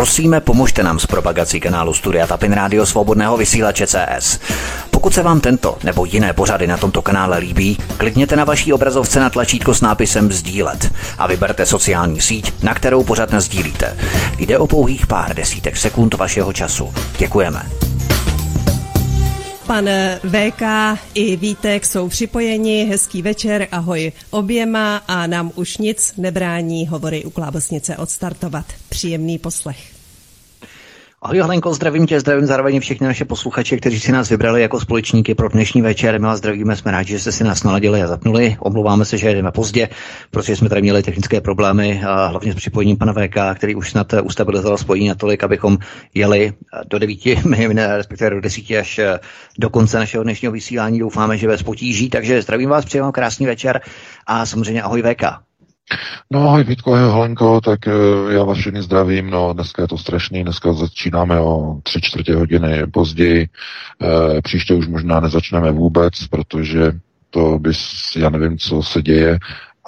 Prosíme, 0.00 0.40
pomožte 0.40 0.82
nám 0.82 0.98
s 0.98 1.06
propagací 1.06 1.60
kanálu 1.60 1.94
Studia 1.94 2.26
Tapin 2.26 2.52
Rádio 2.52 2.86
Svobodného 2.86 3.36
vysílače 3.36 3.86
CS. 3.86 4.40
Pokud 4.90 5.14
se 5.14 5.22
vám 5.22 5.40
tento 5.40 5.78
nebo 5.84 6.04
jiné 6.04 6.32
pořady 6.32 6.66
na 6.66 6.76
tomto 6.76 7.02
kanále 7.02 7.38
líbí, 7.38 7.78
klikněte 7.96 8.36
na 8.36 8.44
vaší 8.44 8.72
obrazovce 8.72 9.20
na 9.20 9.30
tlačítko 9.30 9.74
s 9.74 9.80
nápisem 9.80 10.32
Sdílet 10.32 10.92
a 11.18 11.26
vyberte 11.26 11.66
sociální 11.66 12.20
síť, 12.20 12.62
na 12.62 12.74
kterou 12.74 13.04
pořád 13.04 13.34
sdílíte. 13.34 13.96
Jde 14.38 14.58
o 14.58 14.66
pouhých 14.66 15.06
pár 15.06 15.36
desítek 15.36 15.76
sekund 15.76 16.14
vašeho 16.14 16.52
času. 16.52 16.94
Děkujeme. 17.18 17.62
Pan 19.66 19.88
VK 20.24 20.62
i 21.14 21.36
Vítek 21.36 21.86
jsou 21.86 22.08
připojeni. 22.08 22.84
Hezký 22.84 23.22
večer, 23.22 23.68
ahoj 23.72 24.12
oběma 24.30 24.96
a 24.96 25.26
nám 25.26 25.52
už 25.54 25.78
nic 25.78 26.14
nebrání 26.16 26.86
hovory 26.86 27.24
u 27.24 27.30
Klábosnice 27.30 27.96
odstartovat. 27.96 28.66
Příjemný 28.88 29.38
poslech. 29.38 29.89
Ahoj 31.22 31.38
Helenko, 31.38 31.74
zdravím 31.74 32.06
tě, 32.06 32.20
zdravím 32.20 32.46
zároveň 32.46 32.80
všechny 32.80 33.06
naše 33.06 33.24
posluchače, 33.24 33.76
kteří 33.76 34.00
si 34.00 34.12
nás 34.12 34.28
vybrali 34.28 34.62
jako 34.62 34.80
společníky 34.80 35.34
pro 35.34 35.48
dnešní 35.48 35.82
večer. 35.82 36.20
My 36.20 36.26
vás 36.26 36.38
zdravíme, 36.38 36.76
jsme 36.76 36.90
rádi, 36.90 37.12
že 37.12 37.18
jste 37.18 37.32
si 37.32 37.44
nás 37.44 37.62
naladili 37.62 38.02
a 38.02 38.06
zapnuli. 38.06 38.56
Omlouváme 38.60 39.04
se, 39.04 39.18
že 39.18 39.30
jdeme 39.30 39.52
pozdě, 39.52 39.88
protože 40.30 40.56
jsme 40.56 40.68
tady 40.68 40.82
měli 40.82 41.02
technické 41.02 41.40
problémy, 41.40 42.02
a 42.04 42.26
hlavně 42.26 42.52
s 42.52 42.54
připojením 42.54 42.96
pana 42.96 43.12
VK, 43.12 43.36
který 43.54 43.74
už 43.74 43.90
snad 43.90 44.14
ustabilizoval 44.22 44.78
spojení 44.78 45.08
natolik, 45.08 45.44
abychom 45.44 45.78
jeli 46.14 46.52
do 46.90 46.98
9, 46.98 47.18
respektive 47.96 48.30
do 48.30 48.40
10 48.40 48.70
až 48.70 49.00
do 49.58 49.70
konce 49.70 49.98
našeho 49.98 50.24
dnešního 50.24 50.52
vysílání. 50.52 50.98
Doufáme, 50.98 51.38
že 51.38 51.48
bez 51.48 51.62
potíží, 51.62 52.10
takže 52.10 52.42
zdravím 52.42 52.68
vás, 52.68 52.84
přeji 52.84 53.02
vám 53.02 53.12
krásný 53.12 53.46
večer 53.46 53.80
a 54.26 54.46
samozřejmě 54.46 54.82
ahoj 54.82 55.02
VK. 55.02 55.49
No, 56.30 56.48
ahoj 56.48 56.64
Vítko, 56.64 56.92
Helenko, 56.92 57.60
tak 57.60 57.80
uh, 57.86 58.32
já 58.32 58.44
vás 58.44 58.58
všechny 58.58 58.82
zdravím, 58.82 59.30
no 59.30 59.52
dneska 59.52 59.82
je 59.82 59.88
to 59.88 59.98
strašný, 59.98 60.42
dneska 60.42 60.72
začínáme 60.72 61.40
o 61.40 61.80
tři 61.82 62.00
čtvrtě 62.00 62.34
hodiny 62.34 62.86
později, 62.86 63.48
uh, 64.02 64.40
příště 64.40 64.74
už 64.74 64.86
možná 64.86 65.20
nezačneme 65.20 65.72
vůbec, 65.72 66.26
protože 66.30 66.92
to 67.30 67.58
bys, 67.58 67.80
já 68.16 68.30
nevím, 68.30 68.58
co 68.58 68.82
se 68.82 69.02
děje 69.02 69.38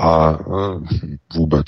a 0.01 0.31
uh, 0.47 0.83
vůbec 1.35 1.67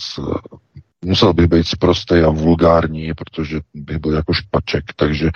musel 1.05 1.33
bych 1.33 1.47
být 1.47 1.67
prostý 1.79 2.15
a 2.15 2.31
vulgární, 2.31 3.15
protože 3.15 3.61
bych 3.75 3.99
byl 3.99 4.13
jako 4.13 4.33
špaček, 4.33 4.85
takže 4.97 5.31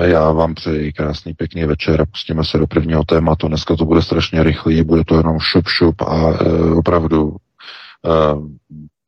já 0.00 0.32
vám 0.32 0.54
přeji 0.54 0.92
krásný, 0.92 1.34
pěkný 1.34 1.64
večer 1.64 2.00
a 2.00 2.06
pustíme 2.06 2.44
se 2.44 2.58
do 2.58 2.66
prvního 2.66 3.04
tématu. 3.04 3.48
Dneska 3.48 3.76
to 3.76 3.84
bude 3.84 4.02
strašně 4.02 4.42
rychlý, 4.42 4.82
bude 4.82 5.04
to 5.04 5.16
jenom 5.16 5.38
šup 5.40 5.68
šup 5.68 6.02
a 6.02 6.38
opravdu 6.76 7.36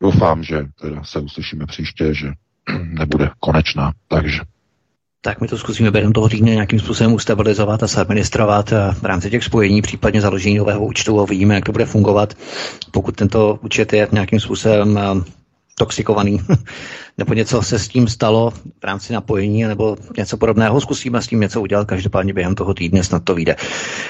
doufám, 0.03 0.43
že 0.43 0.67
teda 0.81 1.05
se 1.05 1.21
uslyšíme 1.21 1.67
příště, 1.67 2.15
že 2.15 2.33
nebude 2.85 3.31
konečná, 3.41 3.93
takže 4.09 4.41
tak 5.27 5.41
my 5.41 5.49
to 5.49 5.59
zkusíme 5.59 5.91
během 5.91 6.13
toho 6.13 6.29
týdne 6.29 6.51
nějakým 6.51 6.79
způsobem 6.81 7.13
ustabilizovat 7.15 7.83
a 7.83 7.87
administrovat 8.01 8.73
eh, 8.73 8.93
v 8.95 9.03
rámci 9.05 9.31
těch 9.31 9.45
spojení, 9.45 9.83
případně 9.83 10.21
založení 10.21 10.59
nového 10.59 10.85
účtu 10.85 11.21
a 11.21 11.23
uvidíme, 11.23 11.55
jak 11.55 11.65
to 11.65 11.73
bude 11.73 11.87
fungovat. 11.87 12.35
Pokud 12.91 13.17
tento 13.17 13.59
účet 13.63 13.93
je 13.93 14.09
nějakým 14.13 14.41
způsobem 14.41 14.99
eh, 14.99 15.03
toxikovaný, 15.79 16.41
nebo 17.19 17.35
něco 17.35 17.63
se 17.63 17.79
s 17.79 17.89
tím 17.89 18.09
stalo 18.09 18.51
v 18.51 18.85
rámci 18.85 19.13
napojení, 19.13 19.65
nebo 19.65 19.97
něco 20.17 20.37
podobného. 20.37 20.81
Zkusíme 20.81 21.23
s 21.23 21.27
tím 21.27 21.41
něco 21.41 21.61
udělat, 21.61 21.89
každopádně 21.89 22.33
během 22.33 22.55
toho 22.55 22.75
týdne 22.75 23.05
snad 23.05 23.25
to 23.25 23.35
vyjde. 23.35 23.57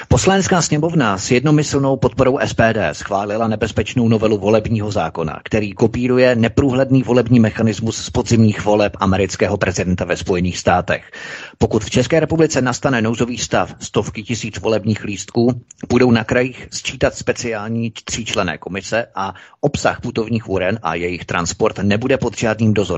Poslanecká 0.07 0.61
sněmovna 0.61 1.17
s 1.17 1.31
jednomyslnou 1.31 1.97
podporou 1.97 2.39
SPD 2.45 2.77
schválila 2.91 3.47
nebezpečnou 3.47 4.07
novelu 4.07 4.37
volebního 4.37 4.91
zákona, 4.91 5.39
který 5.43 5.73
kopíruje 5.73 6.35
neprůhledný 6.35 7.03
volební 7.03 7.39
mechanismus 7.39 7.97
z 7.97 8.09
podzimních 8.09 8.65
voleb 8.65 8.97
amerického 8.99 9.57
prezidenta 9.57 10.05
ve 10.05 10.17
Spojených 10.17 10.57
státech. 10.57 11.11
Pokud 11.57 11.83
v 11.83 11.89
České 11.89 12.19
republice 12.19 12.61
nastane 12.61 13.01
nouzový 13.01 13.37
stav, 13.37 13.75
stovky 13.79 14.23
tisíc 14.23 14.59
volebních 14.59 15.03
lístků 15.03 15.61
budou 15.89 16.11
na 16.11 16.23
krajích 16.23 16.67
sčítat 16.71 17.15
speciální 17.15 17.91
tříčlené 18.03 18.57
komise 18.57 19.05
a 19.15 19.33
obsah 19.61 20.01
putovních 20.01 20.49
úren 20.49 20.79
a 20.83 20.95
jejich 20.95 21.25
transport 21.25 21.79
nebude 21.79 22.17
pod 22.17 22.37
žádným 22.37 22.73
dozorem. 22.73 22.96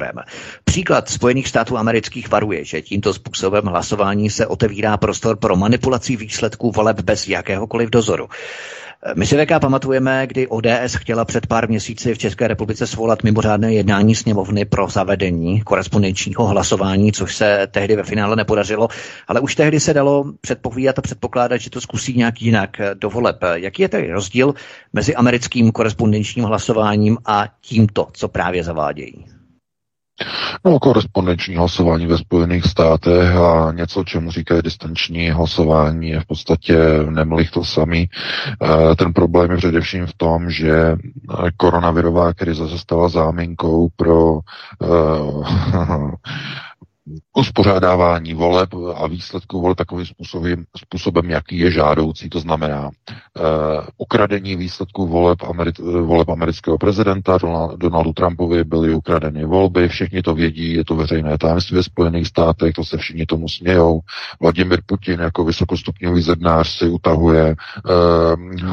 Příklad 0.64 1.10
Spojených 1.10 1.48
států 1.48 1.78
amerických 1.78 2.30
varuje, 2.30 2.66
že 2.66 2.82
tímto 2.82 3.14
způsobem 3.14 3.66
hlasování 3.66 4.30
se 4.30 4.48
otevírá 4.48 4.98
prostor 4.98 5.38
pro 5.38 5.56
manipulaci 5.56 6.16
výsledků 6.16 6.72
voleb 6.72 7.00
bez 7.00 7.28
jakéhokoliv 7.28 7.90
dozoru. 7.90 8.28
My 9.16 9.26
si 9.26 9.46
VK 9.46 9.60
pamatujeme, 9.62 10.28
kdy 10.28 10.48
ODS 10.48 10.96
chtěla 10.98 11.26
před 11.26 11.48
pár 11.48 11.70
měsíci 11.70 12.14
v 12.14 12.18
České 12.18 12.48
republice 12.48 12.88
svolat 12.88 13.24
mimořádné 13.24 13.74
jednání 13.74 14.16
sněmovny 14.16 14.66
pro 14.66 14.88
zavedení 14.88 15.62
korespondenčního 15.62 16.48
hlasování, 16.48 17.12
což 17.12 17.36
se 17.36 17.68
tehdy 17.72 17.96
ve 17.96 18.04
finále 18.04 18.36
nepodařilo, 18.36 18.88
ale 19.28 19.40
už 19.40 19.56
tehdy 19.56 19.80
se 19.80 19.94
dalo 19.94 20.26
předpovídat 20.42 21.00
a 21.00 21.02
předpokládat, 21.02 21.58
že 21.58 21.70
to 21.70 21.82
zkusí 21.82 22.18
nějak 22.18 22.42
jinak 22.42 22.78
do 22.94 23.10
voleb. 23.10 23.38
Jaký 23.54 23.82
je 23.82 23.90
tedy 23.90 24.12
rozdíl 24.12 24.54
mezi 24.94 25.16
americkým 25.16 25.72
korespondenčním 25.72 26.46
hlasováním 26.46 27.18
a 27.26 27.48
tímto, 27.62 28.08
co 28.14 28.28
právě 28.28 28.64
zavádějí? 28.64 29.39
No, 30.66 30.80
korespondenční 30.80 31.56
hlasování 31.56 32.08
ve 32.08 32.18
Spojených 32.18 32.66
státech 32.66 33.36
a 33.36 33.72
něco, 33.72 34.04
čemu 34.04 34.32
říkají 34.32 34.62
distanční 34.62 35.30
hlasování, 35.30 36.10
je 36.10 36.20
v 36.20 36.26
podstatě 36.26 36.78
nemlich 37.10 37.52
to 37.52 37.64
samý. 37.64 38.10
Eh, 38.62 38.96
ten 38.96 39.14
problém 39.14 39.52
je 39.52 39.58
především 39.58 40.06
v 40.06 40.14
tom, 40.14 40.50
že 40.52 40.96
koronavirová 41.58 42.34
krize 42.34 42.68
se 42.70 42.80
stala 42.80 43.10
záminkou 43.10 43.88
pro 43.96 44.34
uh, 44.34 45.46
uspořádávání 47.38 48.34
voleb 48.34 48.70
a 48.96 49.08
výsledků 49.08 49.62
voleb 49.62 49.78
takovým 49.78 50.06
způsobem, 50.06 50.66
způsobem, 50.78 51.30
jaký 51.30 51.58
je 51.58 51.72
žádoucí, 51.72 52.30
to 52.30 52.40
znamená 52.40 52.90
uh, 52.90 53.44
ukradení 53.98 54.56
výsledků 54.56 55.08
voleb, 55.08 55.40
Ameri- 55.42 56.06
voleb 56.06 56.30
amerického 56.30 56.78
prezidenta 56.78 57.38
Donald, 57.38 57.78
Donaldu 57.80 58.14
Trumpovi 58.14 58.64
byly 58.64 58.94
ukradeny 58.94 59.46
volby, 59.46 59.88
všichni 59.88 60.22
to 60.22 60.36
vědí, 60.36 60.74
je 60.74 60.86
to 60.86 60.96
veřejné 60.96 61.38
tajemství 61.38 61.76
ve 61.76 61.84
Spojených 61.84 62.28
státech, 62.28 62.74
to 62.74 62.84
se 62.84 62.98
všichni 62.98 63.26
tomu 63.26 63.50
smějou. 63.50 64.00
Vladimir 64.42 64.80
Putin 64.86 65.20
jako 65.20 65.44
vysokostupňový 65.44 66.22
zednář 66.22 66.70
si 66.78 66.90
utahuje 66.90 67.56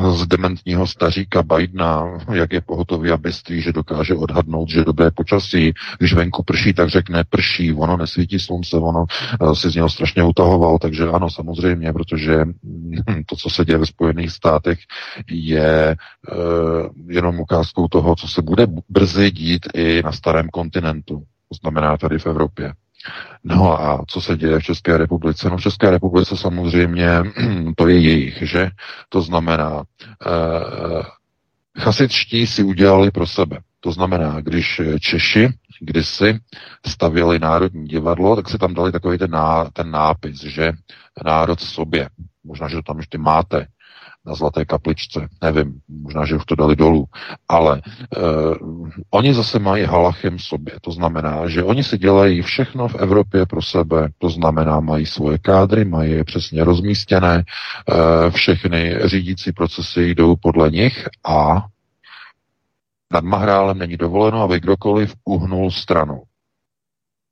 uh, 0.03 0.17
z 0.17 0.27
dementního 0.27 0.87
staříka 0.87 1.43
Bidena, 1.43 2.19
jak 2.33 2.53
je 2.53 2.61
pohotový 2.61 3.11
a 3.11 3.17
byství, 3.17 3.61
že 3.61 3.73
dokáže 3.73 4.15
odhadnout, 4.15 4.69
že 4.69 4.85
dobré 4.85 5.11
počasí, 5.11 5.73
když 5.99 6.15
venku 6.15 6.43
prší, 6.43 6.73
tak 6.73 6.89
řekne 6.89 7.25
prší, 7.31 7.73
ono 7.73 7.97
nesvítí 7.97 8.26
slunce, 8.39 8.77
ono 8.77 9.05
uh, 9.41 9.53
si 9.53 9.71
z 9.71 9.75
něho 9.75 9.89
strašně 9.89 10.23
utahoval, 10.23 10.79
takže 10.79 11.09
ano, 11.09 11.31
samozřejmě, 11.31 11.93
protože 11.93 12.45
hm, 12.45 13.23
to, 13.27 13.37
co 13.37 13.51
se 13.51 13.65
děje 13.65 13.79
ve 13.79 13.87
Spojených 13.87 14.31
státech, 14.31 14.79
je 15.31 15.97
uh, 16.33 16.87
jenom 17.09 17.41
ukázkou 17.41 17.89
toho, 17.89 18.17
co 18.17 18.29
se 18.29 18.43
bude 18.43 18.67
brzy 18.89 19.31
dít 19.31 19.67
i 19.75 20.03
na 20.03 20.13
starém 20.13 20.49
kontinentu, 20.49 21.23
to 21.49 21.55
znamená 21.61 21.97
tady 21.97 22.19
v 22.19 22.27
Evropě. 22.27 22.73
No 23.45 23.83
a 23.83 24.05
co 24.09 24.21
se 24.21 24.37
děje 24.37 24.59
v 24.59 24.63
České 24.63 24.97
republice? 24.97 25.51
No 25.51 25.57
v 25.57 25.63
České 25.63 25.91
republice 25.91 26.37
samozřejmě 26.37 27.09
to 27.77 27.89
je 27.89 27.99
jejich, 27.99 28.43
že? 28.43 28.71
To 29.09 29.23
znamená, 29.23 29.83
eh, 30.27 31.03
chasičtí 31.81 32.47
si 32.47 32.63
udělali 32.63 33.11
pro 33.11 33.27
sebe. 33.27 33.59
To 33.81 33.93
znamená, 33.93 34.41
když 34.41 34.81
Češi 35.01 35.49
kdysi 35.81 36.39
stavěli 36.87 37.39
Národní 37.39 37.87
divadlo, 37.87 38.37
tak 38.37 38.49
si 38.49 38.59
tam 38.59 38.75
dali 38.75 38.93
takový 38.93 39.19
ten, 39.19 39.31
ná, 39.31 39.71
ten 39.73 39.91
nápis, 39.91 40.41
že 40.41 40.73
národ 41.25 41.61
sobě. 41.61 42.09
Možná, 42.45 42.69
že 42.69 42.77
to 42.77 42.83
tam 42.83 42.99
ještě 42.99 43.19
máte 43.19 43.67
na 44.27 44.35
Zlaté 44.35 44.65
kapličce, 44.65 45.29
nevím, 45.43 45.81
možná, 45.89 46.25
že 46.25 46.37
už 46.37 46.45
to 46.45 46.55
dali 46.55 46.77
dolů, 46.77 47.05
ale 47.49 47.83
uh, 48.17 48.89
oni 49.11 49.35
zase 49.35 49.59
mají 49.59 49.85
halachem 49.85 50.39
sobě, 50.39 50.75
to 50.81 50.91
znamená, 50.91 51.49
že 51.49 51.63
oni 51.63 51.85
si 51.85 51.99
dělají 51.99 52.43
všechno 52.43 52.89
v 52.89 52.95
Evropě 52.95 53.47
pro 53.47 53.63
sebe, 53.63 54.09
to 54.19 54.31
znamená, 54.31 54.81
mají 54.81 55.07
svoje 55.07 55.39
kádry, 55.39 55.85
mají 55.85 56.13
je 56.13 56.25
přesně 56.25 56.65
rozmístěné, 56.65 57.45
uh, 57.45 58.31
všechny 58.31 58.95
řídící 59.05 59.53
procesy 59.53 60.15
jdou 60.15 60.37
podle 60.37 60.71
nich 60.71 61.09
a 61.27 61.67
nad 63.13 63.25
Mahrálem 63.25 63.79
není 63.79 63.97
dovoleno, 63.97 64.43
aby 64.43 64.61
kdokoliv 64.61 65.15
uhnul 65.25 65.71
stranou. 65.71 66.23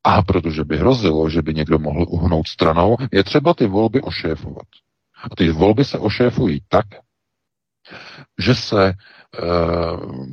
A 0.05 0.23
protože 0.23 0.65
by 0.65 0.77
hrozilo, 0.77 1.31
že 1.31 1.43
by 1.43 1.55
někdo 1.55 1.79
mohl 1.79 2.07
uhnout 2.09 2.49
stranou, 2.49 2.97
je 3.13 3.25
třeba 3.25 3.55
ty 3.55 3.67
volby 3.67 4.01
ošéfovat. 4.01 4.67
A 5.31 5.37
ty 5.37 5.51
volby 5.51 5.85
se 5.85 5.99
ošéfují 5.99 6.61
tak, 6.69 6.87
že 8.39 8.55
se 8.55 8.89
e, 8.89 8.95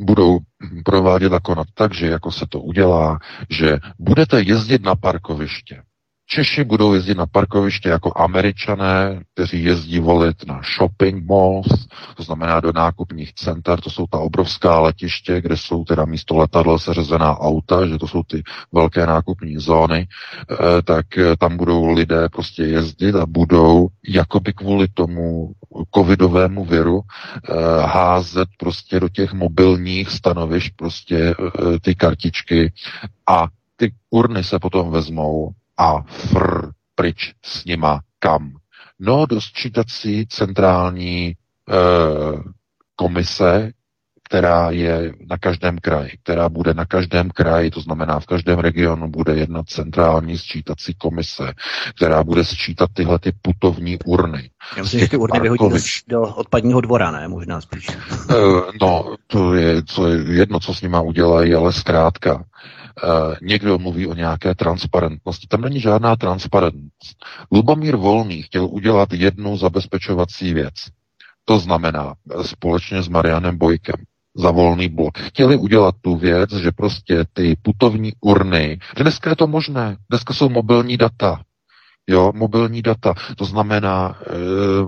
budou 0.05 0.39
provádět 0.85 1.33
a 1.33 1.39
konat 1.39 1.67
tak, 1.73 1.93
že 1.93 2.07
jako 2.07 2.31
se 2.31 2.45
to 2.49 2.59
udělá, 2.59 3.19
že 3.49 3.79
budete 3.99 4.41
jezdit 4.41 4.83
na 4.83 4.95
parkoviště 4.95 5.83
Češi 6.33 6.63
budou 6.63 6.93
jezdit 6.93 7.17
na 7.17 7.25
parkoviště 7.25 7.89
jako 7.89 8.11
američané, 8.15 9.23
kteří 9.33 9.63
jezdí 9.63 9.99
volit 9.99 10.47
na 10.47 10.61
shopping 10.77 11.25
malls, 11.29 11.87
to 12.15 12.23
znamená 12.23 12.59
do 12.59 12.71
nákupních 12.75 13.33
center, 13.33 13.81
to 13.81 13.89
jsou 13.89 14.07
ta 14.07 14.17
obrovská 14.17 14.79
letiště, 14.79 15.41
kde 15.41 15.57
jsou 15.57 15.83
teda 15.83 16.05
místo 16.05 16.37
letadla 16.37 16.79
seřazená 16.79 17.39
auta, 17.39 17.87
že 17.87 17.97
to 17.97 18.07
jsou 18.07 18.23
ty 18.23 18.43
velké 18.71 19.05
nákupní 19.05 19.57
zóny, 19.57 20.07
eh, 20.51 20.81
tak 20.81 21.17
eh, 21.17 21.37
tam 21.37 21.57
budou 21.57 21.93
lidé 21.93 22.29
prostě 22.29 22.63
jezdit 22.63 23.15
a 23.15 23.25
budou 23.25 23.87
jakoby 24.07 24.53
kvůli 24.53 24.87
tomu 24.87 25.51
covidovému 25.95 26.65
viru 26.65 27.01
eh, 27.01 27.53
házet 27.81 28.47
prostě 28.57 28.99
do 28.99 29.09
těch 29.09 29.33
mobilních 29.33 30.09
stanovišť 30.09 30.73
prostě 30.75 31.35
ty 31.81 31.95
kartičky 31.95 32.73
a 33.29 33.47
ty 33.75 33.93
urny 34.09 34.43
se 34.43 34.59
potom 34.59 34.91
vezmou 34.91 35.51
a 35.81 36.01
fr, 36.07 36.69
pryč 36.95 37.33
s 37.45 37.65
nima 37.65 37.99
kam? 38.19 38.51
No, 38.99 39.25
do 39.25 39.41
sčítací 39.41 40.27
centrální 40.27 41.27
e, 41.27 41.35
komise, 42.95 43.71
která 44.23 44.71
je 44.71 45.13
na 45.29 45.37
každém 45.37 45.77
kraji, 45.77 46.11
která 46.23 46.49
bude 46.49 46.73
na 46.73 46.85
každém 46.85 47.29
kraji, 47.29 47.71
to 47.71 47.81
znamená 47.81 48.19
v 48.19 48.25
každém 48.25 48.59
regionu 48.59 49.09
bude 49.09 49.35
jedna 49.35 49.63
centrální 49.63 50.37
sčítací 50.37 50.93
komise, 50.93 51.53
která 51.95 52.23
bude 52.23 52.45
sčítat 52.45 52.89
tyhle 52.93 53.19
ty 53.19 53.31
putovní 53.41 53.97
urny. 54.05 54.49
Já 54.77 54.83
myslím, 54.83 54.99
že 54.99 55.07
ty 55.09 55.17
urny 55.17 55.39
vyhodí 55.39 55.75
do 56.07 56.21
odpadního 56.21 56.81
dvora, 56.81 57.11
ne? 57.11 57.27
Možná 57.27 57.61
spíš. 57.61 57.87
Uh, 57.89 58.61
no, 58.81 59.15
to 59.27 59.53
je, 59.53 59.81
to 59.81 60.07
je 60.07 60.35
jedno, 60.35 60.59
co 60.59 60.73
s 60.73 60.81
nima 60.81 61.01
udělají, 61.01 61.53
ale 61.53 61.73
zkrátka. 61.73 62.43
Uh, 63.03 63.35
někdo 63.41 63.79
mluví 63.79 64.07
o 64.07 64.13
nějaké 64.13 64.55
transparentnosti. 64.55 65.47
Tam 65.47 65.61
není 65.61 65.79
žádná 65.79 66.15
transparentnost. 66.15 67.25
Lubomír 67.51 67.95
Volný 67.95 68.41
chtěl 68.41 68.65
udělat 68.65 69.13
jednu 69.13 69.57
zabezpečovací 69.57 70.53
věc. 70.53 70.73
To 71.45 71.59
znamená 71.59 72.13
společně 72.41 73.03
s 73.03 73.07
Marianem 73.07 73.57
Bojkem 73.57 73.95
za 74.35 74.51
volný 74.51 74.89
blok. 74.89 75.17
Chtěli 75.17 75.57
udělat 75.57 75.95
tu 76.01 76.15
věc, 76.15 76.53
že 76.53 76.71
prostě 76.71 77.23
ty 77.33 77.55
putovní 77.61 78.11
urny, 78.21 78.79
dneska 78.97 79.29
je 79.29 79.35
to 79.35 79.47
možné, 79.47 79.97
dneska 80.09 80.33
jsou 80.33 80.49
mobilní 80.49 80.97
data, 80.97 81.41
jo, 82.07 82.31
mobilní 82.35 82.81
data. 82.81 83.13
To 83.37 83.45
znamená, 83.45 84.17
e, 84.21 84.33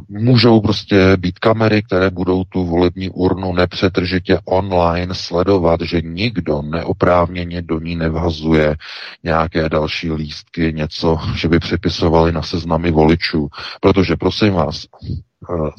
můžou 0.10 0.62
prostě 0.62 1.18
být 1.18 1.40
kamery, 1.40 1.84
které 1.84 2.10
budou 2.10 2.44
tu 2.44 2.66
volební 2.66 3.10
urnu 3.10 3.54
nepřetržitě 3.54 4.40
online 4.46 5.16
sledovat, 5.16 5.82
že 5.82 6.02
nikdo 6.02 6.62
neoprávněně 6.62 7.62
do 7.62 7.80
ní 7.80 7.96
nevhazuje 7.96 8.76
nějaké 9.24 9.70
další 9.70 10.12
lístky, 10.12 10.74
něco, 10.74 11.18
že 11.36 11.48
by 11.48 11.60
přepisovali 11.60 12.32
na 12.32 12.42
seznamy 12.42 12.92
voličů. 12.92 13.48
Protože, 13.82 14.16
prosím 14.16 14.54
vás, 14.54 14.84
e, 14.84 14.88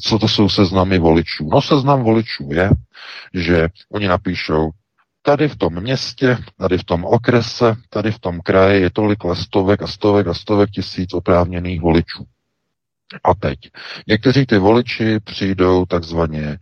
co 0.01 0.19
to 0.19 0.29
jsou 0.29 0.49
seznamy 0.49 0.99
voličů? 0.99 1.49
No 1.53 1.63
seznam 1.63 2.03
voličů 2.03 2.49
je, 2.53 2.71
že 3.35 3.69
oni 3.93 4.09
napíšou, 4.09 4.71
tady 5.27 5.49
v 5.49 5.57
tom 5.57 5.81
městě, 5.81 6.39
tady 6.59 6.79
v 6.79 6.85
tom 6.85 7.05
okrese, 7.05 7.77
tady 7.91 8.13
v 8.13 8.19
tom 8.19 8.41
kraji 8.41 8.83
je 8.83 8.91
tolik 8.91 9.19
stovek 9.33 9.83
a 9.83 9.87
stovek 9.87 10.27
a 10.27 10.35
stovek 10.35 10.71
tisíc 10.71 11.15
oprávněných 11.15 11.81
voličů. 11.81 12.25
A 13.25 13.35
teď. 13.35 13.59
Někteří 14.09 14.47
ty 14.47 14.59
voliči 14.59 15.21
přijdou 15.21 15.85
takzvaně 15.87 16.43
e, 16.43 16.59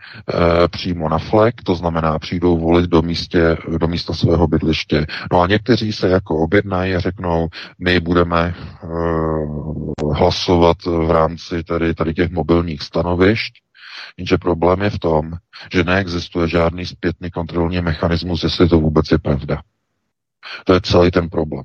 přímo 0.68 1.08
na 1.08 1.18
flek, 1.18 1.54
to 1.64 1.74
znamená 1.74 2.18
přijdou 2.18 2.58
volit 2.58 2.90
do, 2.90 3.02
místě, 3.02 3.56
do 3.78 3.88
místa 3.88 4.14
svého 4.14 4.46
bydliště. 4.46 5.06
No 5.32 5.40
a 5.40 5.46
někteří 5.46 5.92
se 5.92 6.08
jako 6.08 6.36
objednají 6.36 6.94
a 6.94 7.00
řeknou, 7.00 7.48
my 7.78 8.00
budeme 8.00 8.40
e, 8.48 8.86
hlasovat 10.14 10.76
v 10.84 11.10
rámci 11.10 11.62
tady, 11.64 11.94
tady 11.94 12.14
těch 12.14 12.30
mobilních 12.30 12.82
stanovišť 12.82 13.54
Jenže 14.16 14.38
problém 14.38 14.82
je 14.82 14.90
v 14.90 14.98
tom, 14.98 15.32
že 15.72 15.84
neexistuje 15.84 16.48
žádný 16.48 16.86
zpětný 16.86 17.30
kontrolní 17.30 17.80
mechanismus, 17.80 18.42
jestli 18.42 18.68
to 18.68 18.80
vůbec 18.80 19.10
je 19.10 19.18
pravda. 19.18 19.62
To 20.64 20.74
je 20.74 20.80
celý 20.80 21.10
ten 21.10 21.28
problém. 21.28 21.64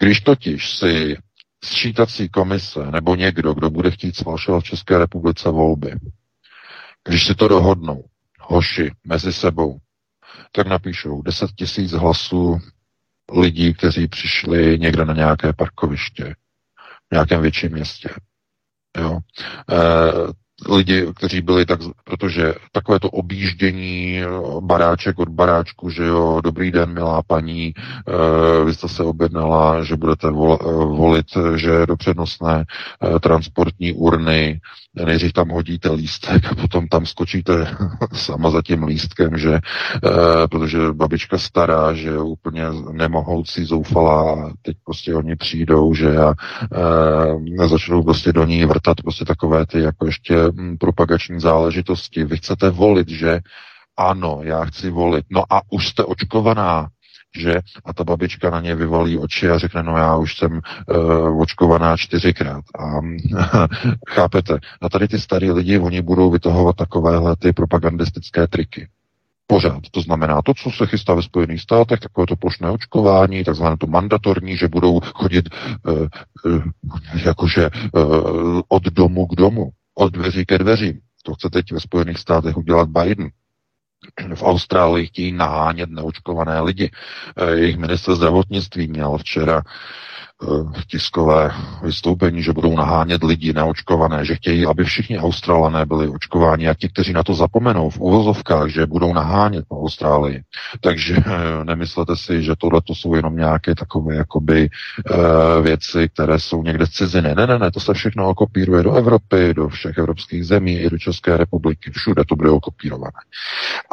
Když 0.00 0.20
totiž 0.20 0.76
si 0.76 1.16
sčítací 1.64 2.28
komise 2.28 2.90
nebo 2.90 3.14
někdo, 3.14 3.54
kdo 3.54 3.70
bude 3.70 3.90
chtít 3.90 4.16
sfalšovat 4.16 4.62
v 4.64 4.66
České 4.66 4.98
republice 4.98 5.50
volby, 5.50 5.94
když 7.04 7.26
si 7.26 7.34
to 7.34 7.48
dohodnou, 7.48 8.04
hoši, 8.40 8.90
mezi 9.04 9.32
sebou, 9.32 9.78
tak 10.52 10.66
napíšou 10.66 11.22
10 11.22 11.50
tisíc 11.52 11.92
hlasů 11.92 12.58
lidí, 13.32 13.74
kteří 13.74 14.08
přišli 14.08 14.78
někde 14.78 15.04
na 15.04 15.14
nějaké 15.14 15.52
parkoviště, 15.52 16.34
v 17.08 17.12
nějakém 17.12 17.42
větším 17.42 17.72
městě. 17.72 18.08
Jo. 18.98 19.18
E, 19.70 19.76
lidi, 20.68 21.06
kteří 21.16 21.40
byli 21.40 21.66
tak, 21.66 21.80
protože 22.04 22.54
takové 22.72 23.00
to 23.00 23.10
objíždění 23.10 24.20
eh, 24.20 24.26
baráček 24.60 25.18
od 25.18 25.28
baráčku, 25.28 25.90
že 25.90 26.04
jo, 26.04 26.40
dobrý 26.44 26.70
den, 26.70 26.92
milá 26.92 27.22
paní, 27.22 27.66
e, 27.66 28.64
vy 28.64 28.74
jste 28.74 28.88
se 28.88 29.02
objednala, 29.02 29.84
že 29.84 29.96
budete 29.96 30.30
vol, 30.30 30.58
eh, 30.60 30.64
volit, 30.74 31.26
že 31.56 31.86
do 31.86 31.96
přednostné 31.96 32.64
e, 32.64 33.20
transportní 33.20 33.92
urny, 33.92 34.60
nejdřív 34.94 35.32
tam 35.32 35.48
hodíte 35.48 35.92
lístek 35.92 36.52
a 36.52 36.54
potom 36.54 36.88
tam 36.88 37.06
skočíte 37.06 37.76
sama 38.12 38.50
za 38.50 38.62
tím 38.62 38.84
lístkem, 38.84 39.38
že 39.38 39.54
e, 39.54 39.60
protože 40.50 40.92
babička 40.92 41.38
stará, 41.38 41.94
že 41.94 42.08
je 42.08 42.18
úplně 42.18 42.64
nemohoucí, 42.92 43.64
zoufalá, 43.64 44.52
teď 44.62 44.76
prostě 44.84 45.14
oni 45.14 45.36
přijdou, 45.36 45.94
že 45.94 46.16
a 46.16 46.34
e, 47.62 47.68
začnou 47.68 48.02
prostě 48.02 48.32
do 48.32 48.44
ní 48.44 48.64
vrtat 48.64 49.00
prostě 49.02 49.24
takové 49.24 49.66
ty 49.66 49.80
jako 49.80 50.06
ještě 50.06 50.41
propagační 50.80 51.40
záležitosti. 51.40 52.24
Vy 52.24 52.36
chcete 52.36 52.70
volit, 52.70 53.08
že 53.08 53.40
ano, 53.96 54.40
já 54.42 54.64
chci 54.64 54.90
volit. 54.90 55.26
No 55.30 55.44
a 55.50 55.60
už 55.70 55.88
jste 55.88 56.04
očkovaná, 56.04 56.88
že? 57.38 57.54
A 57.84 57.92
ta 57.92 58.04
babička 58.04 58.50
na 58.50 58.60
ně 58.60 58.74
vyvalí 58.74 59.18
oči 59.18 59.50
a 59.50 59.58
řekne, 59.58 59.82
no 59.82 59.96
já 59.96 60.16
už 60.16 60.36
jsem 60.36 60.52
uh, 60.52 61.40
očkovaná 61.42 61.96
čtyřikrát. 61.96 62.64
A 62.78 63.00
chápete? 64.08 64.58
A 64.80 64.88
tady 64.88 65.08
ty 65.08 65.20
starý 65.20 65.50
lidi, 65.50 65.78
oni 65.78 66.02
budou 66.02 66.30
vytahovat 66.30 66.76
takovéhle 66.76 67.36
ty 67.36 67.52
propagandistické 67.52 68.46
triky. 68.46 68.88
Pořád. 69.46 69.82
To 69.90 70.00
znamená 70.00 70.42
to, 70.42 70.54
co 70.54 70.70
se 70.70 70.86
chystá 70.86 71.14
ve 71.14 71.22
Spojených 71.22 71.60
státech, 71.60 72.00
takové 72.00 72.26
to 72.26 72.36
plošné 72.36 72.70
očkování, 72.70 73.44
takzvané 73.44 73.76
to 73.76 73.86
mandatorní, 73.86 74.56
že 74.56 74.68
budou 74.68 75.00
chodit 75.00 75.48
uh, 75.86 76.06
uh, 76.44 76.62
jakože 77.24 77.70
uh, 77.70 78.60
od 78.68 78.82
domu 78.82 79.26
k 79.26 79.34
domu, 79.34 79.70
od 79.94 80.12
dveří 80.12 80.46
ke 80.46 80.58
dveřím. 80.58 81.00
To 81.22 81.34
chce 81.34 81.50
teď 81.50 81.72
ve 81.72 81.80
Spojených 81.80 82.18
státech 82.18 82.56
udělat 82.56 82.88
Biden 82.88 83.30
v 84.34 84.42
Austrálii 84.42 85.06
chtějí 85.06 85.32
nahánět 85.32 85.90
neočkované 85.90 86.60
lidi. 86.60 86.90
Eh, 87.36 87.50
jejich 87.50 87.76
minister 87.76 88.14
zdravotnictví 88.14 88.88
měl 88.88 89.18
včera 89.18 89.62
tiskové 90.86 91.50
vystoupení, 91.82 92.42
že 92.42 92.52
budou 92.52 92.76
nahánět 92.76 93.24
lidi 93.24 93.52
neočkované, 93.52 94.24
že 94.24 94.34
chtějí, 94.34 94.66
aby 94.66 94.84
všichni 94.84 95.18
Australané 95.18 95.86
byli 95.86 96.08
očkováni 96.08 96.68
a 96.68 96.74
ti, 96.74 96.88
kteří 96.88 97.12
na 97.12 97.22
to 97.22 97.34
zapomenou 97.34 97.90
v 97.90 98.00
uvozovkách, 98.00 98.68
že 98.68 98.86
budou 98.86 99.14
nahánět 99.14 99.64
po 99.68 99.80
Austrálii. 99.80 100.42
Takže 100.80 101.16
eh, 101.16 101.64
nemyslete 101.64 102.16
si, 102.16 102.42
že 102.42 102.52
tohle 102.58 102.80
to 102.80 102.94
jsou 102.94 103.14
jenom 103.14 103.36
nějaké 103.36 103.74
takové 103.74 104.14
jakoby 104.14 104.68
uh, 105.10 105.16
věci, 105.62 106.08
které 106.08 106.40
jsou 106.40 106.62
někde 106.62 106.86
ciziny. 106.86 107.34
Ne, 107.34 107.46
ne, 107.46 107.58
ne, 107.58 107.70
to 107.70 107.80
se 107.80 107.94
všechno 107.94 108.28
okopíruje 108.28 108.82
do 108.82 108.94
Evropy, 108.94 109.54
do 109.54 109.68
všech 109.68 109.98
evropských 109.98 110.46
zemí 110.46 110.78
i 110.78 110.90
do 110.90 110.98
České 110.98 111.36
republiky. 111.36 111.90
Všude 111.90 112.24
to 112.24 112.36
bude 112.36 112.50
okopírované. 112.50 113.20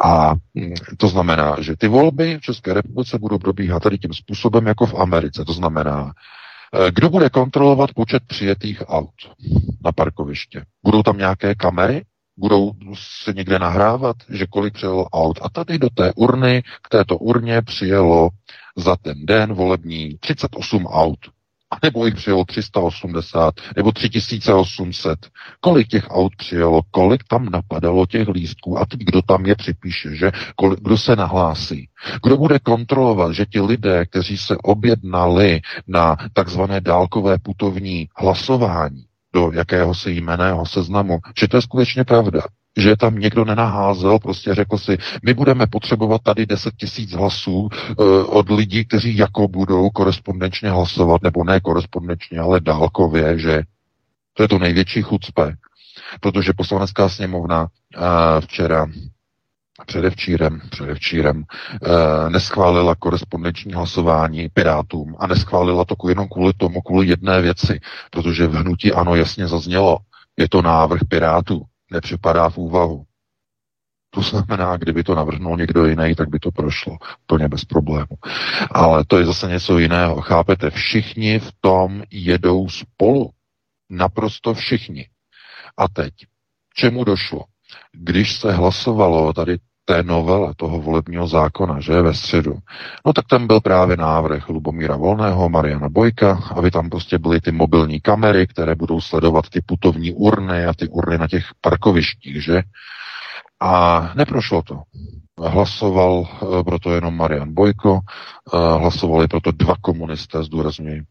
A 0.04 0.34
hm, 0.34 0.74
to 0.96 1.08
znamená, 1.08 1.56
že 1.60 1.76
ty 1.76 1.88
volby 1.88 2.38
v 2.38 2.40
České 2.40 2.74
republice 2.74 3.18
budou 3.18 3.38
probíhat 3.38 3.82
tady 3.82 3.98
tím 3.98 4.14
způsobem 4.14 4.66
jako 4.66 4.86
v 4.86 4.94
Americe. 4.94 5.44
To 5.44 5.52
znamená, 5.52 6.00
Eh, 6.00 6.12
kdo 6.90 7.10
bude 7.10 7.30
kontrolovat 7.30 7.90
počet 7.94 8.22
přijetých 8.26 8.82
aut 8.86 9.14
na 9.84 9.92
parkoviště? 9.92 10.64
Budou 10.84 11.02
tam 11.02 11.18
nějaké 11.18 11.54
kamery? 11.54 12.04
Budou 12.36 12.72
se 13.22 13.32
někde 13.32 13.58
nahrávat, 13.58 14.16
že 14.28 14.46
kolik 14.46 14.74
přijelo 14.74 15.04
aut? 15.04 15.38
A 15.42 15.48
tady 15.48 15.78
do 15.78 15.90
té 15.90 16.12
urny, 16.16 16.62
k 16.82 16.88
této 16.88 17.18
urně 17.18 17.62
přijelo 17.62 18.28
za 18.76 18.96
ten 18.96 19.26
den 19.26 19.52
volební 19.52 20.18
38 20.20 20.86
aut 20.86 21.18
a 21.70 21.76
nebo 21.82 22.06
jich 22.06 22.14
přijelo 22.14 22.44
380, 22.44 23.54
nebo 23.76 23.92
3800. 23.92 25.18
Kolik 25.60 25.88
těch 25.88 26.10
aut 26.10 26.36
přijelo, 26.36 26.82
kolik 26.90 27.24
tam 27.28 27.48
napadalo 27.50 28.06
těch 28.06 28.28
lístků 28.28 28.78
a 28.78 28.86
teď 28.86 29.00
kdo 29.00 29.22
tam 29.22 29.46
je 29.46 29.54
připíše, 29.54 30.16
že 30.16 30.32
kolik, 30.56 30.80
kdo 30.80 30.98
se 30.98 31.16
nahlásí. 31.16 31.88
Kdo 32.22 32.36
bude 32.36 32.58
kontrolovat, 32.58 33.32
že 33.32 33.46
ti 33.46 33.60
lidé, 33.60 34.06
kteří 34.06 34.38
se 34.38 34.56
objednali 34.56 35.60
na 35.86 36.16
takzvané 36.32 36.80
dálkové 36.80 37.38
putovní 37.38 38.08
hlasování 38.16 39.04
do 39.34 39.50
jakéhosi 39.54 40.10
jmeného 40.10 40.66
seznamu, 40.66 41.18
že 41.40 41.48
to 41.48 41.56
je 41.56 41.62
skutečně 41.62 42.04
pravda. 42.04 42.40
Že 42.76 42.96
tam 42.96 43.18
někdo 43.18 43.44
nenaházel, 43.44 44.18
prostě 44.18 44.54
řekl 44.54 44.78
si, 44.78 44.98
my 45.24 45.34
budeme 45.34 45.66
potřebovat 45.66 46.20
tady 46.22 46.46
10 46.46 46.74
tisíc 46.76 47.12
hlasů 47.12 47.52
uh, 47.60 47.68
od 48.36 48.50
lidí, 48.50 48.84
kteří 48.84 49.16
jako 49.16 49.48
budou 49.48 49.90
korespondenčně 49.90 50.70
hlasovat, 50.70 51.22
nebo 51.22 51.44
ne 51.44 51.60
korespondenčně, 51.60 52.38
ale 52.38 52.60
dálkově, 52.60 53.38
že? 53.38 53.62
To 54.34 54.42
je 54.42 54.48
to 54.48 54.58
největší 54.58 55.02
chucpe, 55.02 55.54
protože 56.20 56.52
poslanecká 56.52 57.08
sněmovna 57.08 57.62
uh, 57.62 58.02
včera 58.40 58.86
předevčírem, 59.86 60.60
předevčírem 60.70 61.44
e, 61.46 62.30
neschválila 62.30 62.94
korespondenční 62.94 63.72
hlasování 63.72 64.48
Pirátům 64.48 65.16
a 65.18 65.26
neschválila 65.26 65.84
to 65.84 65.94
jenom 66.08 66.28
kvůli 66.28 66.52
tomu, 66.56 66.80
kvůli 66.80 67.06
jedné 67.06 67.40
věci, 67.40 67.80
protože 68.10 68.46
v 68.46 68.54
hnutí 68.54 68.92
ano 68.92 69.14
jasně 69.14 69.48
zaznělo, 69.48 69.98
je 70.36 70.48
to 70.48 70.62
návrh 70.62 71.00
Pirátů 71.08 71.62
nepřipadá 71.90 72.50
v 72.50 72.58
úvahu. 72.58 73.04
To 74.10 74.22
znamená, 74.22 74.76
kdyby 74.76 75.04
to 75.04 75.14
navrhnul 75.14 75.56
někdo 75.56 75.86
jiný, 75.86 76.14
tak 76.14 76.28
by 76.28 76.38
to 76.38 76.50
prošlo 76.50 76.96
plně 77.26 77.48
bez 77.48 77.64
problému. 77.64 78.16
Ale 78.70 79.04
to 79.04 79.18
je 79.18 79.26
zase 79.26 79.48
něco 79.48 79.78
jiného. 79.78 80.20
Chápete, 80.20 80.70
všichni 80.70 81.38
v 81.38 81.52
tom 81.60 82.02
jedou 82.10 82.68
spolu. 82.68 83.30
Naprosto 83.90 84.54
všichni. 84.54 85.08
A 85.76 85.88
teď, 85.88 86.14
čemu 86.74 87.04
došlo? 87.04 87.44
Když 87.92 88.36
se 88.36 88.52
hlasovalo 88.52 89.32
tady 89.32 89.58
té 89.90 90.02
novele 90.02 90.54
toho 90.56 90.80
volebního 90.80 91.26
zákona, 91.28 91.80
že 91.80 92.02
ve 92.02 92.14
středu, 92.14 92.58
no 93.06 93.12
tak 93.12 93.26
tam 93.26 93.46
byl 93.46 93.60
právě 93.60 93.96
návrh 93.96 94.48
Lubomíra 94.48 94.96
Volného, 94.96 95.48
Mariana 95.48 95.88
Bojka, 95.88 96.40
aby 96.56 96.70
tam 96.70 96.90
prostě 96.90 97.18
byly 97.18 97.40
ty 97.40 97.52
mobilní 97.52 98.00
kamery, 98.00 98.46
které 98.46 98.74
budou 98.74 99.00
sledovat 99.00 99.48
ty 99.48 99.60
putovní 99.66 100.12
urny 100.12 100.66
a 100.66 100.74
ty 100.74 100.88
urny 100.88 101.18
na 101.18 101.28
těch 101.28 101.44
parkovištích, 101.60 102.44
že? 102.44 102.62
A 103.60 104.00
neprošlo 104.16 104.62
to. 104.62 104.82
Hlasoval 105.38 106.28
eh, 106.28 106.64
proto 106.64 106.94
jenom 106.94 107.16
Marian 107.16 107.54
Bojko, 107.54 108.00
eh, 108.00 108.78
hlasovali 108.78 109.28
proto 109.28 109.50
dva 109.52 109.74
komunisté, 109.80 110.42
zdůrazňuji. 110.42 111.02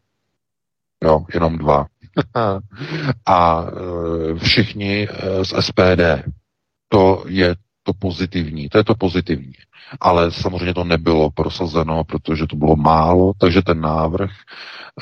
Jo, 1.04 1.24
jenom 1.34 1.58
dva. 1.58 1.86
a 3.26 3.64
eh, 3.66 4.34
všichni 4.34 5.08
z 5.42 5.54
SPD. 5.60 6.24
To 6.88 7.24
je 7.26 7.56
to 7.90 7.94
pozitivní, 7.98 8.68
to 8.68 8.78
je 8.78 8.84
to 8.84 8.94
pozitivní. 8.94 9.52
Ale 10.00 10.30
samozřejmě 10.30 10.74
to 10.74 10.84
nebylo 10.84 11.30
prosazeno, 11.30 12.04
protože 12.04 12.46
to 12.46 12.56
bylo 12.56 12.76
málo, 12.76 13.32
takže 13.38 13.62
ten 13.62 13.80
návrh 13.80 14.30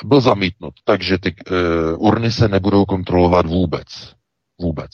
byl 0.05 0.21
zamítnut. 0.21 0.73
Takže 0.85 1.17
ty 1.17 1.35
uh, 1.35 2.07
urny 2.07 2.31
se 2.31 2.47
nebudou 2.47 2.85
kontrolovat 2.85 3.45
vůbec. 3.45 3.85
Vůbec. 4.61 4.91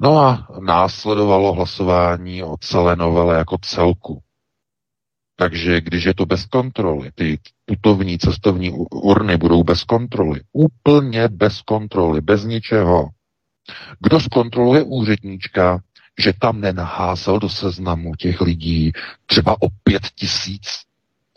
No 0.00 0.18
a 0.18 0.48
následovalo 0.60 1.52
hlasování 1.52 2.42
o 2.42 2.56
celé 2.60 2.96
novele 2.96 3.38
jako 3.38 3.58
celku. 3.62 4.20
Takže 5.36 5.80
když 5.80 6.04
je 6.04 6.14
to 6.14 6.26
bez 6.26 6.46
kontroly, 6.46 7.10
ty 7.14 7.38
putovní 7.64 8.18
cestovní 8.18 8.70
urny 8.90 9.36
budou 9.36 9.62
bez 9.64 9.84
kontroly, 9.84 10.40
úplně 10.52 11.28
bez 11.28 11.62
kontroly, 11.62 12.20
bez 12.20 12.44
ničeho. 12.44 13.08
Kdo 14.00 14.20
zkontroluje 14.20 14.82
úředníčka, 14.82 15.80
že 16.20 16.32
tam 16.38 16.60
nenaházel 16.60 17.38
do 17.38 17.48
seznamu 17.48 18.14
těch 18.14 18.40
lidí 18.40 18.92
třeba 19.26 19.56
o 19.62 19.68
pět 19.84 20.02
tisíc 20.14 20.62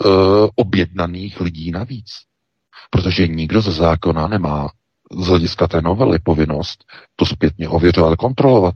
uh, 0.05 0.12
objednaných 0.55 1.41
lidí 1.41 1.71
navíc. 1.71 2.09
Protože 2.89 3.27
nikdo 3.27 3.62
ze 3.62 3.71
zákona 3.71 4.27
nemá 4.27 4.69
z 5.12 5.27
hlediska 5.27 5.67
té 5.67 5.81
novely 5.81 6.19
povinnost 6.19 6.86
to 7.15 7.25
zpětně 7.25 7.69
ověřovat, 7.69 8.15
kontrolovat. 8.15 8.75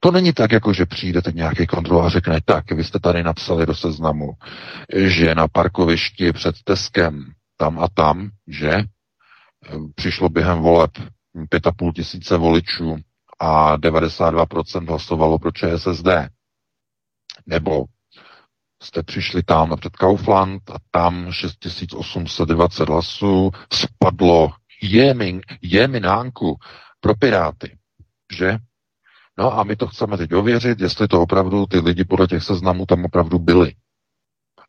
To 0.00 0.10
není 0.10 0.32
tak, 0.32 0.52
jako 0.52 0.72
že 0.72 0.86
přijdete 0.86 1.32
nějaký 1.32 1.66
kontrol 1.66 2.06
a 2.06 2.08
řekne, 2.08 2.40
tak, 2.44 2.72
vy 2.72 2.84
jste 2.84 2.98
tady 2.98 3.22
napsali 3.22 3.66
do 3.66 3.74
seznamu, 3.74 4.32
že 4.96 5.34
na 5.34 5.48
parkovišti 5.48 6.32
před 6.32 6.54
Teskem 6.64 7.32
tam 7.56 7.78
a 7.78 7.88
tam, 7.94 8.30
že 8.46 8.70
eh, 8.70 8.84
přišlo 9.94 10.28
během 10.28 10.58
voleb 10.58 10.90
pět 11.48 11.66
a 11.66 11.72
půl 11.72 11.92
tisíce 11.92 12.36
voličů 12.36 12.96
a 13.40 13.76
92% 13.76 14.88
hlasovalo 14.88 15.38
pro 15.38 15.50
ČSSD. 15.52 16.08
Nebo 17.46 17.84
jste 18.82 19.02
přišli 19.02 19.42
tam 19.42 19.76
před 19.80 19.96
Kaufland 19.96 20.70
a 20.70 20.76
tam 20.90 21.32
6820 21.32 22.88
hlasů 22.88 23.50
spadlo 23.72 24.52
jemin, 24.82 25.40
jeminánku 25.62 26.58
pro 27.00 27.14
Piráty. 27.14 27.78
Že? 28.36 28.58
No 29.38 29.58
a 29.58 29.64
my 29.64 29.76
to 29.76 29.86
chceme 29.86 30.16
teď 30.16 30.32
ověřit, 30.34 30.80
jestli 30.80 31.08
to 31.08 31.22
opravdu 31.22 31.66
ty 31.66 31.78
lidi 31.78 32.04
podle 32.04 32.26
těch 32.26 32.42
seznamů 32.42 32.86
tam 32.86 33.04
opravdu 33.04 33.38
byli. 33.38 33.74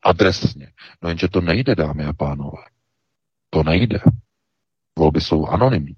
Adresně. 0.04 0.72
No 1.02 1.10
jenže 1.10 1.28
to 1.28 1.42
nejde, 1.42 1.76
dámy 1.76 2.06
a 2.06 2.14
pánové. 2.14 2.64
To 3.50 3.64
nejde. 3.64 4.00
Volby 5.00 5.22
jsou 5.22 5.48
anonymní. 5.48 5.96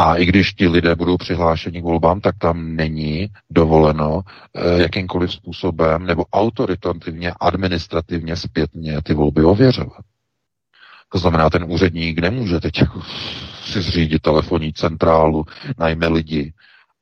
A 0.00 0.16
i 0.16 0.26
když 0.26 0.52
ti 0.52 0.68
lidé 0.68 0.94
budou 0.94 1.16
přihlášeni 1.16 1.80
k 1.80 1.84
volbám, 1.84 2.20
tak 2.20 2.34
tam 2.38 2.76
není 2.76 3.28
dovoleno 3.50 4.20
e, 4.54 4.82
jakýmkoliv 4.82 5.32
způsobem 5.32 6.06
nebo 6.06 6.24
autoritativně, 6.24 7.32
administrativně, 7.40 8.36
zpětně 8.36 9.02
ty 9.02 9.14
volby 9.14 9.44
ověřovat. 9.44 10.04
To 11.12 11.18
znamená, 11.18 11.50
ten 11.50 11.64
úředník 11.64 12.18
nemůže 12.18 12.60
teď 12.60 12.78
jako 12.80 13.02
si 13.62 13.82
zřídit 13.82 14.22
telefonní 14.22 14.72
centrálu, 14.72 15.44
najme 15.78 16.08
lidi 16.08 16.52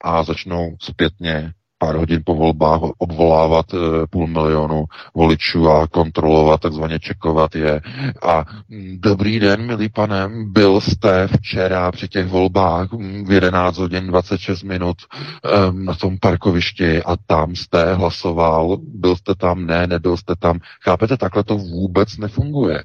a 0.05 0.23
začnou 0.23 0.77
zpětně 0.81 1.53
pár 1.79 1.95
hodin 1.97 2.23
po 2.25 2.35
volbách 2.35 2.81
obvolávat 2.99 3.75
e, 3.75 3.77
půl 4.11 4.27
milionu 4.27 4.85
voličů 5.15 5.69
a 5.71 5.87
kontrolovat, 5.87 6.61
takzvaně 6.61 6.99
čekovat 6.99 7.55
je. 7.55 7.81
A 8.23 8.45
mm, 8.69 8.99
dobrý 9.01 9.41
den, 9.41 9.67
milý 9.67 9.89
pane, 9.89 10.29
byl 10.45 10.81
jste 10.81 11.29
včera 11.29 11.93
při 11.93 12.09
těch 12.09 12.27
volbách 12.27 12.93
mm, 12.93 13.25
v 13.25 13.33
11 13.33 13.79
hodin 13.79 14.07
26 14.07 14.63
minut 14.63 14.97
e, 15.45 15.73
na 15.73 15.95
tom 15.95 16.19
parkovišti 16.21 17.03
a 17.03 17.17
tam 17.27 17.57
jste 17.57 17.95
hlasoval, 17.95 18.77
byl 18.83 19.17
jste 19.17 19.35
tam, 19.35 19.67
ne, 19.67 19.87
nebyl 19.87 20.17
jste 20.17 20.35
tam. 20.39 20.59
Chápete, 20.85 21.17
takhle 21.17 21.45
to 21.45 21.57
vůbec 21.59 22.17
nefunguje. 22.17 22.83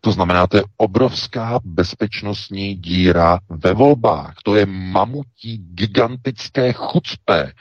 To 0.00 0.12
znamená, 0.12 0.46
to 0.46 0.56
je 0.56 0.64
obrovská 0.76 1.58
bezpečnostní 1.64 2.74
díra 2.74 3.38
ve 3.48 3.74
volbách. 3.74 4.34
To 4.44 4.56
je 4.56 4.66
mamutí 4.66 5.58
gigantické 5.74 6.72
chucpe, 6.72 7.52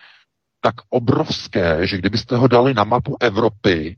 tak 0.61 0.75
obrovské, 0.89 1.87
že 1.87 1.97
kdybyste 1.97 2.35
ho 2.35 2.47
dali 2.47 2.73
na 2.73 2.83
mapu 2.83 3.17
Evropy, 3.19 3.97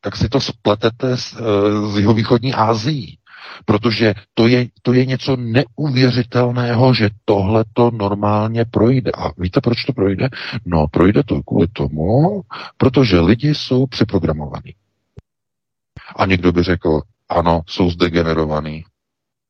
tak 0.00 0.16
si 0.16 0.28
to 0.28 0.40
spletete 0.40 1.16
s, 1.16 1.30
s 1.30 1.96
eh, 1.96 2.00
jihovýchodní 2.00 2.54
Ázií. 2.54 3.18
Protože 3.64 4.14
to 4.34 4.48
je, 4.48 4.66
to 4.82 4.92
je 4.92 5.06
něco 5.06 5.36
neuvěřitelného, 5.36 6.94
že 6.94 7.10
tohle 7.24 7.64
to 7.72 7.90
normálně 7.90 8.64
projde. 8.64 9.10
A 9.18 9.30
víte, 9.38 9.60
proč 9.60 9.84
to 9.84 9.92
projde? 9.92 10.28
No, 10.64 10.86
projde 10.88 11.22
to 11.22 11.42
kvůli 11.42 11.66
tomu, 11.72 12.42
protože 12.76 13.20
lidi 13.20 13.54
jsou 13.54 13.86
přeprogramovaní. 13.86 14.74
A 16.16 16.26
někdo 16.26 16.52
by 16.52 16.62
řekl, 16.62 17.00
ano, 17.28 17.62
jsou 17.66 17.90
zdegenerovaný. 17.90 18.84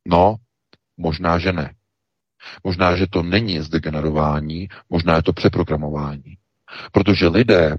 No, 0.09 0.37
možná, 0.97 1.39
že 1.39 1.53
ne. 1.53 1.75
Možná, 2.65 2.97
že 2.97 3.07
to 3.07 3.23
není 3.23 3.61
zdegenerování, 3.61 4.69
možná 4.91 5.17
je 5.17 5.23
to 5.23 5.33
přeprogramování. 5.33 6.37
Protože 6.93 7.29
lidé 7.29 7.77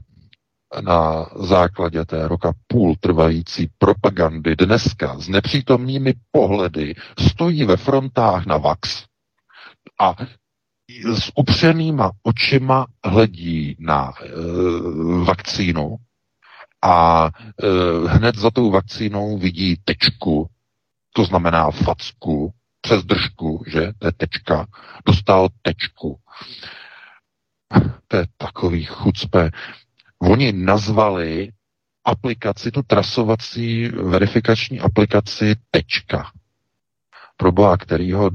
na 0.82 1.26
základě 1.36 2.06
té 2.06 2.28
roka 2.28 2.54
půl 2.68 2.96
trvající 3.00 3.70
propagandy 3.78 4.56
dneska 4.56 5.20
s 5.20 5.28
nepřítomnými 5.28 6.14
pohledy 6.32 6.96
stojí 7.20 7.64
ve 7.64 7.78
frontách 7.78 8.46
na 8.46 8.58
VAX 8.58 9.06
a 10.02 10.16
s 11.14 11.32
upřenýma 11.36 12.12
očima 12.24 12.86
hledí 13.06 13.76
na 13.80 14.12
e, 14.12 14.30
vakcínu 15.26 15.96
a 16.82 17.28
e, 17.28 17.68
hned 18.08 18.36
za 18.36 18.52
tou 18.52 18.72
vakcínou 18.72 19.38
vidí 19.38 19.76
tečku, 19.84 20.50
to 21.14 21.26
znamená 21.26 21.72
facku, 21.72 22.54
přes 22.82 23.04
držku, 23.04 23.64
že, 23.68 23.94
to 24.00 24.08
je 24.08 24.12
tečka, 24.12 24.68
dostal 25.06 25.48
tečku. 25.62 26.20
To 28.08 28.18
je 28.18 28.28
takový 28.38 28.86
chucpe. 28.86 29.52
Oni 30.20 30.54
nazvali 30.54 31.52
aplikaci, 32.06 32.72
tu 32.72 32.82
trasovací 32.84 33.88
verifikační 33.88 34.80
aplikaci 34.80 35.56
tečka. 35.72 36.32
Pro 37.38 37.52
boha, 37.52 37.78
kterýho 37.78 38.30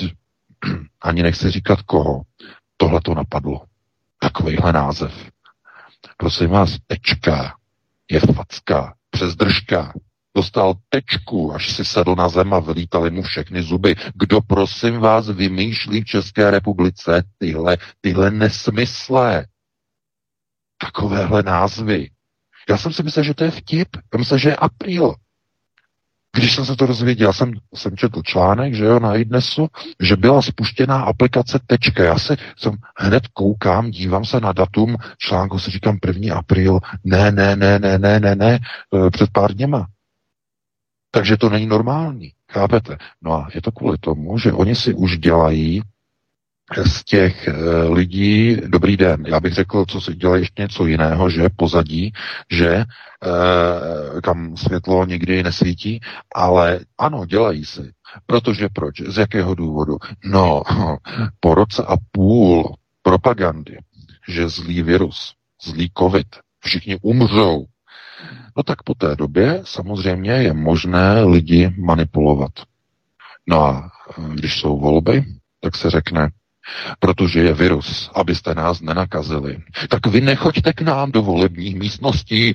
d- 0.00 0.12
ani 1.00 1.22
nechci 1.22 1.50
říkat 1.50 1.82
koho, 1.82 2.22
tohle 2.76 3.00
to 3.00 3.14
napadlo. 3.14 3.64
Takovýhle 4.18 4.72
název. 4.72 5.30
Prosím 6.16 6.50
vás, 6.50 6.78
tečka 6.86 7.56
je 8.12 8.20
facka, 8.20 8.94
přes 9.10 9.34
držka. 9.34 9.92
dostal 10.36 10.74
tečku, 10.88 11.54
až 11.54 11.72
si 11.72 11.84
sedl 11.84 12.14
na 12.14 12.28
zem 12.28 12.54
a 12.54 12.58
vylítali 12.58 13.10
mu 13.10 13.22
všechny 13.22 13.62
zuby. 13.62 13.94
Kdo 14.14 14.40
prosím 14.40 14.98
vás 15.00 15.28
vymýšlí 15.28 16.00
v 16.00 16.04
České 16.04 16.50
republice 16.50 17.22
tyhle, 17.38 17.76
tyhle 18.00 18.30
nesmyslé? 18.30 19.46
Takovéhle 20.80 21.42
názvy. 21.42 22.10
Já 22.68 22.76
jsem 22.76 22.92
si 22.92 23.02
myslel, 23.02 23.24
že 23.24 23.34
to 23.34 23.44
je 23.44 23.50
vtip. 23.50 23.88
Já 24.12 24.18
myslel, 24.18 24.38
že 24.38 24.48
je 24.48 24.56
apríl. 24.56 25.14
Když 26.36 26.54
jsem 26.54 26.64
se 26.64 26.76
to 26.76 26.86
dozvěděl, 26.86 27.32
jsem, 27.32 27.52
jsem 27.74 27.96
četl 27.96 28.22
článek, 28.22 28.74
že 28.74 28.84
jo, 28.84 29.00
na 29.00 29.14
iDnesu, 29.16 29.68
že 30.00 30.16
byla 30.16 30.42
spuštěná 30.42 31.02
aplikace 31.02 31.58
Tečka. 31.66 32.04
Já 32.04 32.18
se 32.18 32.36
jsem 32.56 32.72
hned 32.98 33.28
koukám, 33.28 33.90
dívám 33.90 34.24
se 34.24 34.40
na 34.40 34.52
datum 34.52 34.96
článku, 35.18 35.58
si 35.58 35.70
říkám 35.70 35.98
1. 36.06 36.36
apríl, 36.36 36.78
ne, 37.04 37.32
ne, 37.32 37.56
ne, 37.56 37.78
ne, 37.78 37.98
ne, 37.98 38.20
ne, 38.20 38.34
ne, 38.34 38.58
e, 39.06 39.10
před 39.10 39.30
pár 39.32 39.54
dněma. 39.54 39.86
Takže 41.10 41.36
to 41.36 41.50
není 41.50 41.66
normální, 41.66 42.30
chápete? 42.52 42.96
No 43.22 43.32
a 43.32 43.48
je 43.54 43.62
to 43.62 43.72
kvůli 43.72 43.98
tomu, 43.98 44.38
že 44.38 44.52
oni 44.52 44.74
si 44.74 44.94
už 44.94 45.18
dělají 45.18 45.82
z 46.78 47.04
těch 47.04 47.48
e, 47.48 47.52
lidí, 47.88 48.56
dobrý 48.66 48.96
den, 48.96 49.24
já 49.26 49.40
bych 49.40 49.52
řekl, 49.52 49.84
co 49.88 50.00
si 50.00 50.14
dělají 50.14 50.42
ještě 50.42 50.62
něco 50.62 50.86
jiného, 50.86 51.30
že 51.30 51.48
pozadí, 51.56 52.12
že 52.50 52.68
e, 52.76 52.84
kam 54.22 54.56
světlo 54.56 55.06
nikdy 55.06 55.42
nesvítí, 55.42 56.00
ale 56.34 56.80
ano, 56.98 57.26
dělají 57.26 57.64
si. 57.64 57.92
Protože 58.26 58.68
proč? 58.72 59.00
Z 59.00 59.18
jakého 59.18 59.54
důvodu? 59.54 59.96
No, 60.24 60.62
po 61.40 61.54
roce 61.54 61.82
a 61.88 61.96
půl 62.12 62.76
propagandy, 63.02 63.78
že 64.28 64.48
zlý 64.48 64.82
virus, 64.82 65.34
zlý 65.64 65.90
covid, 65.98 66.26
všichni 66.60 66.98
umřou, 67.02 67.66
no 68.56 68.62
tak 68.62 68.82
po 68.82 68.94
té 68.94 69.16
době 69.16 69.60
samozřejmě 69.64 70.32
je 70.32 70.52
možné 70.52 71.24
lidi 71.24 71.74
manipulovat. 71.78 72.50
No 73.46 73.64
a 73.64 73.90
když 74.34 74.60
jsou 74.60 74.78
volby, 74.80 75.24
tak 75.60 75.76
se 75.76 75.90
řekne, 75.90 76.28
protože 76.98 77.40
je 77.40 77.52
virus, 77.52 78.10
abyste 78.14 78.54
nás 78.54 78.80
nenakazili. 78.80 79.58
Tak 79.88 80.06
vy 80.06 80.20
nechoďte 80.20 80.72
k 80.72 80.80
nám 80.80 81.12
do 81.12 81.22
volebních 81.22 81.78
místností, 81.78 82.54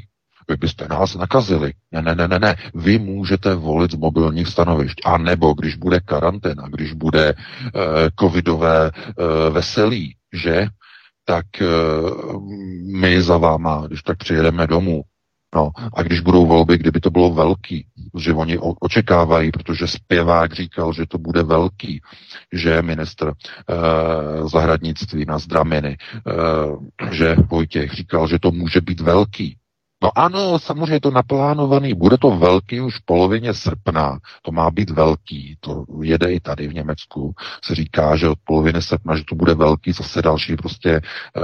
vy 0.49 0.55
byste 0.55 0.87
nás 0.87 1.15
nakazili. 1.15 1.73
Ne, 1.91 2.01
ne, 2.01 2.15
ne, 2.15 2.27
ne, 2.27 2.39
ne. 2.39 2.55
Vy 2.73 2.99
můžete 2.99 3.55
volit 3.55 3.91
z 3.91 3.95
mobilních 3.95 4.47
stanovišť. 4.47 5.01
A 5.05 5.17
nebo 5.17 5.53
když 5.53 5.75
bude 5.75 5.99
karanténa, 5.99 6.67
když 6.69 6.93
bude 6.93 7.33
uh, 7.33 7.71
covidové 8.19 8.91
uh, 8.91 9.53
veselí, 9.53 10.15
že, 10.33 10.67
tak 11.25 11.45
uh, 11.61 12.41
my 12.95 13.21
za 13.21 13.37
váma, 13.37 13.83
když 13.87 14.03
tak 14.03 14.17
přijedeme 14.17 14.67
domů, 14.67 15.01
No 15.55 15.71
a 15.93 16.03
když 16.03 16.19
budou 16.19 16.45
volby, 16.45 16.77
kdyby 16.77 16.99
to 16.99 17.09
bylo 17.09 17.33
velký, 17.33 17.85
že 18.17 18.33
oni 18.33 18.57
očekávají, 18.59 19.51
protože 19.51 19.87
zpěvák 19.87 20.53
říkal, 20.53 20.93
že 20.93 21.05
to 21.07 21.17
bude 21.17 21.43
velký, 21.43 22.01
že 22.53 22.81
ministr 22.81 23.31
eh, 23.31 23.75
zahradnictví 24.47 25.25
na 25.25 25.37
Zdraminy, 25.37 25.97
eh, 26.27 27.11
že 27.11 27.35
Vojtěch 27.35 27.93
říkal, 27.93 28.27
že 28.27 28.39
to 28.39 28.51
může 28.51 28.81
být 28.81 28.99
velký. 28.99 29.57
No 30.03 30.17
ano, 30.17 30.59
samozřejmě 30.59 30.93
je 30.95 31.01
to 31.01 31.11
naplánovaný, 31.11 31.93
bude 31.93 32.17
to 32.17 32.31
velký 32.31 32.81
už 32.81 32.97
v 32.97 33.05
polovině 33.05 33.53
srpna, 33.53 34.19
to 34.41 34.51
má 34.51 34.71
být 34.71 34.89
velký, 34.89 35.57
to 35.59 35.85
jede 36.01 36.33
i 36.33 36.39
tady 36.39 36.67
v 36.67 36.73
Německu, 36.73 37.33
se 37.63 37.75
říká, 37.75 38.15
že 38.15 38.29
od 38.29 38.39
poloviny 38.43 38.81
srpna, 38.81 39.15
že 39.15 39.23
to 39.29 39.35
bude 39.35 39.53
velký, 39.53 39.91
zase 39.91 40.21
další 40.21 40.55
prostě 40.55 40.89
eh, 40.89 41.41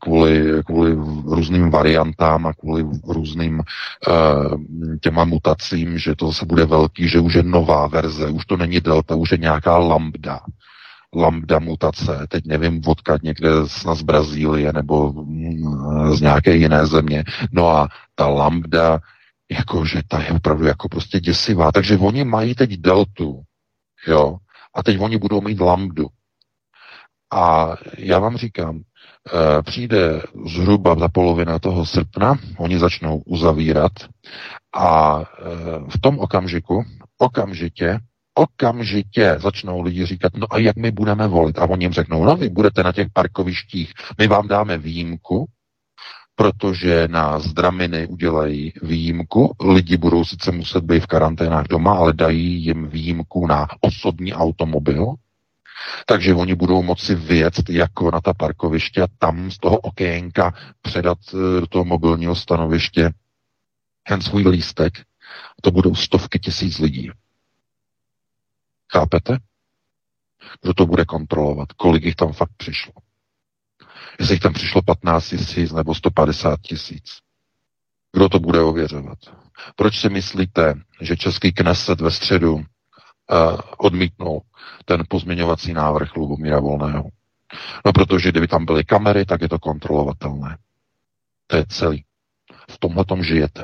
kvůli, 0.00 0.62
kvůli 0.66 0.92
různým 1.24 1.70
variantám 1.70 2.46
a 2.46 2.52
kvůli 2.52 2.84
různým 3.08 3.60
eh, 3.60 4.12
těma 5.00 5.24
mutacím, 5.24 5.98
že 5.98 6.16
to 6.16 6.26
zase 6.26 6.46
bude 6.46 6.64
velký, 6.64 7.08
že 7.08 7.20
už 7.20 7.34
je 7.34 7.42
nová 7.42 7.86
verze, 7.86 8.30
už 8.30 8.46
to 8.46 8.56
není 8.56 8.80
delta, 8.80 9.14
už 9.14 9.32
je 9.32 9.38
nějaká 9.38 9.78
lambda 9.78 10.40
lambda 11.14 11.58
mutace, 11.58 12.26
teď 12.28 12.44
nevím, 12.46 12.82
odkud 12.86 13.22
někde 13.22 13.48
z 13.94 14.02
Brazílie 14.02 14.72
nebo 14.72 15.12
mm, 15.12 16.14
z 16.14 16.20
nějaké 16.20 16.56
jiné 16.56 16.86
země. 16.86 17.24
No 17.52 17.68
a 17.68 17.88
ta 18.14 18.26
lambda, 18.26 19.00
jakože 19.50 20.02
ta 20.08 20.22
je 20.22 20.30
opravdu 20.30 20.66
jako 20.66 20.88
prostě 20.88 21.20
děsivá. 21.20 21.72
Takže 21.72 21.98
oni 21.98 22.24
mají 22.24 22.54
teď 22.54 22.70
deltu, 22.70 23.42
jo, 24.06 24.36
a 24.74 24.82
teď 24.82 25.00
oni 25.00 25.18
budou 25.18 25.40
mít 25.40 25.60
lambdu. 25.60 26.06
A 27.32 27.74
já 27.98 28.18
vám 28.18 28.36
říkám, 28.36 28.80
eh, 28.80 29.62
přijde 29.62 30.22
zhruba 30.46 30.98
za 30.98 31.08
polovina 31.08 31.58
toho 31.58 31.86
srpna, 31.86 32.34
oni 32.58 32.78
začnou 32.78 33.22
uzavírat 33.26 33.92
a 34.76 35.20
eh, 35.20 35.44
v 35.88 36.00
tom 36.00 36.18
okamžiku, 36.18 36.84
okamžitě 37.18 37.98
okamžitě 38.34 39.36
začnou 39.38 39.80
lidi 39.80 40.06
říkat, 40.06 40.32
no 40.36 40.46
a 40.50 40.58
jak 40.58 40.76
my 40.76 40.90
budeme 40.90 41.28
volit? 41.28 41.58
A 41.58 41.64
oni 41.64 41.84
jim 41.84 41.92
řeknou, 41.92 42.24
no 42.24 42.36
vy 42.36 42.48
budete 42.48 42.82
na 42.82 42.92
těch 42.92 43.08
parkovištích, 43.12 43.92
my 44.18 44.26
vám 44.26 44.48
dáme 44.48 44.78
výjimku, 44.78 45.46
protože 46.36 47.08
na 47.08 47.38
zdraminy 47.38 48.06
udělají 48.06 48.72
výjimku. 48.82 49.56
Lidi 49.60 49.96
budou 49.96 50.24
sice 50.24 50.52
muset 50.52 50.84
být 50.84 51.00
v 51.02 51.06
karanténách 51.06 51.66
doma, 51.68 51.96
ale 51.96 52.12
dají 52.12 52.64
jim 52.64 52.88
výjimku 52.88 53.46
na 53.46 53.66
osobní 53.80 54.34
automobil, 54.34 55.14
takže 56.06 56.34
oni 56.34 56.54
budou 56.54 56.82
moci 56.82 57.14
vyjet 57.14 57.54
jako 57.70 58.10
na 58.10 58.20
ta 58.20 58.34
parkoviště 58.34 59.02
a 59.02 59.06
tam 59.18 59.50
z 59.50 59.58
toho 59.58 59.78
okénka 59.78 60.54
předat 60.82 61.18
eh, 61.28 61.60
do 61.60 61.66
toho 61.66 61.84
mobilního 61.84 62.34
stanoviště 62.34 63.10
ten 64.08 64.20
svůj 64.20 64.48
lístek. 64.48 64.92
To 65.62 65.70
budou 65.70 65.94
stovky 65.94 66.38
tisíc 66.38 66.78
lidí. 66.78 67.10
Chápete? 68.96 69.38
Kdo 70.62 70.74
to 70.74 70.86
bude 70.86 71.04
kontrolovat? 71.04 71.72
Kolik 71.72 72.04
jich 72.04 72.14
tam 72.16 72.32
fakt 72.32 72.52
přišlo? 72.56 72.92
Jestli 74.18 74.34
jich 74.34 74.40
tam 74.42 74.52
přišlo 74.52 74.82
15 74.82 75.28
tisíc 75.28 75.72
nebo 75.72 75.94
150 75.94 76.60
tisíc. 76.60 77.18
Kdo 78.12 78.28
to 78.28 78.38
bude 78.38 78.60
ověřovat? 78.60 79.18
Proč 79.76 80.00
si 80.00 80.08
myslíte, 80.08 80.74
že 81.00 81.16
Český 81.16 81.52
kneset 81.52 82.00
ve 82.00 82.10
středu 82.10 82.54
uh, 82.54 82.62
odmítnul 83.78 84.42
ten 84.84 85.02
pozměňovací 85.08 85.72
návrh 85.72 86.16
Lubomíra 86.16 86.60
Volného? 86.60 87.08
No 87.84 87.92
protože 87.92 88.28
kdyby 88.28 88.48
tam 88.48 88.64
byly 88.64 88.84
kamery, 88.84 89.24
tak 89.26 89.40
je 89.42 89.48
to 89.48 89.58
kontrolovatelné. 89.58 90.58
To 91.46 91.56
je 91.56 91.66
celý. 91.68 92.04
V 92.70 92.78
tomhle 92.78 93.04
tom 93.04 93.24
žijete. 93.24 93.62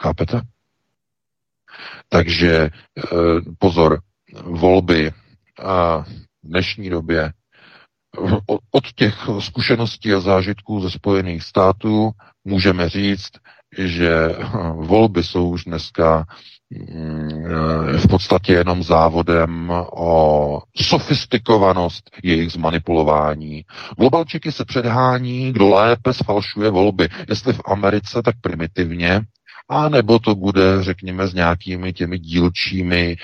Chápete? 0.00 0.40
Takže 2.08 2.52
eh, 2.58 2.70
pozor, 3.58 3.98
volby 4.42 5.12
a 5.62 6.02
v 6.02 6.48
dnešní 6.48 6.90
době 6.90 7.32
od 8.70 8.92
těch 8.92 9.14
zkušeností 9.40 10.12
a 10.14 10.20
zážitků 10.20 10.80
ze 10.80 10.90
Spojených 10.90 11.42
států 11.42 12.10
můžeme 12.44 12.88
říct, 12.88 13.30
že 13.78 14.36
volby 14.74 15.24
jsou 15.24 15.48
už 15.48 15.64
dneska 15.64 16.24
mm, 16.70 17.28
v 17.98 18.08
podstatě 18.08 18.52
jenom 18.52 18.82
závodem 18.82 19.72
o 19.92 20.62
sofistikovanost 20.76 22.10
jejich 22.22 22.52
zmanipulování. 22.52 23.64
Globalčiky 23.98 24.52
se 24.52 24.64
předhání, 24.64 25.52
kdo 25.52 25.68
lépe 25.68 26.12
sfalšuje 26.12 26.70
volby. 26.70 27.08
Jestli 27.28 27.52
v 27.52 27.60
Americe, 27.64 28.22
tak 28.22 28.34
primitivně, 28.40 29.20
a 29.68 29.88
nebo 29.88 30.18
to 30.18 30.34
bude, 30.34 30.82
řekněme, 30.82 31.26
s 31.28 31.34
nějakými 31.34 31.92
těmi 31.92 32.18
dílčími 32.18 33.16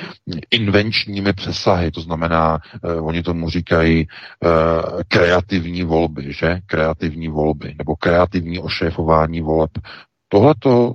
invenčními 0.50 1.32
přesahy, 1.32 1.90
to 1.90 2.00
znamená, 2.00 2.58
uh, 2.82 3.06
oni 3.08 3.22
tomu 3.22 3.50
říkají 3.50 4.06
uh, 4.06 5.00
kreativní 5.08 5.82
volby, 5.82 6.32
že? 6.32 6.60
Kreativní 6.66 7.28
volby, 7.28 7.74
nebo 7.78 7.96
kreativní 7.96 8.58
ošéfování 8.58 9.40
voleb. 9.40 9.70
Tohle 10.28 10.54
to 10.58 10.94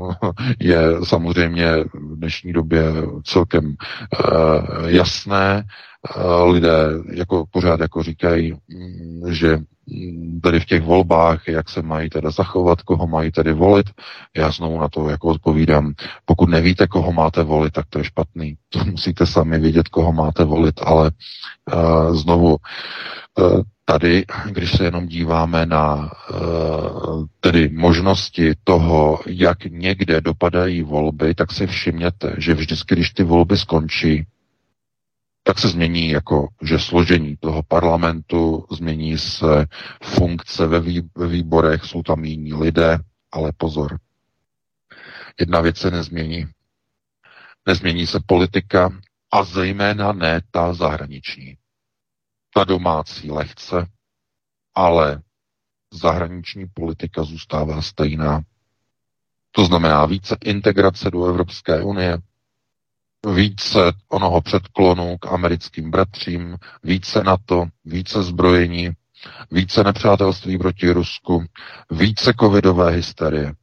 je 0.60 0.78
samozřejmě 1.04 1.66
v 1.94 2.16
dnešní 2.16 2.52
době 2.52 2.82
celkem 3.24 3.64
uh, 3.66 4.88
jasné. 4.88 5.64
Uh, 6.16 6.50
lidé 6.50 6.88
jako 7.12 7.44
pořád 7.50 7.80
jako 7.80 8.02
říkají, 8.02 8.52
mm, 8.52 9.32
že 9.32 9.58
tady 10.42 10.60
v 10.60 10.64
těch 10.64 10.82
volbách, 10.82 11.48
jak 11.48 11.68
se 11.68 11.82
mají 11.82 12.10
teda 12.10 12.30
zachovat, 12.30 12.82
koho 12.82 13.06
mají 13.06 13.32
tedy 13.32 13.52
volit. 13.52 13.86
Já 14.36 14.50
znovu 14.50 14.80
na 14.80 14.88
to 14.88 15.08
jako 15.08 15.28
odpovídám. 15.28 15.94
Pokud 16.24 16.48
nevíte, 16.48 16.86
koho 16.86 17.12
máte 17.12 17.42
volit, 17.42 17.72
tak 17.72 17.86
to 17.90 17.98
je 17.98 18.04
špatný. 18.04 18.56
To 18.68 18.84
musíte 18.84 19.26
sami 19.26 19.58
vědět, 19.58 19.88
koho 19.88 20.12
máte 20.12 20.44
volit, 20.44 20.80
ale 20.84 21.10
uh, 21.74 22.16
znovu 22.16 22.56
uh, 23.38 23.62
tady, 23.84 24.24
když 24.50 24.72
se 24.76 24.84
jenom 24.84 25.06
díváme 25.06 25.66
na 25.66 25.94
uh, 26.30 27.26
tedy 27.40 27.68
možnosti 27.68 28.52
toho, 28.64 29.20
jak 29.26 29.64
někde 29.64 30.20
dopadají 30.20 30.82
volby, 30.82 31.34
tak 31.34 31.52
si 31.52 31.66
všimněte, 31.66 32.34
že 32.38 32.54
vždycky, 32.54 32.94
když 32.94 33.10
ty 33.10 33.22
volby 33.22 33.58
skončí, 33.58 34.26
tak 35.42 35.58
se 35.58 35.68
změní 35.68 36.10
jako, 36.10 36.48
že 36.62 36.78
složení 36.78 37.36
toho 37.36 37.62
parlamentu, 37.62 38.66
změní 38.70 39.18
se 39.18 39.66
funkce 40.02 40.66
ve 40.66 40.80
výborech, 41.28 41.84
jsou 41.84 42.02
tam 42.02 42.24
jiní 42.24 42.54
lidé, 42.54 42.98
ale 43.32 43.52
pozor. 43.56 43.98
jedna 45.40 45.60
věc 45.60 45.78
se 45.78 45.90
nezmění. 45.90 46.46
Nezmění 47.66 48.06
se 48.06 48.20
politika 48.26 48.90
a 49.32 49.44
zejména 49.44 50.12
ne 50.12 50.40
ta 50.50 50.72
zahraniční. 50.74 51.56
Ta 52.56 52.64
domácí 52.64 53.30
lehce, 53.30 53.86
ale 54.74 55.22
zahraniční 55.92 56.66
politika 56.74 57.24
zůstává 57.24 57.82
stejná. 57.82 58.42
To 59.50 59.64
znamená 59.64 60.06
více 60.06 60.36
integrace 60.44 61.10
do 61.10 61.24
Evropské 61.26 61.82
unie, 61.82 62.18
více 63.34 63.78
onoho 64.08 64.40
předklonu 64.40 65.18
k 65.18 65.26
americkým 65.26 65.90
bratřím, 65.90 66.56
více 66.82 67.22
NATO, 67.24 67.66
více 67.84 68.22
zbrojení, 68.22 68.90
více 69.50 69.84
nepřátelství 69.84 70.58
proti 70.58 70.90
Rusku, 70.90 71.44
více 71.90 72.32
covidové 72.40 72.90
hysterie. 72.90 73.54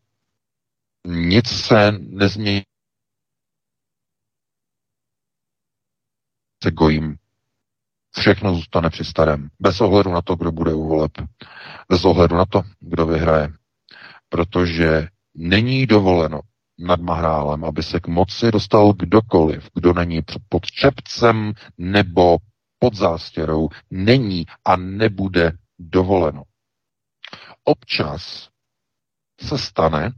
Nic 1.08 1.48
se 1.48 1.92
nezmění. 1.92 2.62
Se 6.64 6.72
gojím. 6.72 7.18
Všechno 8.20 8.56
zůstane 8.56 8.90
při 8.90 9.06
starém. 9.06 9.50
Bez 9.60 9.82
ohledu 9.82 10.12
na 10.12 10.22
to, 10.22 10.36
kdo 10.36 10.52
bude 10.52 10.74
u 10.74 10.88
voleb. 10.88 11.12
Bez 11.90 12.06
ohledu 12.06 12.36
na 12.36 12.46
to, 12.46 12.62
kdo 12.80 13.06
vyhraje. 13.06 13.50
Protože 14.30 15.08
není 15.36 15.86
dovoleno 15.86 16.40
nad 16.80 17.00
Mahrálem, 17.02 17.66
aby 17.66 17.84
se 17.84 18.00
k 18.00 18.08
moci 18.08 18.52
dostal 18.52 18.94
kdokoliv, 18.94 19.70
kdo 19.76 19.94
není 19.94 20.22
pod 20.50 20.66
čepcem 20.66 21.54
nebo 21.78 22.38
pod 22.80 22.96
zástěrou, 22.96 23.70
není 23.92 24.46
a 24.66 24.76
nebude 24.76 25.52
dovoleno. 25.80 26.44
Občas 27.64 28.50
se 29.42 29.58
stane, 29.58 30.12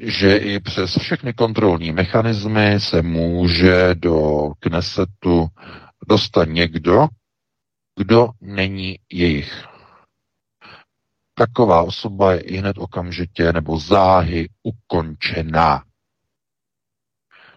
že 0.00 0.36
i 0.36 0.60
přes 0.60 0.98
všechny 0.98 1.32
kontrolní 1.32 1.92
mechanismy 1.92 2.80
se 2.80 3.02
může 3.02 3.94
do 3.94 4.48
Knesetu 4.58 5.48
dostat 6.08 6.44
někdo, 6.44 7.06
kdo 7.96 8.28
není 8.40 8.98
jejich. 9.12 9.64
Taková 11.34 11.82
osoba 11.82 12.32
je 12.32 12.40
i 12.40 12.56
hned 12.56 12.78
okamžitě 12.78 13.52
nebo 13.52 13.78
záhy 13.78 14.48
ukončená. 14.62 15.84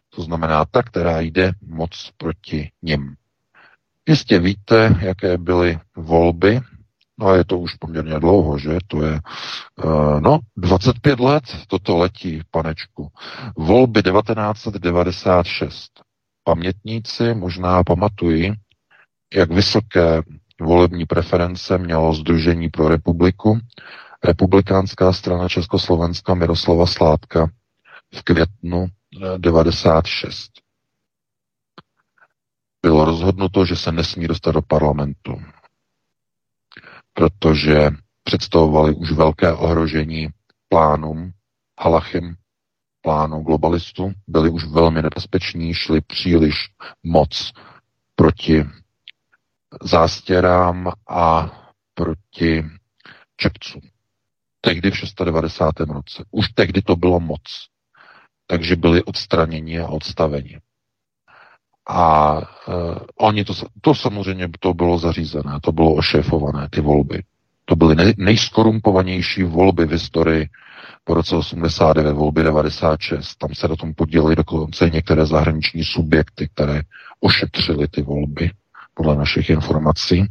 To 0.09 0.21
znamená 0.21 0.65
ta, 0.65 0.83
která 0.83 1.19
jde 1.19 1.51
moc 1.61 2.11
proti 2.17 2.71
nim. 2.81 3.15
Jistě 4.09 4.39
víte, 4.39 4.95
jaké 5.01 5.37
byly 5.37 5.79
volby 5.95 6.61
No 7.19 7.27
a 7.27 7.35
je 7.35 7.45
to 7.45 7.59
už 7.59 7.75
poměrně 7.75 8.19
dlouho, 8.19 8.57
že? 8.57 8.77
To 8.87 9.05
je, 9.05 9.19
uh, 9.83 10.21
no, 10.21 10.39
25 10.57 11.19
let 11.19 11.43
toto 11.67 11.97
letí, 11.97 12.41
panečku. 12.51 13.07
Volby 13.57 14.03
1996. 14.03 16.06
Pamětníci 16.47 17.33
možná 17.33 17.83
pamatují, 17.83 18.53
jak 19.33 19.51
vysoké 19.51 20.21
volební 20.61 21.05
preference 21.05 21.77
mělo 21.77 22.13
Združení 22.13 22.69
pro 22.69 22.87
republiku, 22.87 23.59
republikánská 24.23 25.13
strana 25.13 25.49
Československa 25.49 26.33
Miroslava 26.33 26.85
Sládka 26.85 27.47
v 28.15 28.23
květnu 28.23 28.85
96. 29.37 30.51
Bylo 32.81 33.05
rozhodnuto, 33.05 33.65
že 33.65 33.75
se 33.75 33.91
nesmí 33.91 34.27
dostat 34.27 34.51
do 34.51 34.61
parlamentu 34.61 35.41
protože 37.17 37.89
představovali 38.23 38.95
už 38.95 39.11
velké 39.11 39.53
ohrožení 39.53 40.27
plánům 40.69 41.31
Halachim, 41.79 42.35
plánu 43.07 43.39
globalistů, 43.39 44.11
byli 44.27 44.49
už 44.49 44.65
velmi 44.65 45.01
nebezpeční, 45.01 45.73
šli 45.73 46.01
příliš 46.01 46.55
moc 47.03 47.51
proti 48.15 48.65
zástěrám 49.81 50.91
a 51.09 51.51
proti 51.93 52.65
čepcům. 53.37 53.81
Tehdy 54.61 54.91
v 54.91 54.97
690. 54.97 55.79
roce. 55.79 56.23
Už 56.31 56.49
tehdy 56.49 56.81
to 56.81 56.95
bylo 56.95 57.19
moc. 57.19 57.41
Takže 58.47 58.75
byli 58.75 59.03
odstraněni 59.03 59.79
a 59.79 59.87
odstaveni. 59.87 60.59
A 61.89 62.35
uh, 62.37 62.43
oni 63.15 63.45
to, 63.45 63.53
to 63.81 63.95
samozřejmě 63.95 64.49
to 64.59 64.73
bylo 64.73 64.97
zařízené, 64.99 65.59
to 65.61 65.71
bylo 65.71 65.93
ošéfované, 65.93 66.69
ty 66.69 66.81
volby. 66.81 67.23
To 67.65 67.75
byly 67.75 67.95
nej, 67.95 68.13
nejskorumpovanější 68.17 69.43
volby 69.43 69.85
v 69.85 69.91
historii 69.91 70.49
po 71.07 71.13
roce 71.13 71.35
89, 71.35 72.13
volby 72.13 72.43
96. 72.43 73.35
Tam 73.35 73.55
se 73.55 73.67
na 73.67 73.75
tom 73.75 73.93
podělili 73.93 74.35
dokonce 74.35 74.89
některé 74.89 75.25
zahraniční 75.25 75.83
subjekty, 75.83 76.47
které 76.47 76.81
ošetřily 77.19 77.87
ty 77.87 78.01
volby, 78.01 78.51
podle 78.93 79.15
našich 79.15 79.49
informací, 79.49 80.25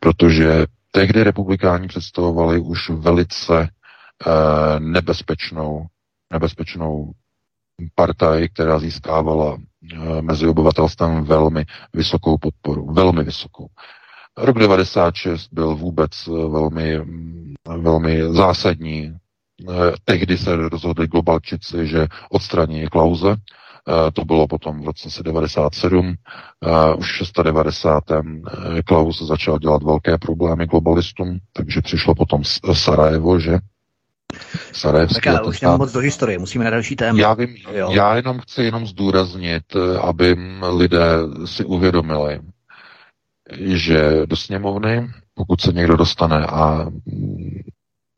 protože 0.00 0.66
tehdy 0.90 1.22
republikáni 1.22 1.88
představovali 1.88 2.58
už 2.58 2.90
velice 2.90 3.58
uh, 3.58 4.80
nebezpečnou, 4.80 5.86
nebezpečnou 6.32 7.12
partaj, 7.94 8.48
která 8.48 8.78
získávala 8.78 9.58
Eh, 9.92 10.22
mezi 10.22 10.46
obyvatelstvem 10.48 11.24
velmi 11.24 11.64
vysokou 11.94 12.38
podporu. 12.38 12.92
Velmi 12.92 13.24
vysokou. 13.24 13.66
Rok 14.36 14.58
96 14.58 15.48
byl 15.52 15.74
vůbec 15.74 16.10
eh, 16.28 16.30
velmi, 16.30 16.98
mm, 16.98 17.54
velmi 17.68 18.32
zásadní. 18.32 19.16
Eh, 19.70 19.92
tehdy 20.04 20.38
se 20.38 20.56
rozhodli 20.56 21.08
globalčici, 21.08 21.86
že 21.86 22.06
odstraní 22.30 22.86
Klauze. 22.86 23.36
To 24.12 24.24
bylo 24.24 24.46
potom 24.46 24.82
v 24.82 24.84
roce 24.84 25.22
97. 25.22 26.14
Už 26.96 27.22
v 27.22 27.42
96. 27.42 28.42
Klaus 28.84 29.22
začal 29.22 29.58
dělat 29.58 29.82
velké 29.82 30.18
problémy 30.18 30.66
globalistům, 30.66 31.38
takže 31.52 31.80
přišlo 31.82 32.14
potom 32.14 32.44
Sarajevo, 32.72 33.40
že 33.40 33.58
Sarajevský 34.72 35.14
tak 35.14 35.26
já 35.26 35.40
už 35.40 35.60
moc 35.60 35.92
do 35.92 36.00
historie, 36.00 36.38
musíme 36.38 36.64
na 36.64 36.70
další 36.70 36.96
téma. 36.96 37.18
Já 37.18 37.34
vím, 37.34 37.56
jo. 37.72 37.90
já 37.90 38.16
jenom 38.16 38.38
chci 38.38 38.62
jenom 38.62 38.86
zdůraznit, 38.86 39.62
aby 40.00 40.36
lidé 40.76 41.06
si 41.44 41.64
uvědomili, 41.64 42.40
že 43.60 44.26
do 44.26 44.36
sněmovny, 44.36 45.08
pokud 45.34 45.60
se 45.60 45.72
někdo 45.72 45.96
dostane 45.96 46.46
a 46.46 46.86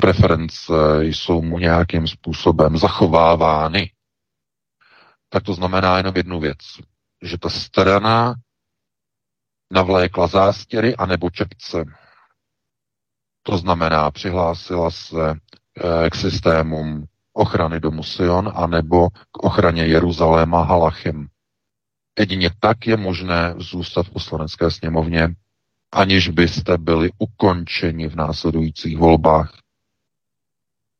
preference 0.02 0.72
jsou 1.00 1.42
mu 1.42 1.58
nějakým 1.58 2.08
způsobem 2.08 2.78
zachovávány, 2.78 3.92
tak 5.28 5.42
to 5.42 5.54
znamená 5.54 5.96
jenom 5.96 6.16
jednu 6.16 6.40
věc, 6.40 6.58
že 7.22 7.38
ta 7.38 7.48
strana 7.48 8.34
navlékla 9.72 10.26
zástěry 10.26 10.96
anebo 10.96 11.30
čepce. 11.30 11.84
To 13.42 13.58
znamená, 13.58 14.10
přihlásila 14.10 14.90
se 14.90 15.36
Eh, 15.84 16.10
k 16.10 16.14
systémům 16.14 17.04
ochrany 17.32 17.80
domu 17.80 18.02
Sion 18.02 18.52
anebo 18.54 19.08
k 19.08 19.44
ochraně 19.44 19.86
Jeruzaléma 19.86 20.62
Halachem. 20.62 21.26
Jedině 22.18 22.50
tak 22.60 22.86
je 22.86 22.96
možné 22.96 23.54
zůstat 23.58 24.02
v 24.02 24.10
poslanecké 24.10 24.70
sněmovně, 24.70 25.28
aniž 25.92 26.28
byste 26.28 26.78
byli 26.78 27.10
ukončeni 27.18 28.08
v 28.08 28.16
následujících 28.16 28.98
volbách. 28.98 29.58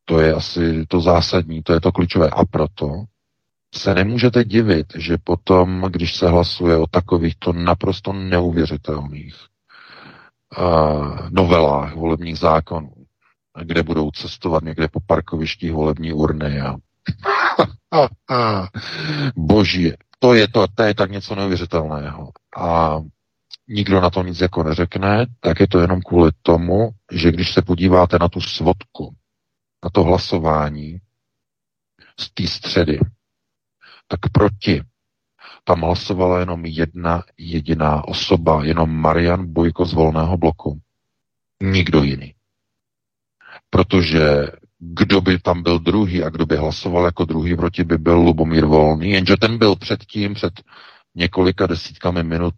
To 0.09 0.21
je 0.21 0.35
asi 0.35 0.87
to 0.89 1.01
zásadní, 1.01 1.63
to 1.63 1.73
je 1.73 1.81
to 1.81 1.93
klíčové. 1.93 2.31
A 2.31 2.45
proto 2.45 3.05
se 3.75 3.95
nemůžete 3.95 4.45
divit, 4.45 4.87
že 4.97 5.17
potom, 5.25 5.85
když 5.91 6.17
se 6.17 6.29
hlasuje 6.29 6.77
o 6.77 6.87
takovýchto 6.87 7.53
naprosto 7.53 8.13
neuvěřitelných 8.13 9.35
uh, 10.59 11.31
novelách 11.31 11.95
volebních 11.95 12.39
zákonů, 12.39 12.93
kde 13.63 13.83
budou 13.83 14.11
cestovat 14.11 14.63
někde 14.63 14.89
po 14.89 15.01
parkovištích 15.07 15.73
volební 15.73 16.13
urny 16.13 16.61
a 16.61 16.77
boží, 19.37 19.93
to 20.19 20.35
je 20.35 20.49
to, 20.49 20.67
to 20.75 20.83
je 20.83 20.95
tak 20.95 21.11
něco 21.11 21.35
neuvěřitelného. 21.35 22.31
A 22.57 23.01
nikdo 23.69 24.01
na 24.01 24.11
to 24.11 24.23
nic 24.23 24.41
jako 24.41 24.63
neřekne, 24.63 25.27
tak 25.41 25.61
je 25.61 25.69
to 25.69 25.81
jenom 25.81 26.01
kvůli 26.01 26.31
tomu, 26.43 26.91
že 27.13 27.33
když 27.33 27.53
se 27.53 27.63
podíváte 27.63 28.19
na 28.21 28.29
tu 28.29 28.41
svodku, 28.41 29.15
na 29.89 29.91
to 29.93 30.05
hlasování 30.05 31.01
z 32.21 32.31
té 32.31 32.47
středy, 32.47 33.01
tak 34.09 34.21
proti 34.33 34.83
tam 35.65 35.81
hlasovala 35.81 36.41
jenom 36.41 36.65
jedna 36.65 37.23
jediná 37.39 38.09
osoba, 38.09 38.65
jenom 38.65 38.91
Marian 38.91 39.53
Bojko 39.53 39.85
z 39.85 39.93
Volného 39.93 40.37
bloku. 40.37 40.81
Nikdo 41.63 42.03
jiný 42.03 42.35
protože 43.71 44.47
kdo 44.79 45.21
by 45.21 45.39
tam 45.39 45.63
byl 45.63 45.79
druhý 45.79 46.25
a 46.25 46.31
kdo 46.31 46.47
by 46.47 46.57
hlasoval 46.57 47.05
jako 47.05 47.25
druhý 47.25 47.57
proti, 47.57 47.85
by 47.85 47.99
byl 47.99 48.15
Lubomír 48.15 48.65
Volný, 48.65 49.11
jenže 49.11 49.37
ten 49.37 49.59
byl 49.59 49.77
předtím, 49.77 50.35
před 50.35 50.53
několika 51.15 51.67
desítkami 51.67 52.23
minut 52.23 52.55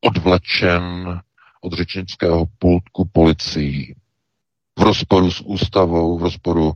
odvlečen 0.00 1.20
od 1.60 1.72
řečnického 1.72 2.46
pultku 2.58 3.04
policií 3.12 3.94
v 4.78 4.82
rozporu 4.82 5.30
s 5.30 5.40
ústavou, 5.40 6.18
v 6.18 6.22
rozporu 6.22 6.72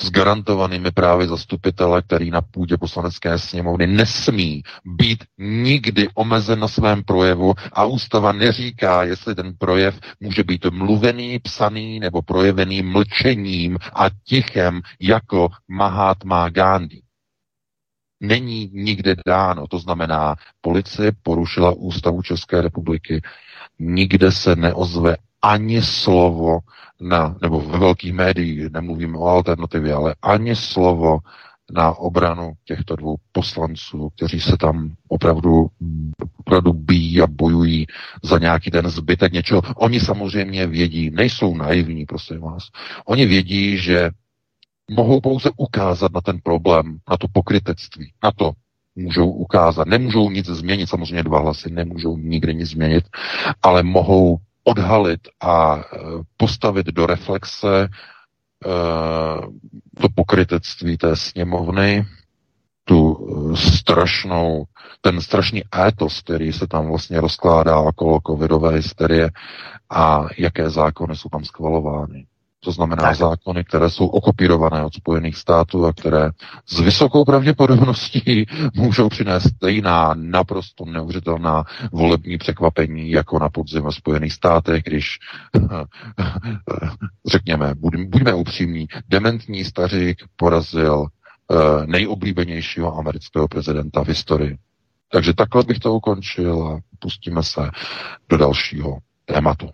s 0.00 0.10
garantovanými 0.10 0.90
právy 0.90 1.28
zastupitele, 1.28 2.02
který 2.02 2.30
na 2.30 2.40
půdě 2.42 2.76
poslanecké 2.76 3.38
sněmovny 3.38 3.86
nesmí 3.86 4.62
být 4.84 5.24
nikdy 5.38 6.08
omezen 6.14 6.58
na 6.58 6.68
svém 6.68 7.02
projevu 7.04 7.54
a 7.72 7.84
ústava 7.84 8.32
neříká, 8.32 9.04
jestli 9.04 9.34
ten 9.34 9.54
projev 9.58 10.00
může 10.20 10.44
být 10.44 10.66
mluvený, 10.70 11.38
psaný 11.38 12.00
nebo 12.00 12.22
projevený 12.22 12.82
mlčením 12.82 13.78
a 13.94 14.06
tichem 14.24 14.80
jako 15.00 15.48
Mahatma 15.68 16.48
Gandhi. 16.48 17.02
Není 18.20 18.70
nikde 18.72 19.16
dáno, 19.26 19.66
to 19.66 19.78
znamená, 19.78 20.36
policie 20.60 21.12
porušila 21.22 21.72
ústavu 21.72 22.22
České 22.22 22.62
republiky, 22.62 23.22
nikde 23.78 24.32
se 24.32 24.56
neozve 24.56 25.16
ani 25.42 25.82
slovo 25.82 26.58
na, 27.00 27.36
nebo 27.42 27.60
ve 27.60 27.78
velkých 27.78 28.12
médiích, 28.12 28.72
nemluvíme 28.72 29.18
o 29.18 29.26
alternativě, 29.26 29.94
ale 29.94 30.14
ani 30.22 30.56
slovo 30.56 31.18
na 31.72 31.92
obranu 31.92 32.52
těchto 32.64 32.96
dvou 32.96 33.16
poslanců, 33.32 34.10
kteří 34.16 34.40
se 34.40 34.56
tam 34.56 34.92
opravdu, 35.08 35.66
opravdu 36.36 36.72
bíjí 36.72 37.20
a 37.20 37.26
bojují 37.26 37.86
za 38.22 38.38
nějaký 38.38 38.70
ten 38.70 38.88
zbytek 38.88 39.32
něčeho. 39.32 39.62
Oni 39.76 40.00
samozřejmě 40.00 40.66
vědí, 40.66 41.10
nejsou 41.10 41.56
naivní, 41.56 42.06
prosím 42.06 42.40
vás. 42.40 42.68
Oni 43.04 43.26
vědí, 43.26 43.78
že 43.78 44.10
mohou 44.90 45.20
pouze 45.20 45.50
ukázat 45.56 46.12
na 46.12 46.20
ten 46.20 46.38
problém, 46.42 46.98
na 47.10 47.16
to 47.16 47.26
pokrytectví, 47.32 48.12
na 48.24 48.32
to 48.32 48.52
můžou 48.96 49.30
ukázat. 49.30 49.88
Nemůžou 49.88 50.30
nic 50.30 50.46
změnit, 50.46 50.86
samozřejmě 50.86 51.22
dva 51.22 51.40
hlasy 51.40 51.70
nemůžou 51.70 52.16
nikdy 52.16 52.54
nic 52.54 52.70
změnit, 52.70 53.04
ale 53.62 53.82
mohou 53.82 54.38
odhalit 54.70 55.20
a 55.40 55.76
e, 55.76 55.82
postavit 56.36 56.86
do 56.86 57.06
reflexe 57.06 57.82
e, 57.82 57.88
to 60.00 60.08
pokrytectví 60.14 60.96
té 60.96 61.16
sněmovny, 61.16 62.06
tu 62.84 63.26
e, 63.54 63.56
strašnou, 63.56 64.64
ten 65.00 65.20
strašný 65.20 65.62
étos, 65.86 66.20
který 66.20 66.52
se 66.52 66.66
tam 66.66 66.88
vlastně 66.88 67.20
rozkládá 67.20 67.78
okolo 67.78 68.20
covidové 68.26 68.70
hysterie 68.70 69.30
a 69.90 70.26
jaké 70.38 70.70
zákony 70.70 71.16
jsou 71.16 71.28
tam 71.28 71.44
schvalovány. 71.44 72.26
To 72.64 72.72
znamená 72.72 73.02
tak. 73.02 73.16
zákony, 73.16 73.64
které 73.64 73.90
jsou 73.90 74.06
okopírované 74.06 74.84
od 74.84 74.94
Spojených 74.94 75.36
států 75.36 75.86
a 75.86 75.92
které 75.92 76.30
s 76.66 76.80
vysokou 76.80 77.24
pravděpodobností 77.24 78.46
můžou 78.74 79.08
přinést 79.08 79.48
stejná 79.56 80.14
naprosto 80.14 80.84
neuvěřitelná 80.84 81.64
volební 81.92 82.38
překvapení 82.38 83.10
jako 83.10 83.38
na 83.38 83.48
podzim 83.48 83.82
ve 83.82 83.92
Spojených 83.92 84.32
státech, 84.32 84.82
když 84.82 85.18
řekněme, 87.26 87.74
buďme 87.74 88.34
upřímní, 88.34 88.88
dementní 89.08 89.64
stařík 89.64 90.24
porazil 90.36 91.06
eh, 91.06 91.86
nejoblíbenějšího 91.86 92.98
amerického 92.98 93.48
prezidenta 93.48 94.04
v 94.04 94.08
historii. 94.08 94.58
Takže 95.12 95.34
takhle 95.34 95.64
bych 95.64 95.78
to 95.78 95.94
ukončil 95.94 96.68
a 96.68 96.80
pustíme 96.98 97.42
se 97.42 97.70
do 98.28 98.36
dalšího 98.36 98.98
tématu. 99.24 99.70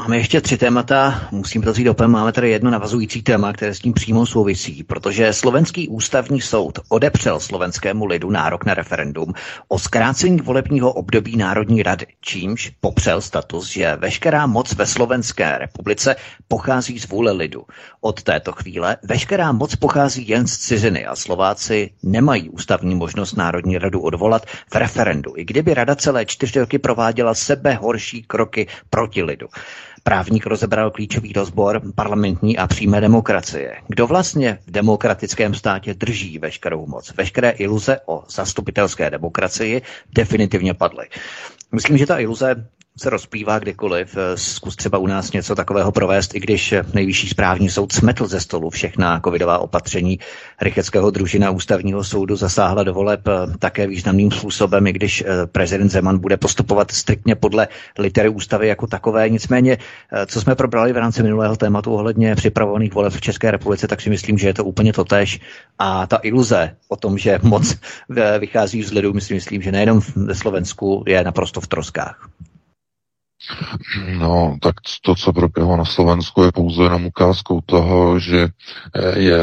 Máme 0.00 0.16
ještě 0.16 0.40
tři 0.40 0.56
témata, 0.58 1.28
musím 1.30 1.62
to 1.62 1.72
vzít 1.72 1.88
opět. 1.88 2.06
Máme 2.06 2.32
tady 2.32 2.50
jedno 2.50 2.70
navazující 2.70 3.22
téma, 3.22 3.52
které 3.52 3.74
s 3.74 3.78
tím 3.78 3.92
přímo 3.92 4.26
souvisí, 4.26 4.84
protože 4.84 5.32
slovenský 5.32 5.88
ústavní 5.88 6.40
soud 6.40 6.78
odepřel 6.88 7.40
slovenskému 7.40 8.04
lidu 8.06 8.30
nárok 8.30 8.64
na 8.64 8.74
referendum 8.74 9.32
o 9.68 9.78
zkrácení 9.78 10.36
volebního 10.40 10.92
období 10.92 11.36
Národní 11.36 11.82
rady, 11.82 12.06
čímž 12.20 12.72
popřel 12.80 13.20
status, 13.20 13.68
že 13.68 13.96
veškerá 13.96 14.46
moc 14.46 14.74
ve 14.74 14.86
Slovenské 14.86 15.58
republice 15.58 16.16
pochází 16.48 16.98
z 16.98 17.08
vůle 17.08 17.32
lidu. 17.32 17.64
Od 18.00 18.22
této 18.22 18.52
chvíle 18.52 18.96
veškerá 19.02 19.52
moc 19.52 19.76
pochází 19.76 20.28
jen 20.28 20.46
z 20.46 20.58
ciziny 20.58 21.06
a 21.06 21.16
Slováci 21.16 21.90
nemají 22.02 22.50
ústavní 22.50 22.94
možnost 22.94 23.36
Národní 23.36 23.78
radu 23.78 24.00
odvolat 24.00 24.46
v 24.46 24.74
referendu, 24.74 25.32
i 25.36 25.44
kdyby 25.44 25.74
rada 25.74 25.96
celé 25.96 26.26
čtyři 26.26 26.60
roky 26.60 26.78
prováděla 26.78 27.34
sebe 27.34 27.74
horší 27.74 28.22
kroky 28.22 28.66
proti 28.90 29.22
lidu. 29.22 29.46
Právník 30.02 30.46
rozebral 30.46 30.90
klíčový 30.90 31.32
rozbor 31.32 31.82
parlamentní 31.94 32.58
a 32.58 32.66
přímé 32.66 33.00
demokracie. 33.00 33.76
Kdo 33.88 34.06
vlastně 34.06 34.58
v 34.66 34.70
demokratickém 34.70 35.54
státě 35.54 35.94
drží 35.94 36.38
veškerou 36.38 36.86
moc? 36.86 37.12
Veškeré 37.16 37.50
iluze 37.50 38.00
o 38.06 38.24
zastupitelské 38.28 39.10
demokracii 39.10 39.82
definitivně 40.14 40.74
padly. 40.74 41.06
Myslím, 41.72 41.98
že 41.98 42.06
ta 42.06 42.18
iluze 42.18 42.66
se 43.00 43.10
rozplývá 43.10 43.58
kdykoliv. 43.58 44.16
Eh, 44.16 44.36
zkus 44.36 44.76
třeba 44.76 44.98
u 44.98 45.06
nás 45.06 45.32
něco 45.32 45.54
takového 45.54 45.92
provést, 45.92 46.34
i 46.34 46.40
když 46.40 46.74
nejvyšší 46.94 47.28
správní 47.28 47.70
soud 47.70 47.92
smetl 47.92 48.26
ze 48.26 48.40
stolu 48.40 48.70
všechna 48.70 49.20
covidová 49.24 49.58
opatření 49.58 50.18
Rycheckého 50.60 51.10
družina 51.10 51.50
ústavního 51.50 52.04
soudu 52.04 52.36
zasáhla 52.36 52.82
do 52.82 52.94
voleb 52.94 53.20
eh, 53.28 53.56
také 53.58 53.86
významným 53.86 54.30
způsobem, 54.30 54.86
i 54.86 54.92
když 54.92 55.24
eh, 55.26 55.46
prezident 55.46 55.88
Zeman 55.88 56.18
bude 56.18 56.36
postupovat 56.36 56.90
striktně 56.90 57.34
podle 57.34 57.68
litery 57.98 58.28
ústavy 58.28 58.68
jako 58.68 58.86
takové. 58.86 59.28
Nicméně, 59.28 59.78
co 60.26 60.40
jsme 60.40 60.54
probrali 60.54 60.92
v 60.92 60.96
rámci 60.96 61.22
minulého 61.22 61.56
tématu 61.56 61.92
ohledně 61.92 62.34
připravovaných 62.34 62.94
voleb 62.94 63.12
v 63.12 63.20
České 63.20 63.50
republice, 63.50 63.88
tak 63.88 64.00
si 64.00 64.10
myslím, 64.10 64.38
že 64.38 64.48
je 64.48 64.54
to 64.54 64.64
úplně 64.64 64.92
totéž. 64.92 65.40
A 65.78 66.06
ta 66.06 66.18
iluze 66.22 66.76
o 66.88 66.96
tom, 66.96 67.18
že 67.18 67.38
moc 67.42 67.76
vychází 68.38 68.82
z 68.82 68.92
lidu, 68.92 69.12
myslím, 69.12 69.36
myslím, 69.36 69.62
že 69.62 69.72
nejenom 69.72 70.00
ve 70.16 70.34
Slovensku 70.34 71.04
je 71.06 71.24
naprosto 71.24 71.60
v 71.60 71.66
troskách. 71.66 72.28
No, 74.18 74.58
tak 74.62 74.74
to, 75.02 75.14
co 75.14 75.32
proběhlo 75.32 75.76
na 75.76 75.84
Slovensku, 75.84 76.42
je 76.42 76.52
pouze 76.52 76.82
jenom 76.82 77.06
ukázkou 77.06 77.60
toho, 77.60 78.18
že 78.18 78.48
eh, 78.94 79.18
je 79.18 79.38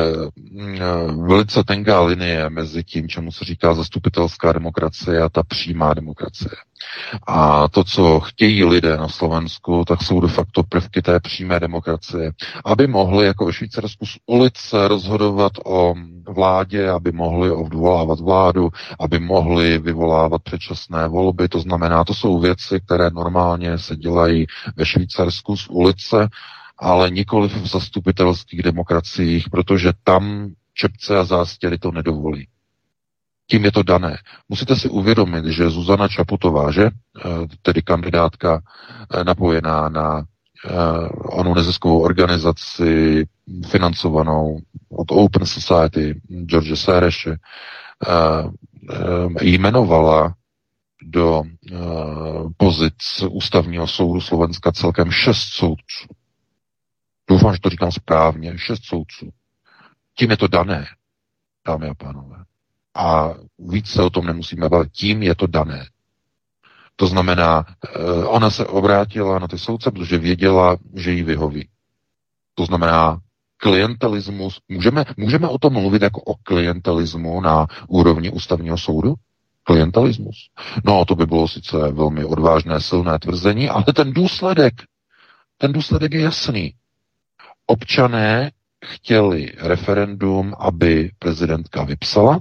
mm, 0.51 0.75
eh, 0.75 1.27
velice 1.27 1.63
tenká 1.63 2.01
linie 2.01 2.49
mezi 2.49 2.83
tím, 2.83 3.09
čemu 3.09 3.31
se 3.31 3.45
říká 3.45 3.73
zastupitelská 3.73 4.51
demokracie 4.51 5.21
a 5.21 5.29
ta 5.29 5.43
přímá 5.43 5.93
demokracie. 5.93 6.49
A 7.27 7.67
to, 7.67 7.83
co 7.83 8.19
chtějí 8.19 8.63
lidé 8.63 8.97
na 8.97 9.07
Slovensku, 9.07 9.83
tak 9.87 10.03
jsou 10.03 10.21
de 10.21 10.27
facto 10.27 10.63
prvky 10.63 11.01
té 11.01 11.19
přímé 11.19 11.59
demokracie, 11.59 12.31
aby 12.65 12.87
mohli 12.87 13.25
jako 13.25 13.45
ve 13.45 13.53
Švýcarsku 13.53 14.05
z 14.05 14.17
ulice 14.25 14.87
rozhodovat 14.87 15.51
o 15.65 15.95
vládě, 16.27 16.89
aby 16.89 17.11
mohli 17.11 17.51
odvolávat 17.51 18.19
vládu, 18.19 18.69
aby 18.99 19.19
mohli 19.19 19.77
vyvolávat 19.77 20.41
předčasné 20.43 21.07
volby. 21.07 21.49
To 21.49 21.59
znamená, 21.59 22.03
to 22.03 22.13
jsou 22.13 22.39
věci, 22.39 22.79
které 22.85 23.09
normálně 23.09 23.77
se 23.77 23.95
dělají 23.95 24.45
ve 24.75 24.85
Švýcarsku 24.85 25.57
z 25.57 25.67
ulice, 25.69 26.27
ale 26.77 27.09
nikoli 27.09 27.47
v 27.47 27.67
zastupitelských 27.67 28.63
demokraciích, 28.63 29.49
protože 29.49 29.93
tam 30.03 30.49
čepce 30.73 31.17
a 31.17 31.23
zástěry 31.23 31.77
to 31.77 31.91
nedovolí 31.91 32.47
tím 33.47 33.65
je 33.65 33.71
to 33.71 33.83
dané. 33.83 34.17
Musíte 34.49 34.75
si 34.75 34.89
uvědomit, 34.89 35.45
že 35.45 35.69
Zuzana 35.69 36.07
Čaputová, 36.07 36.71
že, 36.71 36.83
eh, 36.85 37.29
tedy 37.61 37.81
kandidátka 37.81 38.61
eh, 39.13 39.23
napojená 39.23 39.89
na 39.89 40.17
uh, 40.17 41.09
onu 41.39 41.53
neziskovou 41.53 42.01
organizaci 42.01 43.25
financovanou 43.67 44.59
od 44.89 45.11
Open 45.11 45.45
Society 45.45 46.21
George 46.45 46.75
Sereše, 46.79 47.37
jmenovala 49.41 50.33
do 51.01 51.43
pozic 52.57 53.23
ústavního 53.29 53.87
soudu 53.87 54.21
Slovenska 54.21 54.71
celkem 54.71 55.11
šest 55.11 55.49
soudců. 55.53 56.07
Doufám, 57.29 57.53
že 57.53 57.59
to 57.59 57.69
říkám 57.69 57.91
správně, 57.91 58.57
šest 58.57 58.85
soudců. 58.85 59.29
Tím 60.17 60.31
je 60.31 60.37
to 60.37 60.47
dané, 60.47 60.85
dámy 61.67 61.89
a 61.89 61.93
pánové 61.93 62.36
a 62.97 63.33
víc 63.59 63.87
se 63.87 64.03
o 64.03 64.09
tom 64.09 64.25
nemusíme 64.25 64.69
bavit. 64.69 64.91
Tím 64.91 65.23
je 65.23 65.35
to 65.35 65.47
dané. 65.47 65.85
To 66.95 67.07
znamená, 67.07 67.65
eh, 67.85 68.25
ona 68.25 68.49
se 68.49 68.65
obrátila 68.65 69.39
na 69.39 69.47
ty 69.47 69.57
soudce, 69.57 69.91
protože 69.91 70.17
věděla, 70.17 70.77
že 70.95 71.11
jí 71.11 71.23
vyhoví. 71.23 71.67
To 72.55 72.65
znamená, 72.65 73.19
klientelismus, 73.57 74.61
můžeme, 74.69 75.05
můžeme 75.17 75.47
o 75.47 75.57
tom 75.57 75.73
mluvit 75.73 76.01
jako 76.01 76.21
o 76.21 76.35
klientelismu 76.35 77.41
na 77.41 77.67
úrovni 77.87 78.29
ústavního 78.31 78.77
soudu? 78.77 79.13
Klientelismus. 79.63 80.49
No, 80.85 81.05
to 81.05 81.15
by 81.15 81.25
bylo 81.25 81.47
sice 81.47 81.77
velmi 81.77 82.25
odvážné, 82.25 82.81
silné 82.81 83.19
tvrzení, 83.19 83.69
ale 83.69 83.83
ten 83.95 84.13
důsledek, 84.13 84.73
ten 85.57 85.71
důsledek 85.73 86.13
je 86.13 86.21
jasný. 86.21 86.73
Občané 87.65 88.51
chtěli 88.85 89.51
referendum, 89.57 90.53
aby 90.59 91.11
prezidentka 91.19 91.83
vypsala, 91.83 92.39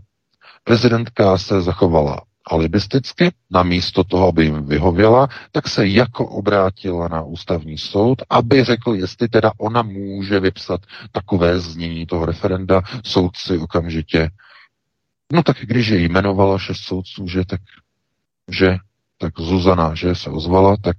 Prezidentka 0.66 1.38
se 1.38 1.62
zachovala 1.62 2.20
alibisticky, 2.50 3.32
namísto 3.50 4.04
toho, 4.04 4.28
aby 4.28 4.44
jim 4.44 4.66
vyhověla, 4.66 5.28
tak 5.52 5.68
se 5.68 5.86
jako 5.86 6.26
obrátila 6.26 7.08
na 7.08 7.22
ústavní 7.22 7.78
soud, 7.78 8.22
aby 8.30 8.64
řekl, 8.64 8.94
jestli 8.94 9.28
teda 9.28 9.52
ona 9.58 9.82
může 9.82 10.40
vypsat 10.40 10.80
takové 11.12 11.60
znění 11.60 12.06
toho 12.06 12.26
referenda. 12.26 12.82
Soudci 13.04 13.58
okamžitě, 13.58 14.30
no 15.32 15.42
tak 15.42 15.56
když 15.60 15.88
je 15.88 16.00
jmenovala 16.00 16.58
šest 16.58 16.78
soudců, 16.80 17.28
že 17.28 17.44
tak, 17.44 17.60
že, 18.50 18.76
tak 19.18 19.40
Zuzana, 19.40 19.94
že 19.94 20.14
se 20.14 20.30
ozvala, 20.30 20.76
tak 20.82 20.96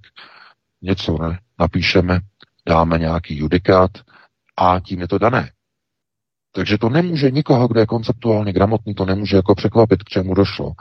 něco 0.81 1.17
ne, 1.17 1.39
napíšeme, 1.59 2.19
dáme 2.67 2.99
nějaký 2.99 3.37
judikát 3.37 3.91
a 4.57 4.79
tím 4.79 5.01
je 5.01 5.07
to 5.07 5.17
dané. 5.17 5.51
Takže 6.51 6.77
to 6.77 6.89
nemůže 6.89 7.31
nikoho, 7.31 7.67
kdo 7.67 7.79
je 7.79 7.85
konceptuálně 7.85 8.53
gramotný, 8.53 8.95
to 8.95 9.05
nemůže 9.05 9.35
jako 9.35 9.55
překvapit, 9.55 10.03
k 10.03 10.09
čemu 10.09 10.33
došlo. 10.33 10.71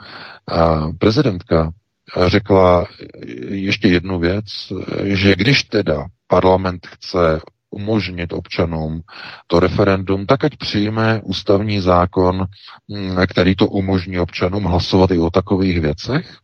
A 0.47 0.91
prezidentka 0.99 1.71
řekla 2.27 2.87
ještě 3.47 3.87
jednu 3.87 4.19
věc, 4.19 4.45
že 5.03 5.35
když 5.35 5.63
teda 5.63 6.05
parlament 6.27 6.87
chce 6.87 7.39
umožnit 7.69 8.33
občanům 8.33 9.01
to 9.47 9.59
referendum, 9.59 10.25
tak 10.25 10.43
ať 10.43 10.57
přijme 10.57 11.21
ústavní 11.23 11.79
zákon, 11.79 12.45
mm, 12.87 13.17
který 13.27 13.55
to 13.55 13.67
umožní 13.67 14.19
občanům 14.19 14.63
hlasovat 14.63 15.11
i 15.11 15.19
o 15.19 15.29
takových 15.29 15.81
věcech. 15.81 16.37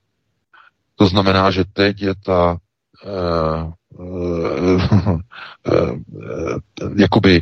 To 0.96 1.08
znamená, 1.08 1.52
že 1.52 1.64
teď 1.74 2.02
je 2.02 2.14
ta 2.26 2.58
uh, 3.06 3.72
uh, 4.00 5.20
uh, 5.68 6.00
jakoby 6.98 7.42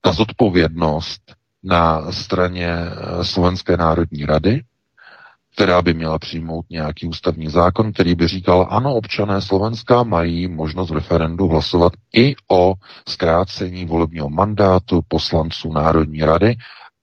ta 0.00 0.12
zodpovědnost 0.12 1.22
na 1.64 2.12
straně 2.12 2.74
Slovenské 3.22 3.76
národní 3.76 4.26
rady, 4.26 4.62
která 5.54 5.82
by 5.82 5.94
měla 5.94 6.18
přijmout 6.18 6.66
nějaký 6.70 7.06
ústavní 7.06 7.48
zákon, 7.48 7.92
který 7.92 8.14
by 8.14 8.28
říkal, 8.28 8.66
ano, 8.70 8.94
občané 8.94 9.40
Slovenska 9.40 10.02
mají 10.02 10.48
možnost 10.48 10.90
v 10.90 10.94
referendu 10.94 11.48
hlasovat 11.48 11.92
i 12.16 12.34
o 12.50 12.74
zkrácení 13.08 13.84
volebního 13.84 14.30
mandátu 14.30 15.00
poslanců 15.08 15.72
Národní 15.72 16.20
rady 16.20 16.56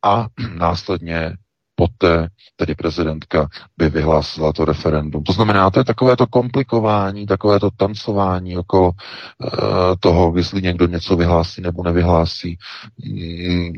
a 0.03 0.27
následně 0.57 1.33
poté 1.77 2.27
tedy 2.55 2.75
prezidentka 2.75 3.47
by 3.77 3.89
vyhlásila 3.89 4.53
to 4.53 4.65
referendum. 4.65 5.23
To 5.23 5.33
znamená, 5.33 5.69
to 5.69 5.79
je 5.79 5.83
takové 5.83 6.17
to 6.17 6.27
komplikování, 6.27 7.25
takové 7.25 7.59
to 7.59 7.69
tancování 7.71 8.57
okolo 8.57 8.89
uh, 8.89 9.49
toho, 9.99 10.33
jestli 10.37 10.61
někdo 10.61 10.87
něco 10.87 11.15
vyhlásí 11.15 11.61
nebo 11.61 11.83
nevyhlásí. 11.83 12.57
Mm, 13.05 13.73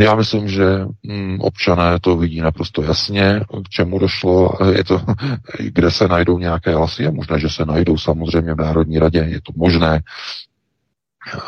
já 0.00 0.14
myslím, 0.14 0.48
že 0.48 0.86
mm, 1.02 1.40
občané 1.40 2.00
to 2.00 2.16
vidí 2.16 2.40
naprosto 2.40 2.82
jasně, 2.82 3.40
k 3.64 3.68
čemu 3.68 3.98
došlo, 3.98 4.50
je 4.72 4.84
to, 4.84 5.00
kde 5.58 5.90
se 5.90 6.08
najdou 6.08 6.38
nějaké 6.38 6.74
hlasy, 6.74 7.02
je 7.02 7.10
možné, 7.10 7.40
že 7.40 7.48
se 7.48 7.66
najdou 7.66 7.98
samozřejmě 7.98 8.54
v 8.54 8.58
Národní 8.58 8.98
radě, 8.98 9.18
je 9.18 9.40
to 9.40 9.52
možné, 9.56 10.00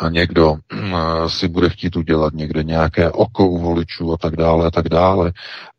někdo 0.09 0.55
mm, 0.73 0.95
si 1.27 1.49
bude 1.49 1.69
chtít 1.71 1.97
udělat 1.97 2.35
někde 2.35 2.63
nějaké 2.65 3.11
oko 3.11 3.49
u 3.49 3.59
voličů 3.59 4.13
a 4.13 4.17
tak 4.17 4.37
dále 4.37 4.67
a 4.67 4.71
tak 4.71 4.89
dále 4.89 5.33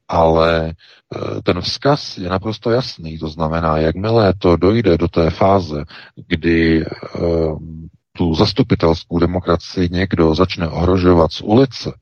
ale 0.08 0.74
eh, 1.16 1.42
ten 1.42 1.62
vzkaz 1.62 2.18
je 2.18 2.30
naprosto 2.30 2.72
jasný. 2.72 3.18
To 3.18 3.30
znamená, 3.30 3.78
jakmile 3.78 4.34
to 4.34 4.58
dojde 4.58 4.98
do 4.98 5.08
té 5.08 5.30
fáze, 5.30 5.86
kdy 6.28 6.86
eh, 6.86 6.90
tu 8.18 8.34
zastupitelskou 8.34 9.20
demokracii 9.20 9.90
někdo 9.92 10.36
začne 10.36 10.68
ohrožovat 10.68 11.32
z 11.32 11.42
ulice, 11.42 11.94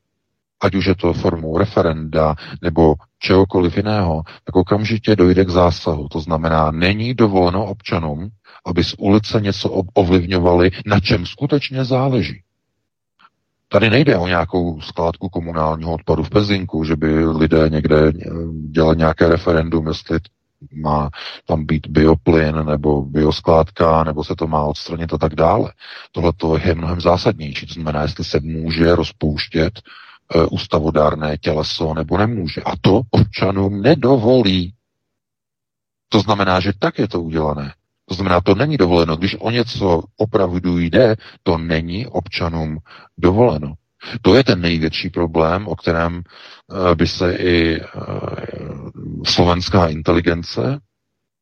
ať 0.62 0.76
už 0.76 0.86
je 0.86 0.96
to 0.96 1.14
formou 1.14 1.58
referenda 1.58 2.36
nebo 2.62 2.96
čehokoliv 3.20 3.78
jiného, 3.78 4.24
tak 4.44 4.56
okamžitě 4.56 5.16
dojde 5.16 5.46
k 5.46 5.50
zásahu. 5.50 6.08
To 6.08 6.20
znamená, 6.20 6.72
není 6.72 7.14
dovoleno 7.14 7.66
občanům, 7.66 8.30
aby 8.66 8.84
z 8.84 8.96
ulice 8.98 9.42
něco 9.42 9.70
ovlivňovali, 9.70 10.72
na 10.86 11.00
čem 11.00 11.26
skutečně 11.26 11.86
záleží. 11.86 12.42
Tady 13.68 13.90
nejde 13.90 14.18
o 14.18 14.28
nějakou 14.28 14.82
skládku 14.82 15.30
komunálního 15.30 15.94
odpadu 15.94 16.24
v 16.24 16.30
Pezinku, 16.30 16.84
že 16.84 16.96
by 16.96 17.26
lidé 17.26 17.70
někde 17.70 18.12
dělali 18.72 18.98
nějaké 18.98 19.28
referendum, 19.28 19.88
jestli 19.88 20.20
má 20.74 21.10
tam 21.46 21.66
být 21.66 21.88
bioplyn 21.88 22.66
nebo 22.66 23.02
bioskládka, 23.02 24.04
nebo 24.04 24.24
se 24.24 24.36
to 24.36 24.48
má 24.48 24.64
odstranit 24.64 25.14
a 25.14 25.18
tak 25.18 25.36
dále. 25.36 25.74
Tohle 26.12 26.34
to 26.38 26.58
je 26.58 26.76
mnohem 26.76 27.02
zásadnější. 27.02 27.68
To 27.68 27.74
znamená, 27.74 28.02
jestli 28.02 28.24
se 28.24 28.40
může 28.40 28.96
rozpouštět 28.96 29.80
e, 29.80 30.46
ústavodárné 30.46 31.38
těleso 31.38 31.94
nebo 31.94 32.18
nemůže. 32.18 32.62
A 32.62 32.72
to 32.82 33.02
občanům 33.12 33.82
nedovolí. 33.82 34.74
To 36.10 36.20
znamená, 36.20 36.60
že 36.60 36.72
tak 36.80 37.00
je 37.00 37.08
to 37.08 37.22
udělané. 37.22 37.74
To 38.06 38.16
znamená, 38.16 38.42
to 38.42 38.56
není 38.56 38.78
dovoleno. 38.78 39.18
Když 39.18 39.36
o 39.40 39.52
něco 39.52 40.04
opravdu 40.18 40.80
jde, 40.80 41.16
to 41.44 41.58
není 41.58 42.08
občanům 42.08 42.78
dovoleno. 43.18 43.74
To 44.22 44.36
je 44.36 44.44
ten 44.44 44.62
největší 44.62 45.10
problém, 45.10 45.68
o 45.68 45.76
kterém 45.76 46.22
eh, 46.22 46.96
by 46.96 47.08
se 47.08 47.36
i 47.36 47.82
eh, 47.82 47.86
slovenská 49.26 49.88
inteligence, 49.88 50.80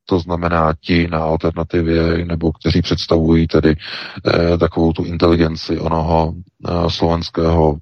to 0.06 0.20
znamená 0.20 0.74
ti 0.82 1.08
na 1.08 1.20
alternativě, 1.20 2.26
nebo 2.26 2.52
kteří 2.52 2.82
představují 2.82 3.48
tedy 3.48 3.76
eh, 3.76 4.58
takovou 4.58 4.94
tu 4.94 5.04
inteligenci 5.04 5.80
onoho 5.80 6.34
slovenského, 6.88 7.78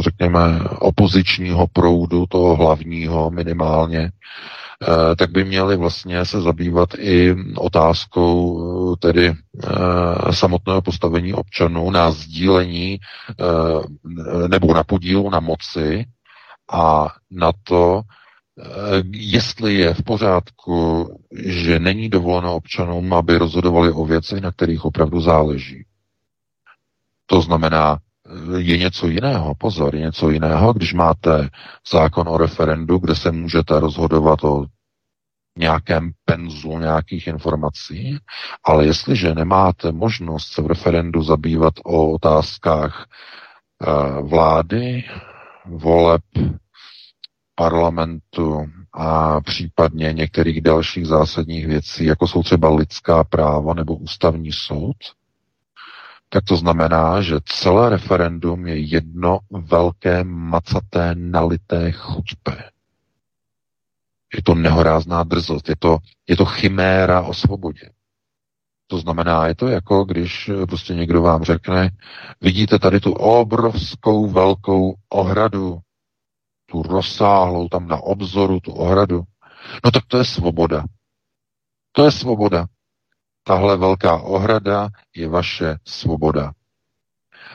řekněme, 0.00 0.60
opozičního 0.78 1.66
proudu, 1.66 2.26
toho 2.26 2.56
hlavního 2.56 3.30
minimálně, 3.30 4.10
tak 5.16 5.30
by 5.30 5.44
měli 5.44 5.76
vlastně 5.76 6.24
se 6.24 6.40
zabývat 6.40 6.88
i 6.98 7.36
otázkou 7.56 8.60
eh, 8.92 8.96
tedy 8.96 9.26
eh, 9.28 10.32
samotného 10.32 10.82
postavení 10.82 11.34
občanů 11.34 11.90
na 11.90 12.10
sdílení 12.10 12.98
nebo 14.48 14.74
na 14.74 14.84
podílu 14.84 15.30
na 15.30 15.40
moci 15.40 16.04
a 16.72 17.08
na 17.30 17.52
to, 17.62 18.02
jestli 19.12 19.74
je 19.74 19.94
v 19.94 20.02
pořádku, 20.02 21.08
že 21.46 21.78
není 21.80 22.08
dovoleno 22.08 22.54
občanům, 22.54 23.14
aby 23.14 23.38
rozhodovali 23.38 23.92
o 23.92 24.04
věcech, 24.04 24.40
na 24.40 24.52
kterých 24.52 24.84
opravdu 24.84 25.20
záleží. 25.20 25.84
To 27.26 27.40
znamená, 27.42 27.98
je 28.58 28.78
něco 28.78 29.06
jiného, 29.08 29.54
pozor, 29.54 29.94
je 29.94 30.00
něco 30.00 30.30
jiného, 30.30 30.72
když 30.72 30.94
máte 30.94 31.48
zákon 31.92 32.28
o 32.28 32.38
referendu, 32.38 32.98
kde 32.98 33.14
se 33.14 33.32
můžete 33.32 33.80
rozhodovat 33.80 34.44
o 34.44 34.66
nějakém 35.58 36.10
penzu 36.24 36.78
nějakých 36.78 37.26
informací, 37.26 38.18
ale 38.64 38.86
jestliže 38.86 39.34
nemáte 39.34 39.92
možnost 39.92 40.46
se 40.52 40.62
v 40.62 40.66
referendu 40.66 41.22
zabývat 41.22 41.74
o 41.84 42.12
otázkách 42.12 43.06
uh, 43.86 44.28
vlády, 44.28 45.04
voleb, 45.66 46.22
parlamentu 47.54 48.66
a 48.92 49.40
případně 49.40 50.12
některých 50.12 50.60
dalších 50.60 51.06
zásadních 51.06 51.66
věcí, 51.66 52.04
jako 52.04 52.28
jsou 52.28 52.42
třeba 52.42 52.74
lidská 52.74 53.24
práva 53.24 53.74
nebo 53.74 53.96
ústavní 53.96 54.52
soud, 54.52 54.96
tak 56.32 56.44
to 56.44 56.56
znamená, 56.56 57.22
že 57.22 57.42
celé 57.44 57.90
referendum 57.90 58.66
je 58.66 58.78
jedno 58.78 59.38
velké 59.50 60.24
macaté 60.24 61.14
nalité 61.14 61.92
chuťpe. 61.92 62.70
Je 64.34 64.42
to 64.42 64.54
nehorázná 64.54 65.22
drzost, 65.22 65.68
je 65.68 65.76
to, 65.78 65.98
je 66.28 66.36
to 66.36 66.44
chiméra 66.44 67.22
o 67.22 67.34
svobodě. 67.34 67.90
To 68.86 68.98
znamená, 68.98 69.46
je 69.46 69.54
to 69.54 69.68
jako 69.68 70.04
když 70.04 70.50
prostě 70.68 70.94
někdo 70.94 71.22
vám 71.22 71.42
řekne, 71.42 71.90
vidíte 72.40 72.78
tady 72.78 73.00
tu 73.00 73.12
obrovskou 73.12 74.30
velkou 74.30 74.94
ohradu, 75.08 75.78
tu 76.66 76.82
rozsáhlou 76.82 77.68
tam 77.68 77.88
na 77.88 77.96
obzoru, 77.96 78.60
tu 78.60 78.72
ohradu. 78.72 79.22
No 79.84 79.90
tak 79.90 80.02
to 80.06 80.18
je 80.18 80.24
svoboda. 80.24 80.84
To 81.92 82.04
je 82.04 82.10
svoboda. 82.10 82.66
Tahle 83.50 83.76
velká 83.76 84.16
ohrada 84.16 84.88
je 85.16 85.28
vaše 85.28 85.76
svoboda. 85.84 86.52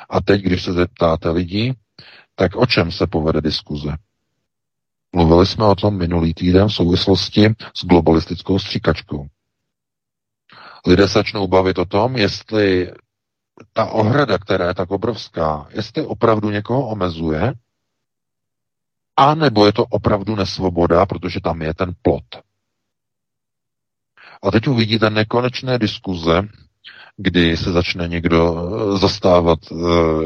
A 0.09 0.21
teď, 0.21 0.41
když 0.41 0.63
se 0.63 0.73
zeptáte 0.73 1.29
lidí, 1.29 1.73
tak 2.35 2.55
o 2.55 2.65
čem 2.65 2.91
se 2.91 3.07
povede 3.07 3.41
diskuze? 3.41 3.95
Mluvili 5.15 5.45
jsme 5.45 5.65
o 5.65 5.75
tom 5.75 5.97
minulý 5.97 6.33
týden 6.33 6.67
v 6.67 6.73
souvislosti 6.73 7.49
s 7.75 7.85
globalistickou 7.85 8.59
stříkačkou. 8.59 9.27
Lidé 10.87 11.07
začnou 11.07 11.47
bavit 11.47 11.77
o 11.77 11.85
tom, 11.85 12.15
jestli 12.15 12.93
ta 13.73 13.85
ohrada, 13.85 14.37
která 14.37 14.67
je 14.67 14.73
tak 14.73 14.91
obrovská, 14.91 15.67
jestli 15.69 16.05
opravdu 16.05 16.49
někoho 16.49 16.87
omezuje, 16.87 17.53
a 19.17 19.35
nebo 19.35 19.65
je 19.65 19.73
to 19.73 19.85
opravdu 19.85 20.35
nesvoboda, 20.35 21.05
protože 21.05 21.39
tam 21.41 21.61
je 21.61 21.73
ten 21.73 21.93
plot. 22.01 22.44
A 24.43 24.51
teď 24.51 24.67
uvidíte 24.67 25.09
nekonečné 25.09 25.79
diskuze, 25.79 26.41
kdy 27.17 27.57
se 27.57 27.71
začne 27.71 28.07
někdo 28.07 28.55
eh, 28.55 28.97
zastávat 28.97 29.59
eh, 29.71 29.75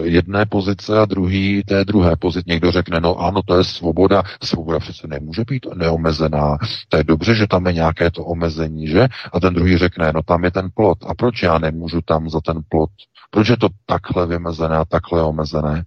jedné 0.03 0.45
pozice 0.45 0.99
a 0.99 1.05
druhý 1.05 1.63
té 1.63 1.85
druhé 1.85 2.15
pozice. 2.15 2.43
Někdo 2.47 2.71
řekne, 2.71 2.99
no 2.99 3.17
ano, 3.19 3.41
to 3.45 3.57
je 3.57 3.63
svoboda. 3.63 4.23
Svoboda 4.43 4.79
přece 4.79 5.07
nemůže 5.07 5.43
být 5.49 5.67
neomezená. 5.75 6.57
To 6.89 6.97
je 6.97 7.03
dobře, 7.03 7.35
že 7.35 7.47
tam 7.47 7.67
je 7.67 7.73
nějaké 7.73 8.11
to 8.11 8.25
omezení, 8.25 8.87
že? 8.87 9.07
A 9.33 9.39
ten 9.39 9.53
druhý 9.53 9.77
řekne, 9.77 10.11
no 10.15 10.21
tam 10.23 10.43
je 10.43 10.51
ten 10.51 10.69
plot. 10.73 10.97
A 11.07 11.13
proč 11.13 11.43
já 11.43 11.57
nemůžu 11.57 12.01
tam 12.01 12.29
za 12.29 12.39
ten 12.41 12.61
plot? 12.69 12.89
Proč 13.31 13.49
je 13.49 13.57
to 13.57 13.67
takhle 13.85 14.27
vymezené 14.27 14.77
a 14.77 14.85
takhle 14.85 15.23
omezené? 15.23 15.83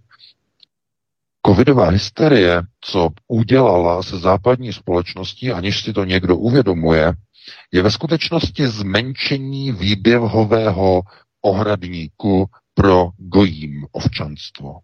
Covidová 1.46 1.90
hysterie, 1.90 2.62
co 2.80 3.08
udělala 3.28 4.02
se 4.02 4.18
západní 4.18 4.72
společností, 4.72 5.52
aniž 5.52 5.82
si 5.82 5.92
to 5.92 6.04
někdo 6.04 6.36
uvědomuje, 6.36 7.12
je 7.72 7.82
ve 7.82 7.90
skutečnosti 7.90 8.68
zmenšení 8.68 9.72
výběhového 9.72 11.02
ohradníku 11.42 12.46
pro 12.74 13.08
gojím 13.16 13.86
ovčanstvo. 13.92 14.78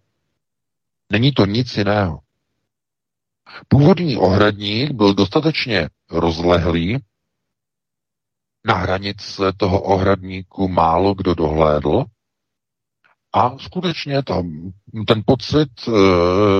Není 1.13 1.33
to 1.33 1.47
nic 1.47 1.77
jiného. 1.77 2.21
Původní 3.69 4.17
ohradník 4.17 4.91
byl 4.91 5.15
dostatečně 5.15 5.89
rozlehlý, 6.11 6.99
na 8.65 8.75
hranice 8.75 9.53
toho 9.57 9.83
ohradníku 9.83 10.69
málo 10.69 11.15
kdo 11.15 11.35
dohlédl 11.35 12.05
a 13.33 13.59
skutečně 13.59 14.23
tam 14.23 14.73
ten 15.07 15.23
pocit 15.27 15.69
e, 15.89 15.93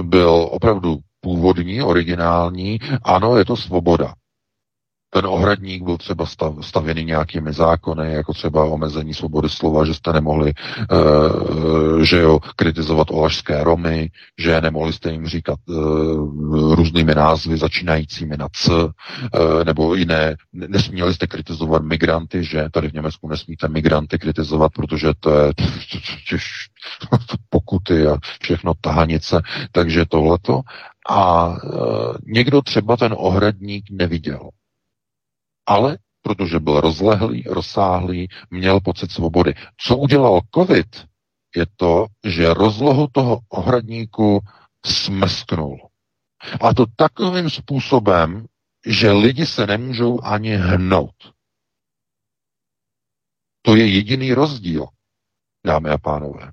byl 0.03 0.49
opravdu 0.51 0.99
původní, 1.21 1.83
originální. 1.83 2.79
Ano, 3.03 3.37
je 3.37 3.45
to 3.45 3.57
svoboda 3.57 4.15
ten 5.11 5.27
ohradník 5.27 5.83
byl 5.83 5.97
třeba 5.97 6.27
stav, 6.27 6.55
stavěný 6.61 7.05
nějakými 7.05 7.53
zákony, 7.53 8.13
jako 8.13 8.35
třeba 8.35 8.65
omezení 8.65 9.15
svobody 9.15 9.49
slova, 9.49 9.85
že 9.85 9.95
jste 9.95 10.13
nemohli, 10.13 10.53
uh, 10.93 12.01
že 12.01 12.21
jo, 12.21 12.39
kritizovat 12.57 13.11
olašské 13.11 13.65
Romy, 13.65 14.11
že 14.39 14.61
nemohli 14.61 14.93
jste 14.93 15.13
jim 15.13 15.27
říkat 15.27 15.59
uh, 15.69 16.75
různými 16.75 17.15
názvy 17.15 17.57
začínajícími 17.57 18.37
na 18.37 18.49
C, 18.49 18.73
uh, 18.75 18.91
nebo 19.65 19.95
jiné, 19.95 20.37
nesměli 20.53 21.15
jste 21.15 21.27
kritizovat 21.27 21.83
migranty, 21.83 22.45
že 22.45 22.69
tady 22.73 22.89
v 22.89 22.95
Německu 22.95 23.29
nesmíte 23.29 23.69
migranty 23.69 24.19
kritizovat, 24.19 24.73
protože 24.73 25.13
to 25.21 25.31
je 25.31 25.53
pokuty 27.51 28.07
a 28.07 28.17
všechno 28.41 28.73
tahanice, 28.81 29.41
takže 29.73 30.05
tohleto. 30.09 30.61
A 31.11 31.47
uh, 31.47 32.17
někdo 32.27 32.63
třeba 32.63 32.97
ten 32.97 33.15
ohradník 33.17 33.85
neviděl 33.91 34.51
ale 35.69 35.99
protože 36.23 36.59
byl 36.59 36.81
rozlehlý, 36.81 37.43
rozsáhlý, 37.43 38.29
měl 38.51 38.81
pocit 38.81 39.11
svobody. 39.11 39.55
Co 39.77 39.97
udělal 39.97 40.41
COVID, 40.55 41.07
je 41.57 41.67
to, 41.77 42.07
že 42.25 42.55
rozlohu 42.55 43.07
toho 43.13 43.41
ohradníku 43.49 44.41
smrsknul. 44.87 45.89
A 46.61 46.75
to 46.75 46.87
takovým 46.97 47.51
způsobem, 47.51 48.47
že 48.87 49.13
lidi 49.13 49.47
se 49.47 49.67
nemůžou 49.67 50.21
ani 50.25 50.57
hnout. 50.57 51.15
To 53.63 53.77
je 53.77 53.87
jediný 53.87 54.33
rozdíl, 54.35 54.87
dámy 55.67 55.91
a 55.91 55.99
pánové. 55.99 56.53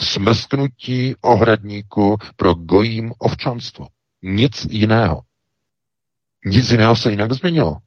Smrsknutí 0.00 1.14
ohradníku 1.20 2.16
pro 2.36 2.54
gojím 2.54 3.12
ovčanstvo. 3.18 3.86
Nic 4.22 4.66
jiného. 4.70 5.22
Nic 6.44 6.70
jiného 6.70 6.96
se 6.96 7.10
jinak 7.10 7.32
změnilo 7.32 7.78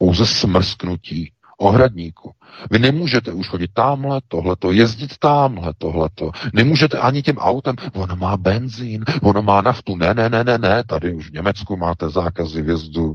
pouze 0.00 0.26
smrsknutí 0.26 1.32
ohradníku. 1.58 2.32
Vy 2.70 2.78
nemůžete 2.78 3.32
už 3.32 3.48
chodit 3.48 3.70
tamhle, 3.74 4.20
tohleto, 4.28 4.72
jezdit 4.72 5.18
tamhle, 5.18 5.72
tohleto. 5.78 6.30
Nemůžete 6.54 6.98
ani 6.98 7.22
tím 7.22 7.38
autem, 7.38 7.76
ono 7.92 8.16
má 8.16 8.36
benzín, 8.36 9.04
ono 9.22 9.42
má 9.42 9.60
naftu. 9.60 9.96
Ne, 9.96 10.14
ne, 10.14 10.28
ne, 10.28 10.44
ne, 10.44 10.58
ne, 10.58 10.84
tady 10.84 11.14
už 11.14 11.30
v 11.30 11.32
Německu 11.32 11.76
máte 11.76 12.08
zákazy 12.08 12.62
vjezdu. 12.62 13.14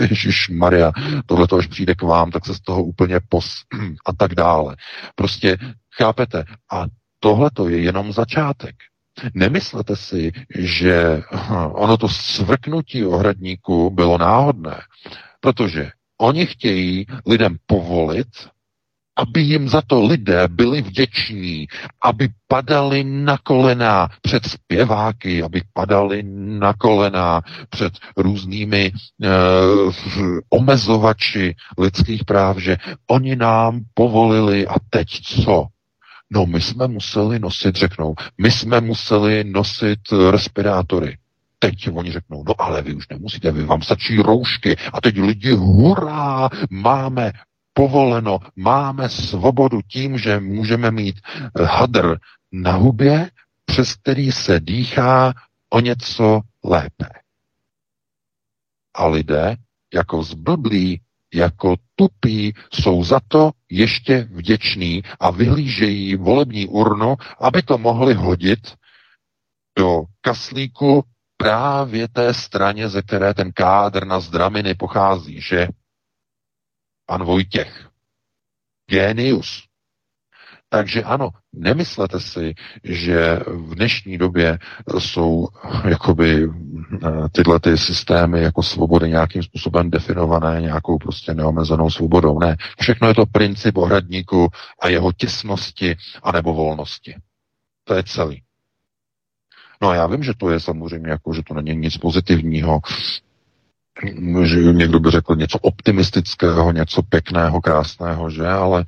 Ježíš 0.00 0.48
Maria, 0.48 0.92
tohleto, 1.26 1.56
až 1.56 1.66
přijde 1.66 1.94
k 1.94 2.02
vám, 2.02 2.30
tak 2.30 2.46
se 2.46 2.54
z 2.54 2.60
toho 2.60 2.84
úplně 2.84 3.20
pos... 3.28 3.54
a 4.06 4.12
tak 4.12 4.34
dále. 4.34 4.76
Prostě, 5.14 5.56
chápete? 5.96 6.44
A 6.72 6.86
tohleto 7.20 7.68
je 7.68 7.78
jenom 7.78 8.12
začátek. 8.12 8.74
Nemyslete 9.34 9.96
si, 9.96 10.32
že 10.58 11.22
ono 11.72 11.96
to 11.96 12.08
svrknutí 12.08 13.04
ohradníku 13.04 13.90
bylo 13.90 14.18
náhodné, 14.18 14.80
protože 15.40 15.90
oni 16.18 16.46
chtějí 16.46 17.06
lidem 17.26 17.56
povolit, 17.66 18.28
aby 19.16 19.40
jim 19.40 19.68
za 19.68 19.82
to 19.82 20.02
lidé 20.06 20.48
byli 20.48 20.82
vděční, 20.82 21.66
aby 22.02 22.28
padali 22.48 23.04
na 23.04 23.38
kolena 23.38 24.08
před 24.22 24.46
zpěváky, 24.46 25.42
aby 25.42 25.62
padali 25.72 26.22
na 26.58 26.72
kolena 26.72 27.42
před 27.70 27.92
různými 28.16 28.92
eh, 29.22 29.28
omezovači 30.48 31.54
lidských 31.78 32.24
práv, 32.24 32.58
že 32.58 32.76
oni 33.06 33.36
nám 33.36 33.80
povolili 33.94 34.66
a 34.66 34.74
teď 34.90 35.08
co? 35.08 35.66
No, 36.30 36.46
my 36.46 36.60
jsme 36.60 36.88
museli 36.88 37.38
nosit, 37.38 37.76
řeknou, 37.76 38.14
my 38.38 38.50
jsme 38.50 38.80
museli 38.80 39.44
nosit 39.44 40.00
respirátory. 40.30 41.18
Teď 41.58 41.88
oni 41.94 42.12
řeknou, 42.12 42.44
no 42.48 42.54
ale 42.58 42.82
vy 42.82 42.94
už 42.94 43.08
nemusíte, 43.08 43.52
vy 43.52 43.64
vám 43.64 43.82
stačí 43.82 44.16
roušky. 44.16 44.76
A 44.92 45.00
teď 45.00 45.18
lidi, 45.20 45.52
hurá, 45.52 46.48
máme 46.70 47.32
povoleno, 47.72 48.38
máme 48.56 49.08
svobodu 49.08 49.80
tím, 49.82 50.18
že 50.18 50.40
můžeme 50.40 50.90
mít 50.90 51.20
hadr 51.64 52.16
na 52.52 52.72
hubě, 52.72 53.30
přes 53.64 53.94
který 53.94 54.32
se 54.32 54.60
dýchá 54.60 55.32
o 55.70 55.80
něco 55.80 56.40
lépe. 56.64 57.08
A 58.94 59.06
lidé 59.06 59.56
jako 59.94 60.22
zblblí 60.22 61.00
jako 61.34 61.74
tupí 61.94 62.54
jsou 62.74 63.04
za 63.04 63.20
to 63.28 63.50
ještě 63.70 64.28
vděční 64.30 65.02
a 65.20 65.30
vyhlížejí 65.30 66.16
volební 66.16 66.68
urnu, 66.68 67.16
aby 67.40 67.62
to 67.62 67.78
mohli 67.78 68.14
hodit 68.14 68.74
do 69.78 70.02
kaslíku 70.20 71.04
právě 71.36 72.08
té 72.08 72.34
straně, 72.34 72.88
ze 72.88 73.02
které 73.02 73.34
ten 73.34 73.52
kádr 73.52 74.06
na 74.06 74.20
zdraminy 74.20 74.74
pochází, 74.74 75.40
že? 75.40 75.68
Pan 77.06 77.24
Vojtěch, 77.24 77.90
genius, 78.90 79.64
takže 80.68 81.02
ano, 81.02 81.30
nemyslete 81.52 82.20
si, 82.20 82.54
že 82.84 83.36
v 83.46 83.74
dnešní 83.74 84.18
době 84.18 84.58
jsou 84.98 85.48
jakoby 85.88 86.48
tyhle 87.32 87.60
ty 87.60 87.78
systémy 87.78 88.42
jako 88.42 88.62
svobody 88.62 89.08
nějakým 89.08 89.42
způsobem 89.42 89.90
definované 89.90 90.60
nějakou 90.60 90.98
prostě 90.98 91.34
neomezenou 91.34 91.90
svobodou. 91.90 92.38
Ne, 92.38 92.56
všechno 92.80 93.08
je 93.08 93.14
to 93.14 93.26
princip 93.26 93.76
ohradníku 93.76 94.48
a 94.82 94.88
jeho 94.88 95.12
těsnosti 95.12 95.96
a 96.22 96.32
nebo 96.32 96.54
volnosti. 96.54 97.14
To 97.84 97.94
je 97.94 98.02
celý. 98.02 98.42
No 99.82 99.88
a 99.88 99.94
já 99.94 100.06
vím, 100.06 100.22
že 100.22 100.32
to 100.36 100.50
je 100.50 100.60
samozřejmě 100.60 101.10
jako, 101.10 101.34
že 101.34 101.42
to 101.42 101.54
není 101.54 101.76
nic 101.76 101.96
pozitivního, 101.96 102.80
že 104.44 104.56
někdo 104.56 105.00
by 105.00 105.10
řekl 105.10 105.36
něco 105.36 105.58
optimistického, 105.58 106.72
něco 106.72 107.02
pěkného, 107.02 107.60
krásného, 107.60 108.30
že, 108.30 108.46
ale 108.46 108.84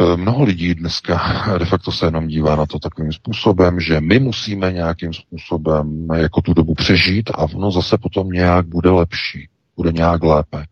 Eh, 0.00 0.16
mnoho 0.16 0.44
lidí 0.44 0.74
dneska 0.74 1.44
de 1.58 1.64
facto 1.64 1.92
se 1.92 2.06
jenom 2.06 2.28
dívá 2.28 2.56
na 2.56 2.66
to 2.66 2.78
takovým 2.78 3.12
způsobem, 3.12 3.80
že 3.80 4.00
my 4.00 4.18
musíme 4.18 4.72
nějakým 4.72 5.12
způsobem 5.12 6.08
jako 6.14 6.40
tu 6.42 6.54
dobu 6.54 6.74
přežít 6.74 7.30
a 7.30 7.38
ono 7.38 7.70
zase 7.70 7.98
potom 7.98 8.28
nějak 8.28 8.66
bude 8.66 8.90
lepší, 8.90 9.48
bude 9.76 9.92
nějak 9.92 10.22
lépe. 10.22 10.64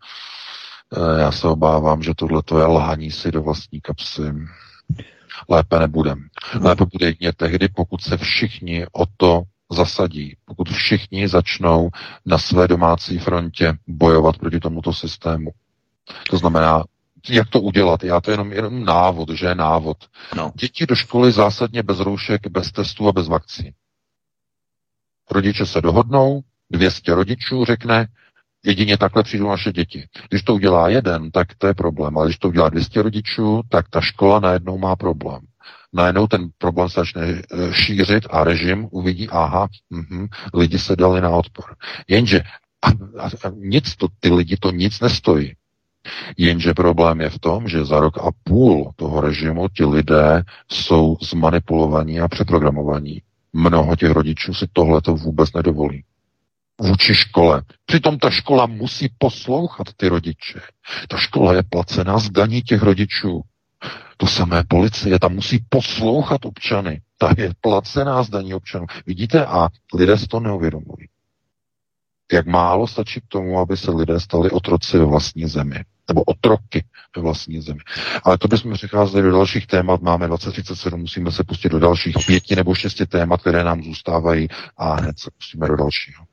Eh, 0.97 1.21
já 1.21 1.31
se 1.31 1.47
obávám, 1.47 2.03
že 2.03 2.13
tohle 2.15 2.43
to 2.43 2.59
je 2.59 2.65
lhaní 2.65 3.11
si 3.11 3.31
do 3.31 3.41
vlastní 3.41 3.81
kapsy. 3.81 4.21
Lépe 5.49 5.79
nebude. 5.79 6.15
Lépe 6.61 6.85
bude 6.93 7.05
jedině 7.05 7.33
tehdy, 7.33 7.67
pokud 7.67 8.01
se 8.01 8.17
všichni 8.17 8.85
o 8.91 9.05
to 9.17 9.43
zasadí, 9.71 10.35
pokud 10.45 10.69
všichni 10.69 11.27
začnou 11.27 11.89
na 12.25 12.37
své 12.37 12.67
domácí 12.67 13.17
frontě 13.17 13.73
bojovat 13.87 14.37
proti 14.37 14.59
tomuto 14.59 14.93
systému. 14.93 15.51
To 16.29 16.37
znamená 16.37 16.83
jak 17.29 17.49
to 17.49 17.61
udělat. 17.61 18.03
Já 18.03 18.21
to 18.21 18.31
jenom, 18.31 18.51
jenom 18.53 18.85
návod, 18.85 19.29
že 19.29 19.45
je 19.45 19.55
návod. 19.55 19.97
No. 20.35 20.51
Děti 20.55 20.85
do 20.85 20.95
školy 20.95 21.31
zásadně 21.31 21.83
bez 21.83 21.99
roušek, 21.99 22.47
bez 22.47 22.71
testů 22.71 23.07
a 23.07 23.11
bez 23.11 23.27
vakcín. 23.27 23.73
Rodiče 25.31 25.65
se 25.65 25.81
dohodnou, 25.81 26.41
200 26.69 27.13
rodičů 27.13 27.65
řekne, 27.65 28.07
jedině 28.65 28.97
takhle 28.97 29.23
přijdou 29.23 29.47
naše 29.49 29.71
děti. 29.71 30.07
Když 30.29 30.43
to 30.43 30.53
udělá 30.53 30.89
jeden, 30.89 31.31
tak 31.31 31.47
to 31.57 31.67
je 31.67 31.73
problém, 31.73 32.17
ale 32.17 32.27
když 32.27 32.37
to 32.37 32.47
udělá 32.47 32.69
200 32.69 33.01
rodičů, 33.01 33.61
tak 33.69 33.89
ta 33.89 34.01
škola 34.01 34.39
najednou 34.39 34.77
má 34.77 34.95
problém. 34.95 35.41
Najednou 35.95 36.27
ten 36.27 36.49
problém 36.57 36.89
se 36.89 36.99
začne 36.99 37.21
eh, 37.21 37.73
šířit 37.73 38.27
a 38.29 38.43
režim 38.43 38.87
uvidí, 38.91 39.29
aha, 39.29 39.67
mh, 39.89 40.27
lidi 40.53 40.79
se 40.79 40.95
dali 40.95 41.21
na 41.21 41.29
odpor. 41.29 41.75
Jenže 42.07 42.41
a, 42.81 42.87
a, 43.19 43.25
a 43.25 43.51
nic 43.55 43.95
to, 43.95 44.07
ty 44.19 44.29
lidi 44.33 44.57
to 44.57 44.71
nic 44.71 44.99
nestojí. 44.99 45.53
Jenže 46.37 46.73
problém 46.73 47.21
je 47.21 47.29
v 47.29 47.39
tom, 47.39 47.67
že 47.67 47.85
za 47.85 47.99
rok 47.99 48.17
a 48.17 48.29
půl 48.43 48.91
toho 48.95 49.21
režimu 49.21 49.67
ti 49.69 49.85
lidé 49.85 50.43
jsou 50.71 51.17
zmanipulovaní 51.21 52.19
a 52.19 52.27
přeprogramovaní. 52.27 53.21
Mnoho 53.53 53.95
těch 53.95 54.11
rodičů 54.11 54.53
si 54.53 54.65
tohle 54.73 55.01
to 55.01 55.15
vůbec 55.15 55.53
nedovolí. 55.53 56.03
Vůči 56.81 57.15
škole. 57.15 57.61
Přitom 57.85 58.19
ta 58.19 58.29
škola 58.29 58.65
musí 58.65 59.09
poslouchat 59.17 59.87
ty 59.97 60.07
rodiče. 60.07 60.59
Ta 61.07 61.17
škola 61.17 61.53
je 61.53 61.63
placená 61.63 62.19
z 62.19 62.29
daní 62.29 62.61
těch 62.61 62.81
rodičů. 62.81 63.41
To 64.17 64.27
samé 64.27 64.63
policie, 64.67 65.19
ta 65.19 65.27
musí 65.27 65.65
poslouchat 65.69 66.45
občany. 66.45 67.01
Ta 67.17 67.33
je 67.37 67.51
placená 67.61 68.23
z 68.23 68.29
daní 68.29 68.53
občanů. 68.53 68.85
Vidíte, 69.05 69.45
a 69.45 69.69
lidé 69.93 70.17
si 70.17 70.27
to 70.27 70.39
neuvědomují. 70.39 71.07
Jak 72.33 72.45
málo 72.45 72.87
stačí 72.87 73.21
k 73.21 73.27
tomu, 73.27 73.59
aby 73.59 73.77
se 73.77 73.91
lidé 73.91 74.19
stali 74.19 74.51
otroci 74.51 74.97
ve 74.97 75.05
vlastní 75.05 75.47
zemi. 75.47 75.83
Nebo 76.07 76.23
otroky 76.23 76.85
ve 77.15 77.21
vlastní 77.21 77.61
zemi. 77.61 77.79
Ale 78.23 78.37
to 78.37 78.47
bychom 78.47 78.73
přecházeli 78.73 79.23
do 79.23 79.31
dalších 79.31 79.67
témat. 79.67 80.01
Máme 80.01 80.27
2037, 80.27 80.99
musíme 80.99 81.31
se 81.31 81.43
pustit 81.43 81.69
do 81.69 81.79
dalších 81.79 82.15
pěti 82.27 82.55
nebo 82.55 82.75
šesti 82.75 83.05
témat, 83.05 83.41
které 83.41 83.63
nám 83.63 83.83
zůstávají 83.83 84.47
a 84.77 84.95
hned 84.95 85.19
se 85.19 85.31
pustíme 85.37 85.67
do 85.67 85.75
dalšího. 85.75 86.24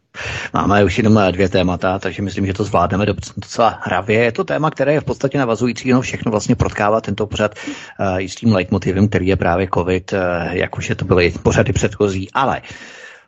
Máme 0.53 0.85
už 0.85 0.99
jenom 0.99 1.21
dvě 1.31 1.49
témata, 1.49 1.99
takže 1.99 2.23
myslím, 2.23 2.47
že 2.47 2.55
to 2.55 2.65
zvládneme 2.65 3.07
docela 3.37 3.81
hravě. 3.83 4.19
Je 4.19 4.33
to 4.33 4.45
téma, 4.45 4.71
které 4.71 4.93
je 4.93 5.01
v 5.01 5.05
podstatě 5.05 5.39
navazující, 5.39 5.91
no 5.91 6.01
všechno 6.01 6.31
vlastně 6.31 6.57
protkává 6.57 7.01
tento 7.01 7.27
pořad 7.27 7.55
uh, 7.55 8.17
jistým 8.17 8.53
leitmotivem, 8.53 9.09
který 9.09 9.27
je 9.27 9.37
právě 9.37 9.69
COVID, 9.75 10.13
uh, 10.13 10.19
jak 10.53 10.79
už 10.79 10.89
je 10.89 10.95
to 10.95 11.05
byly 11.05 11.33
pořady 11.43 11.73
předchozí, 11.73 12.31
ale 12.33 12.63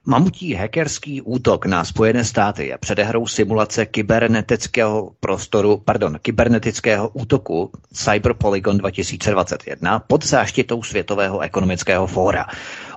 Mamutí 0.07 0.55
hackerský 0.55 1.23
útok 1.23 1.67
na 1.67 1.85
Spojené 1.85 2.25
státy 2.25 2.67
je 2.67 2.79
předehrou 2.79 3.27
simulace 3.27 3.87
kybernetického 3.87 5.11
prostoru, 5.21 5.83
pardon, 5.85 6.19
kybernetického 6.23 7.09
útoku 7.09 7.71
Cyber 7.93 8.35
Polygon 8.35 8.79
2021 8.79 9.99
pod 9.99 10.25
záštitou 10.27 10.83
Světového 10.83 11.41
ekonomického 11.41 12.07
fóra. 12.07 12.47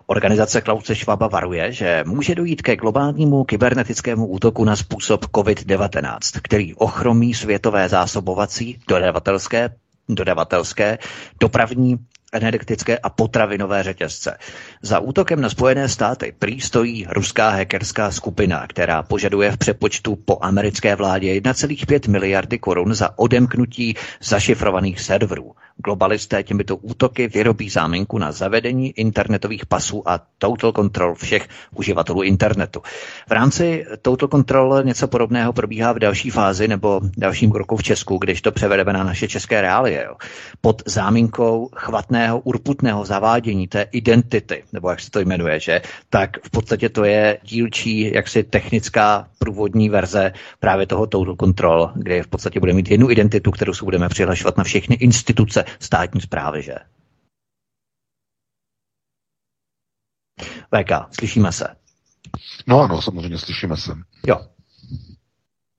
Organizace 0.10 0.62
Klause 0.62 0.96
Schwaba 0.96 1.28
varuje, 1.28 1.72
že 1.72 2.04
může 2.08 2.36
dojít 2.36 2.62
ke 2.62 2.76
globálnímu 2.76 3.44
kybernetickému 3.44 4.28
útoku 4.28 4.64
na 4.66 4.76
způsob 4.76 5.26
COVID-19, 5.26 6.18
který 6.44 6.76
ochromí 6.76 7.34
světové 7.34 7.90
zásobovací, 7.90 8.80
dodavatelské, 8.88 9.70
dodavatelské, 10.10 10.98
dopravní 11.40 11.98
energetické 12.34 12.98
a 12.98 13.10
potravinové 13.10 13.84
řetězce. 13.84 14.38
Za 14.82 15.00
útokem 15.00 15.42
na 15.42 15.50
Spojené 15.50 15.90
státy 15.90 16.36
prý 16.40 16.62
stojí 16.62 17.06
ruská 17.10 17.50
hackerská 17.50 18.12
skupina, 18.12 18.68
která 18.68 19.04
požaduje 19.04 19.52
v 19.52 19.58
přepočtu 19.58 20.16
po 20.16 20.38
americké 20.42 20.96
vládě 20.96 21.34
1,5 21.34 22.10
miliardy 22.12 22.60
korun 22.60 22.94
za 22.94 23.20
odemknutí 23.20 23.96
zašifrovaných 24.22 25.02
serverů. 25.02 25.56
Globalisté 25.78 26.44
těmito 26.44 26.76
útoky 26.76 27.28
vyrobí 27.28 27.70
záminku 27.70 28.18
na 28.18 28.32
zavedení 28.32 28.92
internetových 28.92 29.66
pasů 29.66 30.10
a 30.10 30.20
total 30.38 30.72
control 30.72 31.16
všech 31.16 31.48
uživatelů 31.76 32.22
internetu. 32.24 32.82
V 33.28 33.32
rámci 33.32 33.86
total 34.02 34.30
control 34.30 34.84
něco 34.84 35.08
podobného 35.08 35.54
probíhá 35.54 35.94
v 35.94 36.00
další 36.00 36.30
fázi 36.30 36.68
nebo 36.68 37.02
dalším 37.18 37.52
kroku 37.52 37.78
v 37.78 37.84
Česku, 37.84 38.18
když 38.18 38.42
to 38.42 38.52
převedeme 38.52 38.94
na 38.94 39.04
naše 39.04 39.28
české 39.28 39.62
reálie. 39.62 40.04
Jo. 40.06 40.16
Pod 40.62 40.82
záminkou 40.86 41.70
chvatného 41.76 42.40
urputného 42.40 43.06
zavádění 43.06 43.68
té 43.68 43.86
identity, 43.92 44.64
nebo 44.74 44.90
jak 44.90 45.00
se 45.00 45.12
to 45.12 45.20
jmenuje, 45.20 45.60
že, 45.60 45.82
tak 46.10 46.38
v 46.44 46.50
podstatě 46.50 46.90
to 46.90 47.04
je 47.04 47.38
dílčí 47.44 48.14
jaksi 48.14 48.44
technická 48.44 49.28
průvodní 49.40 49.90
verze 49.90 50.34
právě 50.60 50.88
toho 50.88 51.08
total 51.08 51.36
control, 51.40 51.92
kde 51.96 52.24
v 52.24 52.28
podstatě 52.28 52.60
bude 52.60 52.74
mít 52.74 52.92
jednu 52.92 53.12
identitu, 53.12 53.52
kterou 53.52 53.74
se 53.74 53.86
budeme 53.86 54.10
přihlašovat 54.10 54.58
na 54.58 54.64
všechny 54.64 54.96
instituce 54.96 55.64
státní 55.80 56.22
zprávy, 56.22 56.64
že? 56.64 56.76
VK, 60.76 61.16
slyšíme 61.20 61.52
se. 61.52 61.76
No 62.68 62.80
ano, 62.82 63.02
samozřejmě 63.02 63.38
slyšíme 63.38 63.78
se. 63.78 63.92
Jo. 64.28 64.48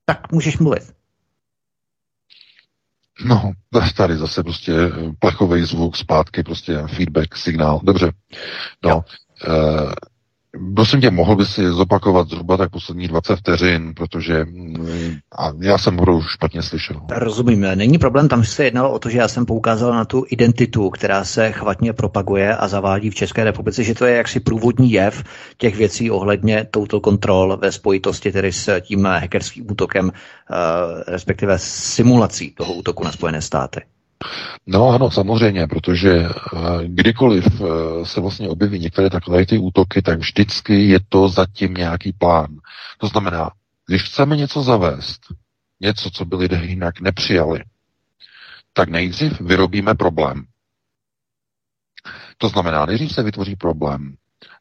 Tak 0.04 0.32
můžeš 0.32 0.58
mluvit. 0.58 0.98
No, 3.24 3.52
tady 3.96 4.16
zase 4.16 4.42
prostě 4.42 4.72
plechový 5.18 5.64
zvuk 5.64 5.96
zpátky, 5.96 6.42
prostě 6.42 6.78
feedback, 6.96 7.36
signál. 7.36 7.80
Dobře. 7.84 8.12
No, 8.84 8.90
jo. 8.90 9.02
Uh, 9.48 9.92
Prosím 10.74 11.00
tě, 11.00 11.10
mohl 11.10 11.36
by 11.36 11.46
si 11.46 11.72
zopakovat 11.72 12.28
zhruba 12.28 12.56
tak 12.56 12.70
poslední 12.70 13.08
20 13.08 13.36
vteřin, 13.36 13.94
protože 13.94 14.44
mm, 14.44 15.16
a 15.38 15.52
já 15.60 15.78
jsem 15.78 15.96
ho 15.96 16.22
špatně 16.22 16.62
slyšel. 16.62 17.00
Rozumím, 17.10 17.60
není 17.60 17.98
problém, 17.98 18.28
tam 18.28 18.44
se 18.44 18.64
jednalo 18.64 18.92
o 18.92 18.98
to, 18.98 19.10
že 19.10 19.18
já 19.18 19.28
jsem 19.28 19.46
poukázal 19.46 19.92
na 19.92 20.04
tu 20.04 20.24
identitu, 20.30 20.90
která 20.90 21.24
se 21.24 21.52
chvatně 21.52 21.92
propaguje 21.92 22.56
a 22.56 22.68
zavádí 22.68 23.10
v 23.10 23.14
České 23.14 23.44
republice, 23.44 23.84
že 23.84 23.94
to 23.94 24.06
je 24.06 24.16
jaksi 24.16 24.40
průvodní 24.40 24.92
jev 24.92 25.24
těch 25.58 25.76
věcí 25.76 26.10
ohledně 26.10 26.66
total 26.70 27.00
control 27.00 27.56
ve 27.56 27.72
spojitosti 27.72 28.32
tedy 28.32 28.52
s 28.52 28.80
tím 28.80 29.04
hackerským 29.04 29.70
útokem, 29.70 30.12
eh, 30.12 30.54
respektive 31.12 31.58
simulací 31.58 32.50
toho 32.50 32.74
útoku 32.74 33.04
na 33.04 33.12
Spojené 33.12 33.42
státy. 33.42 33.80
No 34.66 34.88
ano, 34.88 35.10
samozřejmě, 35.10 35.66
protože 35.66 36.12
eh, 36.12 36.30
kdykoliv 36.86 37.46
eh, 37.46 37.64
se 38.06 38.20
vlastně 38.20 38.48
objeví 38.48 38.78
některé 38.78 39.10
takové 39.10 39.46
ty 39.46 39.58
útoky, 39.58 40.02
tak 40.02 40.18
vždycky 40.18 40.88
je 40.88 40.98
to 41.08 41.28
zatím 41.28 41.74
nějaký 41.74 42.12
plán. 42.12 42.56
To 42.98 43.06
znamená, 43.06 43.50
když 43.86 44.02
chceme 44.02 44.36
něco 44.36 44.62
zavést, 44.62 45.20
něco, 45.80 46.10
co 46.10 46.24
by 46.24 46.36
lidé 46.36 46.60
jinak 46.64 47.00
nepřijali, 47.00 47.64
tak 48.72 48.88
nejdřív 48.88 49.40
vyrobíme 49.40 49.94
problém. 49.94 50.44
To 52.38 52.48
znamená, 52.48 52.86
nejdřív 52.86 53.12
se 53.12 53.22
vytvoří 53.22 53.56
problém. 53.56 54.14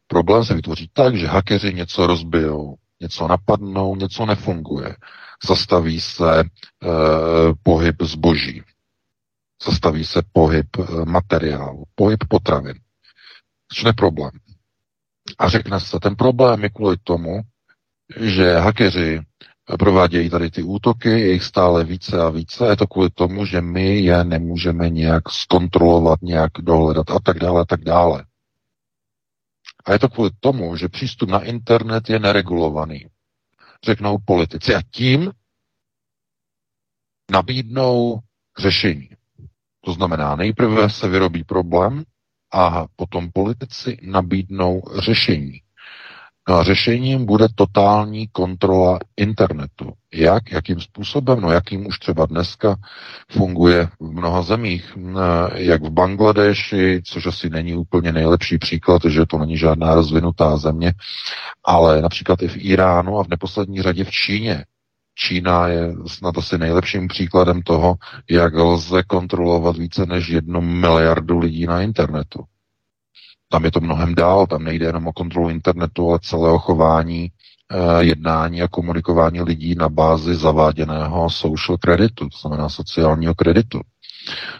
Problém 0.07 0.45
se 0.45 0.53
vytvoří 0.53 0.89
tak, 0.93 1.15
že 1.15 1.27
hakeři 1.27 1.73
něco 1.73 2.07
rozbijou, 2.07 2.75
něco 3.01 3.27
napadnou, 3.27 3.95
něco 3.95 4.25
nefunguje. 4.25 4.95
Zastaví 5.47 6.01
se 6.01 6.39
e, 6.39 6.45
pohyb 7.63 7.95
zboží 8.01 8.63
zastaví 9.65 10.05
se 10.05 10.21
pohyb 10.31 10.67
eh, 10.79 11.05
materiálu, 11.05 11.83
pohyb 11.95 12.23
potravin. 12.29 12.75
Začne 13.71 13.93
problém. 13.93 14.31
A 15.39 15.49
řekne 15.49 15.79
se, 15.79 15.99
ten 15.99 16.15
problém 16.15 16.63
je 16.63 16.69
kvůli 16.69 16.97
tomu, 17.03 17.41
že 18.19 18.57
hakeři 18.57 19.21
provádějí 19.79 20.29
tady 20.29 20.51
ty 20.51 20.63
útoky, 20.63 21.09
je 21.09 21.31
jich 21.31 21.43
stále 21.43 21.83
více 21.83 22.21
a 22.21 22.29
více, 22.29 22.65
je 22.67 22.75
to 22.75 22.87
kvůli 22.87 23.09
tomu, 23.09 23.45
že 23.45 23.61
my 23.61 23.99
je 23.99 24.23
nemůžeme 24.23 24.89
nějak 24.89 25.29
zkontrolovat, 25.29 26.21
nějak 26.21 26.51
dohledat 26.59 27.09
a 27.11 27.19
tak 27.19 27.39
dále, 27.39 27.61
a 27.61 27.65
tak 27.65 27.81
dále. 27.83 28.25
A 29.85 29.93
je 29.93 29.99
to 29.99 30.09
kvůli 30.09 30.29
tomu, 30.39 30.75
že 30.75 30.89
přístup 30.89 31.29
na 31.29 31.43
internet 31.43 32.09
je 32.09 32.19
neregulovaný. 32.19 33.07
Řeknou 33.85 34.17
politici. 34.25 34.75
A 34.75 34.81
tím 34.91 35.31
nabídnou 37.31 38.19
řešení. 38.59 39.09
To 39.87 39.93
znamená, 39.93 40.35
nejprve 40.35 40.89
se 40.89 41.07
vyrobí 41.07 41.43
problém 41.43 42.03
a 42.53 42.85
potom 42.95 43.29
politici 43.33 43.97
nabídnou 44.01 44.81
řešení. 44.99 45.61
No 46.49 46.55
a 46.55 46.63
řešením 46.63 47.25
bude 47.25 47.47
totální 47.55 48.27
kontrola 48.27 48.99
internetu. 49.17 49.93
Jak? 50.13 50.51
Jakým 50.51 50.81
způsobem? 50.81 51.41
No 51.41 51.51
jakým 51.51 51.87
už 51.87 51.99
třeba 51.99 52.25
dneska 52.25 52.75
funguje 53.31 53.87
v 53.99 54.11
mnoha 54.11 54.41
zemích, 54.41 54.97
jak 55.55 55.83
v 55.83 55.89
Bangladeši, 55.89 57.01
což 57.05 57.25
asi 57.25 57.49
není 57.49 57.75
úplně 57.75 58.11
nejlepší 58.11 58.57
příklad, 58.57 59.01
že 59.09 59.25
to 59.25 59.37
není 59.37 59.57
žádná 59.57 59.95
rozvinutá 59.95 60.57
země, 60.57 60.93
ale 61.63 62.01
například 62.01 62.41
i 62.41 62.47
v 62.47 62.57
Iránu 62.57 63.19
a 63.19 63.23
v 63.23 63.27
neposlední 63.27 63.81
řadě 63.81 64.03
v 64.03 64.11
Číně. 64.11 64.65
Čína 65.19 65.67
je 65.67 65.93
snad 66.07 66.37
asi 66.37 66.57
nejlepším 66.57 67.07
příkladem 67.07 67.61
toho, 67.61 67.95
jak 68.29 68.53
lze 68.53 69.03
kontrolovat 69.03 69.77
více 69.77 70.05
než 70.05 70.27
jednu 70.27 70.61
miliardu 70.61 71.39
lidí 71.39 71.65
na 71.65 71.81
internetu. 71.81 72.43
Tam 73.49 73.65
je 73.65 73.71
to 73.71 73.79
mnohem 73.79 74.15
dál, 74.15 74.47
tam 74.47 74.63
nejde 74.63 74.85
jenom 74.85 75.07
o 75.07 75.13
kontrolu 75.13 75.49
internetu, 75.49 76.09
ale 76.09 76.19
celého 76.21 76.59
chování, 76.59 77.31
eh, 77.71 78.03
jednání 78.03 78.61
a 78.61 78.67
komunikování 78.67 79.41
lidí 79.41 79.75
na 79.75 79.89
bázi 79.89 80.35
zaváděného 80.35 81.29
social 81.29 81.77
kreditu, 81.77 82.29
to 82.29 82.37
znamená 82.37 82.69
sociálního 82.69 83.35
kreditu. 83.35 83.81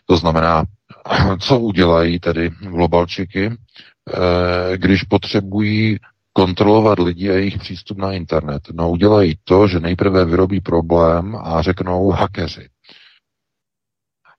To 0.06 0.18
znamená, 0.18 0.64
co 1.40 1.60
udělají 1.60 2.20
tedy 2.20 2.50
globalčiky, 2.50 3.52
eh, 3.52 4.78
když 4.78 5.04
potřebují 5.04 5.98
kontrolovat 6.38 7.00
lidi 7.00 7.30
a 7.30 7.34
jejich 7.34 7.58
přístup 7.58 7.98
na 7.98 8.14
internet. 8.14 8.64
No 8.74 8.92
udělají 8.92 9.40
to, 9.44 9.68
že 9.68 9.80
nejprve 9.80 10.26
vyrobí 10.26 10.62
problém 10.62 11.36
a 11.36 11.62
řeknou 11.62 12.10
hakeři. 12.12 12.70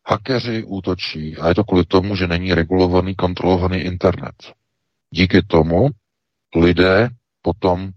Hakeři 0.07 0.65
útočí 0.65 1.37
a 1.37 1.49
je 1.49 1.55
to 1.55 1.65
kvůli 1.65 1.85
tomu, 1.85 2.17
že 2.17 2.27
není 2.27 2.55
regulovaný, 2.55 3.15
kontrolovaný 3.15 3.79
internet. 3.79 4.35
Díky 5.11 5.43
tomu 5.43 5.89
lidé 6.57 7.09
potom 7.43 7.91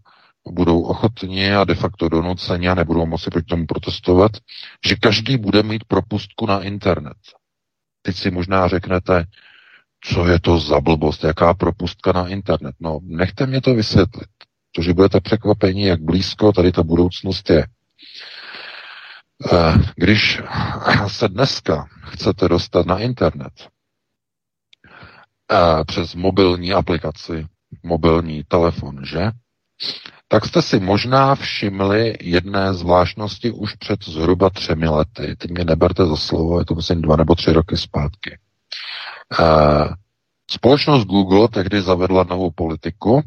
budou 0.50 0.82
ochotně 0.82 1.56
a 1.58 1.64
de 1.64 1.76
facto 1.76 2.10
donuceni 2.10 2.70
a 2.70 2.76
nebudou 2.76 3.06
moci 3.06 3.30
proti 3.30 3.46
tomu 3.46 3.66
protestovat, 3.66 4.32
že 4.88 4.96
každý 4.96 5.38
bude 5.38 5.64
mít 5.64 5.84
propustku 5.84 6.46
na 6.46 6.64
internet. 6.64 7.18
Teď 8.02 8.16
si 8.16 8.32
možná 8.32 8.68
řeknete, 8.68 9.26
co 10.04 10.28
je 10.28 10.40
to 10.40 10.60
za 10.60 10.80
blbost, 10.80 11.24
jaká 11.24 11.54
propustka 11.54 12.12
na 12.12 12.28
internet. 12.28 12.76
No, 12.80 13.00
nechte 13.04 13.46
mě 13.46 13.62
to 13.62 13.74
vysvětlit, 13.74 14.30
protože 14.74 14.94
budete 14.94 15.22
překvapení, 15.22 15.84
jak 15.84 16.02
blízko 16.02 16.52
tady 16.52 16.72
ta 16.72 16.84
budoucnost 16.84 17.50
je. 17.50 17.68
Eh, 19.54 19.74
když 19.96 20.42
se 21.08 21.28
dneska 21.28 21.88
chcete 22.02 22.48
dostat 22.48 22.86
na 22.86 23.00
internet 23.00 23.54
eh, 25.52 25.84
přes 25.88 26.16
mobilní 26.16 26.74
aplikaci, 26.74 27.46
mobilní 27.84 28.44
telefon, 28.44 29.06
že? 29.06 29.32
tak 30.28 30.46
jste 30.46 30.62
si 30.62 30.80
možná 30.80 31.36
všimli 31.36 32.18
jedné 32.22 32.74
zvláštnosti 32.74 33.52
už 33.52 33.76
před 33.76 34.04
zhruba 34.04 34.50
třemi 34.50 34.88
lety. 34.88 35.36
Teď 35.38 35.52
mě 35.52 35.66
neberte 35.66 36.06
za 36.06 36.16
slovo, 36.16 36.60
je 36.60 36.66
to 36.66 36.76
myslím 36.76 37.02
dva 37.02 37.16
nebo 37.16 37.36
tři 37.36 37.54
roky 37.54 37.78
zpátky. 37.78 38.38
Uh, 39.40 39.94
společnost 40.52 41.06
Google 41.06 41.48
tehdy 41.48 41.82
zavedla 41.82 42.24
novou 42.24 42.52
politiku, 42.52 43.22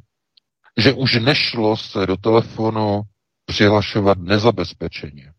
že 0.77 0.93
už 0.93 1.15
nešlo 1.15 1.77
se 1.77 2.07
do 2.07 2.17
telefonu 2.17 3.03
přihlašovat 3.47 4.19
nezabezpečeně. 4.19 5.33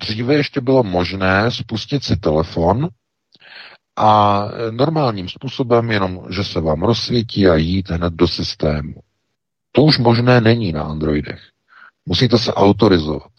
Dříve 0.00 0.34
ještě 0.34 0.60
bylo 0.60 0.82
možné 0.82 1.50
spustit 1.50 2.04
si 2.04 2.16
telefon 2.16 2.88
a 3.96 4.44
normálním 4.70 5.28
způsobem 5.28 5.90
jenom, 5.90 6.26
že 6.30 6.44
se 6.44 6.60
vám 6.60 6.82
rozsvítí 6.82 7.48
a 7.48 7.54
jít 7.54 7.90
hned 7.90 8.12
do 8.12 8.28
systému. 8.28 8.94
To 9.72 9.82
už 9.82 9.98
možné 9.98 10.40
není 10.40 10.72
na 10.72 10.82
Androidech. 10.82 11.42
Musíte 12.06 12.38
se 12.38 12.54
autorizovat. 12.54 13.32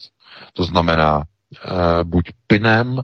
To 0.54 0.64
znamená 0.64 1.22
e, 1.22 2.04
buď 2.04 2.26
pinem, 2.48 3.02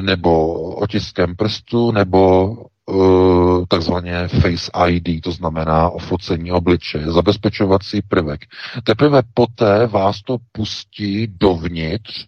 nebo 0.00 0.54
otiskem 0.74 1.36
prstu, 1.36 1.90
nebo 1.92 2.52
e, 2.90 3.66
takzvaně 3.68 4.28
Face 4.28 4.70
ID, 4.88 5.22
to 5.22 5.32
znamená 5.32 5.90
ofocení 5.90 6.52
obličeje, 6.52 7.12
zabezpečovací 7.12 8.02
prvek. 8.02 8.40
Teprve 8.84 9.22
poté 9.34 9.86
vás 9.86 10.22
to 10.22 10.36
pustí 10.52 11.26
dovnitř 11.26 12.26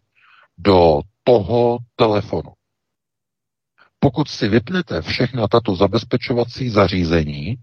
do 0.58 1.00
toho 1.24 1.78
telefonu. 1.96 2.52
Pokud 3.98 4.28
si 4.28 4.48
vypnete 4.48 5.02
všechna 5.02 5.48
tato 5.48 5.76
zabezpečovací 5.76 6.68
zařízení, 6.70 7.56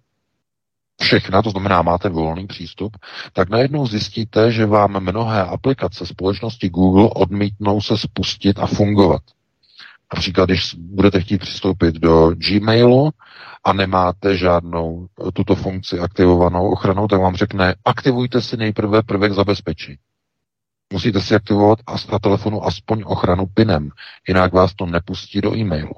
všechna, 1.01 1.41
to 1.41 1.49
znamená 1.49 1.81
máte 1.81 2.09
volný 2.09 2.47
přístup, 2.47 2.97
tak 3.33 3.49
najednou 3.49 3.87
zjistíte, 3.87 4.51
že 4.51 4.65
vám 4.65 4.99
mnohé 4.99 5.43
aplikace 5.43 6.05
společnosti 6.05 6.69
Google 6.69 7.09
odmítnou 7.15 7.81
se 7.81 7.97
spustit 7.97 8.59
a 8.59 8.65
fungovat. 8.65 9.21
Například, 10.13 10.45
když 10.45 10.75
budete 10.75 11.21
chtít 11.21 11.37
přistoupit 11.37 11.95
do 11.95 12.31
Gmailu 12.35 13.09
a 13.63 13.73
nemáte 13.73 14.37
žádnou 14.37 15.07
tuto 15.33 15.55
funkci 15.55 15.99
aktivovanou 15.99 16.71
ochranou, 16.71 17.07
tak 17.07 17.21
vám 17.21 17.35
řekne, 17.35 17.75
aktivujte 17.85 18.41
si 18.41 18.57
nejprve 18.57 19.03
prvek 19.03 19.33
zabezpečení. 19.33 19.97
Musíte 20.93 21.21
si 21.21 21.35
aktivovat 21.35 21.79
na 22.11 22.19
telefonu 22.19 22.63
aspoň 22.65 23.03
ochranu 23.05 23.45
PINem, 23.45 23.89
jinak 24.27 24.53
vás 24.53 24.73
to 24.73 24.85
nepustí 24.85 25.41
do 25.41 25.55
e-mailu. 25.55 25.93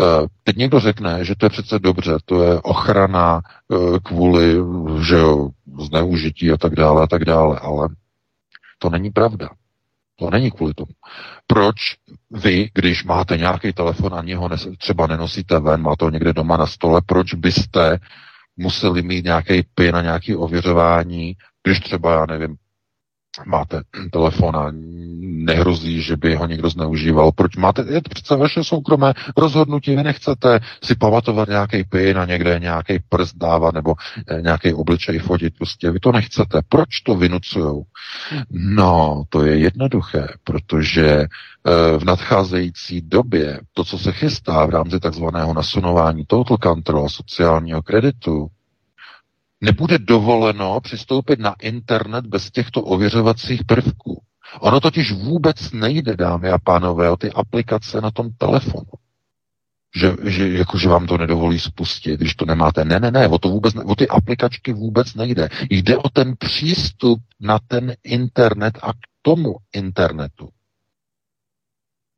Eh, 0.00 0.26
teď 0.44 0.56
někdo 0.56 0.80
řekne, 0.80 1.24
že 1.24 1.34
to 1.34 1.46
je 1.46 1.50
přece 1.50 1.78
dobře, 1.78 2.16
to 2.24 2.42
je 2.42 2.60
ochrana 2.60 3.42
eh, 3.72 3.98
kvůli 4.02 4.56
že 5.00 5.14
jo, 5.16 5.48
zneužití 5.80 6.50
a 6.52 6.56
tak 6.56 6.74
dále 6.74 7.02
a 7.02 7.06
tak 7.06 7.24
dále, 7.24 7.58
ale 7.58 7.88
to 8.78 8.90
není 8.90 9.10
pravda. 9.10 9.48
To 10.22 10.30
není 10.30 10.50
kvůli 10.50 10.74
tomu. 10.74 10.92
Proč 11.46 11.76
vy, 12.30 12.70
když 12.74 13.04
máte 13.04 13.36
nějaký 13.36 13.72
telefon 13.72 14.14
a 14.14 14.22
něho 14.22 14.50
třeba 14.78 15.06
nenosíte 15.06 15.60
ven, 15.60 15.82
máte 15.82 16.04
ho 16.04 16.10
někde 16.10 16.32
doma 16.32 16.56
na 16.56 16.66
stole, 16.66 17.00
proč 17.06 17.34
byste 17.34 17.98
museli 18.56 19.02
mít 19.02 19.24
nějaký 19.24 19.62
PIN 19.74 19.96
a 19.96 20.02
nějaké 20.02 20.36
ověřování, 20.36 21.34
když 21.64 21.80
třeba, 21.80 22.12
já 22.12 22.26
nevím, 22.26 22.56
máte 23.46 23.82
telefon 24.10 24.56
a 24.56 24.72
nehrozí, 25.20 26.02
že 26.02 26.16
by 26.16 26.34
ho 26.34 26.46
někdo 26.46 26.70
zneužíval. 26.70 27.32
Proč 27.32 27.56
máte, 27.56 27.84
je 27.88 28.02
to 28.02 28.08
přece 28.08 28.36
vaše 28.36 28.64
soukromé 28.64 29.12
rozhodnutí, 29.36 29.96
vy 29.96 30.02
nechcete 30.02 30.60
si 30.82 30.94
pamatovat 30.94 31.48
nějaký 31.48 31.84
pin 31.84 32.18
a 32.18 32.24
někde 32.24 32.58
nějaký 32.58 32.98
prst 33.08 33.36
dávat 33.36 33.74
nebo 33.74 33.94
eh, 34.28 34.42
nějaký 34.42 34.74
obličej 34.74 35.18
fotit, 35.18 35.54
prostě 35.58 35.90
vy 35.90 36.00
to 36.00 36.12
nechcete. 36.12 36.60
Proč 36.68 37.00
to 37.00 37.14
vynucujou? 37.14 37.82
No, 38.50 39.24
to 39.28 39.44
je 39.44 39.58
jednoduché, 39.58 40.28
protože 40.44 41.08
eh, 41.08 41.28
v 41.98 42.04
nadcházející 42.04 43.00
době 43.00 43.60
to, 43.74 43.84
co 43.84 43.98
se 43.98 44.12
chystá 44.12 44.66
v 44.66 44.70
rámci 44.70 45.00
takzvaného 45.00 45.54
nasunování 45.54 46.24
total 46.26 46.56
control 46.62 47.08
sociálního 47.08 47.82
kreditu, 47.82 48.48
nebude 49.62 49.98
dovoleno 49.98 50.80
přistoupit 50.80 51.40
na 51.40 51.54
internet 51.62 52.26
bez 52.26 52.50
těchto 52.50 52.82
ověřovacích 52.82 53.64
prvků. 53.64 54.22
Ono 54.60 54.80
totiž 54.80 55.12
vůbec 55.12 55.72
nejde, 55.72 56.16
dámy 56.16 56.50
a 56.50 56.58
pánové, 56.58 57.10
o 57.10 57.16
ty 57.16 57.30
aplikace 57.30 58.00
na 58.00 58.10
tom 58.10 58.30
telefonu. 58.38 58.92
Že, 59.96 60.16
že, 60.24 60.48
jako, 60.48 60.78
že 60.78 60.88
vám 60.88 61.06
to 61.06 61.18
nedovolí 61.18 61.58
spustit, 61.58 62.20
když 62.20 62.34
to 62.34 62.44
nemáte. 62.44 62.84
Ne, 62.84 63.00
ne, 63.00 63.10
ne, 63.10 63.28
o, 63.28 63.38
to 63.38 63.48
vůbec, 63.48 63.74
o 63.84 63.94
ty 63.94 64.08
aplikačky 64.08 64.72
vůbec 64.72 65.14
nejde. 65.14 65.48
Jde 65.70 65.96
o 65.96 66.08
ten 66.08 66.34
přístup 66.38 67.20
na 67.40 67.58
ten 67.68 67.94
internet 68.04 68.78
a 68.82 68.92
k 68.92 68.96
tomu 69.22 69.56
internetu. 69.72 70.48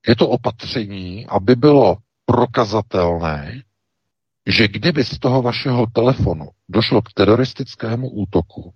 Je 0.09 0.17
to 0.17 0.29
opatření, 0.29 1.27
aby 1.27 1.57
bylo 1.57 1.97
prokazatelné, 2.27 3.63
že 4.47 4.69
kdyby 4.69 5.05
z 5.05 5.19
toho 5.19 5.43
vašeho 5.43 5.87
telefonu 5.87 6.49
došlo 6.69 7.03
k 7.03 7.13
teroristickému 7.13 8.11
útoku, 8.11 8.73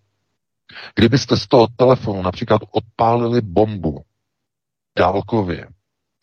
kdybyste 0.94 1.36
z 1.36 1.46
toho 1.46 1.66
telefonu 1.76 2.22
například 2.22 2.62
odpálili 2.70 3.40
bombu 3.40 4.02
dálkově, 4.98 5.68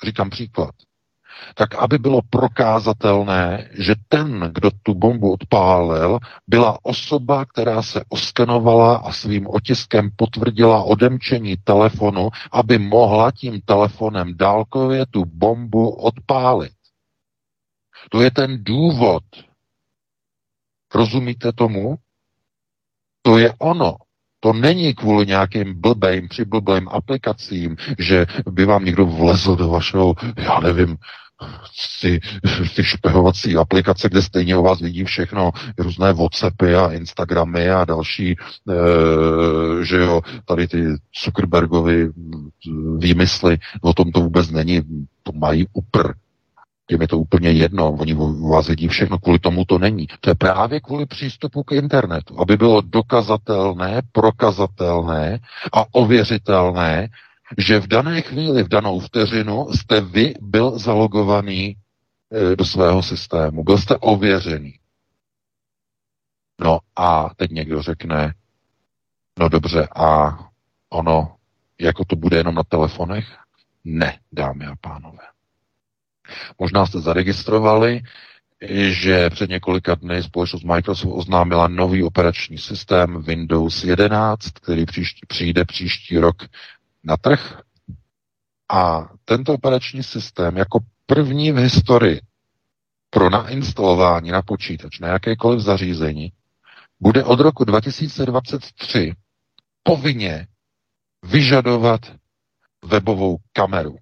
říkám 0.05 0.29
příklad, 0.29 0.71
tak 1.55 1.75
aby 1.75 1.97
bylo 1.97 2.21
prokázatelné, 2.29 3.69
že 3.73 3.95
ten, 4.07 4.51
kdo 4.53 4.71
tu 4.83 4.93
bombu 4.93 5.33
odpálil, 5.33 6.19
byla 6.47 6.79
osoba, 6.85 7.45
která 7.45 7.81
se 7.81 8.03
oskenovala 8.09 8.97
a 8.97 9.11
svým 9.11 9.47
otiskem 9.47 10.09
potvrdila 10.15 10.83
odemčení 10.83 11.57
telefonu, 11.63 12.29
aby 12.51 12.77
mohla 12.77 13.31
tím 13.31 13.61
telefonem 13.65 14.37
dálkově 14.37 15.05
tu 15.05 15.25
bombu 15.25 15.89
odpálit. 15.89 16.74
To 18.09 18.21
je 18.21 18.31
ten 18.31 18.63
důvod. 18.63 19.23
Rozumíte 20.93 21.51
tomu? 21.51 21.95
To 23.21 23.37
je 23.37 23.53
ono. 23.59 23.95
To 24.39 24.53
není 24.53 24.93
kvůli 24.93 25.25
nějakým 25.25 25.81
blbým, 25.81 26.27
přiblbým 26.27 26.89
aplikacím, 26.89 27.75
že 27.99 28.25
by 28.51 28.65
vám 28.65 28.85
někdo 28.85 29.05
vlezl 29.05 29.55
do 29.55 29.69
vašeho, 29.69 30.15
já 30.37 30.59
nevím, 30.59 30.97
ty, 32.01 32.19
ty 32.75 32.83
špehovací 32.83 33.55
aplikace, 33.55 34.09
kde 34.09 34.21
stejně 34.21 34.57
o 34.57 34.63
vás 34.63 34.81
vidí 34.81 35.03
všechno, 35.03 35.51
různé 35.77 36.13
Whatsappy 36.13 36.75
a 36.75 36.91
Instagramy 36.91 37.69
a 37.69 37.85
další, 37.85 38.31
e, 38.31 38.35
že 39.85 39.97
jo, 39.97 40.21
tady 40.45 40.67
ty 40.67 40.85
Zuckerbergovy 41.23 42.09
výmysly, 42.97 43.57
o 43.81 43.93
tom 43.93 44.11
to 44.11 44.21
vůbec 44.21 44.49
není, 44.49 44.81
to 45.23 45.31
mají 45.31 45.67
upr. 45.73 46.13
Těm 46.87 47.01
je 47.01 47.07
to 47.07 47.17
úplně 47.19 47.51
jedno, 47.51 47.91
oni 47.91 48.13
vás 48.51 48.67
vidí 48.67 48.87
všechno, 48.87 49.19
kvůli 49.19 49.39
tomu 49.39 49.65
to 49.65 49.77
není. 49.77 50.07
To 50.19 50.29
je 50.29 50.35
právě 50.35 50.79
kvůli 50.79 51.05
přístupu 51.05 51.63
k 51.63 51.71
internetu, 51.71 52.39
aby 52.41 52.57
bylo 52.57 52.81
dokazatelné, 52.81 54.01
prokazatelné 54.11 55.39
a 55.73 55.85
ověřitelné, 55.91 57.09
že 57.57 57.79
v 57.79 57.87
dané 57.87 58.21
chvíli, 58.21 58.63
v 58.63 58.67
danou 58.67 58.99
vteřinu 58.99 59.67
jste 59.73 60.01
vy 60.01 60.33
byl 60.41 60.79
zalogovaný 60.79 61.75
e, 62.31 62.55
do 62.55 62.65
svého 62.65 63.03
systému, 63.03 63.63
byl 63.63 63.77
jste 63.77 63.97
ověřený. 63.97 64.79
No 66.61 66.79
a 66.95 67.29
teď 67.35 67.51
někdo 67.51 67.81
řekne, 67.81 68.33
no 69.39 69.49
dobře, 69.49 69.87
a 69.95 70.39
ono, 70.89 71.35
jako 71.81 72.05
to 72.05 72.15
bude 72.15 72.37
jenom 72.37 72.55
na 72.55 72.63
telefonech? 72.63 73.37
Ne, 73.83 74.19
dámy 74.31 74.65
a 74.65 74.75
pánové. 74.81 75.34
Možná 76.59 76.85
jste 76.85 76.99
zaregistrovali, 76.99 78.01
že 78.87 79.29
před 79.29 79.49
několika 79.49 79.95
dny 79.95 80.23
společnost 80.23 80.63
Microsoft 80.63 81.13
oznámila 81.13 81.67
nový 81.67 82.03
operační 82.03 82.57
systém 82.57 83.21
Windows 83.21 83.83
11, 83.83 84.49
který 84.49 84.85
příští, 84.85 85.21
přijde 85.27 85.65
příští 85.65 86.17
rok 86.17 86.35
na 87.03 87.17
trh. 87.17 87.61
A 88.71 89.09
tento 89.25 89.53
operační 89.53 90.03
systém 90.03 90.57
jako 90.57 90.79
první 91.05 91.51
v 91.51 91.57
historii 91.57 92.21
pro 93.09 93.29
nainstalování 93.29 94.31
na 94.31 94.41
počítač, 94.41 94.99
na 94.99 95.07
jakékoliv 95.07 95.59
zařízení, 95.59 96.31
bude 96.99 97.23
od 97.23 97.39
roku 97.39 97.63
2023 97.63 99.13
povinně 99.83 100.47
vyžadovat 101.23 102.01
webovou 102.85 103.37
kameru 103.53 103.97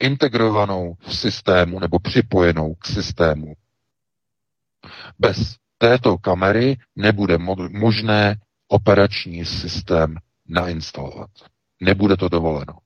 integrovanou 0.00 0.94
v 1.00 1.16
systému 1.16 1.80
nebo 1.80 1.98
připojenou 1.98 2.74
k 2.74 2.86
systému. 2.86 3.54
Bez 5.18 5.56
této 5.78 6.18
kamery 6.18 6.76
nebude 6.96 7.38
možné 7.70 8.36
operační 8.68 9.44
systém 9.44 10.16
nainstalovat. 10.48 11.30
Nebude 11.80 12.16
to 12.16 12.28
dovoleno. 12.28 12.78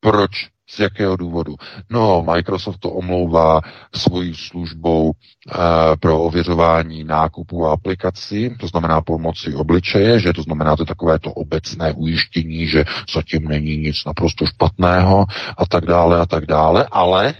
Proč 0.00 0.30
Z 0.74 0.78
jakého 0.78 1.16
důvodu? 1.16 1.56
No, 1.90 2.22
Microsoft 2.22 2.78
to 2.78 2.90
omlouvá 2.90 3.60
svojí 3.94 4.34
službou 4.34 5.12
e, 5.12 5.96
pro 5.96 6.22
ověřování 6.22 7.04
nákupů 7.04 7.66
a 7.66 7.72
aplikací, 7.72 8.56
to 8.60 8.66
znamená 8.66 9.00
pomocí 9.00 9.54
obličeje, 9.54 10.20
že 10.20 10.32
to 10.32 10.42
znamená 10.42 10.76
to 10.76 10.84
takové 10.84 11.18
to 11.18 11.32
obecné 11.32 11.92
ujištění, 11.92 12.66
že 12.66 12.84
zatím 13.14 13.48
není 13.48 13.76
nic 13.76 13.96
naprosto 14.06 14.46
špatného 14.46 15.26
a 15.58 15.66
tak 15.66 15.86
dále 15.86 16.20
a 16.20 16.26
tak 16.26 16.46
dále, 16.46 16.88
ale 16.90 17.34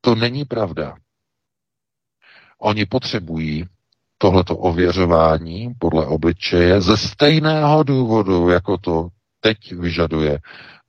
to 0.00 0.14
není 0.14 0.44
pravda. 0.44 0.94
Oni 2.58 2.86
potřebují 2.86 3.64
tohleto 4.18 4.56
ověřování 4.56 5.74
podle 5.78 6.06
obličeje 6.06 6.80
ze 6.80 6.96
stejného 6.96 7.82
důvodu, 7.82 8.48
jako 8.48 8.78
to 8.78 9.08
teď 9.40 9.72
vyžaduje 9.72 10.38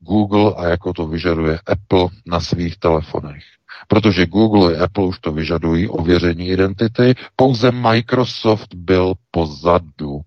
Google 0.02 0.54
a 0.58 0.68
jako 0.68 0.93
to 0.93 1.08
vyžaduje 1.08 1.60
Apple 1.66 2.08
na 2.26 2.39
svých 2.39 2.78
telefonech. 2.78 3.43
Protože 3.88 4.26
Google 4.26 4.78
a 4.78 4.84
Apple 4.84 5.06
už 5.06 5.20
to 5.20 5.32
vyžadují, 5.32 5.88
ověření 5.88 6.47
identity, 6.47 7.16
pouze 7.36 7.72
Microsoft 7.72 8.76
byl 8.76 9.14
pozadu. 9.32 10.22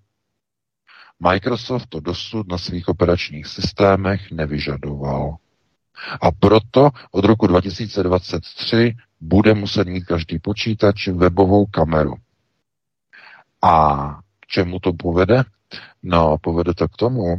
Microsoft 1.19 1.85
to 1.89 1.99
dosud 1.99 2.47
na 2.47 2.57
svých 2.57 2.87
operačních 2.87 3.47
systémech 3.47 4.31
nevyžadoval. 4.31 5.35
A 6.21 6.31
proto 6.31 6.89
od 7.11 7.25
roku 7.25 7.47
2023 7.47 8.95
bude 9.21 9.53
muset 9.53 9.87
mít 9.87 10.05
každý 10.05 10.39
počítač 10.39 11.07
webovou 11.07 11.65
kameru. 11.65 12.15
A 13.61 14.05
k 14.39 14.47
čemu 14.47 14.79
to 14.79 14.93
povede? 14.93 15.43
No, 16.03 16.37
povede 16.41 16.73
to 16.73 16.87
k 16.87 16.95
tomu, 16.95 17.37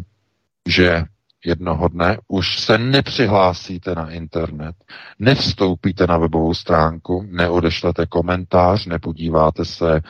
že 0.69 1.05
jednoho 1.47 1.89
dne 1.89 2.19
už 2.29 2.59
se 2.61 2.79
nepřihlásíte 2.79 3.95
na 3.95 4.11
internet, 4.11 4.77
nevstoupíte 5.19 6.07
na 6.07 6.19
webovou 6.19 6.55
stránku, 6.55 7.25
neodešlete 7.31 8.07
komentář, 8.07 8.87
nepodíváte 8.87 9.65
se 9.65 9.97
e, 9.97 10.01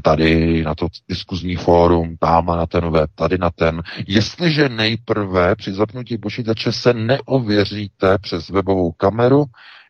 tady 0.00 0.62
na 0.64 0.74
to 0.74 0.88
diskuzní 1.08 1.56
fórum, 1.56 2.16
tam 2.16 2.46
na 2.46 2.66
ten 2.66 2.90
web, 2.90 3.10
tady 3.14 3.38
na 3.38 3.50
ten. 3.50 3.82
Jestliže 4.06 4.68
nejprve 4.68 5.56
při 5.56 5.72
zapnutí 5.72 6.18
počítače 6.18 6.72
se 6.72 6.94
neověříte 6.94 8.18
přes 8.18 8.48
webovou 8.48 8.92
kameru, 8.92 9.44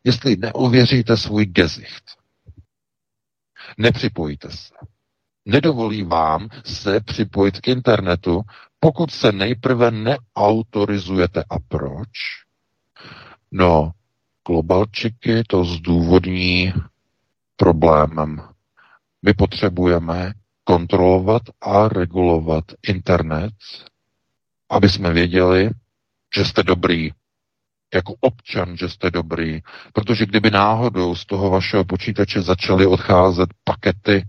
jestli 0.04 0.36
neověříte 0.36 1.16
svůj 1.16 1.44
gezicht. 1.46 2.04
Nepřipojíte 3.78 4.50
se. 4.50 4.74
Nedovolí 5.46 6.02
vám 6.02 6.48
se 6.64 7.00
připojit 7.00 7.60
k 7.60 7.68
internetu, 7.68 8.42
pokud 8.80 9.10
se 9.10 9.32
nejprve 9.32 9.90
neautorizujete. 9.90 11.44
A 11.50 11.58
proč? 11.68 12.08
No, 13.52 13.90
globalčiky 14.46 15.42
to 15.48 15.64
zdůvodní 15.64 16.72
problémem. 17.56 18.42
My 19.22 19.34
potřebujeme 19.34 20.32
kontrolovat 20.64 21.42
a 21.60 21.88
regulovat 21.88 22.64
internet, 22.88 23.52
aby 24.70 24.88
jsme 24.88 25.12
věděli, 25.12 25.70
že 26.36 26.44
jste 26.44 26.62
dobrý, 26.62 27.10
jako 27.94 28.14
občan, 28.20 28.76
že 28.76 28.88
jste 28.88 29.10
dobrý, 29.10 29.60
protože 29.92 30.26
kdyby 30.26 30.50
náhodou 30.50 31.14
z 31.14 31.26
toho 31.26 31.50
vašeho 31.50 31.84
počítače 31.84 32.42
začaly 32.42 32.86
odcházet 32.86 33.48
pakety 33.64 34.24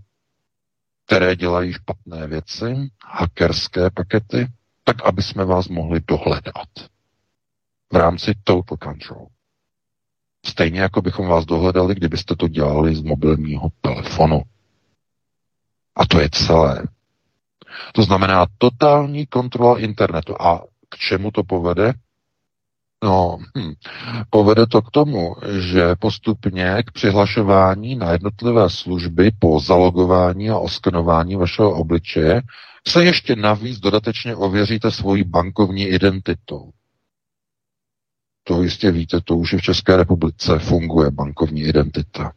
které 1.12 1.36
dělají 1.36 1.72
špatné 1.72 2.26
věci, 2.26 2.90
hackerské 3.06 3.90
pakety, 3.90 4.46
tak 4.84 5.02
aby 5.06 5.22
jsme 5.22 5.44
vás 5.44 5.68
mohli 5.68 6.00
dohledat 6.08 6.68
v 7.92 7.96
rámci 7.96 8.32
Total 8.44 8.78
Control. 8.82 9.26
Stejně 10.46 10.80
jako 10.80 11.02
bychom 11.02 11.28
vás 11.28 11.44
dohledali, 11.44 11.94
kdybyste 11.94 12.36
to 12.36 12.48
dělali 12.48 12.94
z 12.94 13.02
mobilního 13.02 13.68
telefonu. 13.80 14.42
A 15.96 16.06
to 16.06 16.20
je 16.20 16.28
celé. 16.32 16.82
To 17.94 18.02
znamená 18.02 18.46
totální 18.58 19.26
kontrola 19.26 19.78
internetu. 19.78 20.42
A 20.42 20.64
k 20.88 20.96
čemu 20.96 21.30
to 21.30 21.44
povede? 21.44 21.92
No, 23.02 23.38
hm, 23.58 23.72
povede 24.30 24.66
to 24.66 24.82
k 24.82 24.90
tomu, 24.90 25.36
že 25.58 25.96
postupně 25.96 26.82
k 26.86 26.92
přihlašování 26.92 27.96
na 27.96 28.12
jednotlivé 28.12 28.70
služby 28.70 29.30
po 29.38 29.60
zalogování 29.60 30.50
a 30.50 30.58
oskenování 30.58 31.36
vašeho 31.36 31.72
obličeje 31.72 32.42
se 32.88 33.04
ještě 33.04 33.36
navíc 33.36 33.78
dodatečně 33.78 34.36
ověříte 34.36 34.90
svoji 34.90 35.24
bankovní 35.24 35.86
identitou. 35.86 36.70
To 38.44 38.62
jistě 38.62 38.90
víte, 38.90 39.20
to 39.20 39.36
už 39.36 39.52
i 39.52 39.58
v 39.58 39.62
České 39.62 39.96
republice 39.96 40.58
funguje 40.58 41.10
bankovní 41.10 41.62
identita. 41.62 42.32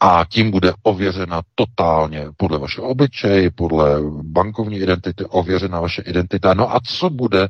A 0.00 0.24
tím 0.28 0.50
bude 0.50 0.72
ověřena 0.82 1.42
totálně 1.54 2.26
podle 2.36 2.58
vašeho 2.58 2.88
obličeje, 2.88 3.50
podle 3.50 4.00
bankovní 4.22 4.76
identity, 4.76 5.24
ověřena 5.24 5.80
vaše 5.80 6.02
identita. 6.02 6.54
No 6.54 6.74
a 6.76 6.80
co 6.80 7.10
bude 7.10 7.48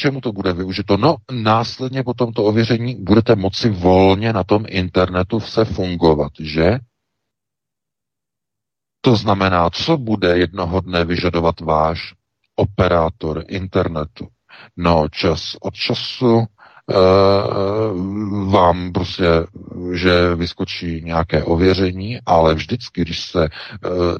čemu 0.00 0.20
to 0.20 0.32
bude 0.32 0.52
využito? 0.52 0.96
No, 0.96 1.16
následně 1.32 2.02
po 2.02 2.14
tomto 2.14 2.44
ověření 2.44 2.94
budete 2.94 3.36
moci 3.36 3.70
volně 3.70 4.32
na 4.32 4.44
tom 4.44 4.64
internetu 4.68 5.40
se 5.40 5.64
fungovat, 5.64 6.32
že? 6.40 6.78
To 9.00 9.16
znamená, 9.16 9.70
co 9.70 9.96
bude 9.96 10.38
jednoho 10.38 10.80
dne 10.80 11.04
vyžadovat 11.04 11.60
váš 11.60 12.14
operátor 12.56 13.44
internetu? 13.48 14.28
No, 14.76 15.08
čas 15.12 15.56
od 15.60 15.74
času 15.74 16.44
vám 18.46 18.92
prostě, 18.92 19.24
že 19.92 20.34
vyskočí 20.34 21.02
nějaké 21.04 21.44
ověření, 21.44 22.18
ale 22.26 22.54
vždycky, 22.54 23.00
když 23.00 23.20
se 23.20 23.48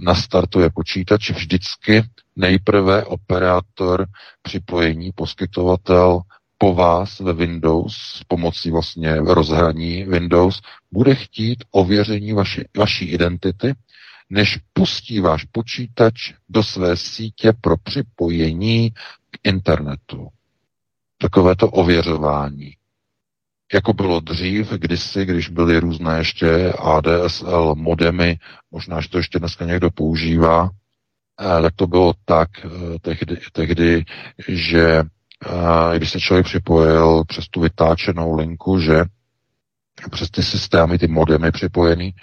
nastartuje 0.01 0.71
počítač, 0.71 1.31
vždycky 1.31 2.03
nejprve 2.37 3.05
operátor 3.05 4.07
připojení, 4.43 5.13
poskytovatel 5.15 6.21
po 6.59 6.75
vás 6.75 7.21
ve 7.21 7.33
Windows 7.33 7.97
s 7.97 8.25
pomocí 8.25 8.71
vlastně 8.71 9.15
rozhraní 9.15 10.05
Windows 10.05 10.61
bude 10.93 11.15
chtít 11.15 11.65
ověření 11.71 12.33
vaši, 12.33 12.65
vaší 12.77 13.05
identity, 13.05 13.75
než 14.31 14.59
pustí 14.73 15.21
váš 15.21 15.45
počítač 15.45 16.35
do 16.49 16.63
své 16.63 16.97
sítě 16.97 17.53
pro 17.61 17.77
připojení 17.77 18.91
k 19.31 19.39
internetu 19.45 20.29
takovéto 21.19 21.71
ověřování. 21.71 22.73
Jako 23.75 23.93
bylo 23.93 24.21
dřív, 24.21 24.71
kdysi, 24.73 25.25
když 25.25 25.49
byly 25.49 25.81
různé 25.81 26.19
ještě 26.19 26.73
ADSL 26.73 27.75
modemy, 27.75 28.39
možná, 28.71 29.01
že 29.01 29.09
to 29.09 29.19
ještě 29.19 29.39
dneska 29.39 29.65
někdo 29.65 29.91
používá, 29.91 30.71
eh, 31.41 31.63
tak 31.63 31.75
to 31.77 31.87
bylo 31.87 32.15
tak 32.25 32.49
eh, 32.65 32.69
tehdy, 33.01 33.37
tehdy 33.53 34.05
že 34.49 35.03
eh, 35.47 35.97
když 35.97 36.11
se 36.11 36.21
člověk 36.21 36.47
připojil 36.47 37.25
přes 37.25 37.49
tu 37.49 37.61
vytáčenou 37.61 38.37
linku, 38.37 38.81
že 38.81 39.05
přes 40.11 40.31
ty 40.31 40.43
systémy, 40.43 40.99
ty 40.99 41.07
modemy 41.07 41.53
připojený, 41.53 42.15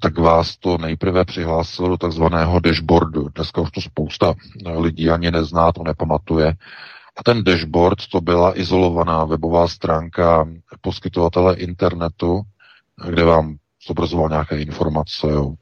tak 0.00 0.18
vás 0.18 0.56
to 0.56 0.78
nejprve 0.78 1.24
přihlásilo 1.24 1.88
do 1.88 1.96
takzvaného 1.96 2.60
dashboardu. 2.60 3.28
Dneska 3.34 3.60
už 3.60 3.70
to 3.70 3.80
spousta 3.80 4.34
lidí 4.76 5.10
ani 5.10 5.30
nezná, 5.30 5.72
to 5.72 5.82
nepamatuje. 5.84 6.54
A 7.16 7.22
ten 7.22 7.44
dashboard 7.44 7.98
to 8.12 8.20
byla 8.20 8.58
izolovaná 8.58 9.24
webová 9.24 9.68
stránka 9.68 10.48
poskytovatele 10.80 11.56
internetu, 11.56 12.42
kde 13.06 13.24
vám 13.24 13.56
zobrazoval 13.86 14.28
nějaké 14.28 14.62
informace 14.62 15.26
o 15.26 15.54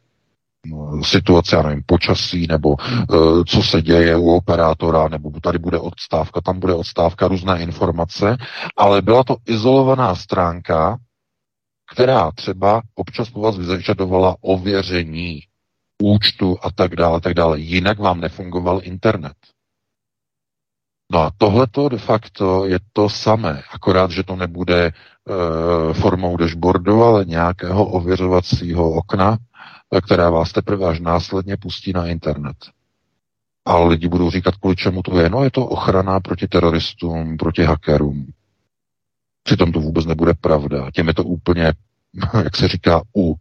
no, 0.67 1.05
situace, 1.05 1.57
já 1.57 1.63
nevím, 1.63 1.83
počasí, 1.87 2.47
nebo 2.47 2.69
uh, 2.71 3.45
co 3.45 3.63
se 3.63 3.83
děje 3.83 4.17
u 4.17 4.27
operátora, 4.31 5.09
nebo 5.09 5.31
tady 5.41 5.59
bude 5.59 5.79
odstávka, 5.79 6.41
tam 6.41 6.61
bude 6.61 6.75
odstávka, 6.75 7.29
různé 7.29 7.63
informace, 7.63 8.37
ale 8.77 9.03
byla 9.03 9.25
to 9.25 9.37
izolovaná 9.47 10.15
stránka, 10.15 10.99
která 11.93 12.31
třeba 12.31 12.83
občas 12.95 13.31
po 13.31 13.41
vás 13.41 13.59
vyžadovala 13.59 14.37
ověření 14.41 15.41
účtu 16.03 16.57
a 16.63 16.71
tak 16.71 16.97
dále, 16.97 17.21
tak 17.21 17.35
dále. 17.35 17.61
Jinak 17.61 17.99
vám 17.99 18.21
nefungoval 18.21 18.81
internet. 18.83 19.37
No 21.13 21.21
a 21.21 21.31
tohleto 21.39 21.89
de 21.89 21.99
facto 21.99 22.65
je 22.67 22.79
to 22.93 23.09
samé, 23.09 23.63
akorát, 23.73 24.11
že 24.11 24.23
to 24.23 24.37
nebude 24.37 24.87
e, 24.87 24.93
formou 25.95 26.37
dashboardu, 26.37 27.03
ale 27.03 27.25
nějakého 27.25 27.85
ověřovacího 27.87 28.91
okna, 28.91 29.39
e, 29.95 30.01
které 30.01 30.31
vás 30.31 30.53
teprve 30.53 30.87
až 30.87 31.01
následně 31.01 31.57
pustí 31.57 31.93
na 31.93 32.07
internet. 32.07 32.57
Ale 33.65 33.89
lidi 33.89 34.09
budou 34.09 34.31
říkat, 34.31 34.57
kvůli 34.57 34.77
čemu 34.77 35.03
to 35.03 35.19
je. 35.19 35.31
No 35.31 35.45
je 35.45 35.51
to 35.51 35.67
ochrana 35.67 36.21
proti 36.21 36.49
teroristům, 36.49 37.37
proti 37.37 37.65
hackerům. 37.65 38.27
Přitom 39.43 39.73
to 39.73 39.81
vůbec 39.81 40.07
nebude 40.07 40.35
pravda. 40.35 40.91
Těm 40.91 41.09
je 41.09 41.15
to 41.15 41.25
úplně, 41.25 41.73
jak 42.45 42.57
se 42.57 42.69
říká, 42.69 43.03
u. 43.17 43.35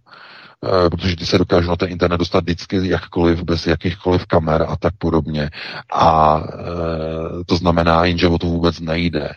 Eh, 0.66 0.89
protože 0.89 1.16
ty 1.16 1.26
se 1.26 1.38
dokážou 1.38 1.70
na 1.70 1.76
ten 1.76 1.91
internet 1.91 2.18
dostat 2.18 2.43
vždycky 2.43 2.89
jakkoliv, 2.89 3.43
bez 3.43 3.68
jakýchkoliv 3.68 4.26
kamer 4.26 4.66
a 4.70 4.76
tak 4.76 4.93
podobně. 4.97 5.49
A 5.93 6.39
e, 6.39 7.43
to 7.45 7.55
znamená, 7.55 8.05
jenže 8.05 8.28
o 8.28 8.38
to 8.38 8.47
vůbec 8.47 8.80
nejde. 8.80 9.30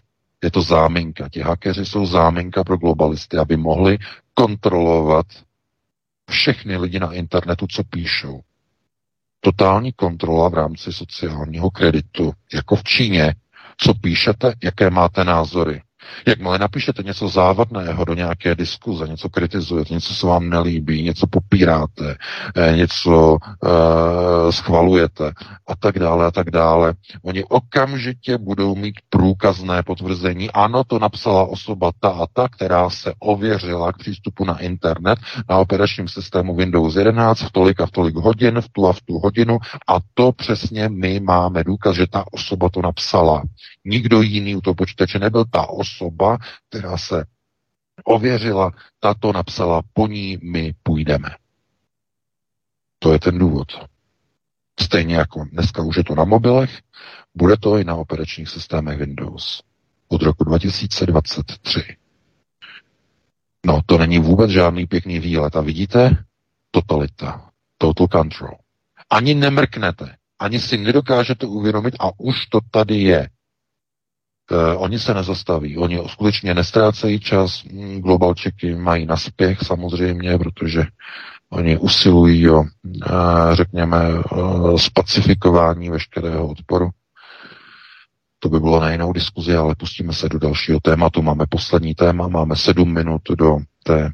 Je 0.42 0.50
to 0.50 0.62
záminka. 0.62 1.28
Ti 1.28 1.40
hackeři 1.40 1.86
jsou 1.86 2.06
záminka 2.06 2.64
pro 2.64 2.76
globalisty, 2.76 3.36
aby 3.36 3.56
mohli 3.56 3.98
kontrolovat 4.34 5.26
všechny 6.30 6.76
lidi 6.76 7.00
na 7.00 7.12
internetu, 7.12 7.66
co 7.66 7.84
píšou. 7.84 8.40
Totální 9.40 9.92
kontrola 9.92 10.48
v 10.48 10.54
rámci 10.54 10.92
sociálního 10.92 11.70
kreditu, 11.70 12.32
jako 12.54 12.76
v 12.76 12.84
Číně, 12.84 13.34
co 13.76 13.94
píšete, 13.94 14.54
jaké 14.62 14.90
máte 14.90 15.24
názory. 15.24 15.82
Jakmile 16.26 16.58
napíšete 16.58 17.02
něco 17.02 17.28
závadného 17.28 18.04
do 18.04 18.14
nějaké 18.14 18.54
diskuze, 18.54 19.08
něco 19.08 19.28
kritizujete, 19.28 19.94
něco 19.94 20.14
se 20.14 20.26
vám 20.26 20.50
nelíbí, 20.50 21.02
něco 21.02 21.26
popíráte, 21.26 22.16
eh, 22.56 22.76
něco 22.76 23.36
uh, 23.36 24.50
schvalujete 24.50 25.32
a 25.66 25.76
tak 25.76 25.98
dále 25.98 26.26
a 26.26 26.30
tak 26.30 26.50
dále, 26.50 26.94
oni 27.22 27.44
okamžitě 27.44 28.38
budou 28.38 28.74
mít 28.74 28.94
průkazné 29.08 29.82
potvrzení. 29.82 30.50
Ano, 30.50 30.84
to 30.84 30.98
napsala 30.98 31.44
osoba 31.44 31.90
ta 32.00 32.08
a 32.08 32.26
ta, 32.32 32.48
která 32.48 32.90
se 32.90 33.12
ověřila 33.18 33.92
k 33.92 33.98
přístupu 33.98 34.44
na 34.44 34.58
internet 34.58 35.18
na 35.48 35.58
operačním 35.58 36.08
systému 36.08 36.54
Windows 36.54 36.96
11 36.96 37.40
v 37.40 37.52
tolik 37.52 37.80
a 37.80 37.86
v 37.86 37.90
tolik 37.90 38.14
hodin, 38.14 38.60
v 38.60 38.68
tu 38.68 38.86
a 38.86 38.92
v 38.92 39.00
tu 39.00 39.18
hodinu 39.18 39.58
a 39.88 39.98
to 40.14 40.32
přesně 40.32 40.88
my 40.88 41.20
máme 41.20 41.64
důkaz, 41.64 41.96
že 41.96 42.06
ta 42.06 42.24
osoba 42.32 42.68
to 42.68 42.82
napsala. 42.82 43.42
Nikdo 43.84 44.22
jiný 44.22 44.56
u 44.56 44.60
toho 44.60 44.74
počítače 44.74 45.18
nebyl 45.18 45.44
ta 45.44 45.66
osoba, 45.68 46.38
která 46.68 46.98
se 46.98 47.24
ověřila, 48.04 48.70
tato 49.00 49.32
napsala, 49.32 49.82
po 49.92 50.06
ní 50.06 50.38
my 50.42 50.74
půjdeme. 50.82 51.28
To 52.98 53.12
je 53.12 53.18
ten 53.18 53.38
důvod. 53.38 53.68
Stejně 54.80 55.14
jako 55.14 55.44
dneska 55.44 55.82
už 55.82 55.96
je 55.96 56.04
to 56.04 56.14
na 56.14 56.24
mobilech, 56.24 56.80
bude 57.34 57.56
to 57.56 57.78
i 57.78 57.84
na 57.84 57.94
operačních 57.94 58.48
systémech 58.48 58.98
Windows 58.98 59.62
od 60.08 60.22
roku 60.22 60.44
2023. 60.44 61.96
No, 63.66 63.80
to 63.86 63.98
není 63.98 64.18
vůbec 64.18 64.50
žádný 64.50 64.86
pěkný 64.86 65.18
výlet. 65.18 65.56
A 65.56 65.60
vidíte? 65.60 66.24
Totalita. 66.70 67.50
Total 67.78 68.06
control. 68.08 68.54
Ani 69.10 69.34
nemrknete. 69.34 70.16
Ani 70.38 70.60
si 70.60 70.78
nedokážete 70.78 71.46
uvědomit 71.46 71.94
a 72.00 72.10
už 72.18 72.46
to 72.46 72.58
tady 72.70 72.96
je. 72.96 73.28
Uh, 74.50 74.82
oni 74.82 74.98
se 74.98 75.14
nezastaví, 75.14 75.78
oni 75.78 76.00
skutečně 76.06 76.54
nestrácejí 76.54 77.20
čas, 77.20 77.64
hm, 77.64 78.00
globalčeky 78.00 78.74
mají 78.74 79.06
naspěch 79.06 79.58
samozřejmě, 79.62 80.38
protože 80.38 80.84
oni 81.50 81.78
usilují 81.78 82.50
o, 82.50 82.60
uh, 82.60 82.66
řekněme, 83.52 83.98
uh, 84.08 84.76
spacifikování 84.78 85.90
veškerého 85.90 86.48
odporu. 86.48 86.90
To 88.38 88.48
by 88.48 88.60
bylo 88.60 88.80
na 88.80 88.92
jinou 88.92 89.12
diskuzi, 89.12 89.56
ale 89.56 89.74
pustíme 89.74 90.12
se 90.12 90.28
do 90.28 90.38
dalšího 90.38 90.80
tématu. 90.80 91.22
Máme 91.22 91.44
poslední 91.48 91.94
téma, 91.94 92.28
máme 92.28 92.56
sedm 92.56 92.94
minut 92.94 93.22
do 93.38 93.58
té 93.82 94.10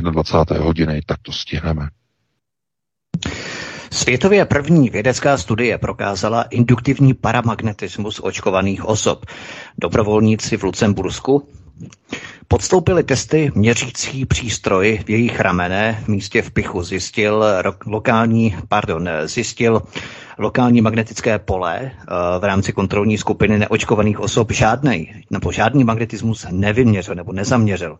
21. 0.00 0.66
hodiny, 0.66 1.00
tak 1.06 1.18
to 1.22 1.32
stihneme. 1.32 1.88
Světově 3.90 4.44
první 4.44 4.90
vědecká 4.90 5.38
studie 5.38 5.78
prokázala 5.78 6.42
induktivní 6.42 7.14
paramagnetismus 7.14 8.20
očkovaných 8.22 8.84
osob. 8.84 9.26
Dobrovolníci 9.78 10.56
v 10.56 10.62
Lucembursku 10.64 11.48
Podstoupili 12.48 13.02
testy 13.04 13.52
měřící 13.54 14.26
přístroj 14.26 15.00
v 15.06 15.10
jejich 15.10 15.40
ramené 15.40 15.98
v 16.04 16.08
místě 16.08 16.42
v 16.42 16.50
Pichu. 16.50 16.82
Zjistil 16.82 17.44
lokální, 17.86 18.56
pardon, 18.68 19.08
zjistil 19.24 19.82
lokální 20.38 20.80
magnetické 20.80 21.38
pole 21.38 21.80
eh, 21.82 21.92
v 22.38 22.44
rámci 22.44 22.72
kontrolní 22.72 23.18
skupiny 23.18 23.58
neočkovaných 23.58 24.20
osob 24.20 24.52
žádnej, 24.52 25.14
nebo 25.30 25.52
žádný 25.52 25.84
magnetismus 25.84 26.46
nevyměřil 26.50 27.14
nebo 27.14 27.32
nezaměřil. 27.32 27.98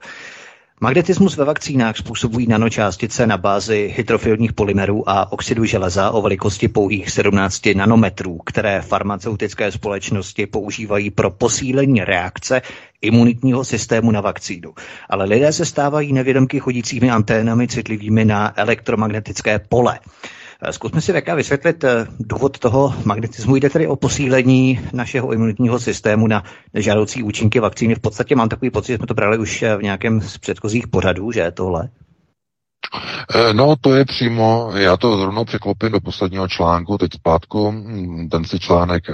Magnetismus 0.82 1.36
ve 1.36 1.44
vakcínách 1.44 1.96
způsobují 1.96 2.46
nanočástice 2.46 3.26
na 3.26 3.36
bázi 3.36 3.94
hydrofilních 3.96 4.52
polymerů 4.52 5.08
a 5.10 5.32
oxidu 5.32 5.64
železa 5.64 6.10
o 6.10 6.22
velikosti 6.22 6.68
pouhých 6.68 7.10
17 7.10 7.62
nanometrů, 7.74 8.38
které 8.46 8.80
farmaceutické 8.82 9.72
společnosti 9.72 10.46
používají 10.46 11.10
pro 11.10 11.30
posílení 11.30 12.04
reakce 12.04 12.62
imunitního 13.00 13.64
systému 13.64 14.10
na 14.10 14.20
vakcínu. 14.20 14.74
Ale 15.10 15.24
lidé 15.24 15.52
se 15.52 15.64
stávají 15.64 16.12
nevědomky 16.12 16.60
chodícími 16.60 17.10
anténami 17.10 17.68
citlivými 17.68 18.24
na 18.24 18.52
elektromagnetické 18.60 19.58
pole. 19.58 19.98
Eh, 20.62 20.72
zkusme 20.72 21.00
si 21.00 21.12
VK 21.12 21.34
vysvětlit 21.34 21.84
eh, 21.84 22.06
důvod 22.18 22.58
toho 22.58 22.94
magnetismu. 23.04 23.56
Jde 23.56 23.70
tedy 23.70 23.86
o 23.86 23.96
posílení 23.96 24.80
našeho 24.92 25.32
imunitního 25.32 25.78
systému 25.78 26.26
na 26.26 26.44
nežádoucí 26.74 27.22
účinky 27.22 27.60
vakcíny. 27.60 27.94
V 27.94 28.00
podstatě 28.00 28.36
mám 28.36 28.48
takový 28.48 28.70
pocit, 28.70 28.92
že 28.92 28.96
jsme 28.96 29.06
to 29.06 29.14
brali 29.14 29.38
už 29.38 29.62
eh, 29.62 29.76
v 29.76 29.82
nějakém 29.82 30.20
z 30.20 30.38
předchozích 30.38 30.88
pořadů, 30.88 31.32
že 31.32 31.50
tohle? 31.50 31.88
No, 33.52 33.74
to 33.80 33.94
je 33.94 34.04
přímo, 34.04 34.72
já 34.74 34.96
to 34.96 35.16
zrovna 35.16 35.44
překlopím 35.44 35.92
do 35.92 36.00
posledního 36.00 36.48
článku, 36.48 36.98
teď 36.98 37.14
zpátku, 37.14 37.70
hm, 37.70 38.28
ten 38.30 38.44
si 38.44 38.58
článek, 38.58 39.04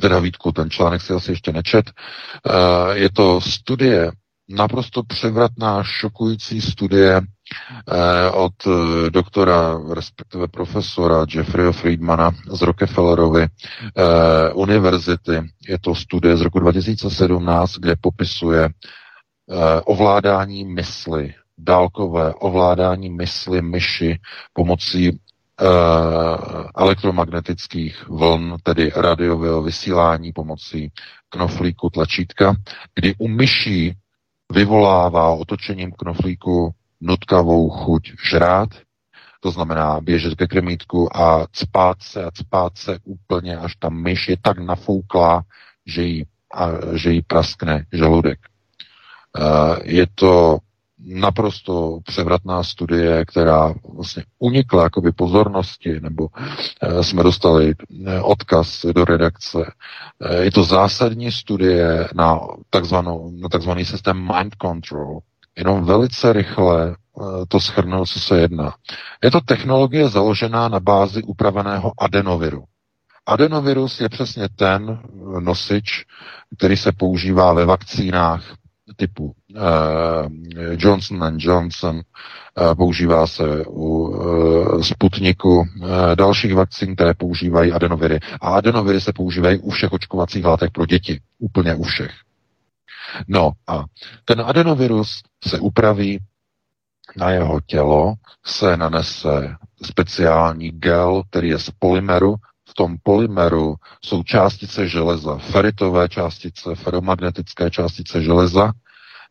teda 0.00 0.18
Vítku, 0.18 0.52
ten 0.52 0.70
článek 0.70 1.02
si 1.02 1.12
asi 1.12 1.32
ještě 1.32 1.52
nečet, 1.52 1.90
je 2.92 3.10
to 3.10 3.40
studie, 3.40 4.12
naprosto 4.48 5.02
převratná, 5.02 5.82
šokující 5.82 6.60
studie 6.60 7.20
od 8.32 8.52
eh, 8.66 9.10
doktora, 9.10 9.80
respektive 9.94 10.48
profesora 10.48 11.26
Jeffreyho 11.34 11.72
Friedmana 11.72 12.30
z 12.50 12.62
Rockefellerovy 12.62 13.42
eh, 13.42 14.52
univerzity. 14.54 15.42
Je 15.68 15.78
to 15.78 15.94
studie 15.94 16.36
z 16.36 16.40
roku 16.40 16.58
2017, 16.58 17.72
kde 17.78 17.96
popisuje 18.00 18.68
ovládání 19.84 20.64
mysli, 20.64 21.34
dálkové 21.58 22.34
ovládání 22.34 23.10
mysli 23.10 23.62
myši 23.62 24.18
pomocí 24.52 25.20
elektromagnetických 26.78 28.08
vln, 28.08 28.56
tedy 28.62 28.92
radiového 28.96 29.62
vysílání 29.62 30.32
pomocí 30.32 30.92
knoflíku 31.28 31.90
tlačítka, 31.90 32.54
kdy 32.94 33.14
u 33.18 33.28
myší 33.28 33.94
vyvolává 34.52 35.30
otočením 35.30 35.92
knoflíku 35.92 36.74
nutkavou 37.02 37.70
chuť 37.70 38.12
žrát, 38.30 38.68
to 39.40 39.50
znamená 39.50 40.00
běžet 40.00 40.34
ke 40.34 40.46
kremítku 40.46 41.16
a 41.16 41.46
spát 41.52 42.02
se 42.02 42.24
a 42.24 42.30
spát 42.34 42.78
se 42.78 42.98
úplně, 43.04 43.56
až 43.56 43.76
ta 43.76 43.88
myš 43.88 44.28
je 44.28 44.36
tak 44.42 44.58
nafouklá, 44.58 45.42
že 45.86 46.02
jí, 46.02 46.24
a, 46.54 46.68
že 46.94 47.10
jí 47.12 47.22
praskne 47.22 47.86
žaludek. 47.92 48.38
Uh, 49.38 49.76
je 49.82 50.06
to 50.14 50.58
naprosto 50.98 51.98
převratná 52.04 52.62
studie, 52.62 53.24
která 53.24 53.74
vlastně 53.94 54.24
unikla 54.38 54.82
jakoby 54.82 55.12
pozornosti, 55.12 56.00
nebo 56.00 56.22
uh, 56.22 57.00
jsme 57.00 57.22
dostali 57.22 57.74
uh, 57.74 58.30
odkaz 58.30 58.86
do 58.94 59.04
redakce. 59.04 59.72
Je 60.40 60.50
to 60.50 60.64
zásadní 60.64 61.32
studie 61.32 62.08
na, 62.14 62.40
na 63.40 63.48
takzvaný 63.48 63.84
systém 63.84 64.28
mind 64.36 64.56
control, 64.62 65.18
jenom 65.58 65.84
velice 65.84 66.32
rychle 66.32 66.90
eh, 66.90 67.46
to 67.48 67.60
schrnul, 67.60 68.06
co 68.06 68.20
se 68.20 68.38
jedná. 68.40 68.74
Je 69.24 69.30
to 69.30 69.40
technologie 69.40 70.08
založená 70.08 70.68
na 70.68 70.80
bázi 70.80 71.22
upraveného 71.22 71.92
adenoviru. 71.98 72.64
Adenovirus 73.26 74.00
je 74.00 74.08
přesně 74.08 74.48
ten 74.56 74.98
nosič, 75.40 76.04
který 76.58 76.76
se 76.76 76.92
používá 76.92 77.52
ve 77.52 77.64
vakcínách 77.64 78.42
typu 78.96 79.32
eh, 79.56 79.60
Johnson 80.78 81.36
Johnson, 81.38 82.00
eh, 82.00 82.74
používá 82.74 83.26
se 83.26 83.64
u 83.66 84.14
eh, 84.14 84.84
Sputniku, 84.84 85.64
eh, 85.66 86.16
dalších 86.16 86.54
vakcín, 86.54 86.94
které 86.94 87.14
používají 87.14 87.72
adenoviry. 87.72 88.20
A 88.40 88.48
adenoviry 88.54 89.00
se 89.00 89.12
používají 89.12 89.58
u 89.58 89.70
všech 89.70 89.92
očkovacích 89.92 90.44
látek 90.44 90.70
pro 90.70 90.86
děti. 90.86 91.20
Úplně 91.38 91.74
u 91.74 91.82
všech. 91.82 92.12
No 93.28 93.50
a 93.66 93.84
ten 94.24 94.40
adenovirus 94.40 95.22
se 95.48 95.58
upraví, 95.58 96.18
na 97.16 97.30
jeho 97.30 97.60
tělo 97.60 98.14
se 98.46 98.76
nanese 98.76 99.56
speciální 99.82 100.70
gel, 100.70 101.22
který 101.30 101.48
je 101.48 101.58
z 101.58 101.70
polymeru. 101.78 102.34
V 102.68 102.74
tom 102.74 102.96
polymeru 103.02 103.74
jsou 104.04 104.22
částice 104.22 104.88
železa, 104.88 105.38
feritové 105.38 106.08
částice, 106.08 106.74
feromagnetické 106.74 107.70
částice 107.70 108.22
železa, 108.22 108.72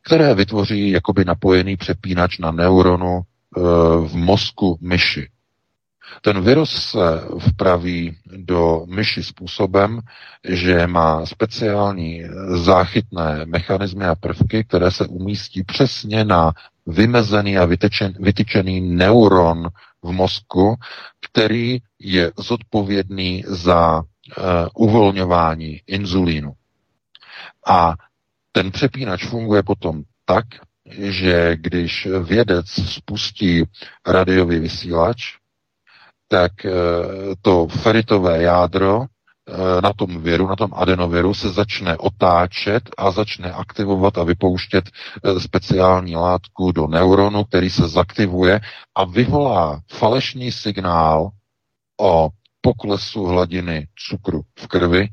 které 0.04 0.36
vytvoří 0.36 0.90
jakoby 0.92 1.26
napojený 1.26 1.78
přepínač 1.78 2.38
na 2.38 2.52
neuronu 2.52 3.20
e, 3.20 3.60
v 4.08 4.16
mozku 4.16 4.78
myši. 4.82 5.30
Ten 6.22 6.42
virus 6.42 6.72
se 6.90 7.24
vpraví 7.50 8.18
do 8.26 8.86
myši 8.86 9.24
způsobem, 9.24 10.00
že 10.50 10.88
má 10.88 11.26
speciální 11.26 12.24
záchytné 12.64 13.46
mechanismy 13.46 14.06
a 14.06 14.16
prvky, 14.16 14.64
které 14.64 14.92
se 14.92 15.08
umístí 15.08 15.64
přesně 15.64 16.26
na 16.26 16.54
vymezený 16.88 17.58
a 17.58 17.66
vytečen, 17.66 18.14
vytyčený 18.20 18.82
neuron 18.82 19.70
v 20.04 20.12
mozku, 20.12 20.76
který 21.30 21.80
je 22.00 22.32
zodpovědný 22.38 23.44
za 23.48 24.00
uh, 24.00 24.04
uvolňování 24.76 25.82
inzulínu. 25.88 26.52
A 27.68 27.94
ten 28.52 28.72
přepínač 28.72 29.26
funguje 29.26 29.64
potom 29.64 30.04
tak, 30.26 30.46
že 31.00 31.56
když 31.56 32.08
vědec 32.24 32.66
spustí 32.70 33.64
radiový 34.08 34.60
vysílač, 34.60 35.41
tak 36.32 36.66
eh, 36.66 36.72
to 37.42 37.68
feritové 37.68 38.42
jádro 38.42 39.04
eh, 39.04 39.82
na 39.82 39.94
tom 39.94 40.22
viru, 40.24 40.48
na 40.48 40.56
tom 40.56 40.72
adenoviru 40.74 41.34
se 41.34 41.50
začne 41.50 41.98
otáčet 41.98 42.90
a 42.98 43.12
začne 43.12 43.52
aktivovat 43.52 44.18
a 44.18 44.24
vypouštět 44.24 44.90
eh, 44.90 45.40
speciální 45.40 46.16
látku 46.16 46.72
do 46.72 46.88
neuronu, 46.88 47.44
který 47.44 47.70
se 47.70 47.88
zaktivuje 47.88 48.60
a 48.96 49.06
vyvolá 49.06 49.82
falešný 49.92 50.52
signál 50.52 51.30
o 52.02 52.30
poklesu 52.62 53.26
hladiny 53.26 53.88
cukru 54.10 54.42
v 54.60 54.68
krvi. 54.68 55.08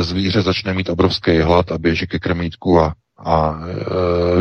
Zvíře 0.00 0.42
začne 0.42 0.74
mít 0.74 0.88
obrovský 0.88 1.38
hlad 1.40 1.72
a 1.72 1.78
běží 1.78 2.06
ke 2.06 2.18
krmítku 2.18 2.80
a, 2.80 2.94
a 3.24 3.60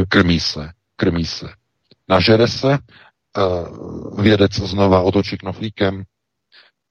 krmí 0.09 0.39
se. 0.39 0.69
Krmí 0.95 1.25
se. 1.25 1.49
Nažere 2.09 2.47
se 2.47 2.77
vědec 4.17 4.53
znova 4.53 5.01
otočí 5.01 5.38
knoflíkem, 5.38 6.03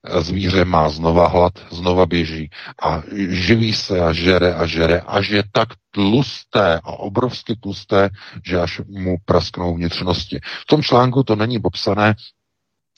eh, 0.07 0.21
zvíře 0.21 0.65
má 0.65 0.89
znova 0.89 1.27
hlad, 1.27 1.53
znova 1.71 2.05
běží 2.05 2.49
a 2.83 3.01
živí 3.29 3.73
se 3.73 3.99
a 4.01 4.13
žere 4.13 4.53
a 4.53 4.65
žere, 4.65 4.99
až 4.99 5.29
je 5.29 5.43
tak 5.51 5.69
tlusté 5.91 6.79
a 6.83 6.91
obrovsky 6.91 7.55
tlusté, 7.55 8.09
že 8.45 8.59
až 8.61 8.81
mu 8.87 9.17
prasknou 9.25 9.75
vnitřnosti. 9.75 10.39
V 10.61 10.65
tom 10.65 10.83
článku 10.83 11.23
to 11.23 11.35
není 11.35 11.59
popsané, 11.59 12.15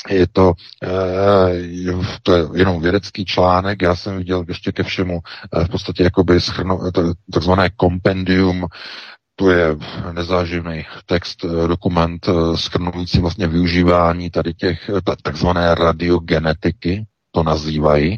je 0.10 0.28
to, 0.28 0.54
e, 0.84 0.90
to 2.24 2.34
je 2.34 2.44
jenom 2.56 2.82
vědecký 2.82 3.26
článek, 3.26 3.82
já 3.82 3.96
jsem 3.96 4.18
viděl 4.18 4.46
ještě 4.48 4.72
ke 4.72 4.84
všemu 4.84 5.20
v 5.66 5.70
podstatě 5.70 6.04
jakoby 6.04 6.42
schrno, 6.42 6.80
takzvané 7.34 7.70
kompendium 7.70 8.68
to 9.40 9.50
je 9.52 9.78
nezáživný 10.12 10.86
text, 11.06 11.46
eh, 11.46 11.68
dokument 11.68 12.28
eh, 12.28 12.58
schrnující 12.58 13.20
vlastně 13.20 13.48
využívání 13.48 14.30
tady 14.30 14.54
těch 14.54 14.90
eh, 14.90 15.02
takzvané 15.24 15.76
radiogenetiky, 15.76 17.06
to 17.32 17.44
nazývají. 17.44 18.18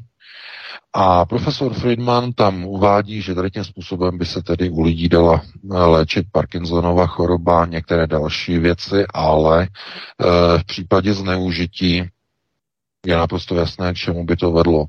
A 0.93 1.25
profesor 1.25 1.73
Friedman 1.73 2.33
tam 2.33 2.65
uvádí, 2.65 3.21
že 3.21 3.35
tady 3.35 3.51
tím 3.51 3.63
způsobem 3.63 4.17
by 4.17 4.25
se 4.25 4.41
tedy 4.43 4.69
u 4.69 4.81
lidí 4.81 5.09
dala 5.09 5.41
léčit 5.69 6.25
Parkinsonova 6.31 7.07
choroba, 7.07 7.65
některé 7.65 8.07
další 8.07 8.57
věci, 8.57 9.05
ale 9.13 9.67
v 10.57 10.63
případě 10.65 11.13
zneužití 11.13 12.03
je 13.05 13.17
naprosto 13.17 13.55
jasné, 13.55 13.93
k 13.93 13.97
čemu 13.97 14.23
by 14.25 14.35
to 14.35 14.51
vedlo. 14.51 14.85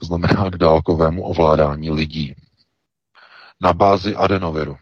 To 0.00 0.06
znamená 0.06 0.50
k 0.50 0.56
dálkovému 0.56 1.22
ovládání 1.22 1.90
lidí. 1.90 2.34
Na 3.62 3.72
bázi 3.72 4.16
adenoviru 4.16 4.76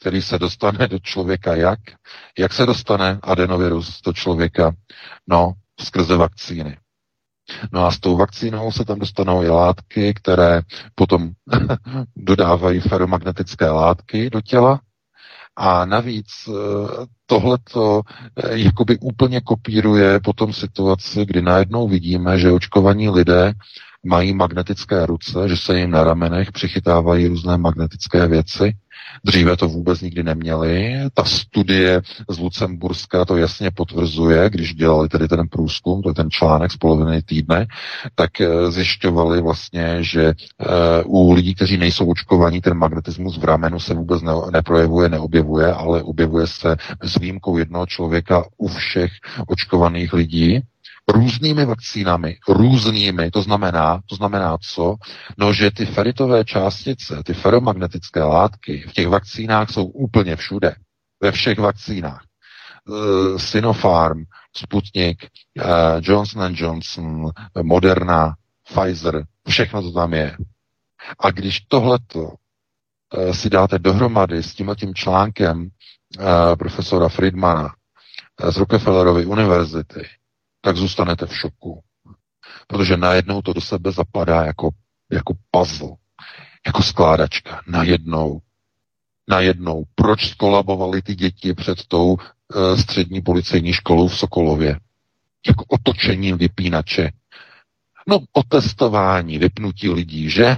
který 0.00 0.22
se 0.22 0.38
dostane 0.38 0.88
do 0.88 0.98
člověka 0.98 1.54
jak? 1.54 1.78
Jak 2.38 2.52
se 2.52 2.66
dostane 2.66 3.18
adenovirus 3.22 4.00
do 4.02 4.12
člověka? 4.12 4.72
No, 5.28 5.52
skrze 5.80 6.16
vakcíny. 6.16 6.78
No 7.72 7.86
a 7.86 7.90
s 7.90 7.98
tou 7.98 8.16
vakcínou 8.16 8.72
se 8.72 8.84
tam 8.84 8.98
dostanou 8.98 9.42
i 9.42 9.48
látky, 9.48 10.14
které 10.14 10.62
potom 10.94 11.30
dodávají 12.16 12.80
feromagnetické 12.80 13.70
látky 13.70 14.30
do 14.30 14.40
těla. 14.40 14.80
A 15.56 15.84
navíc 15.84 16.28
eh, 16.48 16.52
tohleto 17.26 18.02
eh, 18.36 18.58
jakoby 18.58 18.98
úplně 18.98 19.40
kopíruje 19.40 20.20
potom 20.20 20.52
situaci, 20.52 21.26
kdy 21.26 21.42
najednou 21.42 21.88
vidíme, 21.88 22.38
že 22.38 22.52
očkovaní 22.52 23.08
lidé 23.08 23.52
mají 24.06 24.34
magnetické 24.34 25.06
ruce, 25.06 25.48
že 25.48 25.56
se 25.56 25.78
jim 25.78 25.90
na 25.90 26.04
ramenech 26.04 26.52
přichytávají 26.52 27.26
různé 27.26 27.58
magnetické 27.58 28.26
věci 28.28 28.72
Dříve 29.24 29.56
to 29.56 29.68
vůbec 29.68 30.00
nikdy 30.00 30.22
neměli. 30.22 30.94
Ta 31.14 31.24
studie 31.24 32.02
z 32.28 32.38
Lucemburska 32.38 33.24
to 33.24 33.36
jasně 33.36 33.70
potvrzuje, 33.70 34.50
když 34.50 34.74
dělali 34.74 35.08
tedy 35.08 35.28
ten 35.28 35.48
průzkum, 35.48 36.02
to 36.02 36.10
je 36.10 36.14
ten 36.14 36.30
článek 36.30 36.72
z 36.72 36.76
poloviny 36.76 37.22
týdne, 37.22 37.66
tak 38.14 38.40
eh, 38.40 38.70
zjišťovali 38.70 39.42
vlastně, 39.42 39.96
že 40.00 40.24
eh, 40.26 40.66
u 41.04 41.32
lidí, 41.32 41.54
kteří 41.54 41.76
nejsou 41.76 42.10
očkovaní, 42.10 42.60
ten 42.60 42.74
magnetismus 42.74 43.38
v 43.38 43.44
ramenu 43.44 43.80
se 43.80 43.94
vůbec 43.94 44.22
ne, 44.22 44.32
neprojevuje, 44.52 45.08
neobjevuje, 45.08 45.72
ale 45.74 46.02
objevuje 46.02 46.46
se 46.46 46.76
s 47.02 47.18
výjimkou 47.18 47.58
jednoho 47.58 47.86
člověka 47.86 48.44
u 48.58 48.68
všech 48.68 49.10
očkovaných 49.46 50.12
lidí 50.12 50.62
různými 51.08 51.64
vakcínami, 51.64 52.36
různými, 52.48 53.30
to 53.30 53.42
znamená, 53.42 54.00
to 54.06 54.14
znamená 54.14 54.56
co? 54.74 54.96
No, 55.38 55.52
že 55.52 55.70
ty 55.70 55.86
feritové 55.86 56.44
částice, 56.44 57.22
ty 57.24 57.34
feromagnetické 57.34 58.22
látky 58.22 58.84
v 58.88 58.92
těch 58.92 59.08
vakcínách 59.08 59.70
jsou 59.70 59.84
úplně 59.84 60.36
všude. 60.36 60.74
Ve 61.22 61.32
všech 61.32 61.58
vakcínách. 61.58 62.24
Uh, 62.88 63.38
Sinopharm, 63.38 64.24
Sputnik, 64.56 65.28
uh, 65.58 65.64
Johnson 66.00 66.52
Johnson, 66.56 67.30
Moderna, 67.62 68.34
Pfizer, 68.68 69.24
všechno 69.48 69.82
to 69.82 69.92
tam 69.92 70.14
je. 70.14 70.36
A 71.18 71.30
když 71.30 71.60
tohleto 71.60 72.22
uh, 72.22 73.32
si 73.32 73.50
dáte 73.50 73.78
dohromady 73.78 74.42
s 74.42 74.54
tímhle 74.54 74.76
tím 74.76 74.94
článkem 74.94 75.68
profesora 76.58 77.08
Friedmana 77.08 77.74
z 78.48 78.56
Rockefellerovy 78.56 79.26
univerzity, 79.26 80.06
tak 80.60 80.76
zůstanete 80.76 81.26
v 81.26 81.36
šoku. 81.36 81.82
Protože 82.66 82.96
najednou 82.96 83.42
to 83.42 83.52
do 83.52 83.60
sebe 83.60 83.92
zapadá 83.92 84.44
jako, 84.44 84.70
jako 85.10 85.34
puzzle, 85.50 85.96
jako 86.66 86.82
skládačka. 86.82 87.62
Najednou. 87.66 88.40
Najednou. 89.28 89.84
Proč 89.94 90.30
skolabovali 90.30 91.02
ty 91.02 91.14
děti 91.14 91.54
před 91.54 91.86
tou 91.86 92.16
e, 92.18 92.76
střední 92.76 93.20
policejní 93.20 93.72
školou 93.72 94.08
v 94.08 94.18
Sokolově? 94.18 94.80
Jako 95.46 95.64
otočením 95.68 96.38
vypínače. 96.38 97.10
No, 98.06 98.18
otestování, 98.32 99.38
vypnutí 99.38 99.88
lidí, 99.88 100.30
že? 100.30 100.56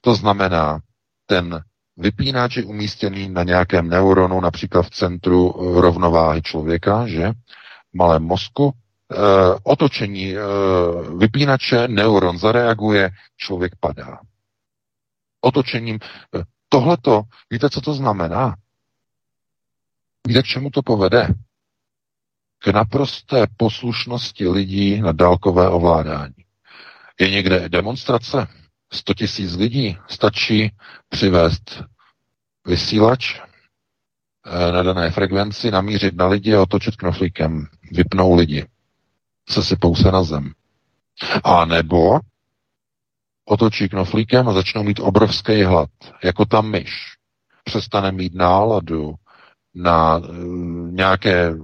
To 0.00 0.14
znamená, 0.14 0.80
ten 1.26 1.64
vypínač 1.96 2.56
je 2.56 2.64
umístěný 2.64 3.28
na 3.28 3.42
nějakém 3.42 3.88
neuronu, 3.88 4.40
například 4.40 4.82
v 4.82 4.90
centru 4.90 5.52
rovnováhy 5.80 6.42
člověka, 6.42 7.06
že? 7.06 7.32
V 7.92 7.94
malém 7.94 8.22
mozku 8.22 8.72
otočení 9.62 10.36
eh, 10.36 10.40
vypínače, 11.16 11.88
neuron 11.88 12.38
zareaguje, 12.38 13.10
člověk 13.36 13.72
padá. 13.80 14.20
Otočením. 15.40 15.98
Eh, 16.36 16.42
tohleto, 16.68 17.22
víte, 17.50 17.70
co 17.70 17.80
to 17.80 17.94
znamená? 17.94 18.56
Víte, 20.26 20.42
k 20.42 20.46
čemu 20.46 20.70
to 20.70 20.82
povede? 20.82 21.28
K 22.58 22.66
naprosté 22.68 23.46
poslušnosti 23.56 24.48
lidí 24.48 25.00
na 25.00 25.12
dálkové 25.12 25.68
ovládání. 25.68 26.34
Je 27.20 27.30
někde 27.30 27.68
demonstrace? 27.68 28.46
100 28.92 29.14
tisíc 29.14 29.54
lidí. 29.54 29.98
Stačí 30.08 30.70
přivést 31.08 31.82
vysílač 32.66 33.40
na 34.72 34.82
dané 34.82 35.10
frekvenci, 35.10 35.70
namířit 35.70 36.14
na 36.16 36.26
lidi 36.26 36.54
a 36.54 36.62
otočit 36.62 36.96
knoflíkem. 36.96 37.66
Vypnou 37.92 38.34
lidi 38.34 38.66
se 39.52 39.62
sypou 39.62 39.94
se 39.94 40.12
na 40.12 40.22
zem. 40.22 40.52
A 41.44 41.64
nebo 41.64 42.20
otočí 43.44 43.88
knoflíkem 43.88 44.48
a 44.48 44.52
začnou 44.52 44.82
mít 44.82 45.00
obrovský 45.00 45.62
hlad, 45.62 45.90
jako 46.24 46.44
ta 46.44 46.60
myš. 46.60 46.92
Přestane 47.64 48.12
mít 48.12 48.34
náladu 48.34 49.14
na 49.74 50.16
uh, 50.16 50.26
nějaké 50.90 51.54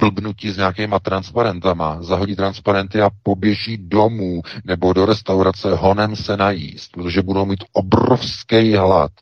blbnutí 0.00 0.50
s 0.50 0.56
nějakýma 0.56 0.98
transparentama, 0.98 2.02
zahodí 2.02 2.36
transparenty 2.36 3.00
a 3.00 3.10
poběží 3.22 3.76
domů 3.76 4.42
nebo 4.64 4.92
do 4.92 5.06
restaurace 5.06 5.74
honem 5.74 6.16
se 6.16 6.36
najíst, 6.36 6.92
protože 6.92 7.22
budou 7.22 7.46
mít 7.46 7.64
obrovský 7.72 8.74
hlad. 8.74 9.12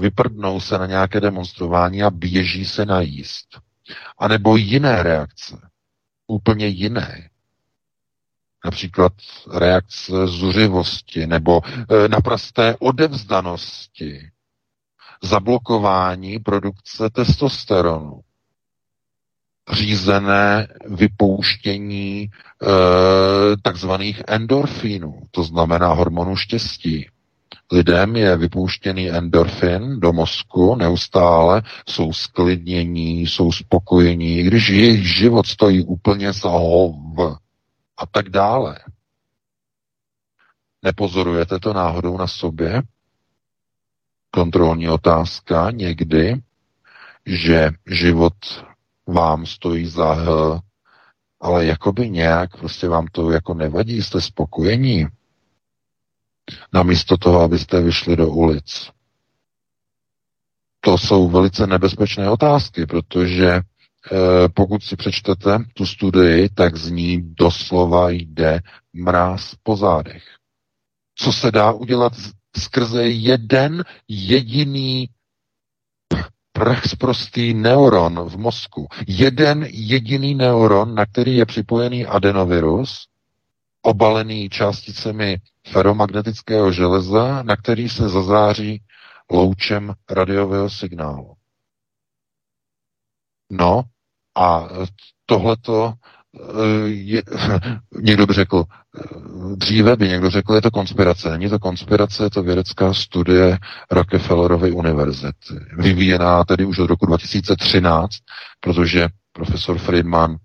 Vyprdnou 0.00 0.60
se 0.60 0.78
na 0.78 0.86
nějaké 0.86 1.20
demonstrování 1.20 2.02
a 2.02 2.10
běží 2.10 2.64
se 2.64 2.86
najíst. 2.86 3.48
A 4.18 4.28
nebo 4.28 4.56
jiné 4.56 5.02
reakce 5.02 5.69
úplně 6.30 6.66
jiné. 6.66 7.30
Například 8.64 9.12
reakce 9.54 10.26
zuřivosti 10.26 11.26
nebo 11.26 11.60
e, 11.64 12.08
naprosté 12.08 12.76
odevzdanosti, 12.78 14.30
zablokování 15.22 16.38
produkce 16.38 17.10
testosteronu, 17.10 18.20
řízené 19.72 20.68
vypouštění 20.86 22.22
e, 22.22 22.28
takzvaných 23.62 24.22
endorfínů, 24.28 25.20
to 25.30 25.42
znamená 25.42 25.92
hormonu 25.92 26.36
štěstí, 26.36 27.08
lidem 27.72 28.16
je 28.16 28.36
vypouštěný 28.36 29.10
endorfin 29.10 30.00
do 30.00 30.12
mozku 30.12 30.74
neustále, 30.74 31.62
jsou 31.88 32.12
sklidnění, 32.12 33.20
jsou 33.26 33.52
spokojení, 33.52 34.42
když 34.42 34.68
jejich 34.68 35.16
život 35.16 35.46
stojí 35.46 35.84
úplně 35.84 36.32
za 36.32 36.48
hov 36.48 36.94
a 37.96 38.06
tak 38.06 38.28
dále. 38.28 38.78
Nepozorujete 40.82 41.58
to 41.58 41.72
náhodou 41.72 42.18
na 42.18 42.26
sobě? 42.26 42.82
Kontrolní 44.30 44.88
otázka 44.88 45.70
někdy, 45.70 46.42
že 47.26 47.70
život 47.86 48.34
vám 49.06 49.46
stojí 49.46 49.86
za 49.86 50.14
H, 50.14 50.60
ale 51.40 51.66
jakoby 51.66 52.10
nějak 52.10 52.56
prostě 52.56 52.88
vám 52.88 53.06
to 53.12 53.30
jako 53.30 53.54
nevadí, 53.54 54.02
jste 54.02 54.20
spokojení. 54.20 55.06
Namísto 56.72 57.16
toho, 57.16 57.40
abyste 57.40 57.80
vyšli 57.80 58.16
do 58.16 58.28
ulic. 58.28 58.90
To 60.80 60.98
jsou 60.98 61.28
velice 61.28 61.66
nebezpečné 61.66 62.30
otázky, 62.30 62.86
protože 62.86 63.48
eh, 63.50 63.60
pokud 64.54 64.82
si 64.82 64.96
přečtete 64.96 65.58
tu 65.74 65.86
studii, 65.86 66.48
tak 66.48 66.76
z 66.76 66.90
ní 66.90 67.34
doslova 67.34 68.10
jde 68.10 68.60
mráz 68.92 69.54
po 69.62 69.76
zádech. 69.76 70.24
Co 71.14 71.32
se 71.32 71.50
dá 71.50 71.72
udělat 71.72 72.12
skrze 72.56 73.08
jeden 73.08 73.84
jediný 74.08 75.08
prachsprostý 76.52 77.54
neuron 77.54 78.28
v 78.28 78.36
mozku. 78.36 78.88
Jeden 79.06 79.66
jediný 79.70 80.34
neuron, 80.34 80.94
na 80.94 81.06
který 81.06 81.36
je 81.36 81.46
připojený 81.46 82.06
adenovirus, 82.06 83.06
obalený 83.82 84.48
částicemi 84.48 85.36
feromagnetického 85.72 86.72
železa, 86.72 87.42
na 87.42 87.56
který 87.56 87.88
se 87.88 88.08
zazáří 88.08 88.82
loučem 89.30 89.94
radiového 90.10 90.70
signálu. 90.70 91.34
No 93.50 93.82
a 94.36 94.68
tohleto 95.26 95.94
Eh, 96.38 96.88
je, 96.88 97.22
někdo 98.00 98.26
by 98.26 98.34
řekl, 98.34 98.64
eh, 98.64 99.02
dříve 99.56 99.96
by 99.96 100.08
někdo 100.08 100.30
řekl, 100.30 100.54
je 100.54 100.62
to 100.62 100.70
konspirace. 100.70 101.30
Není 101.30 101.48
to 101.50 101.58
konspirace, 101.58 102.22
je 102.24 102.30
to 102.30 102.42
vědecká 102.42 102.94
studie 102.94 103.58
Rockefellerovy 103.90 104.70
univerzity. 104.72 105.54
Vyvíjená 105.78 106.44
tedy 106.44 106.64
už 106.64 106.78
od 106.78 106.86
roku 106.86 107.06
2013, 107.06 108.10
protože 108.60 109.08
profesor 109.32 109.78
Friedman 109.78 110.36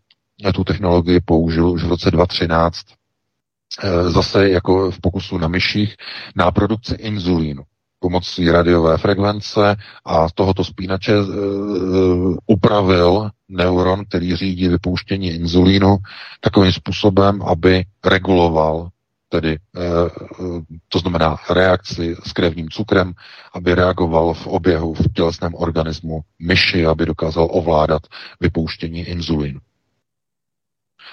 tu 0.53 0.63
technologii 0.63 1.19
použil 1.25 1.69
už 1.69 1.83
v 1.83 1.87
roce 1.87 2.11
2013 2.11 2.77
eh, 2.77 2.93
zase 4.07 4.49
jako 4.49 4.91
v 4.91 5.01
pokusu 5.01 5.37
na 5.37 5.47
myších 5.47 5.95
na 6.35 6.51
produkci 6.51 6.93
inzulínu 6.95 7.63
pomocí 8.05 8.51
radiové 8.51 8.97
frekvence 8.97 9.75
a 10.05 10.27
tohoto 10.35 10.63
spínače 10.63 11.13
e, 11.13 11.23
upravil 12.47 13.29
neuron, 13.49 14.05
který 14.05 14.35
řídí 14.35 14.67
vypouštění 14.67 15.27
inzulínu 15.29 15.97
takovým 16.41 16.71
způsobem, 16.71 17.41
aby 17.41 17.83
reguloval 18.05 18.89
tedy 19.29 19.51
e, 19.53 19.59
to 20.89 20.99
znamená 20.99 21.37
reakci 21.49 22.15
s 22.23 22.33
krevním 22.33 22.69
cukrem, 22.69 23.13
aby 23.53 23.75
reagoval 23.75 24.33
v 24.33 24.47
oběhu 24.47 24.93
v 24.93 25.13
tělesném 25.13 25.55
organismu 25.55 26.21
myši, 26.39 26.85
aby 26.85 27.05
dokázal 27.05 27.47
ovládat 27.51 28.01
vypouštění 28.39 28.99
inzulínu. 28.99 29.59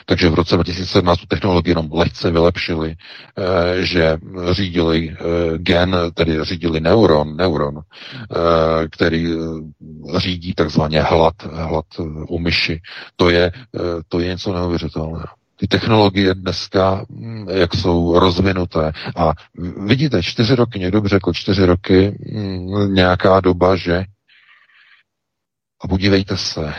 Takže 0.06 0.28
v 0.28 0.34
roce 0.34 0.54
2017 0.54 1.18
tu 1.20 1.26
technologii 1.26 1.70
jenom 1.70 1.88
lehce 1.92 2.30
vylepšili, 2.30 2.94
eh, 2.94 3.84
že 3.84 4.18
řídili 4.50 5.10
eh, 5.10 5.58
gen, 5.58 5.96
tedy 6.14 6.44
řídili 6.44 6.80
neuron, 6.80 7.36
neuron, 7.36 7.80
eh, 7.80 8.88
který 8.88 9.26
řídí 10.16 10.54
takzvaně 10.54 11.02
hlad, 11.02 11.34
hlad 11.52 11.84
u 12.28 12.38
myši. 12.38 12.80
To 13.16 13.30
je, 13.30 13.52
to 14.08 14.20
je 14.20 14.28
něco 14.28 14.52
neuvěřitelného 14.52 15.24
ty 15.62 15.68
technologie 15.68 16.34
dneska, 16.34 17.04
hm, 17.10 17.46
jak 17.50 17.74
jsou 17.74 18.18
rozvinuté. 18.18 18.92
A 19.16 19.32
vidíte, 19.86 20.22
čtyři 20.22 20.54
roky, 20.54 20.78
někdo 20.78 21.00
by 21.00 21.08
řekl 21.08 21.32
čtyři 21.32 21.64
roky, 21.66 22.18
hm, 22.32 22.94
nějaká 22.94 23.40
doba, 23.40 23.76
že 23.76 24.04
a 25.84 25.88
podívejte 25.88 26.36
se, 26.36 26.74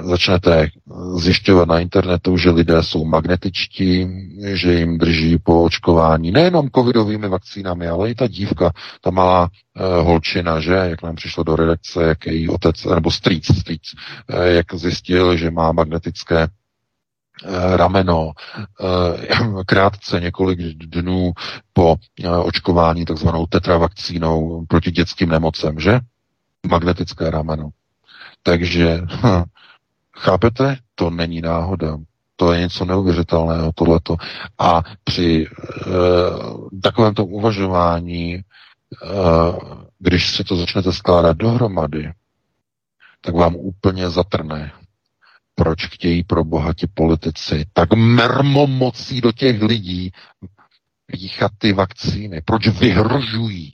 začnete 0.00 0.68
zjišťovat 1.16 1.68
na 1.68 1.80
internetu, 1.80 2.36
že 2.36 2.50
lidé 2.50 2.82
jsou 2.82 3.04
magnetičtí, 3.04 4.08
že 4.52 4.74
jim 4.74 4.98
drží 4.98 5.38
po 5.38 5.62
očkování 5.64 6.30
nejenom 6.30 6.70
covidovými 6.74 7.28
vakcínami, 7.28 7.88
ale 7.88 8.10
i 8.10 8.14
ta 8.14 8.26
dívka, 8.26 8.72
ta 9.00 9.10
malá 9.10 9.42
uh, 9.42 10.06
holčina, 10.06 10.60
že, 10.60 10.72
jak 10.72 11.02
nám 11.02 11.16
přišlo 11.16 11.44
do 11.44 11.56
redakce, 11.56 12.02
jak 12.02 12.26
její 12.26 12.48
otec, 12.48 12.84
nebo 12.84 13.10
strýc, 13.10 13.58
strýc, 13.60 13.82
uh, 14.28 14.42
jak 14.42 14.74
zjistil, 14.74 15.36
že 15.36 15.50
má 15.50 15.72
magnetické 15.72 16.48
eh, 17.44 17.76
rameno 17.76 18.32
krátce 19.66 20.20
několik 20.20 20.58
dnů 20.74 21.32
po 21.72 21.96
očkování 22.42 23.04
takzvanou 23.04 23.46
tetravakcínou 23.46 24.64
proti 24.68 24.90
dětským 24.90 25.28
nemocem, 25.28 25.80
že? 25.80 26.00
Magnetické 26.70 27.30
rameno. 27.30 27.70
Takže 28.42 29.00
hm, 29.00 29.42
Chápete? 30.16 30.76
To 30.94 31.10
není 31.10 31.40
náhoda. 31.40 31.98
To 32.36 32.52
je 32.52 32.60
něco 32.60 32.84
neuvěřitelného, 32.84 33.72
tohleto. 33.74 34.16
A 34.58 34.82
při 35.04 35.46
uh, 35.46 36.68
takovémto 36.82 37.24
uvažování, 37.24 38.36
uh, 39.02 39.82
když 39.98 40.30
si 40.30 40.44
to 40.44 40.56
začnete 40.56 40.92
skládat 40.92 41.36
dohromady, 41.36 42.12
tak 43.20 43.34
vám 43.34 43.56
úplně 43.56 44.10
zatrne, 44.10 44.72
proč 45.54 45.86
chtějí 45.86 46.24
pro 46.24 46.44
bohatí 46.44 46.86
politici 46.94 47.64
tak 47.72 47.92
mermomocí 47.92 49.20
do 49.20 49.32
těch 49.32 49.62
lidí 49.62 50.12
píchat 51.06 51.52
ty 51.58 51.72
vakcíny, 51.72 52.40
proč 52.44 52.68
vyhrožují 52.68 53.72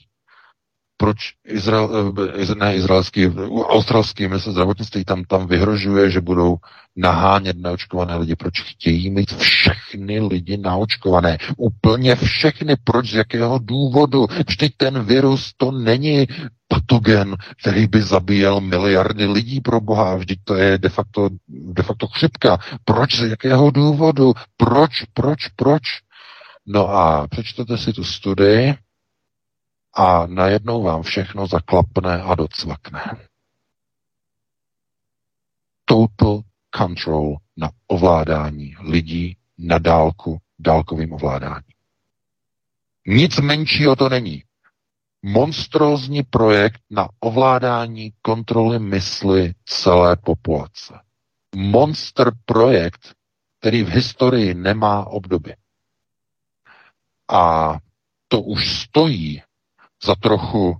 proč 0.99 1.17
Izrael, 1.47 2.13
eh, 2.35 2.55
ne 2.55 2.75
izraelský, 2.75 3.27
australský 3.63 4.27
ministr 4.27 4.51
zdravotnictví 4.51 5.05
tam, 5.05 5.23
tam 5.23 5.47
vyhrožuje, 5.47 6.11
že 6.11 6.21
budou 6.21 6.57
nahánět 6.95 7.57
neočkované 7.57 8.15
lidi. 8.15 8.35
Proč 8.35 8.61
chtějí 8.61 9.09
mít 9.09 9.33
všechny 9.33 10.19
lidi 10.19 10.57
naočkované? 10.57 11.37
Úplně 11.57 12.15
všechny. 12.15 12.75
Proč? 12.83 13.11
Z 13.11 13.15
jakého 13.15 13.59
důvodu? 13.59 14.27
Vždyť 14.47 14.73
ten 14.77 15.03
virus 15.03 15.53
to 15.57 15.71
není 15.71 16.27
patogen, 16.67 17.35
který 17.61 17.87
by 17.87 18.01
zabíjel 18.01 18.61
miliardy 18.61 19.25
lidí 19.25 19.61
pro 19.61 19.81
boha. 19.81 20.15
Vždyť 20.15 20.39
to 20.43 20.55
je 20.55 20.77
de 20.77 20.89
facto, 20.89 21.29
de 21.47 21.83
facto 21.83 22.07
chřipka. 22.07 22.57
Proč? 22.85 23.15
Z 23.15 23.29
jakého 23.29 23.71
důvodu? 23.71 24.33
Proč? 24.57 24.91
Proč? 25.13 25.47
Proč? 25.55 25.81
No 26.67 26.89
a 26.89 27.27
přečtete 27.27 27.77
si 27.77 27.93
tu 27.93 28.03
studii, 28.03 28.75
a 29.93 30.25
najednou 30.27 30.83
vám 30.83 31.01
všechno 31.01 31.47
zaklapne 31.47 32.21
a 32.21 32.35
docvakne. 32.35 33.17
Total 35.85 36.41
control 36.75 37.37
na 37.57 37.69
ovládání 37.87 38.75
lidí 38.79 39.37
na 39.57 39.77
dálku, 39.77 40.37
dálkovým 40.59 41.13
ovládání. 41.13 41.73
Nic 43.07 43.39
menšího 43.39 43.95
to 43.95 44.09
není. 44.09 44.43
Monstrózní 45.21 46.23
projekt 46.23 46.81
na 46.89 47.09
ovládání 47.19 48.13
kontroly 48.21 48.79
mysli 48.79 49.53
celé 49.65 50.15
populace. 50.15 50.99
Monster 51.55 52.31
projekt, 52.45 53.15
který 53.59 53.83
v 53.83 53.89
historii 53.89 54.53
nemá 54.53 55.05
obdoby. 55.07 55.55
A 57.31 57.73
to 58.27 58.41
už 58.41 58.81
stojí 58.81 59.41
za 60.03 60.15
trochu 60.15 60.77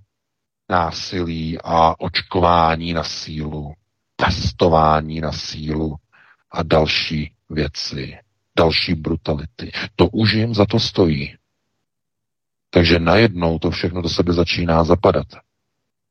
násilí 0.70 1.58
a 1.64 2.00
očkování 2.00 2.94
na 2.94 3.04
sílu, 3.04 3.74
testování 4.16 5.22
na 5.22 5.32
sílu 5.32 5.96
a 6.52 6.64
další 6.64 7.34
věci, 7.50 8.18
další 8.58 8.94
brutality. 8.94 9.72
To 9.96 10.08
už 10.08 10.34
jim 10.34 10.54
za 10.54 10.66
to 10.66 10.80
stojí. 10.80 11.36
Takže 12.70 13.00
najednou 13.00 13.60
to 13.60 13.72
všechno 13.72 14.02
do 14.02 14.10
sebe 14.10 14.34
začíná 14.34 14.84
zapadat. 14.84 15.28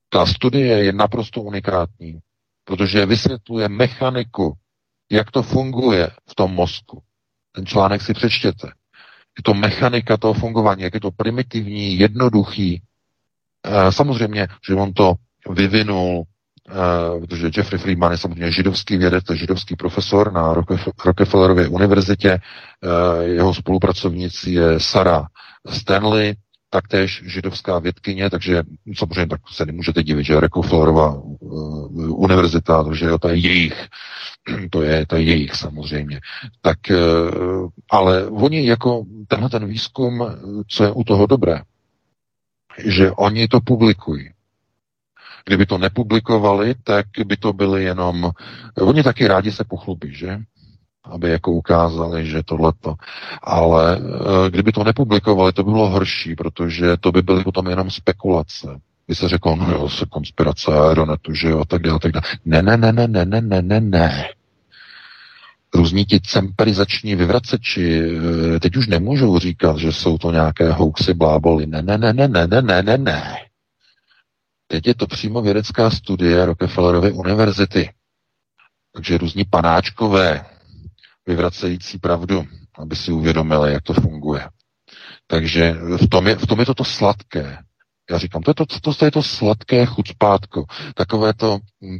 Ta 0.08 0.26
studie 0.26 0.84
je 0.84 0.92
naprosto 0.92 1.42
unikátní, 1.42 2.18
protože 2.64 3.06
vysvětluje 3.06 3.68
mechaniku, 3.68 4.56
jak 5.10 5.30
to 5.30 5.42
funguje 5.42 6.10
v 6.30 6.34
tom 6.34 6.54
mozku. 6.54 7.02
Ten 7.52 7.66
článek 7.66 8.02
si 8.02 8.14
přečtěte. 8.14 8.66
Je 9.38 9.42
to 9.42 9.54
mechanika 9.54 10.16
toho 10.16 10.34
fungování, 10.34 10.82
jak 10.82 10.94
je 10.94 11.00
to 11.00 11.10
primitivní, 11.10 11.98
jednoduchý, 11.98 12.82
samozřejmě, 13.90 14.48
že 14.68 14.74
on 14.74 14.92
to 14.92 15.14
vyvinul, 15.50 16.22
eh, 16.68 17.20
protože 17.20 17.50
Jeffrey 17.56 17.78
Friedman 17.78 18.12
je 18.12 18.18
samozřejmě 18.18 18.52
židovský 18.52 18.96
vědec, 18.96 19.24
židovský 19.34 19.76
profesor 19.76 20.32
na 20.32 20.54
Rockefellerově 21.04 21.68
univerzitě, 21.68 22.30
eh, 22.30 23.24
jeho 23.24 23.54
spolupracovnicí 23.54 24.52
je 24.52 24.80
Sarah 24.80 25.26
Stanley, 25.68 26.34
taktéž 26.70 27.22
židovská 27.26 27.78
vědkyně, 27.78 28.30
takže 28.30 28.62
samozřejmě 28.96 29.26
tak 29.26 29.40
se 29.52 29.66
nemůžete 29.66 30.02
divit, 30.02 30.26
že 30.26 30.40
Rockefellerova 30.40 31.22
univerzita, 32.08 32.84
že 32.92 33.06
jo, 33.06 33.18
to 33.18 33.28
je 33.28 33.36
jejich, 33.36 33.86
to 34.70 34.82
je, 34.82 35.06
to 35.06 35.16
je 35.16 35.22
jejich 35.22 35.54
samozřejmě. 35.54 36.20
Tak, 36.60 36.78
ale 37.90 38.26
oni 38.26 38.66
jako 38.66 39.04
tenhle 39.28 39.50
ten 39.50 39.66
výzkum, 39.66 40.24
co 40.68 40.84
je 40.84 40.90
u 40.90 41.04
toho 41.04 41.26
dobré, 41.26 41.60
že 42.84 43.10
oni 43.10 43.48
to 43.48 43.60
publikují. 43.60 44.30
Kdyby 45.44 45.66
to 45.66 45.78
nepublikovali, 45.78 46.74
tak 46.84 47.06
by 47.24 47.36
to 47.36 47.52
byly 47.52 47.84
jenom... 47.84 48.30
Oni 48.80 49.02
taky 49.02 49.28
rádi 49.28 49.52
se 49.52 49.64
pochlubí, 49.64 50.14
že? 50.14 50.38
aby 51.10 51.30
jako 51.30 51.52
ukázali, 51.52 52.26
že 52.26 52.42
tohleto. 52.42 52.94
Ale 53.42 53.98
eh, 53.98 54.50
kdyby 54.50 54.72
to 54.72 54.84
nepublikovali, 54.84 55.52
to 55.52 55.64
by 55.64 55.70
bylo 55.70 55.88
horší, 55.88 56.34
protože 56.34 56.96
to 56.96 57.12
by 57.12 57.22
byly 57.22 57.44
potom 57.44 57.66
jenom 57.66 57.90
spekulace. 57.90 58.80
By 59.08 59.14
se 59.14 59.28
řeklo, 59.28 59.56
no 59.56 59.70
jo, 59.70 59.88
se 59.88 60.06
konspirace 60.06 60.72
aeronetu, 60.72 61.34
že 61.34 61.48
jo, 61.48 61.64
tak 61.64 61.82
dále, 61.82 61.98
tak 61.98 62.12
dále. 62.12 62.24
Ne, 62.44 62.62
ne, 62.62 62.76
ne, 62.76 62.92
ne, 62.92 63.08
ne, 63.08 63.24
ne, 63.24 63.40
ne, 63.40 63.62
ne, 63.62 63.80
ne. 63.80 64.28
Různí 65.74 66.04
ti 66.04 66.20
cemperizační 66.20 67.14
vyvraceči 67.14 68.02
eh, 68.56 68.60
teď 68.60 68.76
už 68.76 68.86
nemůžou 68.86 69.38
říkat, 69.38 69.76
že 69.76 69.92
jsou 69.92 70.18
to 70.18 70.32
nějaké 70.32 70.72
hoaxy, 70.72 71.14
bláboli. 71.14 71.66
Ne, 71.66 71.82
ne, 71.82 71.98
ne, 71.98 72.12
ne, 72.12 72.28
ne, 72.28 72.46
ne, 72.46 72.62
ne, 72.62 72.82
ne, 72.82 72.98
ne. 72.98 73.36
Teď 74.66 74.86
je 74.86 74.94
to 74.94 75.06
přímo 75.06 75.42
vědecká 75.42 75.90
studie 75.90 76.46
Rockefellerovy 76.46 77.12
univerzity. 77.12 77.90
Takže 78.92 79.18
různí 79.18 79.44
panáčkové, 79.44 80.46
vyvracející 81.26 81.98
pravdu, 81.98 82.46
aby 82.78 82.96
si 82.96 83.12
uvědomili, 83.12 83.72
jak 83.72 83.82
to 83.82 83.92
funguje. 83.94 84.48
Takže 85.26 85.72
v 85.72 86.08
tom 86.08 86.26
je, 86.26 86.36
v 86.36 86.46
tom 86.46 86.60
je 86.60 86.66
to 86.66 86.74
to 86.74 86.84
sladké. 86.84 87.58
Já 88.10 88.18
říkám, 88.18 88.42
to 88.42 88.50
je 88.50 88.54
to, 88.54 88.66
to, 88.66 88.94
to, 88.94 89.04
je 89.04 89.10
to 89.10 89.22
sladké 89.22 89.86
chucpátko, 89.86 90.64
takové 90.94 91.34
to 91.34 91.58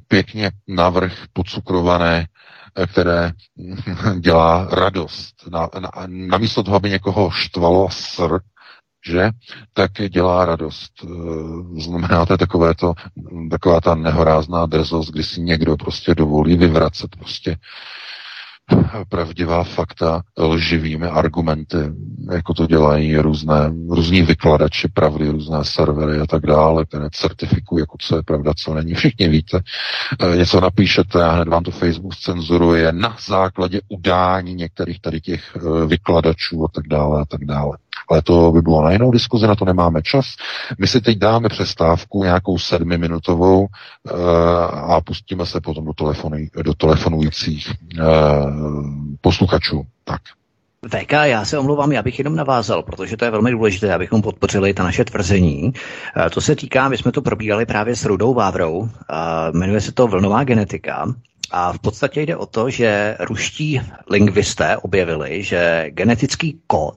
pěkně 0.09 0.51
navrh 0.69 1.13
podcukrované, 1.33 2.27
eh, 2.27 2.27
které 2.87 3.33
dělá 4.21 4.69
radost. 4.73 5.35
Na, 5.51 5.69
na, 5.81 5.91
namísto 6.07 6.63
toho, 6.63 6.77
aby 6.77 6.91
někoho 6.91 7.31
štvalo 7.31 7.89
sr, 7.91 8.41
že, 9.07 9.31
tak 9.73 9.93
dělá 10.09 10.45
radost. 10.45 10.93
Eh, 11.05 11.81
znamená, 11.83 12.27
to 12.27 12.37
takové 12.37 12.75
to, 12.75 12.95
taková 13.51 13.81
ta 13.81 13.95
nehorázná 13.95 14.67
drzost, 14.67 15.11
kdy 15.11 15.25
si 15.25 15.41
někdo 15.41 15.77
prostě 15.77 16.15
dovolí 16.15 16.57
vyvracet 16.57 17.17
prostě 17.17 17.57
pravdivá 19.09 19.65
fakta 19.65 20.23
lživými 20.39 21.07
argumenty, 21.07 21.77
jako 22.33 22.55
to 22.55 22.67
dělají 22.67 23.17
různé, 23.17 23.73
různí 23.89 24.23
vykladači 24.23 24.89
pravdy, 24.89 25.29
různé 25.29 25.65
servery 25.65 26.19
a 26.19 26.27
tak 26.27 26.43
dále, 26.43 26.85
které 26.85 27.09
certifikují, 27.13 27.81
jako 27.81 27.97
co 28.01 28.17
je 28.17 28.23
pravda, 28.23 28.53
co 28.57 28.75
není. 28.75 28.95
Všichni 28.99 29.29
víte, 29.29 29.61
e, 30.33 30.37
něco 30.37 30.61
napíšete 30.61 31.25
a 31.25 31.31
hned 31.31 31.49
vám 31.49 31.63
to 31.63 31.71
Facebook 31.71 32.17
cenzuruje 32.17 32.93
na 32.93 33.17
základě 33.27 33.81
udání 33.89 34.55
některých 34.55 35.01
tady 35.01 35.21
těch 35.21 35.57
e, 35.57 35.87
vykladačů 35.87 36.65
a 36.65 36.69
tak 36.75 36.89
dále 36.89 37.21
a 37.21 37.25
tak 37.25 37.45
dále. 37.45 37.79
Ale 38.11 38.23
to 38.23 38.53
by 38.53 38.63
bylo 38.63 38.83
na 38.83 38.91
jinou 38.93 39.11
diskuzi, 39.11 39.47
na 39.47 39.55
to 39.55 39.65
nemáme 39.65 40.03
čas. 40.03 40.27
My 40.79 40.87
si 40.87 41.01
teď 41.01 41.19
dáme 41.19 41.49
přestávku 41.49 42.25
nějakou 42.25 42.59
sedmiminutovou 42.59 43.61
uh, 43.61 44.21
a 44.93 45.01
pustíme 45.01 45.47
se 45.47 45.61
potom 45.61 45.85
do, 45.85 45.93
telefonu, 45.93 46.37
do 46.63 46.75
telefonujících 46.75 47.69
uh, 47.69 48.05
posluchačů. 49.21 49.83
Tak. 50.05 50.21
VK, 50.87 51.13
já 51.13 51.45
se 51.45 51.59
omlouvám, 51.59 51.93
já 51.93 52.03
bych 52.03 52.19
jenom 52.19 52.37
navázal, 52.37 52.83
protože 52.83 53.17
to 53.17 53.25
je 53.25 53.31
velmi 53.31 53.51
důležité, 53.51 53.95
abychom 53.95 54.23
podpořili 54.23 54.75
ta 54.75 54.83
naše 54.83 55.05
tvrzení. 55.05 55.73
Eh, 56.27 56.31
to 56.31 56.41
se 56.41 56.57
týká, 56.57 56.89
my 56.89 56.99
jsme 56.99 57.13
to 57.13 57.23
probírali 57.23 57.67
právě 57.67 57.97
s 57.97 58.05
Rudou 58.05 58.35
Vávrou, 58.35 58.89
jmenuje 59.53 59.81
se 59.81 59.93
to 59.93 60.07
vlnová 60.07 60.45
genetika 60.45 61.15
a 61.51 61.73
v 61.73 61.79
podstatě 61.79 62.23
jde 62.23 62.37
o 62.37 62.47
to, 62.47 62.71
že 62.71 63.17
ruští 63.21 63.81
lingvisté 64.11 64.77
objevili, 64.77 65.43
že 65.43 65.87
genetický 65.91 66.61
kód, 66.67 66.97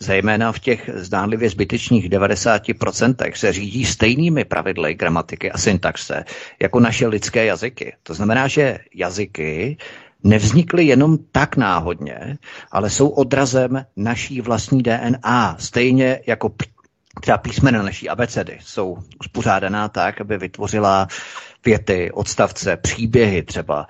zejména 0.00 0.52
v 0.52 0.58
těch 0.58 0.90
zdánlivě 0.94 1.50
zbytečných 1.50 2.10
90%, 2.10 3.32
se 3.34 3.52
řídí 3.52 3.84
stejnými 3.84 4.44
pravidly 4.44 4.94
gramatiky 4.94 5.50
a 5.50 5.58
syntaxe 5.58 6.24
jako 6.62 6.80
naše 6.80 7.06
lidské 7.06 7.44
jazyky. 7.44 7.92
To 8.02 8.14
znamená, 8.14 8.48
že 8.48 8.78
jazyky 8.94 9.76
nevznikly 10.24 10.84
jenom 10.84 11.18
tak 11.32 11.56
náhodně, 11.56 12.38
ale 12.72 12.90
jsou 12.90 13.08
odrazem 13.08 13.84
naší 13.96 14.40
vlastní 14.40 14.82
DNA, 14.82 15.56
stejně 15.58 16.20
jako 16.26 16.48
třeba 17.20 17.38
písmena 17.38 17.82
naší 17.82 18.08
abecedy 18.08 18.58
jsou 18.62 18.98
uspořádaná 19.20 19.88
tak, 19.88 20.20
aby 20.20 20.38
vytvořila 20.38 21.08
věty, 21.64 22.10
odstavce, 22.12 22.76
příběhy 22.76 23.42
třeba. 23.42 23.86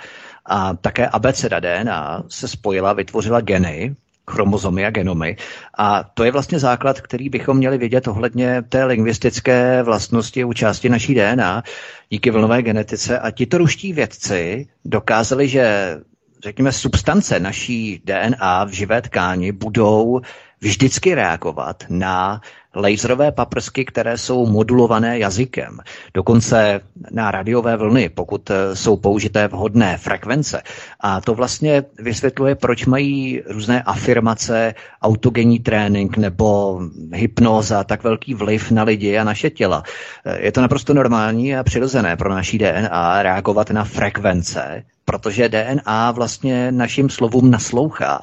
A 0.46 0.74
také 0.74 1.08
abeceda 1.08 1.60
DNA 1.60 2.22
se 2.28 2.48
spojila, 2.48 2.92
vytvořila 2.92 3.40
geny, 3.40 3.96
chromozomy 4.30 4.86
a 4.86 4.90
genomy. 4.90 5.36
A 5.78 6.02
to 6.14 6.24
je 6.24 6.32
vlastně 6.32 6.58
základ, 6.58 7.00
který 7.00 7.28
bychom 7.28 7.56
měli 7.56 7.78
vědět 7.78 8.08
ohledně 8.08 8.62
té 8.68 8.84
lingvistické 8.84 9.82
vlastnosti 9.82 10.44
u 10.44 10.52
části 10.52 10.88
naší 10.88 11.14
DNA 11.14 11.62
díky 12.10 12.30
vlnové 12.30 12.62
genetice. 12.62 13.18
A 13.18 13.30
tito 13.30 13.58
ruští 13.58 13.92
vědci 13.92 14.68
dokázali, 14.84 15.48
že 15.48 15.96
řekněme, 16.44 16.72
substance 16.72 17.40
naší 17.40 18.02
DNA 18.04 18.64
v 18.64 18.70
živé 18.70 19.02
tkáni 19.02 19.52
budou 19.52 20.20
vždycky 20.60 21.14
reagovat 21.14 21.84
na 21.88 22.40
laserové 22.74 23.32
paprsky, 23.32 23.84
které 23.84 24.18
jsou 24.18 24.46
modulované 24.46 25.18
jazykem, 25.18 25.78
dokonce 26.14 26.80
na 27.10 27.30
radiové 27.30 27.76
vlny, 27.76 28.08
pokud 28.08 28.50
eh, 28.50 28.76
jsou 28.76 28.96
použité 28.96 29.48
vhodné 29.48 29.96
frekvence. 29.98 30.62
A 31.00 31.20
to 31.20 31.34
vlastně 31.34 31.84
vysvětluje, 31.98 32.54
proč 32.54 32.86
mají 32.86 33.42
různé 33.46 33.82
afirmace, 33.82 34.74
autogenní 35.02 35.58
trénink 35.58 36.16
nebo 36.16 36.80
hypnoza 37.12 37.84
tak 37.84 38.04
velký 38.04 38.34
vliv 38.34 38.70
na 38.70 38.82
lidi 38.82 39.18
a 39.18 39.24
naše 39.24 39.50
těla. 39.50 39.82
Eh, 40.26 40.44
je 40.44 40.52
to 40.52 40.60
naprosto 40.60 40.94
normální 40.94 41.56
a 41.56 41.62
přirozené 41.62 42.16
pro 42.16 42.34
naší 42.34 42.58
DNA 42.58 43.22
reagovat 43.22 43.70
na 43.70 43.84
frekvence, 43.84 44.84
protože 45.04 45.48
DNA 45.48 46.10
vlastně 46.10 46.72
našim 46.72 47.10
slovům 47.10 47.50
naslouchá. 47.50 48.22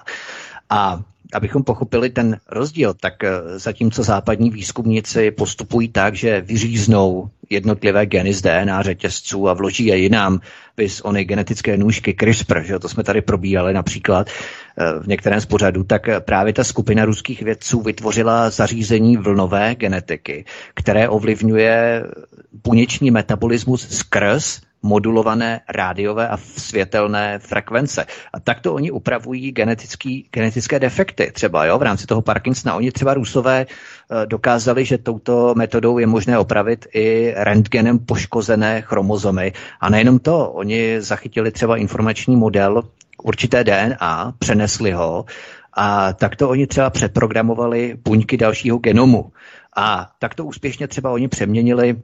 A 0.69 0.99
abychom 1.33 1.63
pochopili 1.63 2.09
ten 2.09 2.37
rozdíl, 2.49 2.93
tak 2.93 3.23
eh, 3.23 3.29
zatímco 3.59 4.03
západní 4.03 4.49
výzkumníci 4.49 5.31
postupují 5.31 5.87
tak, 5.87 6.15
že 6.15 6.41
vyříznou 6.41 7.29
jednotlivé 7.49 8.05
geny 8.05 8.33
z 8.33 8.41
DNA 8.41 8.81
řetězců 8.81 9.49
a 9.49 9.53
vloží 9.53 9.85
je 9.85 9.97
jinam, 9.97 10.39
vys 10.77 11.01
ony 11.01 11.25
genetické 11.25 11.77
nůžky 11.77 12.15
CRISPR, 12.19 12.61
že 12.63 12.79
to 12.79 12.89
jsme 12.89 13.03
tady 13.03 13.21
probírali 13.21 13.73
například 13.73 14.27
eh, 14.29 14.99
v 14.99 15.07
některém 15.07 15.41
z 15.41 15.45
pořadů, 15.45 15.83
tak 15.83 16.09
eh, 16.09 16.19
právě 16.19 16.53
ta 16.53 16.63
skupina 16.63 17.05
ruských 17.05 17.41
vědců 17.41 17.81
vytvořila 17.81 18.49
zařízení 18.49 19.17
vlnové 19.17 19.75
genetiky, 19.75 20.45
které 20.73 21.09
ovlivňuje 21.09 22.03
buněční 22.63 23.11
metabolismus 23.11 23.87
skrz 23.89 24.61
modulované 24.83 25.61
rádiové 25.69 26.27
a 26.27 26.37
světelné 26.37 27.39
frekvence. 27.39 28.05
A 28.33 28.39
takto 28.39 28.73
oni 28.73 28.91
upravují 28.91 29.51
genetický, 29.51 30.29
genetické 30.31 30.79
defekty 30.79 31.31
třeba 31.31 31.65
jo, 31.65 31.77
v 31.77 31.81
rámci 31.81 32.05
toho 32.07 32.21
Parkinsona. 32.21 32.75
Oni 32.75 32.91
třeba 32.91 33.13
Rusové 33.13 33.65
eh, 33.65 34.25
dokázali, 34.25 34.85
že 34.85 34.97
touto 34.97 35.55
metodou 35.55 35.97
je 35.97 36.07
možné 36.07 36.39
opravit 36.39 36.85
i 36.93 37.33
rentgenem 37.35 37.99
poškozené 37.99 38.81
chromozomy. 38.81 39.53
A 39.79 39.89
nejenom 39.89 40.19
to, 40.19 40.49
oni 40.51 41.01
zachytili 41.01 41.51
třeba 41.51 41.77
informační 41.77 42.35
model 42.35 42.83
určité 43.23 43.63
DNA, 43.63 44.33
přenesli 44.39 44.91
ho 44.91 45.25
a 45.73 46.13
takto 46.13 46.49
oni 46.49 46.67
třeba 46.67 46.89
přeprogramovali 46.89 47.97
buňky 48.03 48.37
dalšího 48.37 48.77
genomu. 48.77 49.31
A 49.75 50.09
takto 50.19 50.45
úspěšně 50.45 50.87
třeba 50.87 51.11
oni 51.11 51.27
přeměnili 51.27 51.95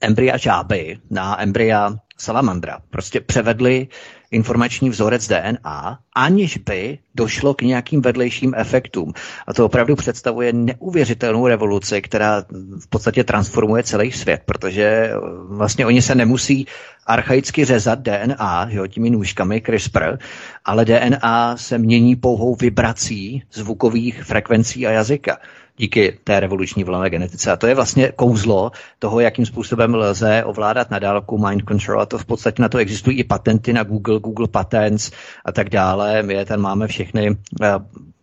embrya 0.00 0.36
žáby 0.36 0.98
na 1.10 1.42
embrya 1.42 1.96
salamandra. 2.18 2.78
Prostě 2.90 3.20
převedli 3.20 3.88
informační 4.30 4.90
vzorec 4.90 5.28
DNA, 5.28 5.98
aniž 6.14 6.58
by 6.58 6.98
došlo 7.14 7.54
k 7.54 7.62
nějakým 7.62 8.02
vedlejším 8.02 8.54
efektům. 8.56 9.12
A 9.46 9.54
to 9.54 9.64
opravdu 9.66 9.96
představuje 9.96 10.52
neuvěřitelnou 10.52 11.46
revoluci, 11.46 12.02
která 12.02 12.44
v 12.80 12.88
podstatě 12.88 13.24
transformuje 13.24 13.82
celý 13.82 14.12
svět, 14.12 14.42
protože 14.46 14.82
eh, 14.84 15.12
vlastně 15.48 15.86
oni 15.86 16.02
se 16.02 16.14
nemusí 16.14 16.66
archaicky 17.06 17.64
řezat 17.64 17.98
DNA 17.98 18.66
jo, 18.70 18.86
těmi 18.86 19.10
nůžkami 19.10 19.60
CRISPR, 19.60 20.18
ale 20.64 20.84
DNA 20.84 21.56
se 21.56 21.78
mění 21.78 22.16
pouhou 22.16 22.54
vibrací 22.54 23.42
zvukových 23.52 24.24
frekvencí 24.24 24.86
a 24.86 24.90
jazyka 24.90 25.38
díky 25.76 26.18
té 26.24 26.40
revoluční 26.40 26.84
vlnové 26.84 27.10
genetice. 27.10 27.52
A 27.52 27.56
to 27.56 27.66
je 27.66 27.74
vlastně 27.74 28.12
kouzlo 28.16 28.70
toho, 28.98 29.20
jakým 29.20 29.46
způsobem 29.46 29.94
lze 29.94 30.44
ovládat 30.44 30.90
na 30.90 30.98
dálku 30.98 31.38
mind 31.38 31.62
control. 31.68 32.00
A 32.00 32.06
to 32.06 32.18
v 32.18 32.24
podstatě 32.24 32.62
na 32.62 32.68
to 32.68 32.78
existují 32.78 33.18
i 33.18 33.24
patenty 33.24 33.72
na 33.72 33.82
Google, 33.82 34.20
Google 34.20 34.48
Patents 34.48 35.10
a 35.44 35.52
tak 35.52 35.70
dále. 35.70 36.22
My 36.22 36.34
je 36.34 36.44
tam 36.44 36.60
máme 36.60 36.86
všechny 36.86 37.36
eh, 37.62 37.72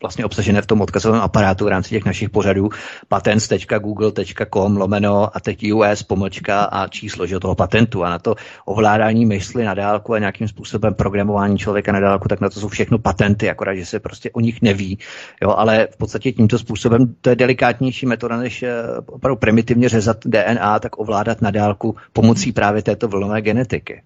vlastně 0.03 0.25
obsažené 0.25 0.61
v 0.61 0.65
tom 0.67 0.81
odkazovém 0.81 1.21
aparátu 1.21 1.65
v 1.65 1.67
rámci 1.67 1.89
těch 1.89 2.05
našich 2.05 2.29
pořadů 2.29 2.69
patents.google.com 3.07 4.77
lomeno 4.77 5.37
a 5.37 5.39
teď 5.39 5.73
US 5.73 6.03
pomlčka 6.03 6.63
a 6.63 6.87
číslo 6.87 7.25
že 7.27 7.39
toho 7.39 7.55
patentu 7.55 8.03
a 8.03 8.09
na 8.09 8.19
to 8.19 8.35
ovládání 8.65 9.25
mysli 9.25 9.63
na 9.63 9.73
dálku 9.73 10.13
a 10.13 10.19
nějakým 10.19 10.47
způsobem 10.47 10.93
programování 10.93 11.57
člověka 11.57 11.91
na 11.91 11.99
dálku, 11.99 12.27
tak 12.27 12.41
na 12.41 12.49
to 12.49 12.59
jsou 12.59 12.67
všechno 12.67 12.99
patenty, 12.99 13.49
akorát, 13.49 13.75
že 13.75 13.85
se 13.85 13.99
prostě 13.99 14.31
o 14.31 14.39
nich 14.39 14.61
neví. 14.61 14.99
Jo, 15.41 15.49
ale 15.57 15.87
v 15.91 15.97
podstatě 15.97 16.31
tímto 16.31 16.59
způsobem 16.59 17.15
to 17.21 17.29
je 17.29 17.35
delikátnější 17.35 18.05
metoda, 18.05 18.37
než 18.37 18.63
eh, 18.63 18.73
opravdu 19.05 19.35
primitivně 19.35 19.89
řezat 19.89 20.17
DNA, 20.25 20.79
tak 20.79 20.99
ovládat 20.99 21.41
na 21.41 21.51
dálku 21.51 21.95
pomocí 22.13 22.51
právě 22.51 22.81
této 22.81 23.07
vlnové 23.07 23.41
genetiky. 23.41 24.01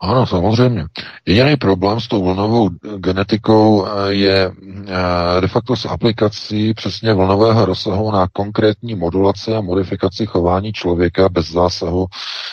Ano, 0.00 0.26
samozřejmě. 0.26 0.84
Jediný 1.26 1.56
problém 1.56 2.00
s 2.00 2.08
tou 2.08 2.24
vlnovou 2.24 2.70
genetikou 2.98 3.86
eh, 3.86 4.12
je 4.14 4.52
eh, 4.88 5.40
de 5.40 5.48
facto 5.48 5.76
s 5.76 5.86
aplikací 5.86 6.74
přesně 6.74 7.14
vlnového 7.14 7.64
rozsahu 7.64 8.10
na 8.10 8.28
konkrétní 8.32 8.94
modulaci 8.94 9.54
a 9.54 9.60
modifikaci 9.60 10.26
chování 10.26 10.72
člověka 10.72 11.28
bez 11.28 11.50
zásahu 11.50 12.06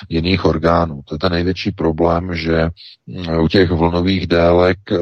jiných 0.10 0.46
orgánů. 0.46 1.02
To 1.06 1.16
je 1.16 1.20
ten 1.20 1.32
největší 1.32 1.72
problém, 1.72 2.36
že 2.36 2.70
u 3.42 3.48
těch 3.48 3.72
vlnových 3.72 4.28
délek 4.28 4.78
eh, 4.92 4.98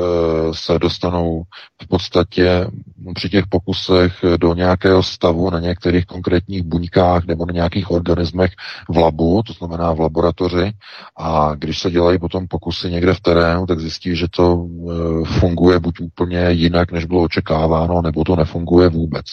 se 0.52 0.80
dostanou 0.80 1.44
v 1.84 1.88
podstatě 1.88 2.68
při 3.14 3.30
těch 3.30 3.48
pokusech 3.50 4.14
do 4.38 4.54
nějakého 4.54 5.04
stavu 5.04 5.50
na 5.50 5.60
některých 5.60 6.06
konkrétních 6.06 6.64
buňkách 6.64 7.26
nebo 7.26 7.46
na 7.46 7.54
nějakých 7.54 7.92
organismech 7.92 8.52
v 8.90 8.98
labu, 8.98 9.44
to 9.44 9.54
znamená 9.54 9.94
v 9.94 10.00
laboratoři, 10.00 10.72
a 11.18 11.56
když 11.56 11.80
se 11.80 11.92
dělají 11.92 12.20
potom 12.20 12.48
pokusy 12.48 12.92
někde 12.92 13.14
v 13.14 13.22
terénu, 13.22 13.66
tak 13.66 13.80
zjistí, 13.80 14.16
že 14.16 14.28
to 14.32 14.68
eh, 14.68 15.40
funguje 15.40 15.80
buď 15.80 16.00
úplně 16.00 16.48
jinak, 16.52 16.92
než 16.92 17.06
bylo 17.06 17.22
očekáváno, 17.22 18.02
nebo 18.02 18.24
to 18.24 18.36
nefunguje 18.36 18.90
vůbec. 18.90 19.26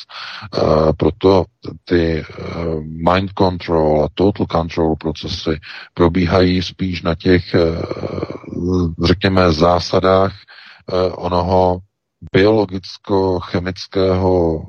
Eh, 0.54 0.60
proto 0.96 1.44
ty 1.84 2.24
mind 2.86 3.30
control 3.38 4.04
a 4.04 4.08
total 4.14 4.46
control 4.46 4.96
procesy 4.96 5.58
probíhají 5.94 6.62
spíš 6.62 7.02
na 7.02 7.14
těch 7.14 7.54
řekněme, 9.02 9.52
zásadách 9.52 10.32
eh, 10.34 11.12
onoho 11.12 11.78
biologicko-chemického 12.32 14.62
eh, 14.62 14.64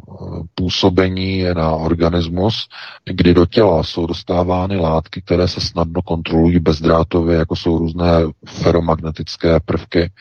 působení 0.56 1.44
na 1.54 1.72
organismus, 1.72 2.68
kdy 3.06 3.34
do 3.34 3.46
těla 3.46 3.84
jsou 3.84 4.06
dostávány 4.06 4.78
látky, 4.78 5.22
které 5.22 5.48
se 5.48 5.62
snadno 5.62 6.02
kontrolují 6.02 6.60
bezdrátově, 6.60 7.38
jako 7.38 7.56
jsou 7.56 7.78
různé 7.78 8.12
feromagnetické 8.46 9.60
prvky, 9.66 10.12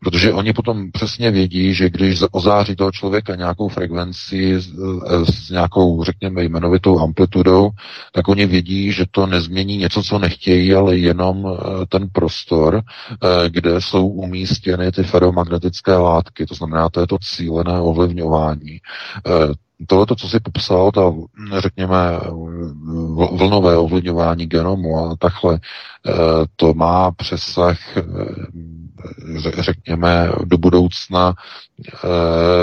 protože 0.00 0.32
oni 0.32 0.52
potom 0.52 0.92
přesně 0.92 1.30
vědí, 1.30 1.74
že 1.74 1.90
když 1.90 2.20
ozáří 2.30 2.76
toho 2.76 2.92
člověka 2.92 3.34
nějakou 3.34 3.68
frekvenci 3.68 4.54
s, 4.54 4.68
eh, 4.68 4.72
s 5.32 5.50
nějakou, 5.50 6.04
řekněme, 6.04 6.44
jmenovitou 6.44 7.00
amplitudou, 7.00 7.70
tak 8.12 8.28
oni 8.28 8.46
vědí, 8.46 8.92
že 8.92 9.04
to 9.10 9.26
nezmění 9.26 9.76
něco, 9.76 10.02
co 10.02 10.18
nechtějí, 10.18 10.74
ale 10.74 10.96
jenom 10.96 11.46
eh, 11.46 11.86
ten 11.88 12.08
prostor, 12.12 12.82
kde 13.48 13.80
jsou 13.80 14.08
umístěny 14.08 14.92
ty 14.92 15.02
feromagnetické 15.02 15.96
látky, 15.96 16.46
to 16.46 16.54
znamená 16.54 16.83
to 16.90 17.00
je 17.00 17.06
to 17.06 17.18
cílené 17.18 17.80
ovlivňování. 17.80 18.80
Eh, 19.26 19.54
Tohle, 19.86 20.06
co 20.18 20.28
si 20.28 20.40
popsal, 20.40 20.90
ta, 20.92 21.12
řekněme, 21.58 22.20
vlnové 23.32 23.76
ovlivňování 23.76 24.46
genomu 24.46 24.98
a 24.98 25.16
takhle, 25.16 25.54
eh, 26.06 26.12
to 26.56 26.74
má 26.74 27.10
přesah, 27.10 27.96
eh, 27.96 28.02
řekněme, 29.62 30.32
do 30.44 30.58
budoucna 30.58 31.34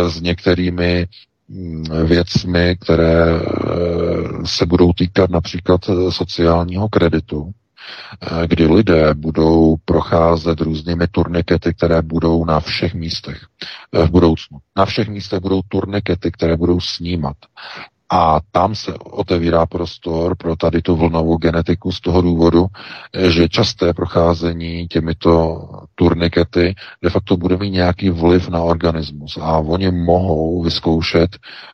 s 0.07 0.21
některými 0.21 1.07
hm, 1.49 1.83
věcmi, 2.05 2.77
které 2.81 3.25
se 4.45 4.65
budou 4.65 4.93
týkat 4.93 5.29
například 5.29 5.81
sociálního 6.09 6.89
kreditu, 6.89 7.51
Eh, 7.51 7.60
kdy 8.47 8.67
lidé 8.67 9.13
budou 9.13 9.75
procházet 9.85 10.61
různými 10.61 11.07
turnikety, 11.07 11.73
které 11.73 12.01
budou 12.01 12.45
na 12.45 12.59
všech 12.59 12.93
místech 12.93 13.45
eh, 13.95 14.05
v 14.07 14.11
budoucnu. 14.11 14.57
Na 14.77 14.85
všech 14.85 15.07
místech 15.09 15.39
budou 15.39 15.61
turnikety, 15.67 16.31
které 16.31 16.57
budou 16.57 16.79
snímat. 16.79 17.37
A 18.13 18.39
tam 18.51 18.75
se 18.75 18.93
otevírá 18.93 19.65
prostor 19.65 20.35
pro 20.35 20.55
tady 20.55 20.81
tu 20.81 20.95
vlnovou 20.95 21.37
genetiku 21.37 21.91
z 21.91 22.01
toho 22.01 22.21
důvodu, 22.21 22.65
že 23.27 23.49
časté 23.49 23.93
procházení 23.93 24.87
těmito 24.87 25.61
turnikety 25.95 26.75
de 27.03 27.09
facto 27.09 27.37
bude 27.37 27.57
mít 27.57 27.69
nějaký 27.71 28.09
vliv 28.09 28.49
na 28.49 28.61
organismus. 28.63 29.37
A 29.41 29.57
oni 29.57 29.91
mohou 29.91 30.63
vyzkoušet 30.63 31.29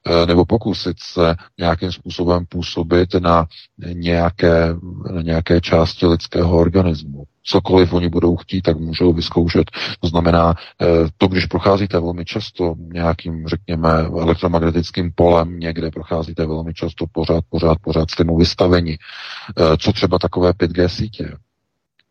eh, 0.06 0.26
nebo 0.26 0.46
pokusit 0.46 0.98
se 1.00 1.36
nějakým 1.60 1.92
způsobem 1.92 2.46
působit 2.50 3.14
na 3.14 3.46
nějaké, 3.94 4.76
na 5.14 5.22
nějaké 5.22 5.62
části 5.62 6.06
lidského 6.06 6.58
organismu 6.58 7.24
cokoliv 7.48 7.94
oni 7.94 8.10
budou 8.10 8.36
chtít, 8.36 8.62
tak 8.62 8.78
můžou 8.80 9.14
vyzkoušet. 9.14 9.72
To 10.00 10.08
znamená, 10.08 10.56
eh, 10.82 10.86
to, 11.18 11.28
když 11.28 11.46
procházíte 11.46 12.00
velmi 12.00 12.26
často 12.26 12.76
nějakým, 12.94 13.48
řekněme, 13.48 13.90
elektromagnetickým 14.20 15.12
polem, 15.16 15.60
někde 15.60 15.92
procházíte 15.92 16.46
velmi 16.46 16.74
často 16.74 17.06
pořád, 17.12 17.44
pořád, 17.50 17.78
pořád 17.82 18.12
s 18.12 18.16
tomu 18.16 18.38
vystavení. 18.38 18.96
Eh, 18.96 19.78
co 19.78 19.94
třeba 19.94 20.20
takové 20.20 20.54
5G 20.54 20.90
sítě? 20.90 21.32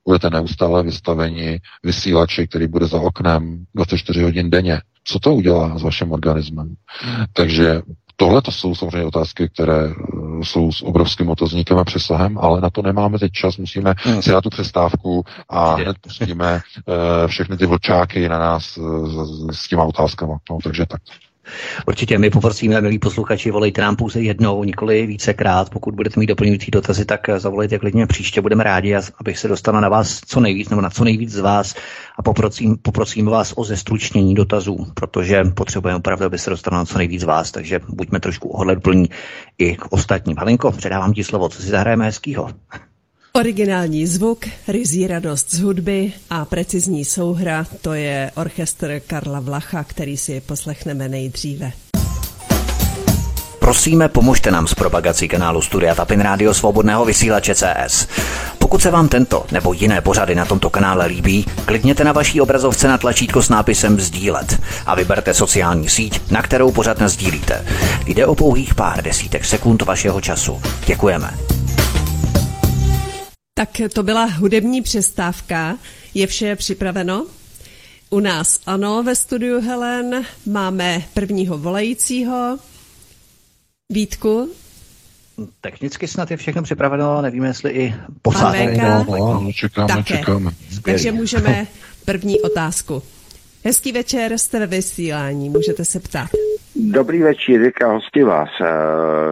Budete 0.05 0.31
neustále 0.31 0.83
vystaveni 0.83 1.61
vysílači, 1.83 2.49
který 2.49 2.69
bude 2.69 2.87
za 2.87 3.01
oknem 3.01 3.65
24 3.75 4.23
hodin 4.23 4.51
denně. 4.51 4.81
Co 5.05 5.19
to 5.19 5.35
udělá 5.35 5.79
s 5.79 5.83
vaším 5.83 6.13
organismem? 6.13 6.75
Takže 7.33 7.83
Tohle 8.17 8.43
to 8.43 8.53
jsou 8.53 8.75
samozřejmě 8.75 9.07
otázky, 9.07 9.49
které 9.49 9.85
eh, 9.85 9.95
jsou 10.45 10.73
s 10.73 10.83
obrovským 10.83 11.29
otazníkem 11.29 11.79
a 11.79 11.85
přesahem, 11.85 12.39
ale 12.39 12.61
na 12.61 12.71
to 12.71 12.83
nemáme 12.83 13.19
teď 13.19 13.33
čas, 13.33 13.57
musíme 13.57 13.95
hmm. 13.99 14.23
si 14.23 14.31
dát 14.31 14.41
tu 14.41 14.51
přestávku 14.51 15.25
a 15.49 15.75
hned 15.75 15.97
pustíme 16.01 16.61
uh, 16.87 16.95
všechny 17.27 17.57
ty 17.57 17.67
vlčáky 17.67 18.29
na 18.29 18.39
nás 18.39 18.77
uh, 18.77 19.25
s, 19.51 19.61
s 19.61 19.69
těma 19.69 19.85
otázkama. 19.85 20.39
No, 20.51 20.59
takže 20.63 20.87
tak. 20.87 21.01
Určitě 21.87 22.19
my 22.19 22.31
poprosíme, 22.31 22.81
milí 22.81 22.99
posluchači, 22.99 23.51
volejte 23.51 23.83
nám 23.83 23.97
pouze 23.97 24.21
jednou, 24.21 24.65
nikoli 24.65 25.07
vícekrát. 25.07 25.71
Pokud 25.71 25.95
budete 25.95 26.21
mít 26.21 26.27
doplňující 26.27 26.71
dotazy, 26.71 27.05
tak 27.05 27.21
zavolejte 27.37 27.79
klidně 27.79 28.07
příště, 28.07 28.41
budeme 28.41 28.65
rádi, 28.65 28.97
abych 29.21 29.39
se 29.39 29.49
dostal 29.49 29.81
na 29.81 29.89
vás 29.89 30.21
co 30.27 30.41
nejvíc, 30.41 30.69
nebo 30.69 30.83
na 30.83 30.91
co 30.91 31.05
nejvíc 31.05 31.31
z 31.33 31.39
vás 31.39 31.75
a 32.19 32.23
poprosím, 32.23 32.77
poprosím 32.83 33.27
vás 33.27 33.53
o 33.57 33.65
zestručnění 33.65 34.35
dotazů, 34.35 34.87
protože 34.95 35.45
potřebujeme 35.45 35.99
opravdu, 35.99 36.25
aby 36.25 36.39
se 36.39 36.51
dostal 36.51 36.79
na 36.79 36.85
co 36.85 36.99
nejvíc 36.99 37.21
z 37.21 37.25
vás, 37.25 37.51
takže 37.51 37.81
buďme 37.89 38.21
trošku 38.21 38.49
ohleduplní 38.49 39.11
i 39.59 39.77
k 39.77 39.87
ostatním. 39.91 40.37
Halinko, 40.37 40.73
předávám 40.73 41.13
ti 41.13 41.25
slovo, 41.25 41.49
co 41.49 41.63
si 41.63 41.69
zahrajeme 41.69 42.05
hezkýho. 42.05 42.51
Originální 43.37 44.07
zvuk, 44.07 44.39
rizí 44.69 45.07
radost 45.07 45.55
z 45.55 45.61
hudby 45.61 46.13
a 46.31 46.45
precizní 46.45 47.05
souhra, 47.05 47.67
to 47.83 47.95
je 47.95 48.31
orchestr 48.35 49.01
Karla 49.07 49.41
Vlacha, 49.41 49.85
který 49.85 50.17
si 50.17 50.41
poslechneme 50.41 51.09
nejdříve. 51.09 51.73
Prosíme, 53.59 54.09
pomožte 54.09 54.51
nám 54.51 54.67
s 54.67 54.75
propagací 54.75 55.29
kanálu 55.29 55.63
Studia 55.63 55.95
Tapin 55.95 56.21
Rádio 56.21 56.55
Svobodného 56.55 57.05
vysílače 57.05 57.55
CS. 57.55 58.07
Pokud 58.59 58.83
se 58.83 58.91
vám 58.91 59.09
tento 59.09 59.47
nebo 59.53 59.73
jiné 59.73 60.01
pořady 60.01 60.35
na 60.35 60.45
tomto 60.45 60.71
kanále 60.71 61.07
líbí, 61.07 61.47
klikněte 61.65 62.05
na 62.05 62.13
vaší 62.13 62.41
obrazovce 62.41 62.89
na 62.89 62.99
tlačítko 62.99 63.43
s 63.43 63.49
nápisem 63.49 64.01
Sdílet 64.01 64.63
a 64.87 64.95
vyberte 64.95 65.35
sociální 65.35 65.89
síť, 65.89 66.31
na 66.31 66.43
kterou 66.43 66.73
pořád 66.73 67.03
sdílíte. 67.03 67.67
Jde 68.07 68.27
o 68.27 68.35
pouhých 68.35 68.75
pár 68.75 69.03
desítek 69.03 69.45
sekund 69.45 69.83
vašeho 69.83 70.21
času. 70.21 70.63
Děkujeme. 70.87 71.66
Tak 73.59 73.81
to 73.93 74.03
byla 74.03 74.25
hudební 74.25 74.83
přestávka. 74.83 75.79
Je 76.15 76.27
vše 76.27 76.57
připraveno? 76.57 77.27
U 78.11 78.21
nás 78.21 78.61
ano, 78.67 79.03
ve 79.03 79.15
studiu 79.15 79.61
Helen 79.61 80.25
máme 80.47 81.03
prvního 81.15 81.59
volajícího. 81.59 82.59
Vítku? 83.93 84.51
Technicky 85.61 86.09
snad 86.09 86.31
je 86.31 86.37
všechno 86.37 86.63
připraveno, 86.63 87.23
nevíme, 87.23 87.47
jestli 87.47 87.71
i 87.71 87.95
posádka. 88.23 89.05
No, 89.09 89.17
no, 89.43 89.53
čekáme, 89.53 89.89
Také. 89.89 90.19
čekáme. 90.19 90.51
Takže 90.83 91.13
můžeme 91.13 91.67
první 92.05 92.41
otázku. 92.41 93.03
Hezký 93.65 93.93
večer, 93.93 94.39
jste 94.39 94.59
ve 94.59 94.67
vysílání, 94.67 95.49
můžete 95.49 95.85
se 95.85 96.01
ptát. 96.01 96.31
Dobrý 96.79 97.23
večer, 97.23 97.65
říká 97.65 97.93
hosti 97.93 98.23
vás. 98.23 98.49
Eh, 98.61 98.67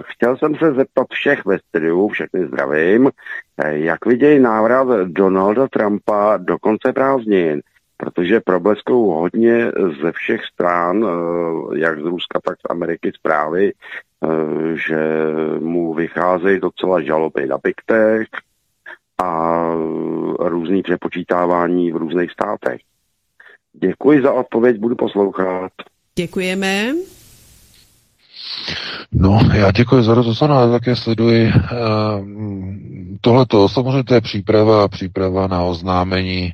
chtěl 0.00 0.36
jsem 0.36 0.54
se 0.54 0.72
zeptat 0.72 1.06
všech 1.10 1.44
ve 1.44 1.58
studiu, 1.58 2.08
všechny 2.08 2.46
zdravím, 2.46 3.10
eh, 3.58 3.78
jak 3.78 4.06
vidějí 4.06 4.40
návrat 4.40 4.88
Donalda 5.04 5.68
Trumpa 5.68 6.36
do 6.36 6.58
konce 6.58 6.92
prázdnin, 6.92 7.60
protože 7.96 8.40
probleskou 8.40 9.10
hodně 9.10 9.72
ze 10.02 10.12
všech 10.12 10.44
stran, 10.44 11.04
eh, 11.04 11.78
jak 11.78 12.00
z 12.00 12.04
Ruska, 12.04 12.40
tak 12.44 12.54
z 12.54 12.70
Ameriky 12.70 13.12
zprávy, 13.14 13.72
že 14.74 14.98
mu 15.58 15.94
vycházejí 15.94 16.60
docela 16.60 17.00
žaloby 17.00 17.46
na 17.46 17.58
biktech 17.62 18.26
a 19.22 19.60
různý 20.38 20.82
přepočítávání 20.82 21.92
v 21.92 21.96
různých 21.96 22.30
státech. 22.30 22.80
Děkuji 23.72 24.22
za 24.22 24.32
odpověď, 24.32 24.78
budu 24.78 24.96
poslouchat. 24.96 25.72
Děkujeme. 26.14 26.94
No, 29.12 29.40
já 29.54 29.70
děkuji 29.70 30.02
za 30.04 30.14
rozhovor, 30.14 30.52
ale 30.56 30.70
také 30.70 30.96
sleduji 30.96 31.46
uh, 31.46 31.52
tohleto. 33.20 33.68
Samozřejmě 33.68 34.04
to 34.04 34.14
je 34.14 34.20
příprava, 34.20 34.88
příprava 34.88 35.46
na 35.46 35.62
oznámení 35.62 36.52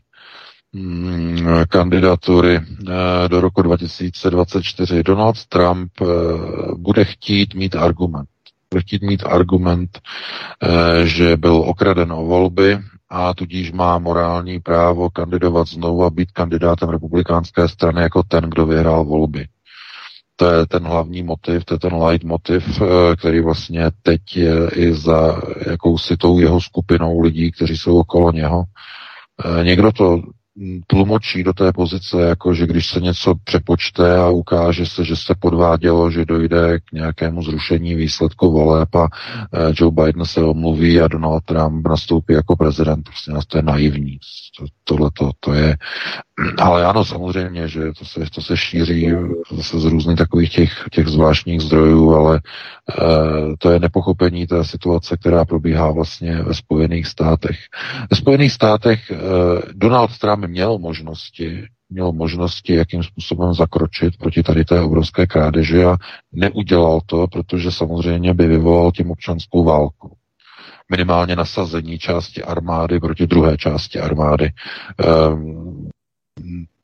um, 0.74 1.36
kandidatury 1.68 2.58
uh, 2.58 2.94
do 3.28 3.40
roku 3.40 3.62
2024. 3.62 5.02
Donald 5.02 5.46
Trump 5.46 5.92
uh, 6.00 6.08
bude 6.78 7.04
chtít 7.04 7.54
mít 7.54 7.76
argument. 7.76 8.28
Bude 8.70 8.82
chtít 8.82 9.02
mít 9.02 9.22
argument, 9.26 9.98
uh, 10.62 11.04
že 11.04 11.36
byl 11.36 11.54
okraden 11.56 12.12
o 12.12 12.24
volby 12.24 12.78
a 13.10 13.34
tudíž 13.34 13.72
má 13.72 13.98
morální 13.98 14.60
právo 14.60 15.10
kandidovat 15.10 15.68
znovu 15.68 16.04
a 16.04 16.10
být 16.10 16.32
kandidátem 16.32 16.88
republikánské 16.88 17.68
strany 17.68 18.02
jako 18.02 18.22
ten, 18.22 18.44
kdo 18.44 18.66
vyhrál 18.66 19.04
volby. 19.04 19.46
To 20.40 20.50
je 20.50 20.66
ten 20.66 20.82
hlavní 20.82 21.22
motiv, 21.22 21.64
to 21.64 21.74
je 21.74 21.78
ten 21.78 21.94
light 21.94 22.24
motiv, 22.24 22.82
eh, 22.82 23.16
který 23.16 23.40
vlastně 23.40 23.90
teď 24.02 24.36
je 24.36 24.70
i 24.74 24.92
za 24.94 25.42
jakousi 25.66 26.16
tou 26.16 26.40
jeho 26.40 26.60
skupinou 26.60 27.20
lidí, 27.20 27.52
kteří 27.52 27.76
jsou 27.76 27.98
okolo 27.98 28.32
něho. 28.32 28.64
Eh, 29.44 29.64
někdo 29.64 29.92
to 29.92 30.22
tlumočí 30.86 31.42
do 31.42 31.52
té 31.52 31.72
pozice, 31.72 32.22
jako 32.22 32.54
že 32.54 32.66
když 32.66 32.86
se 32.88 33.00
něco 33.00 33.34
přepočte 33.44 34.16
a 34.16 34.28
ukáže 34.28 34.86
se, 34.86 35.04
že 35.04 35.16
se 35.16 35.34
podvádělo, 35.40 36.10
že 36.10 36.24
dojde 36.24 36.78
k 36.80 36.92
nějakému 36.92 37.42
zrušení 37.42 37.94
výsledku 37.94 38.52
voleb 38.52 38.94
a 38.94 39.08
eh, 39.54 39.72
Joe 39.76 39.92
Biden 39.92 40.24
se 40.24 40.42
omluví 40.42 41.00
a 41.00 41.08
Donald 41.08 41.44
Trump 41.44 41.88
nastoupí 41.88 42.32
jako 42.32 42.56
prezident. 42.56 43.02
Prostě 43.02 43.32
nás 43.32 43.46
to 43.46 43.58
je 43.58 43.62
naivní. 43.62 44.18
Tohle 44.84 45.10
to, 45.14 45.30
to 45.40 45.52
je 45.52 45.76
ale 46.58 46.86
ano, 46.86 47.04
samozřejmě, 47.04 47.68
že 47.68 47.80
to 47.98 48.04
se, 48.04 48.20
to 48.34 48.40
se 48.40 48.56
šíří 48.56 49.12
zase 49.50 49.80
z 49.80 49.84
různých 49.84 50.18
takových 50.18 50.50
těch, 50.50 50.84
těch 50.92 51.08
zvláštních 51.08 51.60
zdrojů, 51.60 52.14
ale 52.14 52.36
e, 52.36 52.40
to 53.58 53.70
je 53.70 53.80
nepochopení 53.80 54.46
té 54.46 54.64
situace, 54.64 55.16
která 55.16 55.44
probíhá 55.44 55.90
vlastně 55.90 56.42
ve 56.42 56.54
Spojených 56.54 57.06
státech. 57.06 57.58
Ve 58.10 58.16
Spojených 58.16 58.52
státech 58.52 59.10
e, 59.10 59.16
Donald 59.72 60.18
Trump 60.18 60.44
měl 60.44 60.78
možnosti, 60.78 61.66
měl 61.90 62.12
možnosti, 62.12 62.74
jakým 62.74 63.02
způsobem 63.02 63.54
zakročit 63.54 64.16
proti 64.16 64.42
tady 64.42 64.64
té 64.64 64.80
obrovské 64.80 65.26
krádeži 65.26 65.84
a 65.84 65.96
neudělal 66.32 67.00
to, 67.06 67.26
protože 67.26 67.72
samozřejmě 67.72 68.34
by 68.34 68.46
vyvolal 68.46 68.92
tím 68.92 69.10
občanskou 69.10 69.64
válku 69.64 70.19
minimálně 70.90 71.36
nasazení 71.36 71.98
části 71.98 72.42
armády 72.42 73.00
proti 73.00 73.26
druhé 73.26 73.56
části 73.56 74.00
armády. 74.00 74.52
Um, 75.32 75.88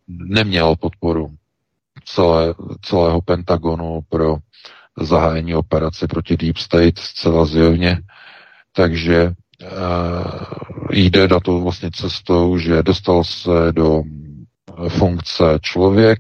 neměl 0.09 0.77
podporu 0.77 1.31
celé, 2.05 2.55
celého 2.83 3.21
Pentagonu 3.21 4.01
pro 4.09 4.37
zahájení 5.01 5.55
operace 5.55 6.09
proti 6.09 6.37
Deep 6.37 6.57
State 6.57 6.99
zcela 6.99 7.45
zjevně. 7.45 8.01
Takže 8.73 9.33
uh, 9.63 9.71
jde 10.91 11.29
na 11.29 11.41
to 11.41 11.61
vlastně 11.61 11.91
cestou, 11.91 12.59
že 12.59 12.83
dostal 12.83 13.25
se 13.25 13.73
do 13.73 14.03
funkce 14.89 15.59
člověk, 15.63 16.19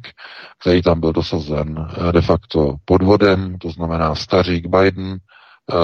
který 0.60 0.82
tam 0.82 1.00
byl 1.00 1.12
dosazen 1.12 1.88
de 2.12 2.20
facto 2.20 2.76
podvodem, 2.84 3.58
to 3.58 3.70
znamená 3.70 4.14
stařík 4.14 4.66
Biden, 4.66 5.18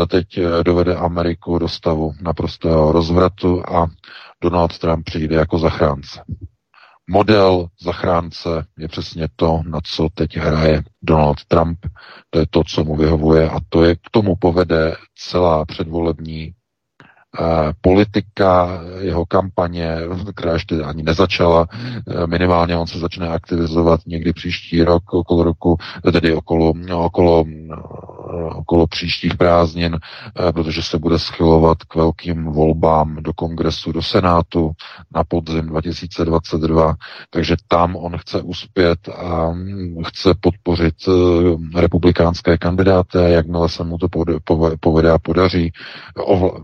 teď 0.09 0.27
dovede 0.63 0.97
Ameriku 0.97 1.59
do 1.59 1.69
stavu 1.69 2.13
naprostého 2.23 2.93
rozvratu 2.93 3.63
a 3.69 3.87
Donald 4.43 4.79
Trump 4.79 5.05
přijde 5.05 5.37
jako 5.37 5.59
zachránce 5.59 6.23
model 7.11 7.69
zachránce 7.83 8.49
je 8.79 8.89
přesně 8.89 9.29
to, 9.37 9.63
na 9.67 9.81
co 9.85 10.09
teď 10.15 10.37
hraje 10.37 10.83
Donald 11.03 11.45
Trump. 11.49 11.79
To 12.31 12.39
je 12.39 12.47
to, 12.51 12.65
co 12.65 12.85
mu 12.85 12.97
vyhovuje 12.97 13.51
a 13.51 13.57
to 13.69 13.85
je 13.85 13.97
k 13.97 14.11
tomu 14.11 14.37
povede 14.37 14.97
celá 15.15 15.65
předvolební 15.65 16.55
Eh, 17.41 17.73
politika, 17.81 18.81
jeho 18.99 19.27
kampaně, 19.27 19.97
která 20.35 20.53
ještě 20.53 20.83
ani 20.83 21.03
nezačala, 21.03 21.67
eh, 21.73 22.27
minimálně 22.27 22.77
on 22.77 22.87
se 22.87 22.99
začne 22.99 23.29
aktivizovat 23.29 24.01
někdy 24.07 24.33
příští 24.33 24.83
rok, 24.83 25.13
okolo 25.15 25.43
roku, 25.45 25.77
tedy 26.13 26.35
okolo, 26.35 26.73
okolo, 26.95 27.45
eh, 27.49 27.77
okolo 28.55 28.87
příštích 28.87 29.37
prázdnin, 29.37 29.99
protože 30.55 30.83
se 30.83 30.99
bude 30.99 31.19
schylovat 31.19 31.85
k 31.85 31.95
velkým 31.95 32.45
volbám 32.45 33.17
do 33.21 33.33
kongresu, 33.33 33.93
do 33.93 34.03
senátu 34.03 34.73
na 35.15 35.25
podzim 35.25 35.67
2022, 35.67 36.95
takže 37.31 37.57
tam 37.69 37.97
on 37.97 38.19
chce 38.19 38.43
uspět 38.43 39.09
a 39.09 39.55
chce 40.07 40.35
podpořit 40.41 40.95
republikánské 41.75 42.59
kandidáty, 42.59 43.19
jakmile 43.19 43.69
se 43.69 43.85
mu 43.85 43.99
to 43.99 44.09
povede 44.81 45.11
a 45.11 45.19
podaří. 45.19 45.73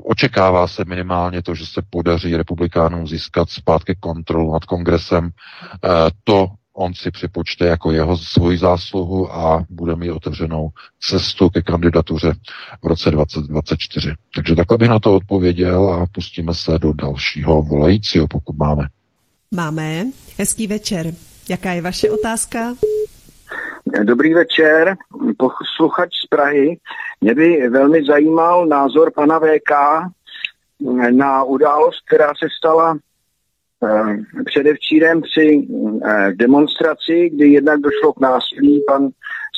Očekává 0.05 0.69
se 0.69 0.85
minimálně 0.85 1.43
to, 1.43 1.55
že 1.55 1.66
se 1.66 1.82
podaří 1.90 2.36
republikánům 2.36 3.07
získat 3.07 3.51
zpátky 3.51 3.97
kontrolu 4.01 4.53
nad 4.53 4.65
kongresem. 4.65 5.31
Eh, 5.85 5.89
to 6.24 6.47
on 6.78 6.94
si 6.94 7.10
připočte 7.10 7.66
jako 7.66 7.92
jeho 7.92 8.16
svoji 8.16 8.59
zásluhu 8.59 9.32
a 9.32 9.64
bude 9.70 9.96
mít 9.96 10.10
otevřenou 10.10 10.68
cestu 11.00 11.50
ke 11.50 11.62
kandidatuře 11.62 12.32
v 12.82 12.86
roce 12.86 13.10
2024. 13.10 14.14
Takže 14.34 14.56
takhle 14.56 14.78
bych 14.78 14.88
na 14.88 14.98
to 14.98 15.14
odpověděl 15.14 15.90
a 15.90 16.06
pustíme 16.12 16.55
se 16.55 16.78
do 16.78 16.92
dalšího 16.92 17.62
volajícího, 17.62 18.28
pokud 18.28 18.56
máme. 18.56 18.88
Máme. 19.55 20.05
Hezký 20.38 20.66
večer. 20.66 21.06
Jaká 21.48 21.72
je 21.72 21.82
vaše 21.82 22.10
otázka? 22.10 22.74
Dobrý 24.05 24.34
večer, 24.34 24.96
posluchač 25.38 26.10
z 26.24 26.26
Prahy. 26.26 26.78
Mě 27.20 27.34
by 27.34 27.68
velmi 27.68 28.05
zajímal 28.05 28.66
názor 28.66 29.12
pana 29.14 29.40
VK 29.40 29.72
na 31.10 31.44
událost, 31.44 32.00
která 32.06 32.28
se 32.28 32.46
stala 32.59 32.98
předevčírem 34.44 35.22
při 35.22 35.68
eh, 36.05 36.32
demonstraci, 36.34 37.30
kdy 37.30 37.48
jednak 37.48 37.80
došlo 37.80 38.12
k 38.12 38.20
násilí, 38.20 38.82
pan 38.86 39.09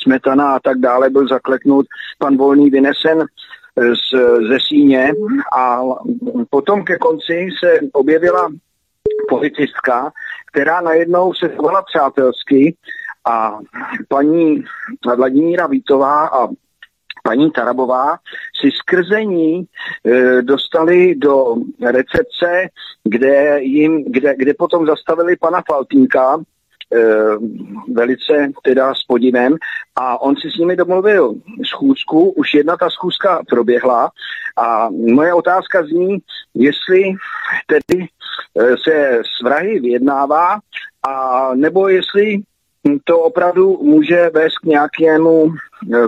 Smetana 0.03 0.55
a 0.55 0.59
tak 0.59 0.77
dále 0.77 1.09
byl 1.09 1.27
zakleknut, 1.27 1.85
pan 2.19 2.37
Volný 2.37 2.69
vynesen 2.69 3.21
eh, 3.21 3.95
z, 3.95 4.19
ze 4.49 4.57
síně. 4.67 5.11
A 5.57 5.81
potom 6.49 6.83
ke 6.83 6.97
konci 6.97 7.47
se 7.59 7.79
objevila 7.93 8.49
policistka, 9.29 10.11
která 10.51 10.81
najednou 10.81 11.33
se 11.33 11.49
chovala 11.55 11.81
přátelsky 11.81 12.75
a 13.25 13.59
paní 14.07 14.63
Vladimíra 15.17 15.67
Vítová 15.67 16.27
a 16.27 16.47
paní 17.23 17.51
Tarabová 17.51 18.17
si 18.61 18.71
skrzení 18.71 19.65
e, 20.05 20.41
dostali 20.41 21.15
do 21.15 21.55
recepce, 21.91 22.67
kde, 23.03 23.59
jim, 23.61 24.03
kde, 24.11 24.35
kde 24.37 24.53
potom 24.53 24.85
zastavili 24.85 25.35
pana 25.35 25.63
Faltínka, 25.67 26.37
e, 26.37 26.41
velice 27.93 28.51
teda 28.63 28.93
s 28.95 29.03
podivem 29.07 29.55
a 29.95 30.21
on 30.21 30.35
si 30.35 30.49
s 30.51 30.57
nimi 30.57 30.75
domluvil 30.75 31.33
schůzku, 31.65 32.29
už 32.29 32.53
jedna 32.53 32.77
ta 32.77 32.89
schůzka 32.89 33.41
proběhla 33.49 34.11
a 34.57 34.89
moje 34.89 35.33
otázka 35.33 35.83
zní, 35.83 36.17
jestli 36.53 37.03
tedy 37.67 38.07
e, 38.57 38.77
se 38.77 39.21
s 39.37 39.43
vrahy 39.43 39.79
vyjednává 39.79 40.59
a 41.07 41.49
nebo 41.55 41.87
jestli 41.87 42.41
to 43.03 43.19
opravdu 43.19 43.79
může 43.81 44.29
vést 44.33 44.57
k 44.57 44.65
nějakému 44.65 45.53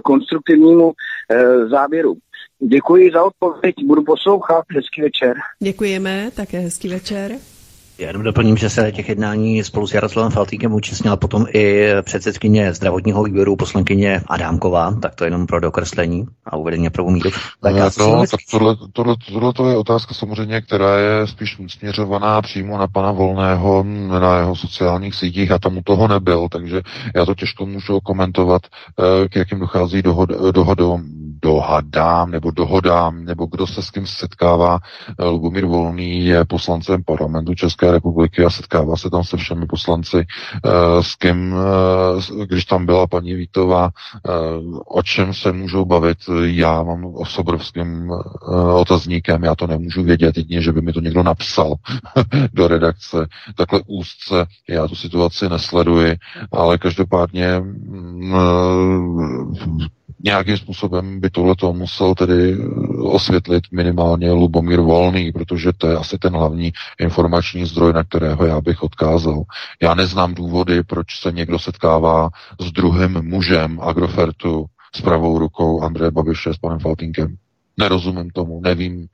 konstruktivnímu 0.04 0.92
eh, 1.32 1.68
závěru. 1.68 2.16
Děkuji 2.60 3.12
za 3.12 3.24
odpověď, 3.24 3.76
budu 3.86 4.04
poslouchat. 4.04 4.66
Hezký 4.76 5.02
večer. 5.02 5.36
Děkujeme, 5.60 6.32
také 6.36 6.60
hezký 6.60 6.90
večer. 6.90 7.32
Já 8.04 8.10
jenom 8.10 8.24
doplním, 8.24 8.58
že 8.58 8.70
se 8.70 8.92
těch 8.92 9.10
jednání 9.10 9.64
spolu 9.64 9.88
s 9.88 9.94
Jaroslavem 9.94 10.32
Faltýkem 10.32 10.74
účastnila 10.74 11.18
potom 11.18 11.46
i 11.54 11.88
předsedkyně 12.02 12.74
zdravotního 12.74 13.24
výboru 13.24 13.56
poslankyně 13.56 14.22
Adámková, 14.28 14.92
tak 15.02 15.16
to 15.16 15.26
jenom 15.26 15.48
pro 15.48 15.60
dokreslení 15.60 16.26
a 16.46 16.58
uvedení 16.58 16.90
pro 16.90 17.10
míru. 17.10 17.30
Tak, 17.62 17.76
no, 17.76 18.08
no, 18.08 18.28
tak 18.32 18.40
tohle, 18.52 18.76
tohle, 18.94 19.16
tohle 19.32 19.54
to 19.54 19.70
je 19.70 19.78
otázka 19.78 20.14
samozřejmě, 20.14 20.62
která 20.62 21.00
je 21.00 21.28
spíš 21.28 21.58
směřovaná 21.68 22.42
přímo 22.42 22.78
na 22.78 22.88
pana 22.88 23.12
Volného, 23.12 23.84
na 24.20 24.38
jeho 24.38 24.56
sociálních 24.56 25.16
sítích 25.16 25.52
a 25.52 25.60
tam 25.60 25.78
u 25.78 25.82
toho 25.84 26.08
nebyl, 26.08 26.48
takže 26.52 26.82
já 27.16 27.26
to 27.26 27.36
těžko 27.36 27.66
můžu 27.66 28.00
komentovat, 28.00 28.62
eh, 28.68 29.30
k 29.30 29.36
jakým 29.36 29.60
dochází 29.60 30.02
dohod, 30.02 30.30
dohodou 30.52 31.00
dohadám 31.44 32.32
nebo 32.32 32.52
dohodám, 32.52 33.26
nebo 33.26 33.46
kdo 33.46 33.68
se 33.68 33.82
s 33.82 33.92
kým 33.92 34.08
setkává. 34.08 34.80
Eh, 35.20 35.26
Lubomír 35.26 35.66
Volný 35.66 36.26
je 36.26 36.46
poslancem 36.46 37.04
parlamentu 37.04 37.56
České 37.56 37.92
republiky 37.92 38.46
a 38.46 38.50
setkává 38.50 38.98
se 38.98 39.10
tam 39.10 39.24
se 39.24 39.38
všemi 39.38 39.66
poslanci, 39.66 40.18
eh, 40.18 41.04
s 41.04 41.16
kým, 41.16 41.56
když 42.46 42.66
tam 42.66 42.86
byla 42.86 43.08
paní 43.08 43.34
Vítová, 43.34 43.90
o 44.86 45.04
čem 45.04 45.34
se 45.34 45.52
můžou 45.52 45.86
bavit. 45.86 46.18
Já 46.44 46.84
mám 46.84 47.14
s 47.24 47.38
obrovským 47.38 48.12
otazníkem, 48.74 49.44
já 49.44 49.56
to 49.56 49.68
nemůžu 49.68 50.04
vědět, 50.04 50.38
jedině, 50.38 50.62
že 50.62 50.72
by 50.72 50.82
mi 50.82 50.94
to 50.94 51.00
někdo 51.00 51.24
napsal 51.24 51.74
do 52.54 52.68
redakce. 52.68 53.28
Takhle 53.56 53.82
úzce 53.88 54.46
já 54.70 54.88
tu 54.88 54.96
situaci 54.96 55.50
nesleduji, 55.50 56.16
ale 56.52 56.78
každopádně 56.78 57.60
mm, 57.60 58.34
nějakým 60.24 60.58
způsobem 60.58 61.20
by 61.20 61.30
tohle 61.30 61.56
musel 61.72 62.16
tedy 62.16 62.58
osvětlit 63.02 63.64
minimálně 63.72 64.32
Lubomír 64.32 64.80
Volný, 64.80 65.32
protože 65.32 65.74
to 65.78 65.88
je 65.88 65.98
asi 65.98 66.18
ten 66.18 66.34
hlavní 66.34 66.74
informační 67.00 67.66
zdroj, 67.66 67.94
na 67.94 68.04
kterého 68.04 68.46
já 68.46 68.62
bych 68.62 68.84
odkázal. 68.84 69.44
Já 69.82 69.96
neznám 69.96 70.34
důvody, 70.34 70.84
proč 70.84 71.20
se 71.20 71.32
někdo 71.32 71.60
setkává 71.60 72.30
s 72.62 72.72
druhým 72.72 73.22
mužem 73.22 73.80
Agrofertu 73.82 74.66
s 74.96 75.02
pravou 75.02 75.40
rukou 75.40 75.82
Andreje 75.82 76.12
Babiše 76.12 76.54
s 76.54 76.58
panem 76.58 76.80
Faltinkem. 76.80 77.36
Nerozumím 77.78 78.30
tomu, 78.30 78.62
nevím, 78.62 79.08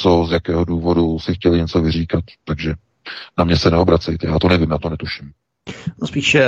co, 0.00 0.26
z 0.28 0.32
jakého 0.32 0.64
důvodu 0.64 1.18
si 1.18 1.34
chtěli 1.34 1.58
něco 1.58 1.80
vyříkat, 1.80 2.24
takže 2.44 2.74
na 3.38 3.44
mě 3.44 3.56
se 3.56 3.70
neobracejte, 3.70 4.26
já 4.26 4.38
to 4.38 4.48
nevím, 4.48 4.70
já 4.70 4.78
to 4.78 4.90
netuším. 4.90 5.32
No 6.00 6.06
spíš 6.08 6.34
eh, 6.34 6.46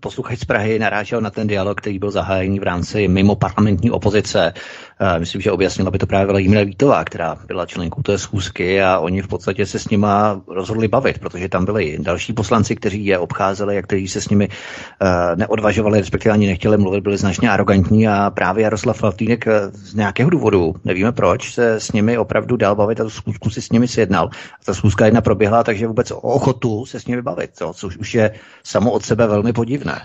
posluchač 0.00 0.38
z 0.38 0.44
Prahy 0.44 0.78
narážel 0.78 1.20
na 1.20 1.30
ten 1.30 1.46
dialog, 1.46 1.80
který 1.80 1.98
byl 1.98 2.10
zahájený 2.10 2.60
v 2.60 2.62
rámci 2.62 3.08
mimo 3.08 3.36
parlamentní 3.36 3.90
opozice. 3.90 4.52
Eh, 5.00 5.18
myslím, 5.18 5.40
že 5.40 5.52
objasnila 5.52 5.90
by 5.90 5.98
to 5.98 6.06
právě 6.06 6.26
Vladimíra 6.26 6.64
Vítová, 6.64 7.04
která 7.04 7.36
byla 7.46 7.66
členkou 7.66 8.02
té 8.02 8.18
schůzky 8.18 8.82
a 8.82 8.98
oni 8.98 9.22
v 9.22 9.28
podstatě 9.28 9.66
se 9.66 9.78
s 9.78 9.88
nima 9.88 10.40
rozhodli 10.48 10.88
bavit, 10.88 11.18
protože 11.18 11.48
tam 11.48 11.64
byli 11.64 11.98
další 12.00 12.32
poslanci, 12.32 12.76
kteří 12.76 13.06
je 13.06 13.18
obcházeli 13.18 13.78
a 13.78 13.82
kteří 13.82 14.08
se 14.08 14.20
s 14.20 14.28
nimi 14.28 14.48
eh, 14.48 15.36
neodvažovali, 15.36 16.00
respektive 16.00 16.32
ani 16.32 16.46
nechtěli 16.46 16.78
mluvit, 16.78 17.00
byli 17.00 17.16
značně 17.16 17.50
arrogantní 17.50 18.08
a 18.08 18.30
právě 18.30 18.64
Jaroslav 18.64 18.98
Faltýnek 18.98 19.44
z 19.72 19.94
nějakého 19.94 20.30
důvodu, 20.30 20.74
nevíme 20.84 21.12
proč, 21.12 21.54
se 21.54 21.80
s 21.80 21.92
nimi 21.92 22.18
opravdu 22.18 22.56
dal 22.56 22.76
bavit 22.76 23.00
a 23.00 23.04
tu 23.04 23.10
schůzku 23.10 23.50
si 23.50 23.62
s 23.62 23.70
nimi 23.72 23.88
sjednal. 23.88 24.30
A 24.60 24.64
ta 24.64 24.74
schůzka 24.74 25.04
jedna 25.04 25.20
proběhla, 25.20 25.64
takže 25.64 25.86
vůbec 25.86 26.10
o 26.10 26.20
ochotu 26.20 26.86
se 26.86 27.00
s 27.00 27.06
nimi 27.06 27.22
bavit, 27.22 27.50
to, 27.58 27.72
což 27.72 27.96
už 27.96 28.14
je 28.14 28.30
samo 28.64 28.90
od 28.92 29.04
sebe 29.04 29.26
velmi 29.26 29.52
podivné. 29.52 30.02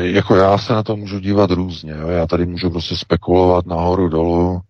Jako 0.00 0.36
já 0.36 0.58
se 0.58 0.72
na 0.72 0.82
to 0.82 0.96
můžu 0.96 1.18
dívat 1.18 1.50
různě. 1.50 1.92
Jo? 1.92 2.08
Já 2.08 2.26
tady 2.26 2.46
můžu 2.46 2.70
prostě 2.70 2.96
spekulovat 2.96 3.66
nahoru 3.66 4.08
dolů, 4.08 4.60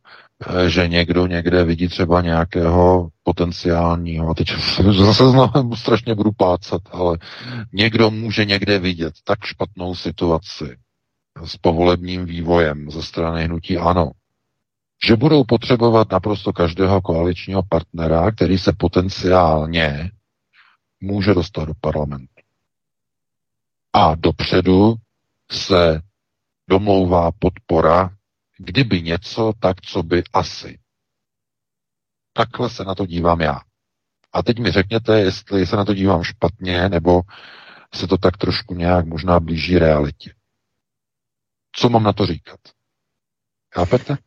eh, 0.46 0.70
že 0.70 0.88
někdo 0.88 1.26
někde 1.26 1.64
vidí 1.64 1.88
třeba 1.88 2.20
nějakého 2.20 3.08
potenciálního, 3.22 4.30
a 4.30 4.34
teď 4.34 4.48
zase 4.98 5.30
znovu 5.30 5.76
strašně 5.76 6.14
budu 6.14 6.30
plácat, 6.32 6.82
ale 6.90 7.18
někdo 7.72 8.10
může 8.10 8.44
někde 8.44 8.78
vidět 8.78 9.14
tak 9.24 9.38
špatnou 9.44 9.94
situaci 9.94 10.76
s 11.44 11.56
povolebním 11.56 12.24
vývojem 12.24 12.90
ze 12.90 13.02
strany 13.02 13.44
hnutí 13.44 13.78
ANO, 13.78 14.10
že 15.06 15.16
budou 15.16 15.44
potřebovat 15.44 16.12
naprosto 16.12 16.52
každého 16.52 17.00
koaličního 17.00 17.62
partnera, 17.68 18.30
který 18.30 18.58
se 18.58 18.72
potenciálně 18.78 20.10
může 21.00 21.34
dostat 21.34 21.64
do 21.64 21.74
parlamentu. 21.80 22.42
A 23.92 24.14
dopředu 24.14 24.94
se 25.50 26.02
domlouvá 26.68 27.30
podpora, 27.38 28.10
kdyby 28.58 29.02
něco, 29.02 29.52
tak 29.60 29.80
co 29.80 30.02
by 30.02 30.22
asi. 30.32 30.78
Takhle 32.32 32.70
se 32.70 32.84
na 32.84 32.94
to 32.94 33.06
dívám 33.06 33.40
já. 33.40 33.60
A 34.32 34.42
teď 34.42 34.58
mi 34.58 34.70
řekněte, 34.70 35.20
jestli 35.20 35.66
se 35.66 35.76
na 35.76 35.84
to 35.84 35.94
dívám 35.94 36.22
špatně, 36.22 36.88
nebo 36.88 37.22
se 37.94 38.06
to 38.06 38.18
tak 38.18 38.36
trošku 38.36 38.74
nějak 38.74 39.06
možná 39.06 39.40
blíží 39.40 39.78
realitě. 39.78 40.34
Co 41.72 41.88
mám 41.88 42.02
na 42.02 42.12
to 42.12 42.26
říkat? 42.26 42.60
Chápete? 43.74 44.18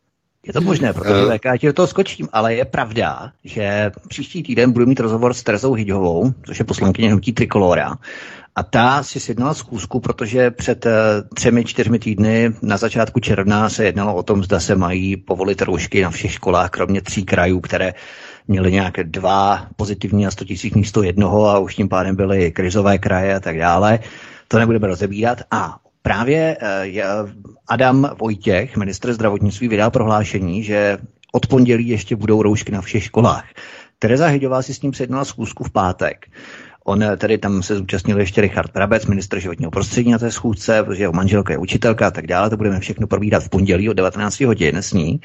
Je 0.46 0.52
to 0.52 0.60
možné, 0.60 0.92
protože 0.92 1.24
uh, 1.26 1.36
já 1.44 1.56
ti 1.56 1.66
do 1.66 1.72
toho 1.72 1.86
skočím, 1.86 2.28
ale 2.32 2.54
je 2.54 2.64
pravda, 2.64 3.32
že 3.44 3.90
příští 4.08 4.42
týden 4.42 4.72
budu 4.72 4.86
mít 4.86 5.00
rozhovor 5.00 5.34
s 5.34 5.42
Terezou 5.42 5.72
Hyďhovou, 5.72 6.32
což 6.46 6.58
je 6.58 6.64
poslankyně 6.64 7.08
hnutí 7.08 7.32
Trikolora. 7.32 7.94
A 8.56 8.62
ta 8.62 9.02
si 9.02 9.20
sjednala 9.20 9.54
zkusku, 9.54 10.00
protože 10.00 10.50
před 10.50 10.86
uh, 10.86 10.92
třemi, 11.34 11.64
čtyřmi 11.64 11.98
týdny 11.98 12.52
na 12.62 12.76
začátku 12.76 13.20
června 13.20 13.68
se 13.68 13.84
jednalo 13.84 14.14
o 14.14 14.22
tom, 14.22 14.44
zda 14.44 14.60
se 14.60 14.76
mají 14.76 15.16
povolit 15.16 15.62
roušky 15.62 16.02
na 16.02 16.10
všech 16.10 16.32
školách, 16.32 16.70
kromě 16.70 17.00
tří 17.00 17.24
krajů, 17.24 17.60
které 17.60 17.94
měly 18.48 18.72
nějaké 18.72 19.04
dva 19.04 19.66
pozitivní 19.76 20.26
a 20.26 20.30
100 20.30 20.44
tisíc 20.44 20.74
místo 20.74 21.02
jednoho 21.02 21.46
a 21.48 21.58
už 21.58 21.74
tím 21.74 21.88
pádem 21.88 22.16
byly 22.16 22.52
krizové 22.52 22.98
kraje 22.98 23.34
a 23.34 23.40
tak 23.40 23.58
dále. 23.58 23.98
To 24.48 24.58
nebudeme 24.58 24.86
rozebírat. 24.86 25.38
A 25.50 25.76
Právě 26.06 26.56
eh, 26.60 27.02
Adam 27.68 28.10
Vojtěch, 28.20 28.76
ministr 28.76 29.12
zdravotnictví, 29.12 29.68
vydal 29.68 29.90
prohlášení, 29.90 30.62
že 30.62 30.98
od 31.32 31.46
pondělí 31.46 31.88
ještě 31.88 32.16
budou 32.16 32.42
roušky 32.42 32.72
na 32.72 32.80
všech 32.80 33.04
školách. 33.04 33.44
Tereza 33.98 34.26
Hyďová 34.26 34.62
si 34.62 34.74
s 34.74 34.82
ním 34.82 34.92
sednala 34.92 35.24
schůzku 35.24 35.64
v 35.64 35.70
pátek. 35.70 36.26
On 36.84 37.02
eh, 37.02 37.16
tedy 37.16 37.38
tam 37.38 37.62
se 37.62 37.76
zúčastnil 37.76 38.20
ještě 38.20 38.40
Richard 38.40 38.72
Brabec, 38.72 39.06
ministr 39.06 39.40
životního 39.40 39.70
prostředí 39.70 40.10
na 40.10 40.18
té 40.18 40.30
schůzce, 40.30 40.82
protože 40.82 41.02
jeho 41.02 41.12
manželka 41.12 41.52
je 41.52 41.58
učitelka 41.58 42.06
a 42.06 42.10
tak 42.10 42.26
dále. 42.26 42.50
To 42.50 42.56
budeme 42.56 42.80
všechno 42.80 43.06
probídat 43.06 43.44
v 43.44 43.48
pondělí 43.48 43.88
od 43.88 43.94
19 43.94 44.40
hodin 44.40 44.76
s 44.76 44.92
ní. 44.92 45.20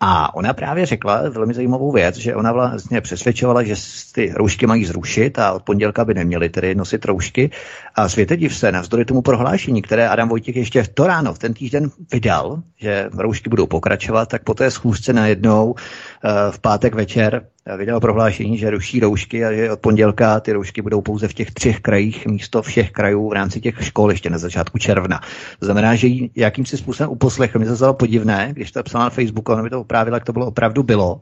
A 0.00 0.34
ona 0.34 0.52
právě 0.52 0.86
řekla 0.86 1.28
velmi 1.28 1.54
zajímavou 1.54 1.92
věc, 1.92 2.16
že 2.16 2.34
ona 2.34 2.52
vlastně 2.52 3.00
přesvědčovala, 3.00 3.62
že 3.62 3.74
ty 4.14 4.32
roušky 4.36 4.66
mají 4.66 4.84
zrušit 4.84 5.38
a 5.38 5.52
od 5.52 5.62
pondělka 5.62 6.04
by 6.04 6.14
neměli 6.14 6.48
tedy 6.48 6.74
nosit 6.74 7.04
roušky. 7.04 7.50
A 7.94 8.08
světe 8.08 8.36
div 8.36 8.56
se, 8.56 8.72
navzdory 8.72 9.04
tomu 9.04 9.22
prohlášení, 9.22 9.82
které 9.82 10.08
Adam 10.08 10.28
Vojtěch 10.28 10.56
ještě 10.56 10.82
v 10.82 10.88
to 10.88 11.06
ráno, 11.06 11.34
v 11.34 11.38
ten 11.38 11.54
týden 11.54 11.90
vydal, 12.12 12.62
že 12.76 13.08
roušky 13.18 13.50
budou 13.50 13.66
pokračovat, 13.66 14.28
tak 14.28 14.44
po 14.44 14.54
té 14.54 14.70
schůzce 14.70 15.12
najednou 15.12 15.74
eh, 15.74 16.30
v 16.50 16.58
pátek 16.58 16.94
večer 16.94 17.42
vydal 17.76 18.00
prohlášení, 18.00 18.58
že 18.58 18.70
ruší 18.70 19.00
roušky 19.00 19.44
a 19.44 19.52
že 19.52 19.72
od 19.72 19.80
pondělka 19.80 20.40
ty 20.40 20.52
roušky 20.52 20.82
budou 20.82 21.00
pouze 21.00 21.28
v 21.28 21.34
těch 21.34 21.50
třech 21.50 21.80
krajích 21.80 22.26
místo 22.26 22.62
všech 22.62 22.90
krajů 22.90 23.28
v 23.28 23.32
rámci 23.32 23.60
těch 23.60 23.84
škol 23.84 24.10
ještě 24.10 24.30
na 24.30 24.38
začátku 24.38 24.78
června. 24.78 25.20
To 25.58 25.66
znamená, 25.66 25.94
že 25.94 26.08
jakýmsi 26.36 26.76
způsobem 26.76 27.10
uposlechl. 27.10 27.58
Mě 27.58 27.68
to 27.68 27.76
zalo 27.76 27.94
podivné, 27.94 28.48
když 28.52 28.72
to 28.72 28.82
psal 28.82 29.00
na 29.00 29.10
Facebooku, 29.10 29.52
ono 29.52 29.62
mi 29.62 29.70
to 29.70 29.80
oprávila, 29.86 30.16
jak 30.16 30.24
to 30.24 30.32
bylo 30.32 30.46
opravdu 30.46 30.82
bylo. 30.82 31.20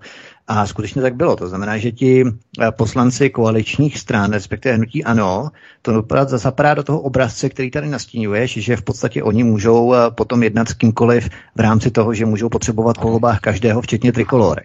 A 0.49 0.67
skutečně 0.67 1.03
tak 1.03 1.15
bylo. 1.15 1.37
To 1.37 1.49
znamená, 1.49 1.79
že 1.79 1.93
ti 1.93 2.25
eh, 2.25 2.73
poslanci 2.73 3.31
koaličních 3.31 3.99
stran, 3.99 4.33
respektive 4.33 4.75
hnutí 4.75 5.05
ANO, 5.05 5.49
to 5.83 6.05
zapadá 6.27 6.75
do 6.75 6.83
toho 6.83 7.01
obrazce, 7.01 7.49
který 7.49 7.71
tady 7.71 7.89
nastínuješ, 7.89 8.53
že 8.65 8.77
v 8.77 8.83
podstatě 8.83 9.23
oni 9.23 9.45
můžou 9.45 9.95
eh, 9.95 10.11
potom 10.11 10.43
jednat 10.43 10.69
s 10.69 10.75
kýmkoliv 10.75 11.29
v 11.57 11.61
rámci 11.61 11.91
toho, 11.91 12.15
že 12.15 12.27
můžou 12.27 12.49
potřebovat 12.49 12.99
po 12.99 13.09
volbách 13.09 13.41
každého, 13.41 13.81
včetně 13.81 14.13
trikolory. 14.13 14.65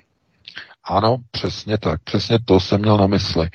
Ano, 0.89 1.17
přesně 1.31 1.77
tak. 1.77 2.03
Přesně 2.03 2.39
to 2.45 2.59
jsem 2.59 2.81
měl 2.81 2.97
na 2.97 3.07
mysli. 3.07 3.45
E, 3.45 3.49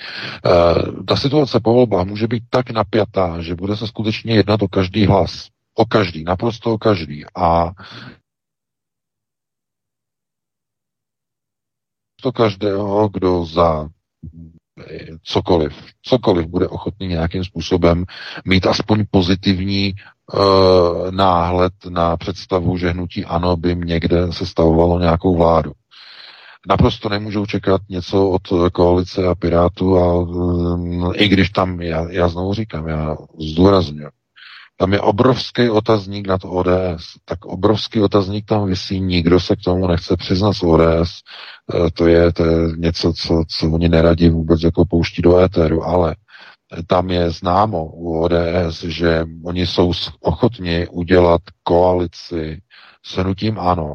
ta 1.05 1.17
situace 1.17 1.61
po 1.61 1.73
volbách 1.73 2.07
může 2.07 2.27
být 2.27 2.43
tak 2.51 2.71
napjatá, 2.71 3.43
že 3.43 3.55
bude 3.55 3.77
se 3.77 3.87
skutečně 3.87 4.35
jednat 4.35 4.63
o 4.63 4.69
každý 4.69 5.07
hlas. 5.07 5.49
O 5.75 5.85
každý, 5.85 6.25
naprosto 6.25 6.73
o 6.73 6.79
každý. 6.79 7.25
A 7.37 7.71
to 12.25 12.33
každého, 12.33 13.09
kdo 13.09 13.45
za 13.45 13.89
cokoliv, 15.23 15.73
cokoliv 16.03 16.47
bude 16.47 16.69
ochotný 16.69 17.07
nějakým 17.07 17.45
způsobem 17.45 18.05
mít 18.45 18.67
aspoň 18.67 19.05
pozitivní 19.11 19.87
e, 19.87 19.93
náhled 21.11 21.73
na 21.89 22.17
představu, 22.17 22.77
že 22.79 22.91
hnutí 22.91 23.25
ano 23.25 23.57
by 23.57 23.77
někde 23.77 24.33
sestavovalo 24.33 25.01
nějakou 25.01 25.37
vládu. 25.37 25.73
Naprosto 26.69 27.09
nemůžou 27.09 27.47
čekat 27.47 27.81
něco 27.89 28.29
od 28.31 28.43
koalice 28.73 29.27
a 29.27 29.35
Pirátů 29.35 29.99
a 29.99 30.15
um, 30.15 31.13
i 31.15 31.29
když 31.29 31.51
tam, 31.51 31.81
já, 31.81 32.11
já 32.11 32.29
znovu 32.29 32.55
říkám, 32.55 32.89
já 32.89 33.17
zdůraznuju, 33.41 34.09
tam 34.77 34.93
je 34.93 35.01
obrovský 35.01 35.71
otazník 35.71 36.27
nad 36.27 36.41
ODS, 36.45 37.05
tak 37.25 37.45
obrovský 37.45 38.01
otazník 38.01 38.45
tam 38.47 38.67
vysí, 38.67 39.01
nikdo 39.01 39.41
se 39.41 39.57
k 39.57 39.61
tomu 39.65 39.87
nechce 39.87 40.17
přiznat 40.17 40.53
z 40.53 40.63
ODS, 40.63 41.11
e, 41.75 41.91
to 41.91 42.07
je, 42.07 42.33
to 42.33 42.45
je 42.45 42.77
něco, 42.77 43.13
co, 43.13 43.45
co 43.49 43.71
oni 43.71 43.89
neradí 43.89 44.29
vůbec 44.29 44.63
jako 44.63 44.85
pouští 44.85 45.23
do 45.23 45.39
éteru, 45.39 45.85
ale 45.85 46.17
tam 46.87 47.11
je 47.11 47.31
známo 47.31 47.85
u 47.85 48.21
ODS, 48.21 48.83
že 48.83 49.25
oni 49.45 49.67
jsou 49.67 49.93
ochotni 50.21 50.89
udělat 50.89 51.43
koalici 51.63 52.63
s 53.07 53.17
hnutím 53.17 53.59
ano, 53.59 53.95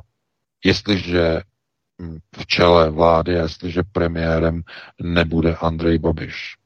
jestliže 0.65 1.41
v 2.37 2.45
čele 2.45 2.89
vlády, 2.89 3.31
jestliže 3.33 3.81
premiérem 3.91 4.61
nebude 5.01 5.55
Andrej 5.55 5.99
Babiš. 5.99 6.58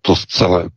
To 0.00 0.14
celé, 0.28 0.68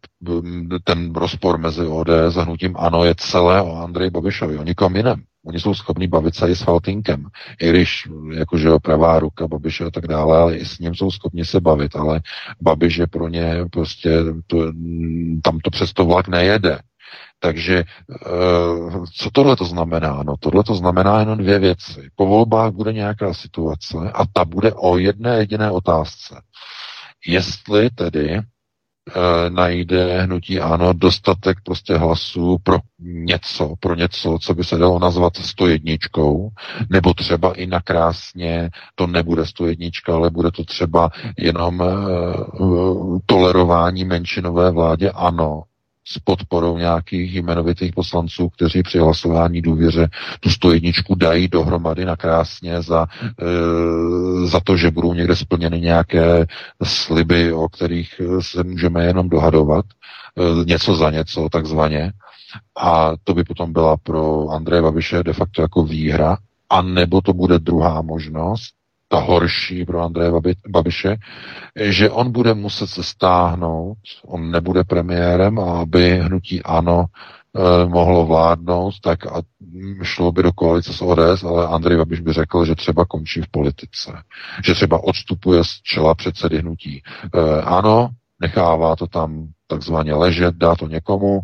ten 0.84 1.14
rozpor 1.14 1.58
mezi 1.58 1.86
ODS 1.86 2.38
a 2.38 2.44
hnutím 2.44 2.76
ANO 2.78 3.04
je 3.04 3.16
celé 3.18 3.62
o 3.62 3.76
Andreji 3.76 4.10
Babišovi, 4.10 4.58
o 4.58 4.64
nikom 4.64 4.96
jiném. 4.96 5.24
Oni 5.46 5.60
jsou 5.60 5.74
schopni 5.74 6.08
bavit 6.08 6.36
se 6.36 6.50
i 6.50 6.56
s 6.56 6.62
Faltinkem, 6.62 7.26
i 7.62 7.70
když 7.70 8.08
jakože 8.34 8.70
pravá 8.82 9.20
ruka 9.20 9.48
Babiše 9.48 9.86
a 9.86 9.92
tak 9.92 10.08
dále, 10.08 10.38
ale 10.38 10.58
i 10.58 10.66
s 10.66 10.80
ním 10.80 10.96
jsou 10.96 11.12
schopni 11.12 11.46
se 11.46 11.60
bavit, 11.60 11.96
ale 11.96 12.22
Babiš 12.62 12.98
je 12.98 13.08
pro 13.08 13.28
ně 13.28 13.66
prostě, 13.72 14.18
to, 14.48 14.58
tam 15.44 15.60
to 15.60 15.70
přesto 15.70 16.06
vlak 16.06 16.28
nejede. 16.28 16.80
Takže 17.40 17.84
co 19.16 19.30
tohle 19.32 19.56
to 19.56 19.66
znamená? 19.66 20.24
No 20.24 20.36
tohle 20.40 20.64
to 20.64 20.76
znamená 20.76 21.20
jenom 21.20 21.38
dvě 21.38 21.60
věci. 21.60 22.10
Po 22.16 22.26
volbách 22.26 22.72
bude 22.72 22.94
nějaká 22.94 23.34
situace 23.34 23.98
a 24.14 24.26
ta 24.34 24.46
bude 24.46 24.74
o 24.74 24.98
jedné 24.98 25.38
jediné 25.38 25.72
otázce. 25.72 26.42
Jestli 27.28 27.90
tedy 27.90 28.42
e, 29.08 29.50
najde 29.50 30.22
hnutí 30.22 30.60
ano 30.60 30.94
dostatek 30.94 31.58
prostě 31.64 31.98
hlasů 31.98 32.58
pro 32.64 32.78
něco, 33.00 33.74
pro 33.80 33.96
něco, 33.96 34.38
co 34.42 34.54
by 34.54 34.64
se 34.64 34.78
dalo 34.78 35.00
nazvat 35.00 35.36
101, 35.36 35.94
nebo 36.90 37.14
třeba 37.14 37.54
i 37.54 37.66
nakrásně 37.68 38.70
to 38.96 39.08
nebude 39.08 39.46
101, 39.46 39.90
ale 40.14 40.30
bude 40.30 40.52
to 40.52 40.64
třeba 40.64 41.10
jenom 41.38 41.82
e, 41.82 41.86
tolerování 43.26 44.06
menšinové 44.06 44.72
vládě 44.72 45.12
ano, 45.12 45.64
s 46.12 46.20
podporou 46.20 46.78
nějakých 46.78 47.36
jmenovitých 47.36 47.94
poslanců, 47.94 48.50
kteří 48.50 48.84
při 48.84 49.00
hlasování 49.00 49.62
důvěře 49.62 50.10
tu 50.40 50.50
stojničku 50.50 51.16
dají 51.16 51.48
dohromady 51.48 52.06
nakrásně 52.06 52.82
za, 52.82 53.08
e, 53.42 54.48
za 54.48 54.60
to, 54.60 54.78
že 54.78 54.92
budou 54.92 55.14
někde 55.14 55.36
splněny 55.36 55.82
nějaké 55.82 56.46
sliby, 56.84 57.54
o 57.54 57.70
kterých 57.70 58.22
se 58.40 58.64
můžeme 58.64 59.06
jenom 59.06 59.30
dohadovat, 59.30 59.86
e, 59.86 60.66
něco 60.66 60.96
za 60.96 61.12
něco 61.12 61.50
takzvaně. 61.52 62.12
A 62.78 63.12
to 63.24 63.34
by 63.34 63.44
potom 63.44 63.74
byla 63.74 63.98
pro 63.98 64.50
Andreje 64.50 64.82
Babiše 64.82 65.24
de 65.24 65.34
facto 65.34 65.62
jako 65.62 65.84
výhra, 65.84 66.38
a 66.70 66.82
nebo 66.82 67.22
to 67.22 67.34
bude 67.34 67.60
druhá 67.60 68.02
možnost, 68.02 68.79
ta 69.12 69.20
horší 69.20 69.86
pro 69.86 70.02
Andreje 70.02 70.32
Babiše, 70.70 71.18
že 71.76 72.10
on 72.10 72.32
bude 72.32 72.54
muset 72.54 72.88
se 72.88 73.04
stáhnout, 73.04 73.98
on 74.26 74.52
nebude 74.52 74.84
premiérem 74.84 75.60
a 75.60 75.80
aby 75.82 76.20
hnutí 76.20 76.64
ANO 76.64 77.06
eh, 77.06 77.86
mohlo 77.86 78.26
vládnout, 78.26 78.94
tak 79.04 79.26
a 79.26 79.42
šlo 80.04 80.32
by 80.32 80.44
do 80.44 80.52
koalice 80.52 80.94
s 80.94 81.02
ODS, 81.02 81.44
ale 81.44 81.68
Andrej 81.68 81.98
Babiš 81.98 82.20
by 82.20 82.34
řekl, 82.34 82.66
že 82.66 82.76
třeba 82.76 83.06
končí 83.06 83.42
v 83.42 83.52
politice. 83.52 84.12
Že 84.66 84.74
třeba 84.74 85.04
odstupuje 85.04 85.64
z 85.64 85.82
čela 85.84 86.16
předsedy 86.16 86.58
hnutí. 86.58 87.02
E, 87.36 87.62
ano, 87.62 88.10
nechává 88.42 88.96
to 88.96 89.08
tam 89.08 89.48
takzvaně 89.68 90.14
ležet, 90.14 90.56
dá 90.56 90.76
to 90.76 90.88
někomu, 90.88 91.40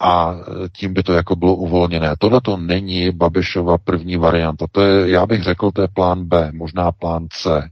a 0.00 0.34
tím 0.76 0.94
by 0.94 1.02
to 1.02 1.12
jako 1.12 1.36
bylo 1.36 1.56
uvolněné. 1.56 2.14
Tohle 2.18 2.40
to 2.40 2.56
není 2.56 3.10
Babišova 3.10 3.78
první 3.78 4.16
varianta. 4.16 4.66
To 4.72 4.80
je, 4.80 5.10
já 5.10 5.26
bych 5.26 5.42
řekl, 5.42 5.70
to 5.70 5.82
je 5.82 5.88
plán 5.88 6.24
B, 6.24 6.52
možná 6.52 6.92
plán 6.92 7.26
C. 7.30 7.68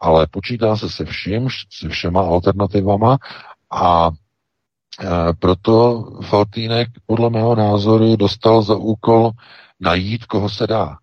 Ale 0.00 0.26
počítá 0.26 0.76
se 0.76 0.90
se 0.90 1.04
vším, 1.04 1.48
se 1.70 1.88
všema 1.88 2.20
alternativama 2.20 3.18
a 3.70 4.10
e, 4.10 5.32
proto 5.32 6.04
Faltýnek 6.22 6.88
podle 7.06 7.30
mého 7.30 7.54
názoru 7.54 8.16
dostal 8.16 8.62
za 8.62 8.76
úkol 8.76 9.30
najít, 9.80 10.26
koho 10.26 10.48
se 10.48 10.66
dá 10.66 10.96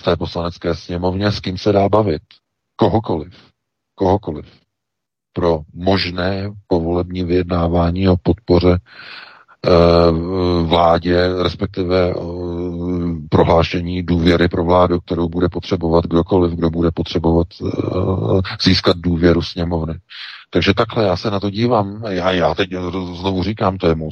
v 0.00 0.02
té 0.02 0.16
poslanecké 0.16 0.74
sněmovně, 0.74 1.32
s 1.32 1.40
kým 1.40 1.58
se 1.58 1.72
dá 1.72 1.88
bavit. 1.88 2.22
Kohokoliv. 2.76 3.34
Kohokoliv. 3.94 4.46
Pro 5.32 5.60
možné 5.74 6.50
povolební 6.66 7.24
vyjednávání 7.24 8.08
o 8.08 8.16
podpoře 8.16 8.78
vládě, 10.62 11.42
respektive 11.42 12.10
eh, 12.10 12.14
prohlášení 13.28 14.02
důvěry 14.02 14.48
pro 14.48 14.64
vládu, 14.64 15.00
kterou 15.00 15.28
bude 15.28 15.48
potřebovat 15.48 16.06
kdokoliv, 16.06 16.52
kdo 16.52 16.70
bude 16.70 16.90
potřebovat 16.94 17.46
eh, 17.66 17.70
získat 18.62 18.96
důvěru 18.96 19.42
sněmovny. 19.42 19.94
Takže 20.50 20.74
takhle 20.74 21.04
já 21.04 21.16
se 21.16 21.30
na 21.30 21.40
to 21.40 21.50
dívám. 21.50 22.02
Já, 22.08 22.32
já 22.32 22.54
teď 22.54 22.70
znovu 23.20 23.42
říkám, 23.42 23.78
to 23.78 23.88
je 23.88 23.94
mou 23.94 24.10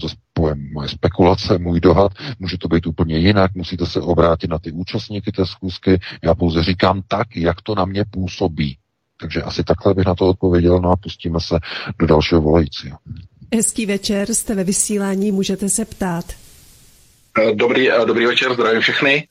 moje 0.72 0.88
spekulace, 0.88 1.58
můj 1.58 1.80
dohad, 1.80 2.12
může 2.38 2.58
to 2.58 2.68
být 2.68 2.86
úplně 2.86 3.18
jinak, 3.18 3.54
musíte 3.54 3.86
se 3.86 4.00
obrátit 4.00 4.50
na 4.50 4.58
ty 4.58 4.72
účastníky 4.72 5.32
té 5.32 5.46
schůzky. 5.46 6.00
Já 6.22 6.34
pouze 6.34 6.62
říkám 6.62 7.02
tak, 7.08 7.36
jak 7.36 7.62
to 7.62 7.74
na 7.74 7.84
mě 7.84 8.04
působí. 8.10 8.78
Takže 9.20 9.42
asi 9.42 9.64
takhle 9.64 9.94
bych 9.94 10.06
na 10.06 10.14
to 10.14 10.28
odpověděl, 10.28 10.80
no 10.80 10.90
a 10.90 10.96
pustíme 10.96 11.40
se 11.40 11.58
do 11.98 12.06
dalšího 12.06 12.40
volajícího. 12.40 12.96
Hezký 13.54 13.86
večer, 13.86 14.34
jste 14.34 14.54
ve 14.54 14.64
vysílání, 14.64 15.32
můžete 15.32 15.68
se 15.68 15.84
ptát. 15.84 16.24
Eh, 17.38 17.54
dobrý, 17.54 17.90
eh, 17.90 18.04
dobrý 18.04 18.26
večer, 18.26 18.54
zdravím 18.54 18.80
všechny. 18.80 19.28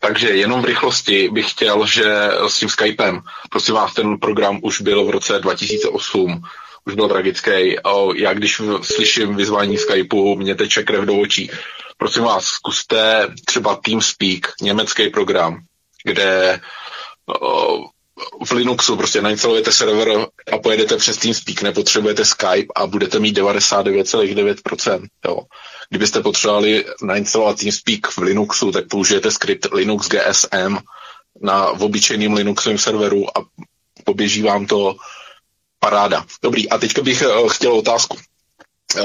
takže 0.00 0.28
jenom 0.28 0.62
v 0.62 0.64
rychlosti 0.64 1.28
bych 1.32 1.50
chtěl, 1.50 1.86
že 1.86 2.04
s 2.48 2.58
tím 2.58 2.68
Skypem, 2.68 3.20
prosím 3.50 3.74
vás, 3.74 3.94
ten 3.94 4.18
program 4.18 4.60
už 4.62 4.80
byl 4.80 5.04
v 5.04 5.10
roce 5.10 5.38
2008, 5.38 6.42
už 6.86 6.94
byl 6.94 7.08
tragický. 7.08 7.76
já 8.14 8.34
když 8.34 8.60
slyším 8.82 9.36
vyzvání 9.36 9.78
Skypeu, 9.78 10.36
mě 10.36 10.54
teče 10.54 10.82
krev 10.82 11.04
do 11.04 11.14
očí. 11.14 11.50
Prosím 11.96 12.22
vás, 12.22 12.44
zkuste 12.44 13.28
třeba 13.44 13.76
TeamSpeak, 13.76 14.52
německý 14.62 15.10
program, 15.10 15.58
kde 16.04 16.60
v 18.44 18.52
Linuxu 18.52 18.96
prostě 18.96 19.22
nainstalujete 19.22 19.72
server 19.72 20.26
a 20.52 20.58
pojedete 20.58 20.96
přes 20.96 21.16
TeamSpeak, 21.16 21.62
nepotřebujete 21.62 22.24
Skype 22.24 22.72
a 22.76 22.86
budete 22.86 23.18
mít 23.18 23.38
99,9%. 23.38 25.06
Jo. 25.24 25.40
Kdybyste 25.90 26.22
potřebovali 26.22 26.84
nainstalovat 27.02 27.58
TeamSpeak 27.58 28.06
v 28.06 28.18
Linuxu, 28.18 28.72
tak 28.72 28.88
použijete 28.88 29.30
skript 29.30 29.66
Linux 29.72 30.08
GSM 30.08 30.78
na 31.40 31.66
obyčejným 31.66 32.32
Linuxovém 32.32 32.78
serveru 32.78 33.38
a 33.38 33.42
poběží 34.04 34.42
vám 34.42 34.66
to 34.66 34.96
paráda. 35.78 36.24
Dobrý, 36.42 36.68
a 36.68 36.78
teďka 36.78 37.02
bych 37.02 37.22
uh, 37.22 37.48
chtěl 37.48 37.72
otázku. 37.72 38.16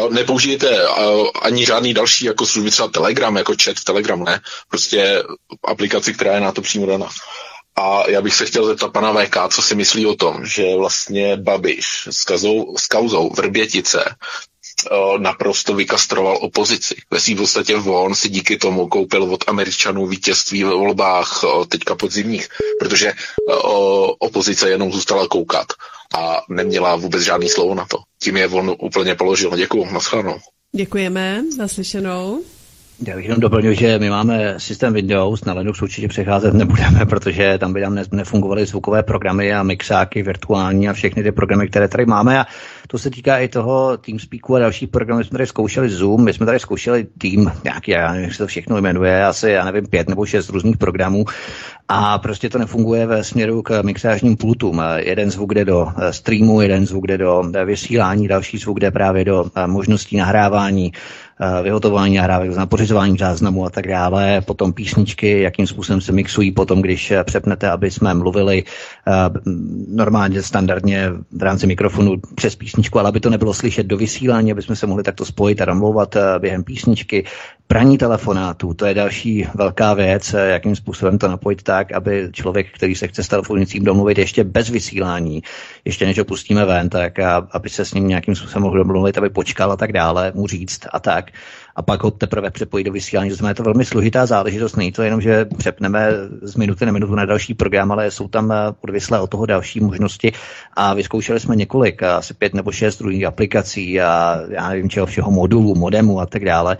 Nepoužijete 0.10 0.90
uh, 0.90 1.28
ani 1.42 1.66
žádný 1.66 1.94
další 1.94 2.26
jako 2.26 2.46
služby, 2.46 2.72
třeba 2.72 2.88
Telegram, 2.88 3.38
jako 3.38 3.54
chat 3.64 3.78
v 3.78 3.84
Telegram, 3.84 4.24
ne? 4.24 4.42
Prostě 4.70 5.24
aplikaci, 5.64 6.14
která 6.14 6.34
je 6.36 6.42
na 6.42 6.52
to 6.52 6.62
přímo 6.62 6.86
daná. 6.86 7.10
A 7.80 8.10
já 8.10 8.22
bych 8.22 8.36
se 8.36 8.46
chtěl 8.46 8.66
zeptat 8.66 8.94
pana 8.94 9.14
VK, 9.14 9.38
co 9.50 9.62
si 9.62 9.76
myslí 9.76 10.06
o 10.06 10.16
tom, 10.16 10.46
že 10.46 10.76
vlastně 10.78 11.38
Babiš 11.38 12.08
s, 12.12 12.24
kazou, 12.24 12.78
s 12.78 12.88
kauzou 12.88 13.30
Vrbětice 13.30 14.04
eh, 14.06 14.96
naprosto 15.18 15.74
vykastroval 15.74 16.38
opozici. 16.42 16.96
Ve 17.12 17.20
svým 17.20 17.38
podstatě 17.38 17.76
on 17.76 18.16
si 18.16 18.30
díky 18.30 18.58
tomu 18.58 18.88
koupil 18.88 19.24
od 19.24 19.44
Američanů 19.48 20.08
vítězství 20.08 20.64
ve 20.64 20.70
volbách 20.70 21.42
eh, 21.44 21.66
teďka 21.66 21.96
podzimních, 21.96 22.48
protože 22.80 23.08
eh, 23.10 23.16
opozice 24.20 24.70
jenom 24.70 24.92
zůstala 24.92 25.28
koukat 25.28 25.68
a 26.16 26.42
neměla 26.50 26.96
vůbec 26.96 27.24
žádný 27.24 27.50
slovo 27.50 27.76
na 27.76 27.86
to. 27.86 27.98
Tím 28.22 28.38
je 28.38 28.48
on 28.48 28.76
úplně 28.80 29.16
položil. 29.16 29.58
Děkuji, 29.58 29.86
naschledanou. 29.94 30.40
Děkujeme, 30.76 31.44
naslyšenou. 31.58 32.44
Já 33.08 33.16
bych 33.16 33.26
jenom 33.26 33.40
doplnil, 33.40 33.74
že 33.74 34.00
my 34.00 34.10
máme 34.10 34.56
systém 34.58 34.94
Windows, 34.94 35.46
na 35.46 35.54
Linux 35.54 35.82
určitě 35.82 36.08
přecházet 36.08 36.54
nebudeme, 36.54 37.06
protože 37.06 37.58
tam 37.58 37.74
by 37.74 37.82
nám 37.82 38.00
nefungovaly 38.12 38.66
zvukové 38.66 39.04
programy 39.04 39.54
a 39.54 39.64
mixáky 39.64 40.24
virtuální 40.24 40.90
a 40.90 40.94
všechny 40.94 41.24
ty 41.24 41.32
programy, 41.32 41.68
které 41.68 41.88
tady 41.88 42.06
máme. 42.06 42.40
A 42.40 42.46
to 42.88 42.98
se 42.98 43.10
týká 43.10 43.38
i 43.38 43.48
toho 43.48 43.98
TeamSpeaku 43.98 44.56
a 44.56 44.60
dalších 44.60 44.90
programů. 44.90 45.20
My 45.20 45.26
jsme 45.26 45.38
tady 45.38 45.48
zkoušeli 45.48 45.90
Zoom, 45.90 46.24
my 46.24 46.34
jsme 46.34 46.46
tady 46.46 46.60
zkoušeli 46.60 47.08
Team, 47.18 47.52
nějaký, 47.64 47.92
já 47.92 48.12
nevím, 48.12 48.24
jak 48.24 48.34
se 48.34 48.38
to 48.38 48.48
všechno 48.48 48.82
jmenuje, 48.82 49.26
asi, 49.26 49.50
já 49.50 49.66
nevím, 49.66 49.88
pět 49.88 50.10
nebo 50.10 50.26
šest 50.26 50.50
různých 50.50 50.78
programů 50.78 51.26
a 51.92 52.18
prostě 52.18 52.50
to 52.50 52.58
nefunguje 52.58 53.06
ve 53.06 53.24
směru 53.24 53.62
k 53.62 53.84
mixážním 53.84 54.38
pultům. 54.38 54.82
Jeden 54.96 55.32
zvuk 55.32 55.54
jde 55.54 55.66
do 55.66 55.88
eh, 55.98 56.14
streamu, 56.14 56.62
jeden 56.62 56.86
zvuk 56.86 57.08
jde 57.08 57.18
do 57.18 57.44
eh, 57.56 57.66
vysílání, 57.66 58.28
další 58.28 58.58
zvuk 58.58 58.80
jde 58.80 58.92
právě 58.92 59.26
do 59.26 59.46
eh, 59.56 59.68
možností 59.68 60.18
nahrávání 60.18 60.92
vyhotovování 61.64 62.16
nahrávek, 62.16 62.58
na 62.58 62.66
pořizování 62.66 63.18
záznamu 63.18 63.66
a 63.66 63.70
tak 63.70 63.88
dále, 63.88 64.42
potom 64.42 64.74
písničky, 64.74 65.42
jakým 65.42 65.68
způsobem 65.68 66.02
se 66.02 66.12
mixují, 66.12 66.52
potom, 66.52 66.82
když 66.82 67.14
přepnete, 67.24 67.70
aby 67.70 67.92
jsme 67.92 68.14
mluvili 68.14 68.64
normálně, 69.88 70.42
standardně 70.42 71.10
v 71.32 71.44
rámci 71.44 71.68
mikrofonu 71.68 72.16
přes 72.36 72.56
písničku, 72.56 73.00
ale 73.00 73.10
aby 73.10 73.20
to 73.20 73.30
nebylo 73.30 73.54
slyšet 73.54 73.88
do 73.88 73.98
vysílání, 73.98 74.52
aby 74.52 74.62
jsme 74.62 74.76
se 74.76 74.88
mohli 74.88 75.04
takto 75.04 75.26
spojit 75.26 75.62
a 75.62 75.66
domlouvat 75.66 76.16
během 76.40 76.64
písničky. 76.64 77.26
Praní 77.72 77.98
telefonátů, 77.98 78.74
to 78.74 78.86
je 78.86 78.94
další 78.94 79.48
velká 79.56 79.94
věc, 79.94 80.34
jakým 80.34 80.76
způsobem 80.76 81.18
to 81.18 81.28
napojit 81.28 81.64
tak, 81.64 81.92
aby 81.92 82.30
člověk, 82.32 82.68
který 82.76 82.96
se 82.96 83.08
chce 83.08 83.24
s 83.24 83.28
telefonicím 83.28 83.84
domluvit 83.84 84.18
ještě 84.18 84.44
bez 84.44 84.70
vysílání, 84.70 85.44
ještě 85.86 86.06
než 86.06 86.20
ho 86.20 86.26
pustíme 86.26 86.66
ven, 86.66 86.90
tak 86.90 87.20
aby 87.52 87.70
se 87.70 87.86
s 87.86 87.94
ním 87.94 88.08
nějakým 88.08 88.36
způsobem 88.36 88.64
mohl 88.64 88.78
domluvit, 88.78 89.18
aby 89.18 89.30
počkal 89.30 89.72
a 89.72 89.78
tak 89.78 89.92
dále, 89.92 90.32
mu 90.36 90.48
říct 90.48 90.80
a 90.94 91.00
tak 91.00 91.32
a 91.80 91.82
pak 91.82 92.04
ho 92.04 92.12
teprve 92.12 92.52
přepojit 92.52 92.84
do 92.84 92.92
vysílání. 92.92 93.30
To 93.30 93.36
znamená, 93.36 93.50
je 93.50 93.56
to 93.56 93.64
velmi 93.64 93.86
složitá 93.86 94.26
záležitost. 94.26 94.76
Není 94.76 94.92
to 94.92 95.04
jenom, 95.04 95.22
že 95.22 95.46
přepneme 95.46 96.10
z 96.42 96.56
minuty 96.56 96.86
na 96.86 96.92
minutu 96.92 97.16
na 97.16 97.26
další 97.26 97.54
program, 97.54 97.92
ale 97.92 98.12
jsou 98.12 98.28
tam 98.28 98.54
odvislé 98.82 99.20
od 99.20 99.30
toho 99.30 99.46
další 99.46 99.80
možnosti. 99.80 100.32
A 100.74 100.94
vyzkoušeli 100.94 101.40
jsme 101.40 101.56
několik, 101.56 102.04
asi 102.04 102.34
pět 102.34 102.54
nebo 102.54 102.72
šest 102.72 103.02
různých 103.02 103.26
aplikací 103.26 104.02
a 104.02 104.40
já 104.50 104.70
nevím 104.70 104.90
čeho 104.90 105.06
všeho 105.06 105.32
modulů, 105.32 105.76
modemu 105.76 106.20
a 106.20 106.26
tak 106.26 106.46
dále. 106.46 106.78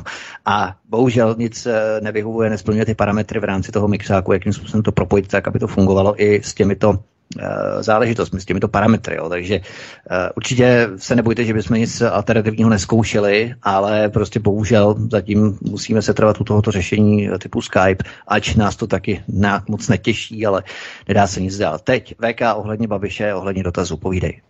a 0.44 0.74
bohužel 0.88 1.34
nic 1.38 1.68
nevyhovuje, 2.00 2.50
nesplňuje 2.50 2.86
ty 2.86 2.94
parametry 2.94 3.40
v 3.40 3.44
rámci 3.44 3.72
toho 3.72 3.88
mixáku, 3.88 4.32
jakým 4.32 4.52
způsobem 4.52 4.82
to 4.82 4.92
propojit 4.92 5.28
tak, 5.28 5.48
aby 5.48 5.58
to 5.58 5.66
fungovalo 5.66 6.22
i 6.22 6.40
s 6.44 6.54
těmito 6.54 6.94
Eh, 6.94 7.11
záležitost 7.80 8.34
s 8.34 8.44
těmito 8.44 8.68
parametry. 8.68 9.16
Jo. 9.16 9.28
Takže 9.28 9.60
uh, 9.60 10.16
určitě 10.36 10.88
se 10.96 11.16
nebojte, 11.16 11.44
že 11.44 11.54
bychom 11.54 11.76
nic 11.76 12.02
alternativního 12.02 12.70
neskoušeli, 12.70 13.54
ale 13.62 14.08
prostě 14.08 14.40
bohužel 14.40 14.94
zatím 15.10 15.58
musíme 15.60 16.02
se 16.02 16.14
trvat 16.14 16.40
u 16.40 16.44
tohoto 16.44 16.70
řešení 16.70 17.28
typu 17.38 17.62
Skype, 17.62 18.04
ač 18.28 18.54
nás 18.54 18.76
to 18.76 18.86
taky 18.86 19.22
moc 19.68 19.88
netěší, 19.88 20.46
ale 20.46 20.62
nedá 21.08 21.26
se 21.26 21.40
nic 21.40 21.58
dát. 21.58 21.82
Teď 21.82 22.14
VK 22.14 22.40
ohledně 22.54 22.88
Babiše, 22.88 23.34
ohledně 23.34 23.62
dotazu, 23.62 23.96
povídej. 23.96 24.40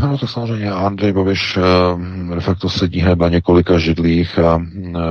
No 0.00 0.18
to 0.18 0.26
samozřejmě 0.26 0.70
Andrej 0.70 1.12
Babiš 1.12 1.56
uh, 1.56 2.34
de 2.34 2.40
facto 2.40 2.68
sedí 2.68 3.00
hned 3.00 3.18
na 3.18 3.28
několika 3.28 3.78
židlích 3.78 4.38
a 4.38 4.56
uh, 4.56 4.62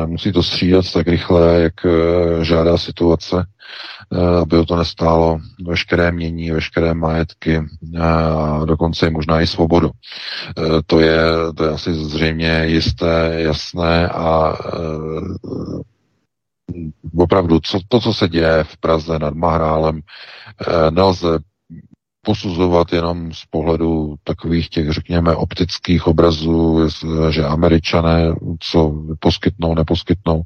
musí 0.06 0.32
to 0.32 0.44
střídat 0.44 0.94
tak 0.94 1.08
rychle, 1.08 1.62
jak 1.62 1.74
uh, 1.86 2.44
žádá 2.44 2.78
situace. 2.78 3.46
Eh, 4.14 4.40
aby 4.42 4.66
to 4.66 4.76
nestálo 4.76 5.40
veškeré 5.68 6.12
mění, 6.12 6.52
veškeré 6.52 6.94
majetky 6.94 7.62
eh, 7.96 8.00
a 8.00 8.66
dokonce 8.66 9.08
i 9.08 9.12
možná 9.12 9.42
i 9.42 9.48
svobodu. 9.48 9.92
Eh, 10.58 10.82
to 10.86 11.00
je, 11.00 11.20
to 11.56 11.64
je 11.64 11.70
asi 11.70 11.94
zřejmě 11.94 12.64
jisté, 12.66 13.32
jasné 13.36 14.10
a 14.10 14.58
opravdu 17.18 17.60
co, 17.60 17.80
to, 17.88 18.00
co 18.00 18.14
se 18.14 18.28
děje 18.28 18.64
v 18.64 18.78
Praze 18.78 19.20
nad 19.20 19.34
Mahrálem, 19.34 20.02
nelze 20.90 21.28
posuzovat 22.26 22.94
jenom 22.94 23.34
z 23.34 23.46
pohledu 23.46 24.16
takových 24.24 24.70
těch, 24.70 24.92
řekněme, 24.92 25.36
optických 25.36 26.08
obrazů, 26.08 26.90
že 27.30 27.46
američané 27.46 28.36
co 28.60 29.04
poskytnou, 29.20 29.76
neposkytnou. 29.76 30.42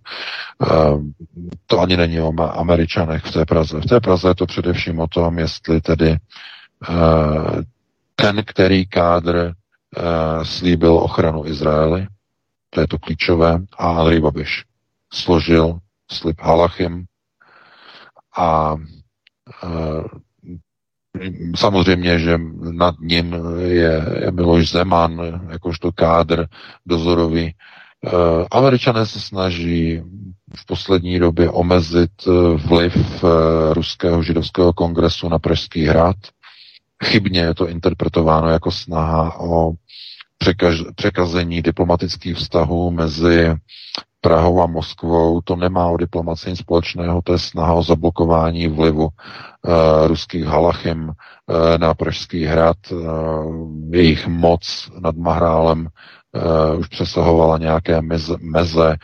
To 1.68 1.80
ani 1.80 1.97
není 1.97 2.22
o 2.22 2.34
američanech 2.41 3.23
v 3.23 3.31
té 3.31 3.45
Praze. 3.45 3.80
V 3.80 3.85
té 3.85 3.99
Praze 3.99 4.27
je 4.27 4.35
to 4.35 4.45
především 4.45 4.99
o 4.99 5.07
tom, 5.07 5.39
jestli 5.39 5.81
tedy 5.81 6.18
ten, 8.15 8.43
který 8.45 8.85
kádr 8.85 9.53
slíbil 10.43 10.93
ochranu 10.93 11.45
Izraeli, 11.45 12.07
to 12.69 12.81
je 12.81 12.88
to 12.88 12.99
klíčové, 12.99 13.60
a 13.77 13.89
Andrej 13.89 14.22
Babiš 14.22 14.65
složil 15.14 15.80
slib 16.11 16.41
Halachim 16.41 17.06
a 18.38 18.76
Samozřejmě, 21.56 22.19
že 22.19 22.38
nad 22.72 22.95
ním 22.99 23.36
je, 23.65 24.06
Miloš 24.31 24.72
Zeman, 24.72 25.41
jakožto 25.49 25.91
kádr 25.91 26.48
dozorový. 26.86 27.45
E, 27.45 27.53
Američané 28.52 29.06
se 29.06 29.19
snaží 29.19 30.02
v 30.56 30.65
poslední 30.65 31.19
době 31.19 31.49
omezit 31.49 32.11
vliv 32.56 33.23
e, 33.23 33.27
ruského 33.73 34.23
židovského 34.23 34.73
kongresu 34.73 35.30
na 35.30 35.40
Pražský 35.40 35.86
hrad. 35.86 36.15
Chybně 37.03 37.40
je 37.40 37.56
to 37.56 37.68
interpretováno 37.68 38.49
jako 38.49 38.72
snaha 38.72 39.40
o 39.40 39.73
překazení 40.95 41.61
diplomatických 41.61 42.36
vztahů 42.38 42.91
mezi 42.91 43.56
Prahou 44.22 44.62
a 44.62 44.68
Moskvou, 44.68 45.41
to 45.41 45.56
nemá 45.56 45.88
o 45.88 45.98
diplomaci 45.98 46.50
nic 46.50 46.60
společného, 46.60 47.22
to 47.22 47.34
je 47.34 47.40
snaha 47.40 47.74
o 47.74 47.84
zablokování 47.84 48.68
vlivu 48.68 49.04
uh, 49.04 50.08
ruských 50.08 50.46
halachim 50.46 51.08
uh, 51.08 51.14
na 51.78 51.94
Pražský 51.94 52.44
hrad. 52.46 52.78
Uh, 52.91 53.70
jejich 53.94 54.28
moc 54.28 54.91
nad 55.00 55.16
Mahrálem 55.16 55.88
uh, 55.88 56.80
už 56.80 56.88
přesahovala 56.88 57.58
nějaké 57.58 58.02
meze, 58.02 58.36
meze 58.40 58.96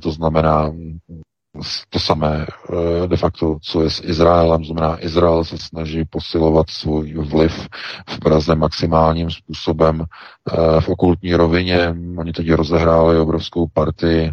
to 0.00 0.10
znamená 0.12 0.72
to 1.88 1.98
samé 1.98 2.46
de 3.06 3.16
facto, 3.16 3.58
co 3.62 3.82
je 3.82 3.90
s 3.90 4.04
Izraelem, 4.04 4.64
znamená 4.64 5.04
Izrael 5.04 5.44
se 5.44 5.58
snaží 5.58 6.04
posilovat 6.10 6.70
svůj 6.70 7.14
vliv 7.14 7.68
v 8.10 8.18
Praze 8.18 8.54
maximálním 8.54 9.30
způsobem 9.30 10.04
v 10.80 10.88
okultní 10.88 11.34
rovině. 11.34 11.94
Oni 12.18 12.32
teď 12.32 12.52
rozehráli 12.52 13.18
obrovskou 13.18 13.66
partii 13.72 14.32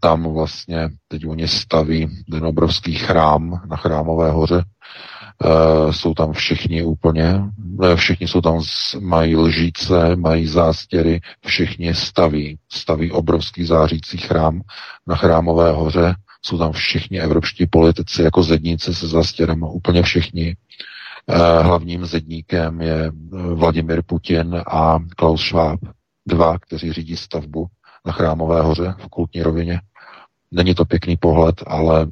tam 0.00 0.32
vlastně 0.34 0.88
teď 1.08 1.26
oni 1.26 1.48
staví 1.48 2.08
ten 2.30 2.46
obrovský 2.46 2.94
chrám 2.94 3.60
na 3.70 3.76
Chrámové 3.76 4.30
hoře. 4.30 4.62
Jsou 5.90 6.14
tam 6.14 6.32
všichni 6.32 6.82
úplně, 6.84 7.42
všichni 7.94 8.28
jsou 8.28 8.40
tam, 8.40 8.60
mají 9.00 9.36
lžíce, 9.36 10.16
mají 10.16 10.46
zástěry, 10.46 11.20
všichni 11.46 11.94
staví, 11.94 12.58
staví 12.72 13.10
obrovský 13.12 13.64
zářící 13.64 14.18
chrám 14.18 14.60
na 15.06 15.16
Chrámové 15.16 15.72
hoře. 15.72 16.14
Jsou 16.44 16.58
tam 16.58 16.72
všichni 16.72 17.20
evropští 17.20 17.66
politici 17.66 18.22
jako 18.22 18.42
zedníci 18.42 18.94
se 18.94 19.08
zástěrem, 19.08 19.62
úplně 19.62 20.02
všichni. 20.02 20.56
Hlavním 21.62 22.06
zedníkem 22.06 22.80
je 22.80 23.12
Vladimir 23.54 24.02
Putin 24.06 24.62
a 24.66 24.98
Klaus 25.16 25.40
Schwab, 25.40 25.80
dva, 26.28 26.58
kteří 26.58 26.92
řídí 26.92 27.16
stavbu 27.16 27.66
na 28.06 28.12
Chrámové 28.12 28.62
hoře 28.62 28.94
v 28.98 29.08
kultní 29.08 29.42
rovině. 29.42 29.80
Není 30.52 30.74
to 30.74 30.84
pěkný 30.84 31.16
pohled, 31.16 31.62
ale 31.66 32.06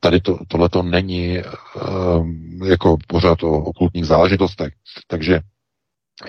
tady 0.00 0.20
to, 0.20 0.38
tohle 0.48 0.68
to 0.68 0.82
není 0.82 1.38
uh, 1.38 2.26
jako 2.66 2.96
pořád 3.06 3.42
o 3.42 3.50
okultních 3.50 4.06
záležitostech. 4.06 4.72
Takže 5.06 5.40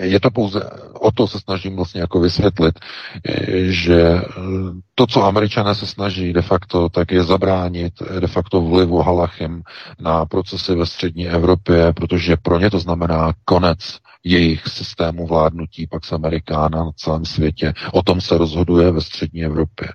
je 0.00 0.20
to 0.20 0.30
pouze, 0.30 0.70
o 1.00 1.12
to 1.12 1.28
se 1.28 1.40
snažím 1.40 1.76
vlastně 1.76 2.00
jako 2.00 2.20
vysvětlit, 2.20 2.74
že 3.64 4.22
to, 4.94 5.06
co 5.06 5.24
američané 5.24 5.74
se 5.74 5.86
snaží 5.86 6.32
de 6.32 6.42
facto, 6.42 6.88
tak 6.88 7.10
je 7.12 7.22
zabránit 7.24 7.92
de 8.20 8.26
facto 8.26 8.62
vlivu 8.62 9.02
Halachim 9.02 9.62
na 10.00 10.26
procesy 10.26 10.74
ve 10.74 10.86
střední 10.86 11.28
Evropě, 11.28 11.92
protože 11.92 12.36
pro 12.36 12.58
ně 12.58 12.70
to 12.70 12.78
znamená 12.78 13.32
konec 13.44 13.78
jejich 14.24 14.66
systému 14.66 15.26
vládnutí 15.26 15.86
pak 15.86 16.12
Amerikána 16.12 16.84
na 16.84 16.90
celém 16.96 17.24
světě. 17.24 17.72
O 17.92 18.02
tom 18.02 18.20
se 18.20 18.38
rozhoduje 18.38 18.90
ve 18.90 19.00
střední 19.00 19.44
Evropě. 19.44 19.88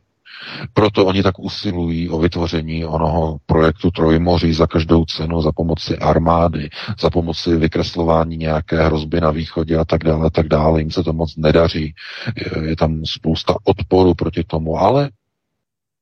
Proto 0.73 1.05
oni 1.05 1.23
tak 1.23 1.39
usilují 1.39 2.09
o 2.09 2.19
vytvoření 2.19 2.85
onoho 2.85 3.37
projektu 3.45 3.91
Trojmoří 3.91 4.53
za 4.53 4.67
každou 4.67 5.05
cenu, 5.05 5.41
za 5.41 5.51
pomoci 5.51 5.97
armády, 5.97 6.69
za 6.99 7.09
pomoci 7.09 7.55
vykreslování 7.55 8.37
nějaké 8.37 8.83
hrozby 8.85 9.21
na 9.21 9.31
východě 9.31 9.77
a 9.77 9.85
tak 9.85 10.03
dále, 10.03 10.31
tak 10.31 10.47
dále. 10.47 10.81
Jim 10.81 10.91
se 10.91 11.03
to 11.03 11.13
moc 11.13 11.35
nedaří. 11.37 11.93
Je 12.61 12.75
tam 12.75 13.05
spousta 13.05 13.55
odporu 13.63 14.13
proti 14.13 14.43
tomu, 14.43 14.77
ale 14.77 15.09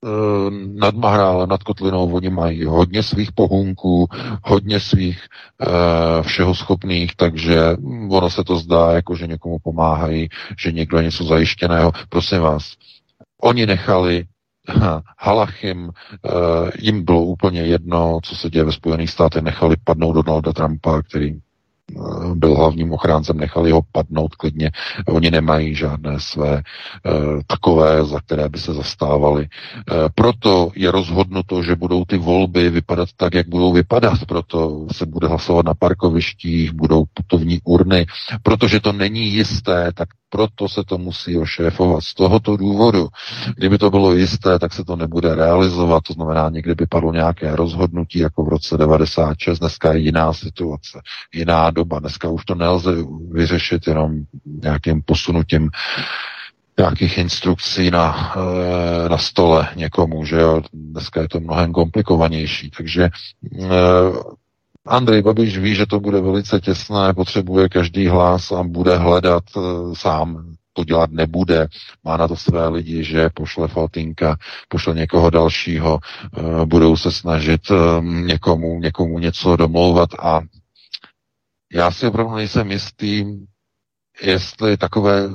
Eh, 0.05 0.49
nad 0.73 0.95
Mahrálem, 0.95 1.49
nad 1.49 1.63
Kotlinou, 1.63 2.13
oni 2.13 2.29
mají 2.29 2.65
hodně 2.65 3.03
svých 3.03 3.31
pohunků, 3.31 4.07
hodně 4.43 4.79
svých 4.79 5.19
e, 5.19 6.23
všeho 6.23 6.55
schopných, 6.55 7.15
takže 7.15 7.59
ono 8.09 8.29
se 8.29 8.43
to 8.43 8.57
zdá, 8.57 8.91
jako 8.91 9.15
že 9.15 9.27
někomu 9.27 9.57
pomáhají, 9.63 10.29
že 10.59 10.71
někdo 10.71 10.97
je 10.97 11.03
něco 11.03 11.23
zajištěného. 11.23 11.91
Prosím 12.09 12.39
vás, 12.39 12.73
oni 13.41 13.65
nechali 13.65 14.25
Halachim, 15.17 15.89
e, 15.89 16.31
jim 16.79 17.05
bylo 17.05 17.21
úplně 17.21 17.61
jedno, 17.61 18.19
co 18.23 18.35
se 18.35 18.49
děje 18.49 18.63
ve 18.63 18.71
Spojených 18.71 19.09
státech, 19.09 19.43
nechali 19.43 19.75
padnout 19.83 20.15
Donalda 20.15 20.53
Trumpa, 20.53 21.01
který 21.01 21.39
byl 22.33 22.55
hlavním 22.55 22.93
ochráncem, 22.93 23.37
nechali 23.37 23.71
ho 23.71 23.81
padnout 23.91 24.35
klidně. 24.35 24.71
Oni 25.07 25.31
nemají 25.31 25.75
žádné 25.75 26.19
své 26.19 26.57
eh, 26.57 27.11
takové, 27.47 28.05
za 28.05 28.19
které 28.19 28.49
by 28.49 28.59
se 28.59 28.73
zastávali. 28.73 29.47
Eh, 29.47 29.93
proto 30.15 30.71
je 30.75 30.91
rozhodnuto, 30.91 31.63
že 31.63 31.75
budou 31.75 32.05
ty 32.05 32.17
volby 32.17 32.69
vypadat 32.69 33.09
tak, 33.17 33.33
jak 33.33 33.47
budou 33.47 33.73
vypadat. 33.73 34.25
Proto 34.27 34.87
se 34.91 35.05
bude 35.05 35.27
hlasovat 35.27 35.65
na 35.65 35.73
parkovištích, 35.73 36.73
budou 36.73 37.03
putovní 37.13 37.59
urny. 37.63 38.05
Protože 38.43 38.79
to 38.79 38.93
není 38.93 39.27
jisté, 39.27 39.91
tak 39.93 40.09
proto 40.35 40.69
se 40.69 40.83
to 40.83 40.97
musí 40.97 41.37
ošéfovat. 41.37 42.03
Z 42.03 42.13
tohoto 42.13 42.57
důvodu, 42.57 43.07
kdyby 43.55 43.77
to 43.77 43.89
bylo 43.89 44.13
jisté, 44.13 44.59
tak 44.59 44.73
se 44.73 44.83
to 44.83 44.95
nebude 44.95 45.35
realizovat. 45.35 46.03
To 46.03 46.13
znamená, 46.13 46.49
někdy 46.49 46.75
by 46.75 46.85
padlo 46.85 47.13
nějaké 47.13 47.55
rozhodnutí, 47.55 48.19
jako 48.19 48.43
v 48.43 48.49
roce 48.49 48.77
96. 48.77 49.59
Dneska 49.59 49.93
je 49.93 49.99
jiná 49.99 50.33
situace, 50.33 50.99
jiná 51.33 51.71
doba. 51.71 51.99
Dneska 51.99 52.29
už 52.29 52.45
to 52.45 52.55
nelze 52.55 52.91
vyřešit 53.31 53.87
jenom 53.87 54.11
nějakým 54.63 55.01
posunutím 55.01 55.69
nějakých 56.79 57.17
instrukcí 57.17 57.91
na, 57.91 58.33
eh, 58.35 59.09
na 59.09 59.17
stole 59.17 59.67
někomu, 59.75 60.25
že 60.25 60.35
jo. 60.35 60.61
Dneska 60.73 61.21
je 61.21 61.29
to 61.29 61.39
mnohem 61.39 61.71
komplikovanější. 61.71 62.71
Takže 62.77 63.03
eh, 63.03 63.67
Andrej 64.87 65.21
Babiš 65.21 65.57
ví, 65.57 65.75
že 65.75 65.85
to 65.85 65.99
bude 65.99 66.21
velice 66.21 66.59
těsné, 66.59 67.13
potřebuje 67.13 67.69
každý 67.69 68.07
hlas 68.07 68.51
a 68.51 68.63
bude 68.63 68.97
hledat 68.97 69.43
uh, 69.55 69.93
sám. 69.93 70.55
To 70.73 70.83
dělat 70.83 71.11
nebude, 71.11 71.67
má 72.03 72.17
na 72.17 72.27
to 72.27 72.35
své 72.35 72.67
lidi, 72.67 73.03
že 73.03 73.29
pošle 73.33 73.67
Faltinka, 73.67 74.37
pošle 74.69 74.93
někoho 74.93 75.29
dalšího, 75.29 75.99
eh, 76.37 76.65
budou 76.65 76.97
se 76.97 77.11
snažit 77.11 77.61
ehm, 77.71 78.27
někomu, 78.27 78.79
někomu 78.79 79.19
něco 79.19 79.55
domlouvat 79.55 80.09
a 80.19 80.41
já 81.73 81.91
si 81.91 82.07
opravdu 82.07 82.35
nejsem 82.35 82.71
jistý, 82.71 83.25
jestli 84.21 84.77
takové 84.77 85.25
eh, 85.25 85.29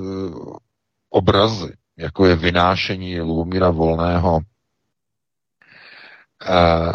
obrazy, 1.10 1.72
jako 1.98 2.26
je 2.26 2.36
vynášení 2.36 3.20
Lubomíra 3.20 3.70
Volného 3.70 4.40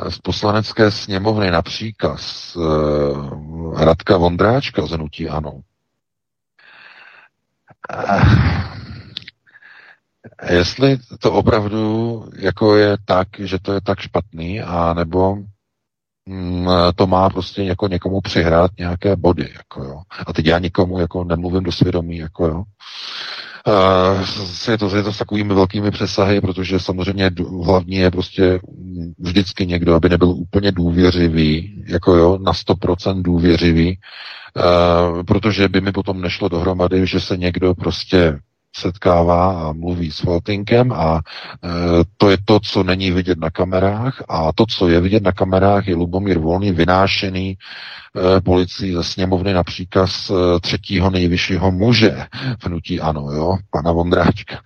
z 0.09 0.19
poslanecké 0.19 0.91
sněmovny 0.91 1.51
na 1.51 1.61
příkaz 1.61 2.57
Radka 3.75 4.17
Vondráčka 4.17 4.85
z 4.85 4.91
Hnutí 4.91 5.29
Ano, 5.29 5.61
jestli 10.49 10.97
to 11.19 11.31
opravdu 11.31 12.25
jako 12.37 12.75
je 12.75 12.97
tak, 13.05 13.27
že 13.39 13.59
to 13.59 13.73
je 13.73 13.81
tak 13.81 13.99
špatný, 13.99 14.61
a 14.61 14.93
nebo 14.93 15.37
mm, 16.25 16.67
to 16.95 17.07
má 17.07 17.29
prostě 17.29 17.63
jako 17.63 17.87
někomu 17.87 18.21
přihrát 18.21 18.71
nějaké 18.79 19.15
body, 19.15 19.49
jako 19.53 19.83
jo. 19.83 20.01
A 20.27 20.33
teď 20.33 20.45
já 20.45 20.59
nikomu 20.59 20.99
jako 20.99 21.23
nemluvím 21.23 21.63
do 21.63 21.71
svědomí, 21.71 22.17
jako 22.17 22.47
jo. 22.47 22.63
Uh, 23.67 24.25
je, 24.71 24.77
to, 24.77 24.95
je 24.95 25.03
to 25.03 25.13
s 25.13 25.17
takovými 25.17 25.53
velkými 25.53 25.91
přesahy, 25.91 26.41
protože 26.41 26.79
samozřejmě 26.79 27.31
hlavní 27.65 27.95
je 27.95 28.11
prostě 28.11 28.59
vždycky 29.19 29.65
někdo, 29.65 29.95
aby 29.95 30.09
nebyl 30.09 30.29
úplně 30.29 30.71
důvěřivý, 30.71 31.83
jako 31.87 32.15
jo, 32.15 32.37
na 32.41 32.51
100% 32.51 33.21
důvěřivý, 33.21 33.97
uh, 33.97 35.23
protože 35.23 35.69
by 35.69 35.81
mi 35.81 35.91
potom 35.91 36.21
nešlo 36.21 36.49
dohromady, 36.49 37.07
že 37.07 37.19
se 37.19 37.37
někdo 37.37 37.75
prostě 37.75 38.39
setkává 38.75 39.69
a 39.69 39.73
mluví 39.73 40.11
s 40.11 40.19
Faltinkem 40.19 40.91
a 40.91 41.21
e, 41.63 41.69
to 42.17 42.29
je 42.29 42.37
to, 42.45 42.59
co 42.59 42.83
není 42.83 43.11
vidět 43.11 43.39
na 43.39 43.49
kamerách 43.49 44.23
a 44.29 44.53
to, 44.53 44.65
co 44.65 44.87
je 44.89 45.01
vidět 45.01 45.23
na 45.23 45.31
kamerách, 45.31 45.87
je 45.87 45.95
Lubomír 45.95 46.37
Volný 46.39 46.71
vynášený 46.71 47.57
e, 47.57 48.41
policii 48.41 48.93
ze 48.95 49.03
sněmovny 49.03 49.53
na 49.53 49.63
příkaz 49.63 50.29
e, 50.29 50.59
třetího 50.59 51.09
nejvyššího 51.09 51.71
muže 51.71 52.25
v 52.59 52.65
hnutí 52.65 53.01
ano, 53.01 53.31
jo, 53.31 53.57
pana 53.69 53.91
Vondráčka. 53.91 54.61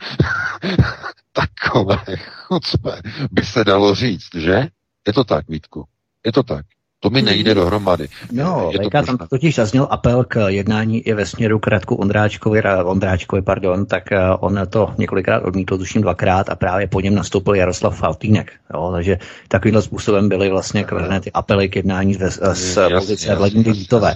Takové 1.33 2.17
chucpe 2.17 3.01
by 3.31 3.45
se 3.45 3.63
dalo 3.63 3.95
říct, 3.95 4.35
že? 4.35 4.67
Je 5.07 5.13
to 5.13 5.23
tak, 5.23 5.49
Vítku? 5.49 5.85
Je 6.25 6.31
to 6.31 6.43
tak. 6.43 6.65
To 7.01 7.09
mi 7.09 7.21
nejde 7.21 7.55
dohromady. 7.55 8.07
No, 8.31 8.69
je 8.73 8.79
to 8.79 8.89
tam 8.89 9.17
totiž 9.29 9.55
zazněl 9.55 9.87
apel 9.89 10.23
k 10.23 10.47
jednání 10.47 11.01
i 11.01 11.13
ve 11.13 11.25
směru 11.25 11.59
k 11.59 11.67
Radku 11.67 11.95
Ondráčkovi, 11.95 12.61
Ondráčkovi, 12.83 13.41
pardon, 13.41 13.85
tak 13.85 14.11
eh, 14.11 14.29
on 14.39 14.59
to 14.69 14.93
několikrát 14.97 15.39
odmítl, 15.39 15.77
tuším 15.77 16.01
dvakrát 16.01 16.49
a 16.49 16.55
právě 16.55 16.87
po 16.87 17.01
něm 17.01 17.15
nastoupil 17.15 17.55
Jaroslav 17.55 17.97
Faltýnek. 17.97 18.51
Jo, 18.73 18.91
takže 18.93 19.17
takovýmhle 19.47 19.81
způsobem 19.81 20.29
byly 20.29 20.49
vlastně 20.49 20.83
kvarené 20.83 21.21
ty 21.21 21.31
apely 21.31 21.69
k 21.69 21.75
jednání 21.75 22.13
z, 22.13 22.39
z 22.53 22.79
pozice 22.95 23.35
Vladimíry 23.35 23.71
Vítové. 23.71 24.15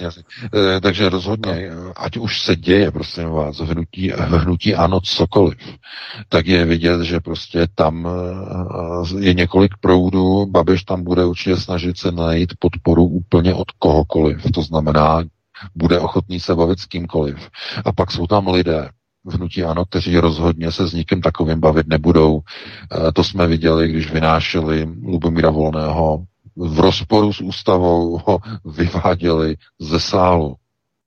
E, 0.77 0.81
takže 0.81 1.09
rozhodně, 1.09 1.71
ať 1.95 2.17
už 2.17 2.41
se 2.41 2.55
děje, 2.55 2.91
prosím 2.91 3.29
vás, 3.29 3.57
hnutí, 3.57 4.11
hnutí 4.17 4.75
ano 4.75 4.99
cokoliv, 5.01 5.57
tak 6.29 6.47
je 6.47 6.65
vidět, 6.65 7.01
že 7.01 7.19
prostě 7.19 7.67
tam 7.75 8.07
eh, 8.07 9.19
je 9.19 9.33
několik 9.33 9.71
proudů, 9.81 10.45
Babiš 10.45 10.83
tam 10.83 11.03
bude 11.03 11.25
určitě 11.25 11.57
snažit 11.57 11.97
se 11.97 12.11
najít 12.11 12.53
pod 12.59 12.72
podporu 12.73 13.05
úplně 13.05 13.53
od 13.53 13.71
kohokoliv. 13.71 14.51
To 14.53 14.61
znamená, 14.61 15.23
bude 15.75 15.99
ochotný 15.99 16.39
se 16.39 16.55
bavit 16.55 16.79
s 16.79 16.85
kýmkoliv. 16.85 17.49
A 17.85 17.91
pak 17.91 18.11
jsou 18.11 18.27
tam 18.27 18.47
lidé, 18.47 18.89
v 19.25 19.33
hnutí 19.33 19.63
ano, 19.63 19.85
kteří 19.85 20.17
rozhodně 20.17 20.71
se 20.71 20.87
s 20.87 20.93
nikým 20.93 21.21
takovým 21.21 21.59
bavit 21.59 21.87
nebudou. 21.87 22.39
E, 22.39 23.11
to 23.11 23.23
jsme 23.23 23.47
viděli, 23.47 23.87
když 23.87 24.11
vynášeli 24.11 24.87
Lubomíra 25.03 25.49
Volného 25.49 26.25
v 26.55 26.79
rozporu 26.79 27.33
s 27.33 27.41
ústavou 27.41 28.21
ho 28.25 28.39
vyváděli 28.65 29.55
ze 29.79 29.99
sálu 29.99 30.55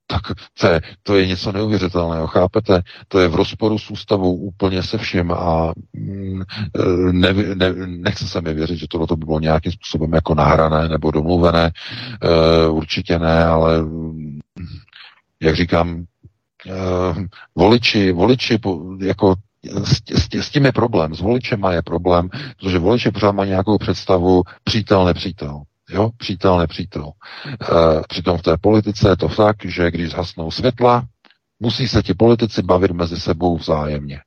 tak 0.06 0.22
to 0.60 0.66
je, 0.66 0.80
to 1.02 1.16
je 1.16 1.26
něco 1.26 1.52
neuvěřitelného, 1.52 2.26
chápete? 2.26 2.82
To 3.08 3.18
je 3.20 3.28
v 3.28 3.34
rozporu 3.34 3.78
s 3.78 3.90
ústavou 3.90 4.34
úplně 4.34 4.82
se 4.82 4.98
vším 4.98 5.32
a 5.32 5.72
mm, 5.92 6.42
ne, 7.10 7.32
ne, 7.32 7.72
nechce 7.86 8.26
se 8.28 8.40
mi 8.40 8.54
věřit, 8.54 8.76
že 8.76 8.86
tohle 8.90 9.06
by 9.16 9.24
bylo 9.24 9.40
nějakým 9.40 9.72
způsobem 9.72 10.12
jako 10.12 10.34
nahrané 10.34 10.88
nebo 10.88 11.10
domluvené. 11.10 11.70
E, 12.22 12.68
určitě 12.68 13.18
ne, 13.18 13.44
ale 13.44 13.82
mm, 13.82 14.40
jak 15.40 15.56
říkám, 15.56 16.04
e, 16.66 16.74
voliči, 17.54 18.12
voliči 18.12 18.58
jako 19.00 19.34
s, 19.84 20.02
s, 20.10 20.34
s 20.34 20.50
tím 20.50 20.64
je 20.64 20.72
problém, 20.72 21.14
s 21.14 21.20
voličema 21.20 21.72
je 21.72 21.82
problém, 21.82 22.28
protože 22.58 22.78
voliči 22.78 23.10
pořád 23.10 23.32
má 23.32 23.44
nějakou 23.44 23.78
představu 23.78 24.42
přítel, 24.64 25.04
nepřítel. 25.04 25.62
Jo, 25.90 26.10
přítel, 26.16 26.58
nepřítel. 26.58 27.12
E, 27.46 27.54
přitom 28.08 28.38
v 28.38 28.42
té 28.42 28.56
politice 28.56 29.08
je 29.08 29.16
to 29.16 29.28
tak, 29.28 29.56
že 29.64 29.90
když 29.90 30.10
zhasnou 30.10 30.50
světla, 30.50 31.06
musí 31.60 31.88
se 31.88 32.02
ti 32.02 32.14
politici 32.14 32.62
bavit 32.62 32.90
mezi 32.90 33.20
sebou 33.20 33.56
vzájemně. 33.56 34.20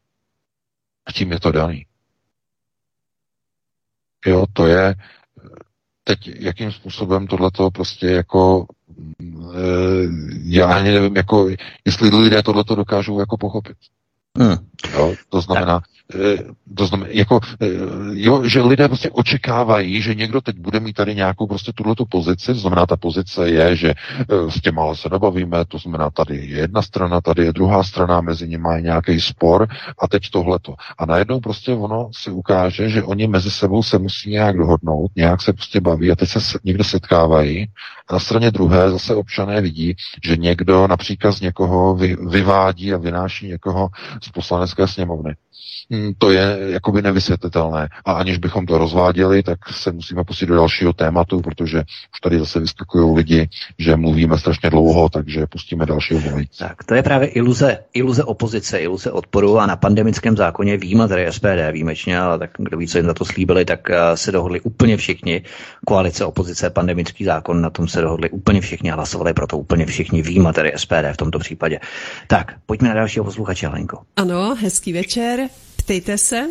A 1.06 1.11
tím 1.11 1.31
je 1.31 1.40
to 1.40 1.52
daný. 1.52 1.86
Jo, 4.26 4.45
to 4.53 4.68
je 4.68 4.95
teď, 6.03 6.27
jakým 6.27 6.72
způsobem 6.72 7.27
tohleto 7.27 7.72
prostě 7.72 8.07
jako 8.07 8.65
e, 9.56 9.60
já 10.44 10.73
ani 10.73 10.91
nevím, 10.91 11.15
jako, 11.15 11.49
jestli 11.86 12.10
lidé 12.10 12.44
tohleto 12.44 12.76
dokážou 12.76 13.19
jako 13.19 13.38
pochopit. 13.38 13.77
Hmm. 14.38 14.56
Jo, 14.94 15.15
to 15.30 15.41
znamená, 15.41 15.81
Eh, 15.81 15.99
to 16.77 16.86
znamená, 16.86 17.10
jako, 17.14 17.40
eh, 17.61 17.68
jo, 18.11 18.44
že 18.44 18.61
lidé 18.61 18.88
prostě 18.88 19.10
očekávají, 19.10 20.02
že 20.02 20.15
někdo 20.15 20.41
teď 20.41 20.57
bude 20.57 20.80
mít 20.80 20.94
tady 20.94 21.15
nějakou 21.15 21.48
prostě 21.48 21.73
tuhletu 21.73 22.06
pozici, 22.06 22.53
to 22.53 22.60
znamená, 22.60 22.86
ta 22.86 22.98
pozice 22.98 23.49
je, 23.49 23.76
že 23.76 23.90
eh, 23.90 24.52
s 24.52 24.61
těma 24.61 24.95
se 24.95 25.10
nebavíme, 25.10 25.65
to 25.65 25.77
znamená, 25.77 26.10
tady 26.10 26.36
je 26.36 26.57
jedna 26.57 26.81
strana, 26.81 27.22
tady 27.22 27.45
je 27.45 27.53
druhá 27.53 27.84
strana, 27.84 28.22
mezi 28.22 28.48
nimi 28.48 28.69
je 28.76 28.81
nějaký 28.81 29.22
spor 29.22 29.68
a 29.99 30.07
teď 30.07 30.30
tohleto. 30.30 30.76
A 30.98 31.06
najednou 31.06 31.40
prostě 31.40 31.73
ono 31.73 32.10
si 32.14 32.31
ukáže, 32.31 32.90
že 32.90 33.03
oni 33.03 33.27
mezi 33.27 33.52
sebou 33.52 33.84
se 33.84 33.99
musí 33.99 34.30
nějak 34.30 34.57
dohodnout, 34.57 35.11
nějak 35.15 35.41
se 35.41 35.53
prostě 35.53 35.81
baví 35.81 36.11
a 36.11 36.15
teď 36.15 36.30
se 36.30 36.40
někde 36.64 36.84
setkávají 36.84 37.68
a 38.10 38.14
na 38.14 38.19
straně 38.19 38.52
druhé 38.52 38.91
zase 38.91 39.15
občané 39.15 39.61
vidí, 39.61 39.95
že 40.23 40.38
někdo 40.38 40.88
například 40.88 41.31
z 41.31 41.41
někoho 41.41 41.95
vy, 41.95 42.18
vyvádí 42.30 42.94
a 42.94 42.98
vynáší 42.98 43.48
někoho 43.48 43.90
z 44.23 44.30
poslanecké 44.30 44.88
sněmovny. 44.88 45.36
Hmm, 46.00 46.14
to 46.18 46.32
je 46.32 46.58
jakoby 46.62 47.02
nevysvětlitelné. 47.02 47.90
A 48.06 48.12
aniž 48.12 48.38
bychom 48.38 48.66
to 48.66 48.78
rozváděli, 48.78 49.44
tak 49.44 49.60
se 49.72 49.92
musíme 49.92 50.24
pustit 50.24 50.46
do 50.46 50.56
dalšího 50.56 50.94
tématu, 50.94 51.42
protože 51.42 51.80
už 52.14 52.20
tady 52.24 52.40
zase 52.40 52.60
vyskakují 52.60 53.16
lidi, 53.16 53.50
že 53.80 53.96
mluvíme 53.96 54.38
strašně 54.38 54.70
dlouho, 54.70 55.10
takže 55.10 55.48
pustíme 55.48 55.86
dalšího 55.86 56.20
volající. 56.20 56.58
Tak 56.60 56.84
to 56.84 56.96
je 56.96 57.04
právě 57.04 57.28
iluze, 57.28 57.78
iluze 57.94 58.24
opozice, 58.24 58.78
iluze 58.78 59.12
odporu 59.12 59.60
a 59.60 59.66
na 59.66 59.76
pandemickém 59.76 60.38
zákoně 60.38 60.78
víme, 60.78 61.08
tady 61.08 61.32
SPD 61.32 61.72
výjimečně, 61.72 62.20
ale 62.20 62.40
tak 62.40 62.50
kdo 62.58 62.78
ví, 62.78 62.88
co 62.88 62.98
jim 62.98 63.08
za 63.08 63.14
to 63.14 63.26
slíbili, 63.26 63.66
tak 63.66 63.90
eh, 63.90 64.18
se 64.18 64.32
dohodli 64.32 64.62
úplně 64.62 64.98
všichni. 64.98 65.42
Koalice, 65.86 66.26
opozice, 66.26 66.70
pandemický 66.70 67.26
zákon, 67.26 67.62
na 67.62 67.70
tom 67.70 67.88
se 67.88 68.02
dohodli 68.02 68.30
úplně 68.30 68.62
všichni 68.62 68.92
a 68.92 68.96
hlasovali 68.96 69.34
pro 69.34 69.48
to 69.48 69.58
úplně 69.58 69.86
všichni, 69.86 70.22
víme 70.22 70.54
tady 70.54 70.72
SPD 70.76 71.14
v 71.14 71.18
tomto 71.18 71.40
případě. 71.40 71.80
Tak, 72.28 72.54
pojďme 72.66 72.88
na 72.88 72.94
dalšího 72.94 73.26
posluchače, 73.26 73.68
Lenko. 73.68 73.98
Ano, 74.16 74.56
hezký 74.56 74.94
večer. 74.94 75.50
Ptejte 75.90 76.18
se. 76.18 76.48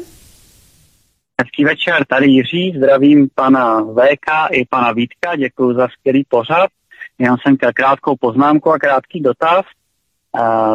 Hezký 1.41 1.65
večer, 1.65 2.05
tady 2.09 2.27
Jiří, 2.27 2.75
zdravím 2.77 3.29
pana 3.35 3.81
VK 3.81 4.27
i 4.51 4.67
pana 4.71 4.93
Vítka, 4.93 5.37
děkuji 5.37 5.75
za 5.75 5.89
skvělý 5.89 6.25
pořad. 6.29 6.71
Já 7.19 7.37
jsem 7.37 7.57
krátkou 7.75 8.17
poznámku 8.21 8.71
a 8.71 8.79
krátký 8.79 9.21
dotaz. 9.21 9.65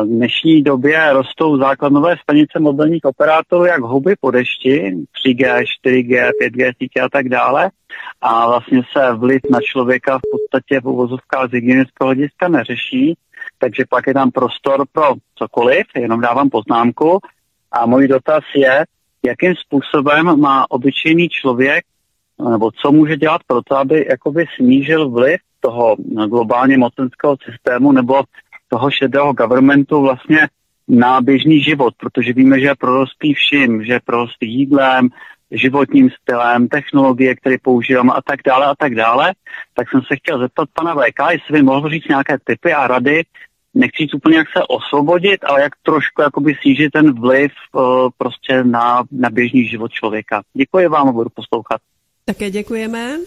V 0.04 0.06
dnešní 0.06 0.62
době 0.62 1.14
rostou 1.14 1.58
základnové 1.58 2.16
stanice 2.24 2.60
mobilních 2.60 3.06
operátorů 3.06 3.66
jak 3.66 3.82
huby 3.82 4.16
po 4.22 4.32
dešti, 4.32 4.96
3G, 5.26 5.64
4G, 5.86 6.30
5G 6.42 6.74
sítě 6.82 7.02
a 7.02 7.10
tak 7.10 7.30
dále. 7.30 7.72
A 8.22 8.48
vlastně 8.48 8.82
se 8.98 9.14
vliv 9.14 9.42
na 9.50 9.60
člověka 9.62 10.18
v 10.18 10.22
podstatě 10.32 10.80
v 10.80 10.88
uvozovkách 10.88 11.50
z 11.50 11.54
hygienického 11.54 12.08
hlediska 12.08 12.48
neřeší, 12.48 13.18
takže 13.58 13.84
pak 13.90 14.08
je 14.08 14.14
tam 14.14 14.32
prostor 14.32 14.86
pro 14.92 15.14
cokoliv, 15.36 15.86
jenom 15.96 16.22
dávám 16.22 16.50
poznámku. 16.50 17.20
A 17.74 17.86
můj 17.86 18.08
dotaz 18.08 18.44
je, 18.56 18.86
jakým 19.26 19.54
způsobem 19.56 20.40
má 20.40 20.72
obyčejný 20.72 21.30
člověk, 21.30 21.86
nebo 22.50 22.72
co 22.72 22.92
může 22.92 23.18
dělat 23.18 23.42
pro 23.48 23.62
to, 23.62 23.78
aby 23.78 24.06
jakoby 24.10 24.46
snížil 24.56 25.10
vliv 25.10 25.40
toho 25.60 25.96
globálně 26.28 26.78
mocenského 26.78 27.36
systému 27.46 27.92
nebo 27.92 28.24
toho 28.68 28.92
šedého 28.92 29.34
governmentu 29.34 30.02
vlastně 30.02 30.48
na 30.88 31.22
běžný 31.22 31.62
život, 31.62 31.94
protože 31.98 32.34
víme, 32.34 32.60
že 32.60 32.66
je 32.66 32.76
prorostlý 32.76 33.34
vším, 33.34 33.84
že 33.84 33.94
je 33.94 34.00
prorostlý 34.06 34.54
jídlem, 34.54 35.10
životním 35.52 36.10
stylem, 36.10 36.68
technologie, 36.68 37.36
které 37.36 37.56
používáme 37.62 38.14
a 38.14 38.22
tak 38.22 38.40
dále 38.46 38.66
a 38.66 38.76
tak 38.76 38.96
dále, 38.96 39.34
tak 39.74 39.90
jsem 39.90 40.02
se 40.02 40.16
chtěl 40.16 40.40
zeptat 40.40 40.70
pana 40.74 40.96
VK, 40.96 41.20
jestli 41.32 41.52
by 41.52 41.62
mohl 41.62 41.90
říct 41.90 42.08
nějaké 42.08 42.38
typy 42.44 42.74
a 42.74 42.88
rady, 42.88 43.24
nechci 43.74 44.04
říct 44.04 44.14
úplně 44.14 44.38
jak 44.38 44.48
se 44.58 44.64
osvobodit, 44.70 45.44
ale 45.44 45.62
jak 45.62 45.74
trošku 45.84 46.22
jakoby 46.22 46.56
snížit 46.62 46.90
ten 46.90 47.14
vliv 47.20 47.52
uh, 47.72 48.10
prostě 48.18 48.64
na, 48.64 49.04
na 49.12 49.30
běžný 49.30 49.68
život 49.68 49.92
člověka. 49.92 50.42
Děkuji 50.54 50.88
vám 50.88 51.10
a 51.10 51.12
budu 51.12 51.30
poslouchat. 51.30 51.82
Také 52.26 52.52
děkujeme. 52.52 53.18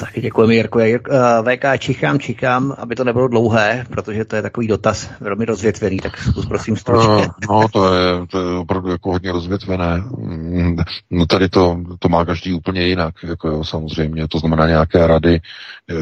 Taky 0.00 0.20
děkujeme, 0.20 0.54
Jirko. 0.54 0.80
Jirko 0.80 1.10
uh, 1.10 1.16
VK, 1.44 1.64
čichám, 1.78 2.18
čichám, 2.18 2.74
aby 2.78 2.94
to 2.94 3.04
nebylo 3.04 3.28
dlouhé, 3.28 3.86
protože 3.88 4.24
to 4.24 4.36
je 4.36 4.42
takový 4.42 4.66
dotaz 4.66 5.10
velmi 5.20 5.44
rozvětvený, 5.44 5.96
tak 5.96 6.16
zkus 6.18 6.46
prosím 6.46 6.76
stručně. 6.76 7.26
No, 7.48 7.60
no 7.60 7.68
to, 7.68 7.94
je, 7.94 8.26
to 8.26 8.40
je 8.40 8.58
opravdu 8.58 8.90
jako 8.90 9.10
hodně 9.10 9.32
rozvětvené. 9.32 10.02
Mm, 10.18 10.76
no 11.10 11.26
tady 11.26 11.48
to, 11.48 11.80
to 11.98 12.08
má 12.08 12.24
každý 12.24 12.52
úplně 12.52 12.86
jinak, 12.86 13.14
jako 13.22 13.48
jo, 13.48 13.64
samozřejmě. 13.64 14.28
To 14.28 14.38
znamená 14.38 14.68
nějaké 14.68 15.06
rady, 15.06 15.40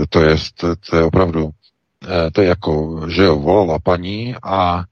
to 0.09 0.21
je, 0.21 0.37
to, 0.61 0.77
to 0.91 0.97
je 0.97 1.03
opravdu, 1.03 1.49
eh, 1.49 1.66
to 2.33 2.41
je 2.41 2.49
jako, 2.49 3.01
že 3.09 3.23
jo, 3.23 3.37
volala 3.37 3.79
paní 3.79 4.35
a 4.43 4.85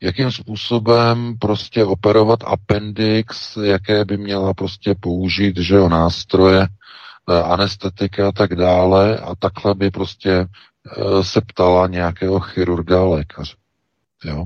jakým 0.00 0.30
způsobem 0.32 1.34
prostě 1.38 1.84
operovat 1.84 2.40
appendix, 2.46 3.56
jaké 3.56 4.04
by 4.04 4.16
měla 4.16 4.54
prostě 4.54 4.94
použít, 5.00 5.56
že 5.56 5.74
jo, 5.74 5.88
nástroje, 5.88 6.68
Eh, 7.30 7.42
anestetika 7.42 8.28
a 8.28 8.32
tak 8.32 8.54
dále 8.54 9.18
a 9.18 9.34
takhle 9.34 9.74
by 9.74 9.90
prostě 9.90 10.30
eh, 10.30 11.24
se 11.24 11.40
ptala 11.40 11.86
nějakého 11.86 12.40
chirurga 12.40 13.04
lékaře. 13.04 13.56
Jo? 14.24 14.44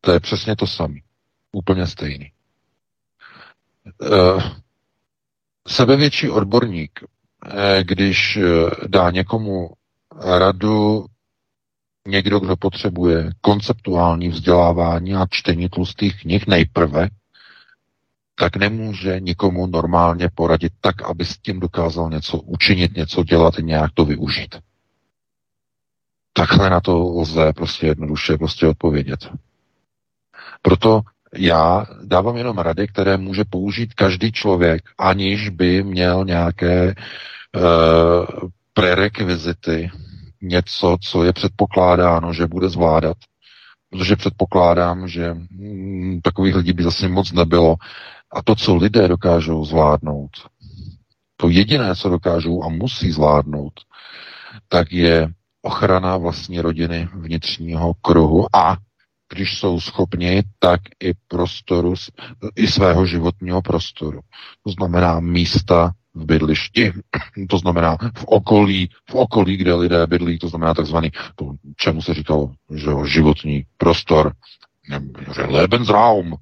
To 0.00 0.12
je 0.12 0.20
přesně 0.20 0.56
to 0.56 0.66
samé. 0.66 1.00
Úplně 1.52 1.86
stejný. 1.86 2.32
Eh, 4.02 4.42
sebevětší 5.68 6.30
odborník, 6.30 7.00
když 7.82 8.38
dá 8.86 9.10
někomu 9.10 9.70
radu 10.20 11.06
někdo, 12.08 12.40
kdo 12.40 12.56
potřebuje 12.56 13.30
konceptuální 13.40 14.28
vzdělávání 14.28 15.14
a 15.14 15.26
čtení 15.30 15.68
tlustých 15.68 16.20
knih 16.20 16.46
nejprve, 16.46 17.08
tak 18.34 18.56
nemůže 18.56 19.20
nikomu 19.20 19.66
normálně 19.66 20.28
poradit 20.34 20.72
tak, 20.80 21.02
aby 21.02 21.24
s 21.24 21.38
tím 21.38 21.60
dokázal 21.60 22.10
něco 22.10 22.38
učinit, 22.38 22.96
něco 22.96 23.24
dělat, 23.24 23.54
nějak 23.60 23.90
to 23.94 24.04
využít. 24.04 24.58
Takhle 26.32 26.70
na 26.70 26.80
to 26.80 26.98
lze 26.98 27.52
prostě 27.52 27.86
jednoduše 27.86 28.38
prostě 28.38 28.66
odpovědět. 28.66 29.28
Proto 30.62 31.00
já 31.34 31.86
dávám 32.04 32.36
jenom 32.36 32.58
rady, 32.58 32.88
které 32.88 33.16
může 33.16 33.44
použít 33.50 33.94
každý 33.94 34.32
člověk, 34.32 34.82
aniž 34.98 35.48
by 35.48 35.82
měl 35.82 36.24
nějaké 36.24 36.94
uh, 37.56 38.48
prerekvizity, 38.74 39.90
něco, 40.42 40.96
co 41.00 41.24
je 41.24 41.32
předpokládáno, 41.32 42.32
že 42.32 42.46
bude 42.46 42.68
zvládat. 42.68 43.16
Protože 43.90 44.16
předpokládám, 44.16 45.08
že 45.08 45.34
mm, 45.34 46.20
takových 46.22 46.54
lidí 46.54 46.72
by 46.72 46.82
zase 46.82 47.08
moc 47.08 47.32
nebylo, 47.32 47.76
a 48.32 48.42
to, 48.42 48.54
co 48.54 48.76
lidé 48.76 49.08
dokážou 49.08 49.64
zvládnout, 49.64 50.30
to 51.36 51.48
jediné, 51.48 51.96
co 51.96 52.08
dokážou 52.08 52.64
a 52.64 52.68
musí 52.68 53.12
zvládnout, 53.12 53.72
tak 54.68 54.92
je 54.92 55.32
ochrana 55.62 56.16
vlastní 56.16 56.60
rodiny, 56.60 57.08
vnitřního 57.14 57.94
kruhu 57.94 58.56
a 58.56 58.76
když 59.32 59.58
jsou 59.58 59.80
schopni, 59.80 60.42
tak 60.58 60.80
i 61.02 61.12
prostoru, 61.28 61.94
i 62.56 62.66
svého 62.66 63.06
životního 63.06 63.62
prostoru. 63.62 64.20
To 64.64 64.72
znamená 64.72 65.20
místa 65.20 65.92
v 66.14 66.24
bydlišti, 66.24 66.92
to 67.48 67.58
znamená 67.58 67.96
v 67.96 68.24
okolí, 68.26 68.90
v 69.10 69.14
okolí, 69.14 69.56
kde 69.56 69.74
lidé 69.74 70.06
bydlí, 70.06 70.38
to 70.38 70.48
znamená 70.48 70.74
takzvaný, 70.74 71.10
to, 71.34 71.54
čemu 71.76 72.02
se 72.02 72.14
říkalo, 72.14 72.52
že 72.74 72.90
životní 73.04 73.64
prostor, 73.76 74.32
Lebensraum, 75.48 76.34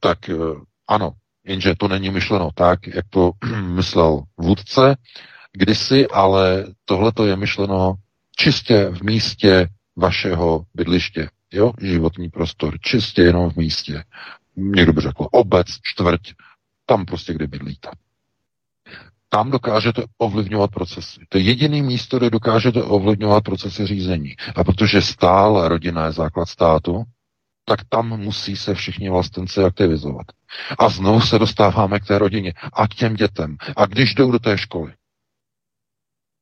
tak 0.00 0.30
eh, 0.30 0.34
ano, 0.88 1.12
jenže 1.46 1.74
to 1.78 1.88
není 1.88 2.10
myšleno 2.10 2.50
tak, 2.54 2.86
jak 2.86 3.04
to 3.10 3.32
myslel 3.62 4.22
vůdce 4.36 4.96
kdysi, 5.52 6.06
ale 6.08 6.66
tohle 6.84 7.12
to 7.12 7.26
je 7.26 7.36
myšleno 7.36 7.94
čistě 8.36 8.90
v 8.90 9.02
místě 9.02 9.68
vašeho 9.96 10.64
bydliště. 10.74 11.28
Jo, 11.52 11.72
životní 11.80 12.28
prostor, 12.28 12.80
čistě 12.80 13.22
jenom 13.22 13.50
v 13.50 13.56
místě. 13.56 14.04
Někdo 14.56 14.92
by 14.92 15.00
řekl 15.00 15.28
obec, 15.32 15.66
čtvrť, 15.82 16.32
tam 16.86 17.04
prostě, 17.04 17.34
kde 17.34 17.46
bydlíte. 17.46 17.88
Tam 19.28 19.50
dokážete 19.50 20.02
ovlivňovat 20.18 20.70
procesy. 20.70 21.20
To 21.28 21.38
je 21.38 21.44
jediný 21.44 21.82
místo, 21.82 22.18
kde 22.18 22.30
dokážete 22.30 22.82
ovlivňovat 22.82 23.44
procesy 23.44 23.86
řízení. 23.86 24.34
A 24.56 24.64
protože 24.64 25.02
stále 25.02 25.68
rodina 25.68 26.06
je 26.06 26.12
základ 26.12 26.48
státu, 26.48 27.04
tak 27.64 27.80
tam 27.88 28.08
musí 28.20 28.56
se 28.56 28.74
všichni 28.74 29.10
vlastenci 29.10 29.64
aktivizovat. 29.64 30.26
A 30.78 30.88
znovu 30.88 31.20
se 31.20 31.38
dostáváme 31.38 32.00
k 32.00 32.06
té 32.06 32.18
rodině 32.18 32.52
a 32.72 32.88
k 32.88 32.94
těm 32.94 33.14
dětem. 33.14 33.56
A 33.76 33.86
když 33.86 34.14
jdou 34.14 34.30
do 34.30 34.38
té 34.38 34.58
školy, 34.58 34.92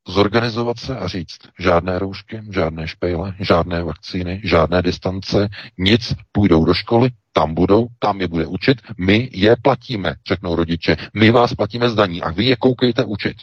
zorganizovat 0.09 0.79
se 0.79 0.99
a 0.99 1.09
říct, 1.09 1.39
žádné 1.59 1.99
roušky, 1.99 2.43
žádné 2.51 2.89
špejle, 2.89 3.35
žádné 3.41 3.83
vakcíny, 3.83 4.41
žádné 4.45 4.83
distance, 4.83 5.49
nic, 5.79 6.15
půjdou 6.33 6.65
do 6.65 6.75
školy, 6.75 7.11
tam 7.37 7.55
budou, 7.55 7.87
tam 7.99 8.21
je 8.21 8.29
bude 8.29 8.47
učit, 8.47 8.83
my 8.99 9.31
je 9.33 9.57
platíme, 9.63 10.15
řeknou 10.29 10.57
rodiče, 10.57 10.97
my 11.15 11.31
vás 11.31 11.55
platíme 11.55 11.89
zdaní 11.91 12.23
a 12.23 12.31
vy 12.31 12.45
je 12.45 12.57
koukejte 12.57 13.05
učit. 13.05 13.37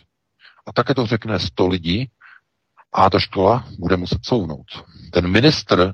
A 0.68 0.72
také 0.72 0.94
to 0.94 1.06
řekne 1.06 1.40
100 1.40 1.68
lidí 1.68 2.10
a 2.94 3.10
ta 3.10 3.20
škola 3.20 3.66
bude 3.80 3.98
muset 3.98 4.22
couvnout. 4.22 4.68
Ten 5.12 5.28
ministr 5.28 5.94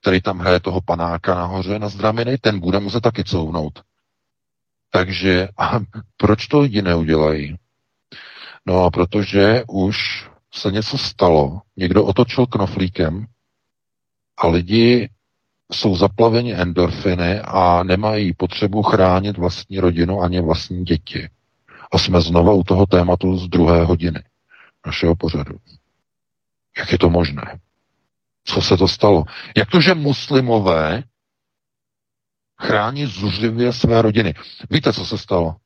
který 0.00 0.20
tam 0.20 0.38
hraje 0.38 0.60
toho 0.60 0.80
panáka 0.80 1.34
nahoře 1.34 1.78
na 1.78 1.88
zdraminy, 1.88 2.38
ten 2.38 2.60
bude 2.60 2.80
muset 2.80 3.00
taky 3.00 3.24
couvnout. 3.24 3.82
Takže 4.90 5.48
a 5.58 5.80
proč 6.16 6.46
to 6.46 6.60
lidi 6.60 6.82
neudělají? 6.82 7.56
No, 8.66 8.90
protože 8.90 9.64
už 9.68 10.28
se 10.52 10.70
něco 10.72 10.98
stalo, 10.98 11.60
někdo 11.76 12.04
otočil 12.04 12.46
knoflíkem 12.46 13.26
a 14.38 14.46
lidi 14.46 15.08
jsou 15.72 15.96
zaplaveni 15.96 16.54
endorfiny 16.54 17.40
a 17.40 17.82
nemají 17.82 18.34
potřebu 18.34 18.82
chránit 18.82 19.38
vlastní 19.38 19.78
rodinu 19.78 20.20
ani 20.20 20.40
vlastní 20.40 20.84
děti. 20.84 21.28
A 21.92 21.98
jsme 21.98 22.20
znova 22.20 22.52
u 22.52 22.62
toho 22.64 22.86
tématu 22.86 23.36
z 23.36 23.48
druhé 23.48 23.84
hodiny 23.84 24.22
našeho 24.86 25.16
pořadu. 25.16 25.56
Jak 26.78 26.92
je 26.92 26.98
to 26.98 27.10
možné? 27.10 27.58
Co 28.44 28.62
se 28.62 28.76
to 28.76 28.88
stalo? 28.88 29.24
Jak 29.56 29.70
to, 29.70 29.80
že 29.80 29.94
muslimové 29.94 31.02
chrání 32.60 33.06
zuřivě 33.06 33.72
své 33.72 34.02
rodiny? 34.02 34.34
Víte, 34.70 34.92
co 34.92 35.06
se 35.06 35.18
stalo? 35.18 35.56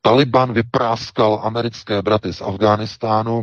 Taliban 0.00 0.52
vypráskal 0.52 1.40
americké 1.42 2.02
braty 2.02 2.32
z 2.32 2.40
Afghánistánu. 2.40 3.42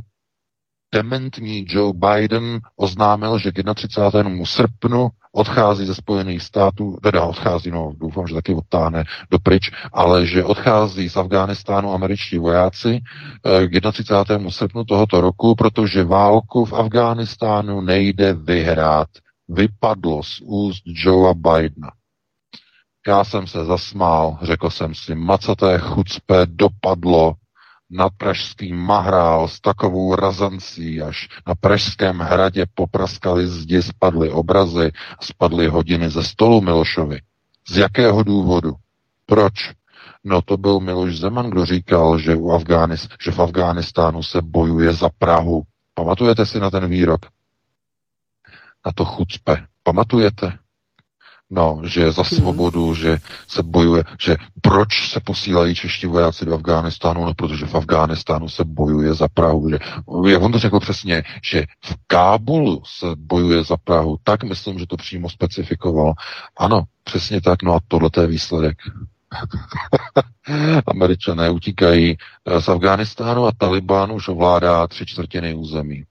Dementní 0.93 1.65
Joe 1.67 1.93
Biden 1.93 2.59
oznámil, 2.75 3.39
že 3.39 3.51
k 3.51 3.73
31. 3.73 4.45
srpnu 4.45 5.09
odchází 5.33 5.85
ze 5.85 5.95
Spojených 5.95 6.43
států, 6.43 6.97
teda 7.03 7.23
odchází, 7.23 7.71
no 7.71 7.93
doufám, 7.97 8.27
že 8.27 8.33
taky 8.33 8.53
odtáhne 8.53 9.03
do 9.31 9.39
pryč, 9.39 9.71
ale 9.93 10.25
že 10.25 10.43
odchází 10.43 11.09
z 11.09 11.17
Afghánistánu 11.17 11.93
američtí 11.93 12.37
vojáci 12.37 12.99
eh, 13.45 13.67
k 13.67 13.91
31. 13.91 14.51
srpnu 14.51 14.83
tohoto 14.83 15.21
roku, 15.21 15.55
protože 15.55 16.03
válku 16.03 16.65
v 16.65 16.73
Afghánistánu 16.73 17.81
nejde 17.81 18.33
vyhrát. 18.33 19.07
Vypadlo 19.49 20.23
z 20.23 20.41
úst 20.43 20.83
Joea 20.85 21.33
Bidena. 21.33 21.91
Já 23.07 23.23
jsem 23.23 23.47
se 23.47 23.65
zasmál, 23.65 24.37
řekl 24.41 24.69
jsem 24.69 24.95
si, 24.95 25.15
macaté 25.15 25.79
chucpe 25.79 26.45
dopadlo 26.45 27.33
nad 27.93 28.13
pražským 28.17 28.75
mahrál 28.75 29.47
s 29.47 29.61
takovou 29.61 30.15
razancí, 30.15 31.01
až 31.01 31.29
na 31.47 31.55
pražském 31.55 32.19
hradě 32.19 32.65
popraskali 32.73 33.47
zdi, 33.47 33.81
spadly 33.81 34.29
obrazy, 34.29 34.91
spadly 35.21 35.67
hodiny 35.67 36.09
ze 36.09 36.23
stolu 36.23 36.61
Milošovi. 36.61 37.19
Z 37.67 37.77
jakého 37.77 38.23
důvodu? 38.23 38.73
Proč? 39.25 39.53
No 40.23 40.41
to 40.41 40.57
byl 40.57 40.79
Miloš 40.79 41.19
Zeman, 41.19 41.49
kdo 41.49 41.65
říkal, 41.65 42.19
že, 42.19 42.35
u 42.35 42.51
Afgánis, 42.51 43.07
že 43.21 43.31
v 43.31 43.39
Afghánistánu 43.39 44.23
se 44.23 44.41
bojuje 44.41 44.93
za 44.93 45.09
Prahu. 45.17 45.63
Pamatujete 45.93 46.45
si 46.45 46.59
na 46.59 46.69
ten 46.69 46.87
výrok? 46.87 47.25
Na 48.85 48.91
to 48.91 49.05
chucpe. 49.05 49.65
Pamatujete? 49.83 50.62
No, 51.53 51.81
že 51.85 52.11
za 52.11 52.21
mhm. 52.21 52.35
svobodu, 52.35 52.95
že 52.95 53.17
se 53.47 53.63
bojuje, 53.63 54.03
že 54.19 54.35
proč 54.61 55.09
se 55.09 55.19
posílají 55.19 55.75
čeští 55.75 56.07
vojáci 56.07 56.45
do 56.45 56.55
Afghánistánu, 56.55 57.25
no 57.25 57.33
protože 57.33 57.65
v 57.65 57.75
Afghánistánu 57.75 58.49
se 58.49 58.63
bojuje 58.63 59.13
za 59.13 59.27
Prahu, 59.27 59.69
že, 59.69 59.79
jak 60.27 60.41
on 60.41 60.51
to 60.51 60.59
řekl 60.59 60.79
přesně, 60.79 61.23
že 61.43 61.63
v 61.85 61.95
Kábulu 62.07 62.81
se 62.85 63.05
bojuje 63.15 63.63
za 63.63 63.77
Prahu, 63.77 64.17
tak 64.23 64.43
myslím, 64.43 64.79
že 64.79 64.87
to 64.87 64.97
přímo 64.97 65.29
specifikoval. 65.29 66.13
Ano, 66.57 66.83
přesně 67.03 67.41
tak, 67.41 67.63
no 67.63 67.73
a 67.73 67.79
tohle 67.87 68.09
je 68.21 68.27
výsledek. 68.27 68.77
Američané 70.87 71.49
utíkají 71.49 72.17
z 72.59 72.69
Afghánistánu 72.69 73.45
a 73.45 73.51
Taliban 73.57 74.11
už 74.11 74.27
ovládá 74.27 74.87
tři 74.87 75.05
čtvrtiny 75.05 75.53
území. 75.53 76.03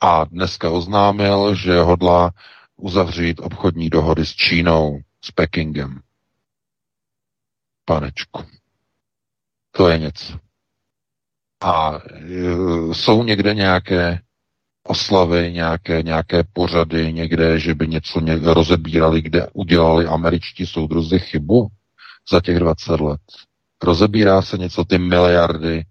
A 0.00 0.24
dneska 0.24 0.70
oznámil, 0.70 1.54
že 1.54 1.80
hodlá 1.80 2.30
uzavřít 2.76 3.40
obchodní 3.40 3.90
dohody 3.90 4.26
s 4.26 4.34
Čínou, 4.34 5.00
s 5.24 5.30
Pekingem. 5.30 6.00
Panečku. 7.84 8.44
To 9.70 9.88
je 9.88 9.98
něco. 9.98 10.38
A 11.62 11.98
e, 11.98 12.94
jsou 12.94 13.24
někde 13.24 13.54
nějaké 13.54 14.20
oslavy, 14.84 15.52
nějaké, 15.52 16.02
nějaké 16.02 16.44
pořady 16.52 17.12
někde, 17.12 17.58
že 17.58 17.74
by 17.74 17.88
něco 17.88 18.20
někde 18.20 18.54
rozebírali, 18.54 19.22
kde 19.22 19.48
udělali 19.52 20.06
američtí 20.06 20.66
soudruzi 20.66 21.18
chybu 21.18 21.68
za 22.30 22.40
těch 22.40 22.58
20 22.58 23.00
let. 23.00 23.20
Rozebírá 23.82 24.42
se 24.42 24.58
něco, 24.58 24.84
ty 24.84 24.98
miliardy, 24.98 25.84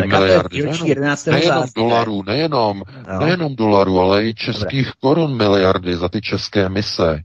tak 0.00 0.10
miliardy, 0.10 0.62
nejenom, 0.62 1.16
nejenom 1.26 1.64
dolarů, 1.76 2.22
nejenom, 2.22 2.82
no. 3.08 3.20
nejenom 3.20 3.56
dolarů, 3.56 4.00
ale 4.00 4.24
i 4.26 4.34
českých 4.34 4.86
Dobre. 4.86 5.00
korun 5.00 5.36
miliardy 5.36 5.96
za 5.96 6.08
ty 6.08 6.20
české 6.20 6.68
mise. 6.68 7.22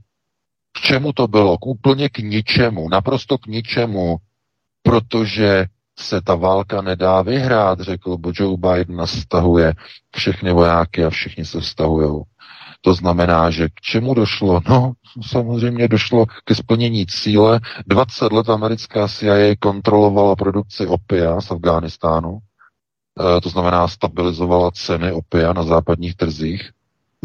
K 0.78 0.82
čemu 0.82 1.14
to 1.14 1.28
bylo? 1.28 1.58
K 1.58 1.66
úplně 1.66 2.10
k 2.10 2.18
ničemu, 2.18 2.90
naprosto 2.90 3.38
k 3.38 3.48
ničemu, 3.48 4.18
protože 4.84 5.66
se 6.00 6.22
ta 6.22 6.36
válka 6.36 6.82
nedá 6.82 7.22
vyhrát, 7.22 7.80
řekl 7.80 8.18
Joe 8.34 8.58
Biden 8.58 9.02
a 9.02 9.08
stahuje 9.08 9.74
všechny 10.16 10.54
vojáky 10.54 11.06
a 11.06 11.10
všichni 11.10 11.46
se 11.46 11.60
vztahují. 11.60 12.22
To 12.82 12.94
znamená, 12.94 13.50
že 13.50 13.70
k 13.70 13.82
čemu 13.82 14.14
došlo? 14.14 14.62
No, 14.70 14.94
samozřejmě 15.28 15.88
došlo 15.88 16.26
ke 16.46 16.56
splnění 16.56 17.06
cíle. 17.06 17.60
20 17.88 18.32
let 18.32 18.50
americká 18.50 19.08
CIA 19.08 19.56
kontrolovala 19.60 20.36
produkci 20.36 20.88
opia 20.88 21.42
z 21.42 21.52
Afghánistánu. 21.52 22.40
E, 23.20 23.42
to 23.42 23.50
znamená, 23.50 23.88
stabilizovala 23.88 24.72
ceny 24.72 25.12
opia 25.12 25.54
na 25.54 25.64
západních 25.64 26.16
trzích 26.16 26.72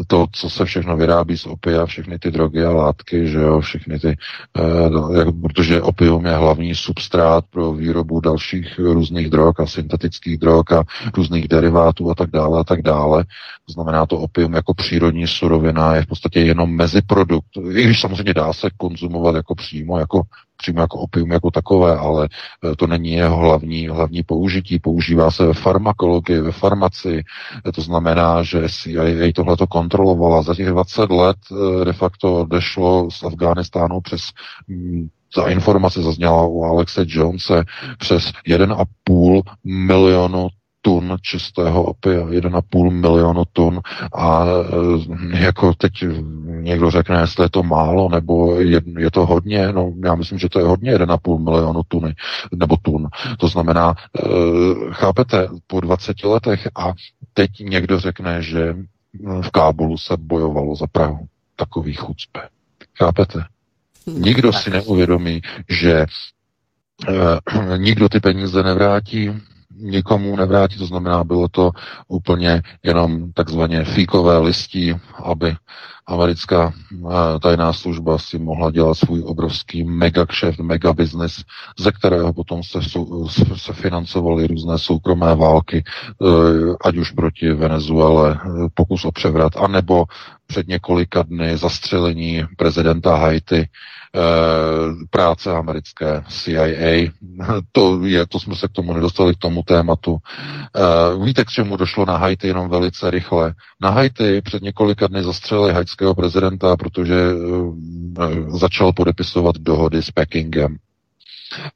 to, 0.07 0.25
co 0.31 0.49
se 0.49 0.65
všechno 0.65 0.97
vyrábí 0.97 1.37
z 1.37 1.45
opia, 1.45 1.85
všechny 1.85 2.19
ty 2.19 2.31
drogy 2.31 2.65
a 2.65 2.71
látky, 2.71 3.27
že 3.27 3.37
jo, 3.39 3.59
všechny 3.61 3.99
ty, 3.99 4.17
eh, 4.57 5.17
jak, 5.17 5.27
protože 5.41 5.81
opium 5.81 6.25
je 6.25 6.31
hlavní 6.31 6.75
substrát 6.75 7.45
pro 7.49 7.73
výrobu 7.73 8.19
dalších 8.19 8.79
různých 8.79 9.29
drog 9.29 9.53
a 9.59 9.65
syntetických 9.65 10.37
drog 10.37 10.63
a 10.71 10.83
různých 11.15 11.47
derivátů 11.47 12.11
a 12.11 12.15
tak 12.15 12.29
dále 12.29 12.59
a 12.59 12.63
tak 12.63 12.81
dále. 12.81 13.23
To 13.65 13.73
znamená, 13.73 14.05
to 14.05 14.17
opium 14.17 14.53
jako 14.53 14.73
přírodní 14.73 15.27
surovina 15.27 15.95
je 15.95 16.01
v 16.01 16.07
podstatě 16.07 16.39
jenom 16.39 16.75
meziprodukt, 16.75 17.47
i 17.71 17.83
když 17.83 18.01
samozřejmě 18.01 18.33
dá 18.33 18.53
se 18.53 18.69
konzumovat 18.77 19.35
jako 19.35 19.55
přímo, 19.55 19.99
jako 19.99 20.21
přímo 20.57 20.81
jako 20.81 20.97
opium 20.97 21.31
jako 21.31 21.51
takové, 21.51 21.97
ale 21.97 22.29
eh, 22.63 22.75
to 22.75 22.87
není 22.87 23.11
jeho 23.11 23.37
hlavní, 23.37 23.87
hlavní 23.87 24.23
použití. 24.23 24.79
Používá 24.79 25.31
se 25.31 25.45
ve 25.45 25.53
farmakologii, 25.53 26.39
ve 26.39 26.51
farmaci. 26.51 27.23
Eh, 27.67 27.71
to 27.71 27.81
znamená, 27.81 28.43
že 28.43 28.69
CIA 28.69 29.31
tohle 29.35 29.57
to 29.57 29.67
kontrolovala. 29.67 30.41
Za 30.41 30.55
těch 30.55 30.67
20 30.67 31.09
let 31.09 31.37
eh, 31.51 31.85
de 31.85 31.93
facto 31.93 32.41
odešlo 32.41 33.11
z 33.11 33.23
Afghánistánu 33.23 34.01
přes 34.01 34.21
mm, 34.67 35.07
ta 35.35 35.49
informace 35.49 36.01
zazněla 36.01 36.45
u 36.45 36.63
Alexe 36.63 37.05
Jonese 37.07 37.63
přes 37.99 38.31
1,5 38.47 39.41
milionu 39.63 40.47
tun 40.87 41.17
čistého 41.21 41.83
opia, 41.83 42.25
1,5 42.25 42.91
milionu 42.91 43.43
tun 43.53 43.81
a 44.13 44.45
e, 44.45 45.43
jako 45.43 45.73
teď 45.73 45.91
někdo 46.45 46.91
řekne, 46.91 47.19
jestli 47.19 47.45
je 47.45 47.49
to 47.49 47.63
málo, 47.63 48.09
nebo 48.09 48.55
je, 48.55 48.81
je 48.97 49.11
to 49.11 49.25
hodně, 49.25 49.71
no 49.71 49.91
já 50.03 50.15
myslím, 50.15 50.39
že 50.39 50.49
to 50.49 50.59
je 50.59 50.65
hodně 50.65 50.97
1,5 50.97 51.43
milionu 51.43 51.81
tuny, 51.87 52.15
nebo 52.55 52.77
tun. 52.77 53.07
To 53.37 53.47
znamená, 53.47 53.95
e, 53.95 54.23
chápete, 54.91 55.47
po 55.67 55.81
20 55.81 56.23
letech 56.23 56.67
a 56.75 56.93
teď 57.33 57.51
někdo 57.59 57.99
řekne, 57.99 58.41
že 58.41 58.75
v 59.41 59.49
Kábulu 59.51 59.97
se 59.97 60.17
bojovalo 60.17 60.75
za 60.75 60.87
Prahu. 60.87 61.27
Takový 61.55 61.93
chucpe. 61.93 62.39
Chápete? 62.97 63.43
Nikdo 64.05 64.53
si 64.53 64.69
neuvědomí, 64.69 65.41
že 65.69 66.05
e, 67.07 67.77
nikdo 67.77 68.09
ty 68.09 68.19
peníze 68.19 68.63
nevrátí, 68.63 69.31
nikomu 69.79 70.35
nevrátí, 70.35 70.77
to 70.77 70.85
znamená, 70.85 71.23
bylo 71.23 71.47
to 71.47 71.71
úplně 72.07 72.61
jenom 72.83 73.31
takzvaně 73.33 73.83
fíkové 73.83 74.37
listí, 74.37 74.95
aby 75.23 75.55
americká 76.07 76.73
eh, 76.93 77.39
tajná 77.39 77.73
služba 77.73 78.17
si 78.17 78.39
mohla 78.39 78.71
dělat 78.71 78.97
svůj 78.97 79.23
obrovský 79.25 79.83
mega 79.83 80.25
kšeft, 80.25 80.59
mega 80.59 80.93
business, 80.93 81.43
ze 81.79 81.91
kterého 81.91 82.33
potom 82.33 82.63
se, 82.63 82.79
se 83.55 83.73
financovaly 83.73 84.47
různé 84.47 84.79
soukromé 84.79 85.35
války, 85.35 85.83
eh, 85.83 86.25
ať 86.85 86.97
už 86.97 87.11
proti 87.11 87.51
Venezuele, 87.53 88.39
eh, 88.45 88.49
pokus 88.73 89.05
o 89.05 89.11
převrat, 89.11 89.57
anebo 89.57 90.05
před 90.47 90.67
několika 90.67 91.23
dny 91.23 91.57
zastřelení 91.57 92.43
prezidenta 92.57 93.15
Haiti, 93.15 93.67
Eh, 94.06 94.06
práce 95.09 95.51
americké 95.51 96.23
CIA. 96.29 97.11
To, 97.71 98.05
je, 98.05 98.27
to 98.27 98.39
jsme 98.39 98.55
se 98.55 98.67
k 98.67 98.71
tomu 98.71 98.93
nedostali, 98.93 99.35
k 99.35 99.37
tomu 99.37 99.63
tématu. 99.63 100.17
Eh, 100.75 101.25
víte, 101.25 101.45
k 101.45 101.49
čemu 101.49 101.77
došlo 101.77 102.05
na 102.05 102.17
Haiti 102.17 102.47
jenom 102.47 102.69
velice 102.69 103.11
rychle. 103.11 103.53
Na 103.81 103.89
Haiti 103.89 104.41
před 104.41 104.61
několika 104.61 105.07
dny 105.07 105.23
zastřelili 105.23 105.73
haitského 105.73 106.15
prezidenta, 106.15 106.77
protože 106.77 107.15
eh, 107.15 108.31
začal 108.47 108.93
podepisovat 108.93 109.55
dohody 109.57 110.03
s 110.03 110.11
Pekingem 110.11 110.77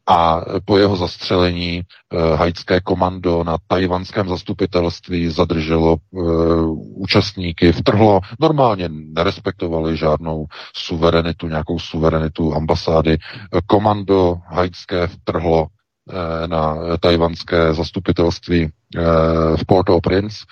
a 0.08 0.42
po 0.66 0.78
jeho 0.78 0.96
zastřelení 0.96 1.82
uh, 2.14 2.20
haitské 2.40 2.82
komando 2.82 3.44
na 3.44 3.58
tajvanském 3.68 4.30
zastupitelství 4.30 5.30
zadrželo 5.30 5.98
uh, 6.12 7.02
účastníky, 7.02 7.72
vtrhlo, 7.72 8.20
normálně 8.40 8.90
nerespektovali 8.90 9.98
žádnou 9.98 10.46
suverenitu, 10.76 11.48
nějakou 11.48 11.80
suverenitu 11.80 12.56
ambasády. 12.56 13.18
Komando 13.66 14.38
haitské 14.48 15.08
vtrhlo 15.08 15.62
uh, 15.62 15.68
na 16.48 16.78
tajvanské 17.00 17.74
zastupitelství 17.74 18.70
v 19.56 19.66
Port-au-Prince 19.68 20.46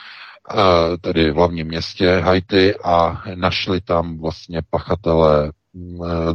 tedy 1.02 1.32
v 1.32 1.36
hlavním 1.36 1.68
městě 1.68 2.20
Haiti 2.20 2.76
a 2.84 3.22
našli 3.36 3.82
tam 3.82 4.20
vlastně 4.20 4.62
pachatele 4.70 5.52
Eh, 5.52 5.59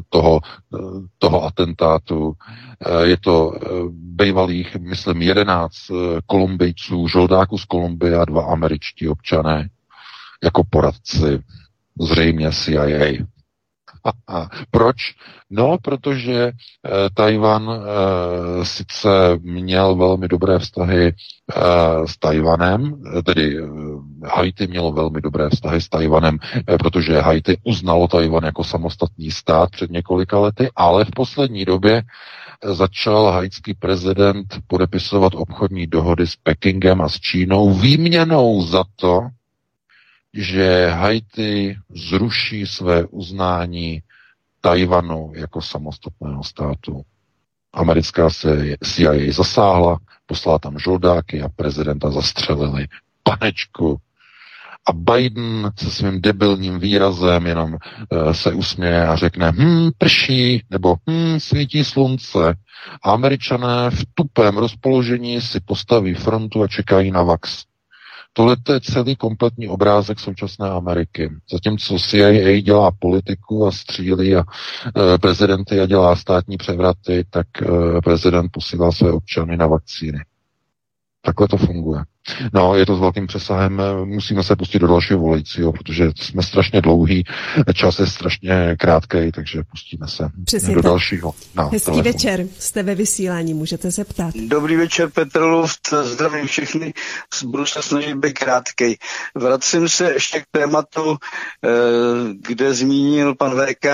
toho, 0.09 0.41
eh, 0.75 0.79
toho 1.19 1.45
atentátu. 1.45 2.33
Eh, 2.33 3.07
je 3.07 3.17
to 3.17 3.53
bývalých, 3.91 4.77
myslím, 4.77 5.23
11 5.23 5.91
Kolumbijců, 6.27 7.09
žoldáků 7.09 7.59
z 7.59 7.65
Kolumbie 7.65 8.17
a 8.17 8.25
dva 8.25 8.43
američtí 8.45 9.09
občané 9.09 9.69
jako 10.45 10.65
poradci, 10.71 11.43
zřejmě 12.01 12.53
CIA. 12.53 13.25
Proč? 14.71 14.97
No, 15.51 15.79
protože 15.83 16.43
e, 16.43 16.53
Tajvan 17.15 17.71
e, 17.71 18.65
sice 18.65 19.09
měl 19.43 19.95
velmi 19.95 20.29
dobré 20.29 20.59
vztahy 20.59 21.07
e, 21.07 21.13
s 22.07 22.19
Tajvanem, 22.19 23.03
tedy 23.25 23.59
e, 23.59 23.63
Haiti 24.27 24.67
mělo 24.67 24.93
velmi 24.93 25.21
dobré 25.21 25.51
vztahy 25.51 25.81
s 25.81 25.89
Tajvanem, 25.89 26.39
e, 26.69 26.79
protože 26.79 27.21
Haiti 27.21 27.59
uznalo 27.65 28.09
Tajvan 28.09 28.45
jako 28.45 28.65
samostatný 28.65 29.31
stát 29.31 29.71
před 29.71 29.91
několika 29.91 30.39
lety, 30.39 30.71
ale 30.77 31.05
v 31.05 31.11
poslední 31.11 31.65
době 31.65 32.03
začal 32.65 33.31
haitský 33.33 33.75
prezident 33.75 34.59
podepisovat 34.67 35.33
obchodní 35.35 35.87
dohody 35.87 36.27
s 36.27 36.37
Pekingem 36.37 37.01
a 37.01 37.09
s 37.09 37.21
Čínou 37.21 37.75
výměnou 37.75 38.63
za 38.63 38.85
to, 38.97 39.21
že 40.35 40.89
Haiti 40.89 41.77
zruší 41.89 42.67
své 42.67 43.05
uznání 43.05 44.03
Tajvanu 44.61 45.33
jako 45.35 45.63
samostatného 45.63 46.45
státu. 46.45 47.03
Americká 47.73 48.29
CIA 48.85 49.33
zasáhla, 49.33 49.99
poslala 50.27 50.59
tam 50.59 50.79
žoldáky 50.79 51.43
a 51.43 51.49
prezidenta 51.49 52.11
zastřelili. 52.11 52.87
Panečku. 53.23 53.97
A 54.87 54.93
Biden 54.93 55.71
se 55.79 55.91
svým 55.91 56.21
debilním 56.21 56.79
výrazem 56.79 57.47
jenom 57.47 57.73
uh, 57.73 58.33
se 58.33 58.53
usměje 58.53 59.07
a 59.07 59.17
řekne, 59.17 59.53
hm, 59.57 59.91
prší, 59.99 60.65
nebo 60.71 60.97
hm, 61.11 61.41
svítí 61.41 61.85
slunce. 61.85 62.55
A 63.03 63.13
američané 63.13 63.91
v 63.91 64.05
tupém 64.15 64.57
rozpoložení 64.57 65.41
si 65.41 65.61
postaví 65.61 66.15
frontu 66.15 66.63
a 66.63 66.69
čekají 66.69 67.11
na 67.11 67.23
vax. 67.23 67.65
Tohle 68.37 68.57
je 68.73 68.81
celý 68.81 69.17
kompletní 69.17 69.69
obrázek 69.69 70.21
současné 70.21 70.71
Ameriky. 70.71 71.31
Zatímco 71.53 71.99
CIA 71.99 72.61
dělá 72.61 72.91
politiku 72.99 73.67
a 73.67 73.73
střílí 73.73 74.37
a 74.37 74.45
e, 75.15 75.19
prezidenty 75.19 75.81
a 75.81 75.87
dělá 75.87 76.17
státní 76.17 76.57
převraty, 76.57 77.25
tak 77.31 77.47
e, 77.63 77.67
prezident 78.05 78.49
posílá 78.53 78.93
své 78.93 79.13
občany 79.13 79.57
na 79.57 79.67
vakcíny. 79.67 80.19
Takhle 81.25 81.49
to 81.49 81.57
funguje. 81.57 82.03
No, 82.53 82.75
je 82.77 82.87
to 82.87 82.97
s 82.97 83.01
velkým 83.01 83.27
přesahem, 83.27 83.83
musíme 84.05 84.43
se 84.43 84.57
pustit 84.57 84.79
do 84.79 84.87
dalšího 84.87 85.19
volajícího, 85.19 85.73
protože 85.73 86.11
jsme 86.17 86.43
strašně 86.43 86.81
dlouhý, 86.81 87.25
čas 87.75 87.99
je 87.99 88.07
strašně 88.07 88.77
krátký, 88.81 89.33
takže 89.35 89.63
pustíme 89.71 90.09
se 90.09 90.29
Přesně 90.45 90.75
do 90.75 90.83
tak. 90.83 90.91
dalšího. 90.91 91.35
No, 91.55 91.69
Hezký 91.69 91.85
telefon. 91.85 92.13
večer, 92.13 92.47
jste 92.59 92.83
ve 92.83 92.95
vysílání, 92.95 93.55
můžete 93.55 93.93
se 93.93 94.05
ptát. 94.05 94.35
Dobrý 94.49 94.77
večer, 94.77 95.11
Petr 95.11 95.41
Luft, 95.41 95.89
zdravím 96.03 96.47
všechny, 96.47 96.95
budu 97.45 97.67
se 97.67 97.83
snažit 97.83 98.15
být 98.15 98.39
krátkej. 98.39 98.97
Vracím 99.35 99.89
se 99.89 100.13
ještě 100.13 100.41
k 100.41 100.45
tématu, 100.51 101.17
eh, 101.65 101.69
kde 102.49 102.75
zmínil 102.75 103.35
pan 103.35 103.51
VK 103.51 103.87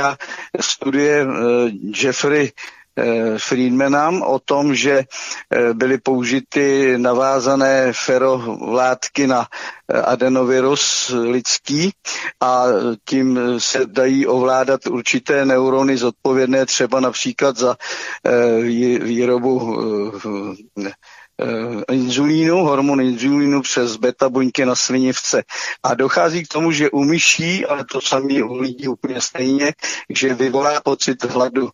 studie 0.61 1.27
eh, 1.27 1.71
Jeffrey 2.03 2.47
Eh, 2.47 2.80
Friedmanam 3.39 4.23
o 4.23 4.39
tom, 4.39 4.75
že 4.75 5.05
eh, 5.05 5.75
byly 5.75 5.99
použity 5.99 6.95
navázané 6.99 7.93
ferovlátky 7.93 9.27
na 9.27 9.47
eh, 9.47 10.03
adenovirus 10.03 11.13
lidský 11.23 11.91
a 12.41 12.65
tím 13.05 13.41
se 13.59 13.87
dají 13.87 14.27
ovládat 14.27 14.87
určité 14.87 15.45
neurony 15.45 15.97
zodpovědné 15.97 16.67
třeba 16.67 17.01
například 17.01 17.57
za 17.57 17.77
výrobu 19.01 19.77
inzulínu, 21.93 22.57
hormon 22.65 23.01
inzulínu 23.01 23.63
přes 23.63 23.97
beta 23.97 24.29
buňky 24.29 24.65
na 24.65 24.75
slinivce. 24.75 25.43
A 25.83 25.95
dochází 25.95 26.45
k 26.45 26.49
tomu, 26.49 26.73
že 26.73 26.91
u 26.91 27.05
myší, 27.05 27.67
ale 27.67 27.85
to 27.85 28.01
samý 28.01 28.43
u 28.43 28.55
lidí 28.57 28.89
úplně 28.89 29.21
stejně, 29.21 29.73
že 30.11 30.35
vyvolá 30.35 30.81
pocit 30.81 31.25
hladu. 31.25 31.63
Uh, 31.63 31.71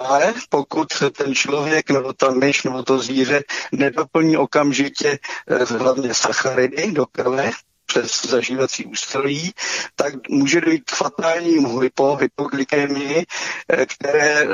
ale 0.00 0.34
pokud 0.48 0.88
ten 1.12 1.34
člověk 1.34 1.90
nebo 1.90 2.12
ta 2.12 2.30
myš 2.30 2.62
nebo 2.62 2.82
to 2.82 2.98
zvíře 2.98 3.42
nedoplní 3.72 4.36
okamžitě 4.36 5.18
uh, 5.50 5.78
hlavně 5.80 6.14
sacharidy 6.14 6.92
do 6.92 7.06
krve, 7.06 7.50
přes 7.86 8.26
zažívací 8.26 8.84
ústrojí, 8.84 9.52
tak 9.96 10.28
může 10.28 10.60
dojít 10.60 10.84
k 10.84 10.94
fatálnímu 10.94 11.78
hypo, 11.78 12.16
hypoglykemii, 12.16 13.24
eh, 13.68 13.86
které 13.86 14.42
eh, 14.42 14.46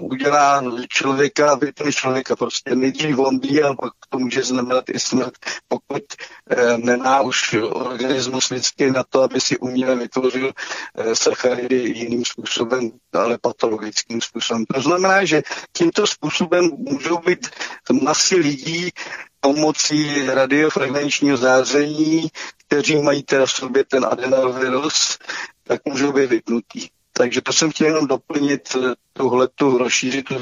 udělá 0.00 0.64
člověka, 0.88 1.54
vypne 1.54 1.92
člověka 1.92 2.36
prostě 2.36 2.74
nejdřív 2.74 3.16
vombí 3.16 3.62
a 3.62 3.74
pak 3.74 3.92
to 4.08 4.18
může 4.18 4.42
znamenat 4.42 4.84
i 4.90 5.00
smrt, 5.00 5.32
pokud 5.68 6.02
eh, 6.50 6.78
nemá 6.78 7.20
už 7.20 7.54
organismus 7.62 8.50
lidský 8.50 8.90
na 8.90 9.04
to, 9.08 9.22
aby 9.22 9.40
si 9.40 9.58
uměle 9.58 9.96
vytvořil 9.96 10.52
sacharidy 11.12 11.76
jiným 11.76 12.24
způsobem, 12.24 12.90
ale 13.12 13.38
patologickým 13.38 14.20
způsobem. 14.20 14.64
To 14.74 14.80
znamená, 14.80 15.24
že 15.24 15.42
tímto 15.72 16.06
způsobem 16.06 16.70
můžou 16.76 17.18
být 17.18 17.48
masy 17.92 18.36
lidí 18.36 18.90
pomocí 19.42 20.26
radiofrekvenčního 20.26 21.36
záření, 21.36 22.28
kteří 22.66 22.96
mají 22.96 23.22
teda 23.22 23.46
v 23.46 23.50
sobě 23.50 23.84
ten 23.84 24.06
adenovirus, 24.10 25.18
tak 25.64 25.80
můžou 25.84 26.12
být 26.12 26.30
vypnutý. 26.30 26.88
Takže 27.12 27.40
to 27.40 27.52
jsem 27.52 27.70
chtěl 27.70 27.86
jenom 27.86 28.06
doplnit 28.06 28.76
eh, 28.76 28.94
tuhle 29.12 29.48
tu 29.54 29.78
rozšířit 29.78 30.24
tu, 30.28 30.34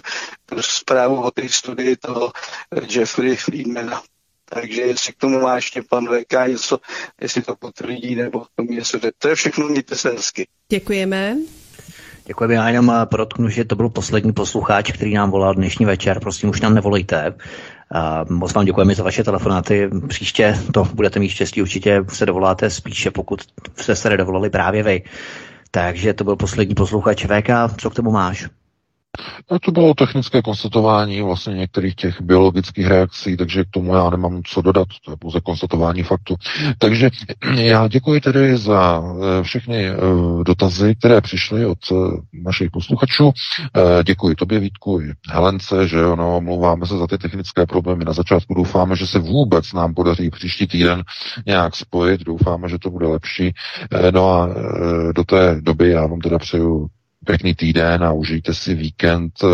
tu 0.47 0.63
zprávu 0.63 1.23
o 1.23 1.31
té 1.31 1.49
studii 1.49 1.97
toho 1.97 2.33
eh, 2.77 2.81
Jeffrey 2.91 3.37
Friedmana. 3.37 4.03
Takže 4.45 4.83
jestli 4.83 5.13
k 5.13 5.17
tomu 5.17 5.41
má 5.41 5.57
ještě 5.57 5.83
pan 5.83 6.07
VK 6.07 6.33
něco, 6.47 6.79
jestli 7.21 7.43
to 7.43 7.57
potvrdí, 7.57 8.15
nebo 8.15 8.41
k 8.41 8.49
tomu 8.57 8.73
něco 8.73 8.99
To 9.19 9.29
je 9.29 9.35
všechno, 9.35 9.69
mějte 9.69 9.97
se 9.97 10.11
hezky. 10.11 10.49
Děkujeme. 10.69 11.37
Děkujeme. 12.27 12.55
Já 12.55 12.69
jenom 12.69 12.91
eh, 12.91 13.07
podotknu, 13.07 13.49
že 13.49 13.65
to 13.65 13.77
byl 13.77 13.89
poslední 13.89 14.33
posluchač, 14.33 14.93
který 14.93 15.15
nám 15.15 15.31
volal 15.31 15.55
dnešní 15.55 15.87
večer. 15.87 16.21
Prosím, 16.21 16.51
už 16.51 16.61
nám 16.61 16.75
nevolejte. 16.75 17.35
Moc 18.29 18.55
vám 18.55 18.65
děkujeme 18.65 18.95
za 18.95 19.03
vaše 19.03 19.25
telefonáty. 19.25 19.91
Příště 20.09 20.59
to 20.73 20.85
budete 20.95 21.21
mít 21.21 21.29
štěstí, 21.29 21.63
určitě 21.63 22.05
se 22.09 22.27
dovoláte 22.27 22.71
spíše, 22.71 23.11
pokud 23.11 23.41
jste 23.77 23.97
se 23.97 24.11
nedovolali 24.11 24.51
právě 24.51 24.83
vy. 24.83 25.03
Takže 25.71 26.15
to 26.15 26.25
byl 26.25 26.37
poslední 26.37 26.75
posluchač 26.75 27.25
VK. 27.25 27.51
Co 27.79 27.91
k 27.91 27.95
tomu 27.95 28.11
máš? 28.11 28.49
No, 29.51 29.59
to 29.59 29.73
bylo 29.73 29.95
technické 29.95 30.43
konstatování 30.43 31.23
vlastně 31.23 31.55
některých 31.55 31.95
těch 31.95 32.21
biologických 32.21 32.87
reakcí, 32.87 33.37
takže 33.37 33.65
k 33.65 33.71
tomu 33.71 33.95
já 33.95 34.11
nemám 34.11 34.43
co 34.47 34.63
dodat, 34.63 34.89
to 35.05 35.11
je 35.11 35.17
pouze 35.17 35.41
konstatování 35.41 36.03
faktu. 36.03 36.35
Takže 36.79 37.11
já 37.55 37.89
děkuji 37.89 38.21
tedy 38.21 38.57
za 38.57 39.03
eh, 39.03 39.43
všechny 39.43 39.87
eh, 39.87 39.97
dotazy, 40.47 40.95
které 40.95 41.21
přišly 41.21 41.67
od 41.67 41.79
eh, 41.93 41.95
našich 42.33 42.71
posluchačů. 42.71 43.33
Děkuji 44.05 44.35
tobě, 44.35 44.61
Vítku, 44.61 45.01
i 45.01 45.13
Helence, 45.31 45.89
že 45.89 46.07
ono, 46.07 46.37
omlouváme 46.37 46.87
se 46.87 46.99
za 46.99 47.07
ty 47.07 47.19
technické 47.19 47.67
problémy 47.67 48.05
na 48.05 48.13
začátku. 48.13 48.55
Doufáme, 48.55 48.97
že 48.97 49.07
se 49.07 49.19
vůbec 49.19 49.73
nám 49.73 49.95
podaří 49.95 50.31
příští 50.31 50.67
týden 50.67 51.03
nějak 51.47 51.77
spojit. 51.77 52.21
Doufáme, 52.21 52.69
že 52.69 52.79
to 52.79 52.91
bude 52.91 53.07
lepší. 53.07 53.55
No 54.11 54.31
a 54.33 54.49
do 55.15 55.25
té 55.25 55.57
doby 55.61 55.91
já 55.91 56.07
vám 56.07 56.21
teda 56.21 56.39
přeju 56.39 56.89
pěkný 57.27 57.55
týden 57.55 58.05
a 58.05 58.13
užijte 58.13 58.55
si 58.55 58.75
víkend, 58.75 59.33
eh, 59.45 59.47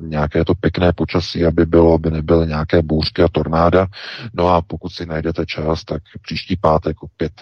nějaké 0.00 0.44
to 0.44 0.54
pěkné 0.54 0.92
počasí, 0.92 1.44
aby 1.44 1.66
bylo, 1.66 1.94
aby 1.94 2.10
nebyly 2.10 2.46
nějaké 2.46 2.82
bouřky 2.82 3.22
a 3.22 3.28
tornáda. 3.28 3.86
No 4.34 4.48
a 4.48 4.62
pokud 4.62 4.88
si 4.92 5.06
najdete 5.06 5.46
čas, 5.46 5.84
tak 5.84 6.02
příští 6.22 6.56
pátek 6.56 7.02
opět 7.02 7.32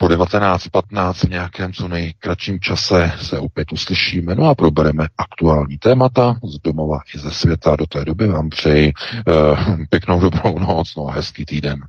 po 0.00 0.06
19.15 0.08 1.26
v 1.26 1.30
nějakém 1.30 1.72
co 1.72 1.88
nejkratším 1.88 2.60
čase 2.60 3.12
se 3.20 3.38
opět 3.38 3.72
uslyšíme, 3.72 4.34
no 4.34 4.44
a 4.44 4.54
probereme 4.54 5.06
aktuální 5.18 5.78
témata 5.78 6.36
z 6.44 6.58
domova 6.58 7.00
i 7.14 7.18
ze 7.18 7.30
světa. 7.30 7.76
Do 7.76 7.86
té 7.86 8.04
doby 8.04 8.26
vám 8.26 8.48
přeji 8.48 8.92
uh, 9.28 9.76
pěknou 9.90 10.20
dobrou 10.20 10.58
noc, 10.58 10.96
no 10.96 11.06
a 11.06 11.12
hezký 11.12 11.44
týden. 11.44 11.80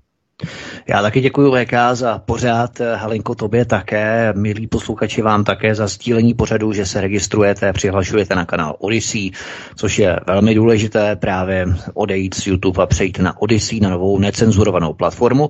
Já 0.87 1.01
taky 1.01 1.21
děkuji 1.21 1.51
VK 1.51 1.73
za 1.93 2.17
pořád, 2.17 2.79
Halinko 2.95 3.35
tobě 3.35 3.65
také, 3.65 4.33
milí 4.35 4.67
posluchači 4.67 5.21
vám 5.21 5.43
také 5.43 5.75
za 5.75 5.87
sdílení 5.87 6.33
pořadu, 6.33 6.73
že 6.73 6.85
se 6.85 7.01
registrujete, 7.01 7.73
přihlašujete 7.73 8.35
na 8.35 8.45
kanál 8.45 8.75
Odyssey, 8.79 9.31
což 9.75 9.99
je 9.99 10.19
velmi 10.27 10.55
důležité 10.55 11.15
právě 11.15 11.65
odejít 11.93 12.35
z 12.35 12.47
YouTube 12.47 12.83
a 12.83 12.85
přejít 12.85 13.19
na 13.19 13.41
Odyssey, 13.41 13.79
na 13.79 13.89
novou 13.89 14.19
necenzurovanou 14.19 14.93
platformu. 14.93 15.49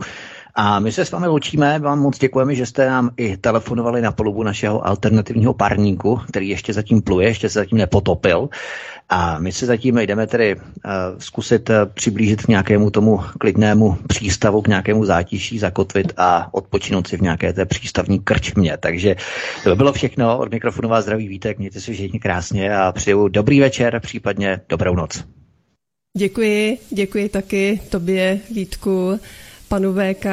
A 0.62 0.80
my 0.80 0.92
se 0.92 1.06
s 1.06 1.12
vámi 1.12 1.28
loučíme, 1.28 1.80
vám 1.80 2.00
moc 2.00 2.20
děkujeme, 2.20 2.56
že 2.56 2.66
jste 2.66 2.90
nám 2.90 3.10
i 3.18 3.38
telefonovali 3.38 4.02
na 4.02 4.12
polubu 4.12 4.44
našeho 4.44 4.88
alternativního 4.88 5.54
parníku, 5.54 6.22
který 6.28 6.50
ještě 6.50 6.74
zatím 6.74 7.02
pluje, 7.02 7.28
ještě 7.28 7.50
se 7.50 7.60
zatím 7.60 7.78
nepotopil. 7.78 8.50
A 9.10 9.40
my 9.40 9.52
se 9.52 9.66
zatím 9.66 9.98
jdeme 9.98 10.28
tedy 10.28 10.56
uh, 10.56 10.62
zkusit 11.18 11.70
uh, 11.70 11.76
přiblížit 11.94 12.42
k 12.42 12.48
nějakému 12.48 12.90
tomu 12.90 13.22
klidnému 13.40 13.98
přístavu, 14.08 14.62
k 14.62 14.68
nějakému 14.68 15.06
zátiší, 15.06 15.60
zakotvit 15.60 16.14
a 16.18 16.54
odpočinout 16.54 17.08
si 17.08 17.18
v 17.18 17.22
nějaké 17.22 17.54
té 17.54 17.66
přístavní 17.66 18.20
krčmě. 18.20 18.78
Takže 18.78 19.16
to 19.64 19.70
by 19.70 19.76
bylo 19.76 19.94
všechno. 19.94 20.38
Od 20.38 20.52
mikrofonu 20.52 20.90
vás 20.90 21.04
zdraví 21.04 21.28
Vítek, 21.28 21.58
mějte 21.58 21.82
se 21.82 21.94
všichni 21.94 22.20
krásně 22.20 22.78
a 22.78 22.92
přeju 22.92 23.28
dobrý 23.28 23.60
večer, 23.60 24.00
případně 24.00 24.62
dobrou 24.70 24.96
noc. 24.96 25.24
Děkuji, 26.18 26.78
děkuji 26.90 27.30
taky 27.30 27.80
tobě, 27.90 28.40
Vítku. 28.56 29.20
Panu 29.70 29.94
VK 29.94 30.26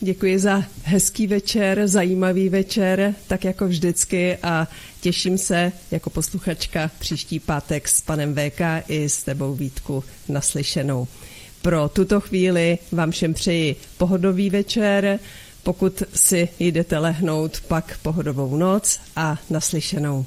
děkuji 0.00 0.38
za 0.38 0.64
hezký 0.82 1.26
večer, 1.26 1.86
zajímavý 1.86 2.48
večer, 2.48 3.14
tak 3.26 3.44
jako 3.44 3.68
vždycky 3.68 4.36
a 4.42 4.68
těším 5.00 5.38
se 5.38 5.72
jako 5.90 6.10
posluchačka 6.10 6.90
příští 6.98 7.40
pátek 7.40 7.88
s 7.88 8.00
panem 8.00 8.34
VK 8.34 8.60
i 8.88 9.08
s 9.08 9.22
tebou 9.22 9.54
Vítku 9.54 10.04
naslyšenou. 10.28 11.06
Pro 11.62 11.88
tuto 11.88 12.20
chvíli 12.20 12.78
vám 12.92 13.10
všem 13.10 13.34
přeji 13.34 13.76
pohodový 13.98 14.50
večer, 14.50 15.18
pokud 15.62 16.02
si 16.14 16.48
jdete 16.58 16.98
lehnout, 16.98 17.60
pak 17.60 17.98
pohodovou 18.02 18.56
noc 18.56 19.00
a 19.16 19.38
naslyšenou. 19.50 20.26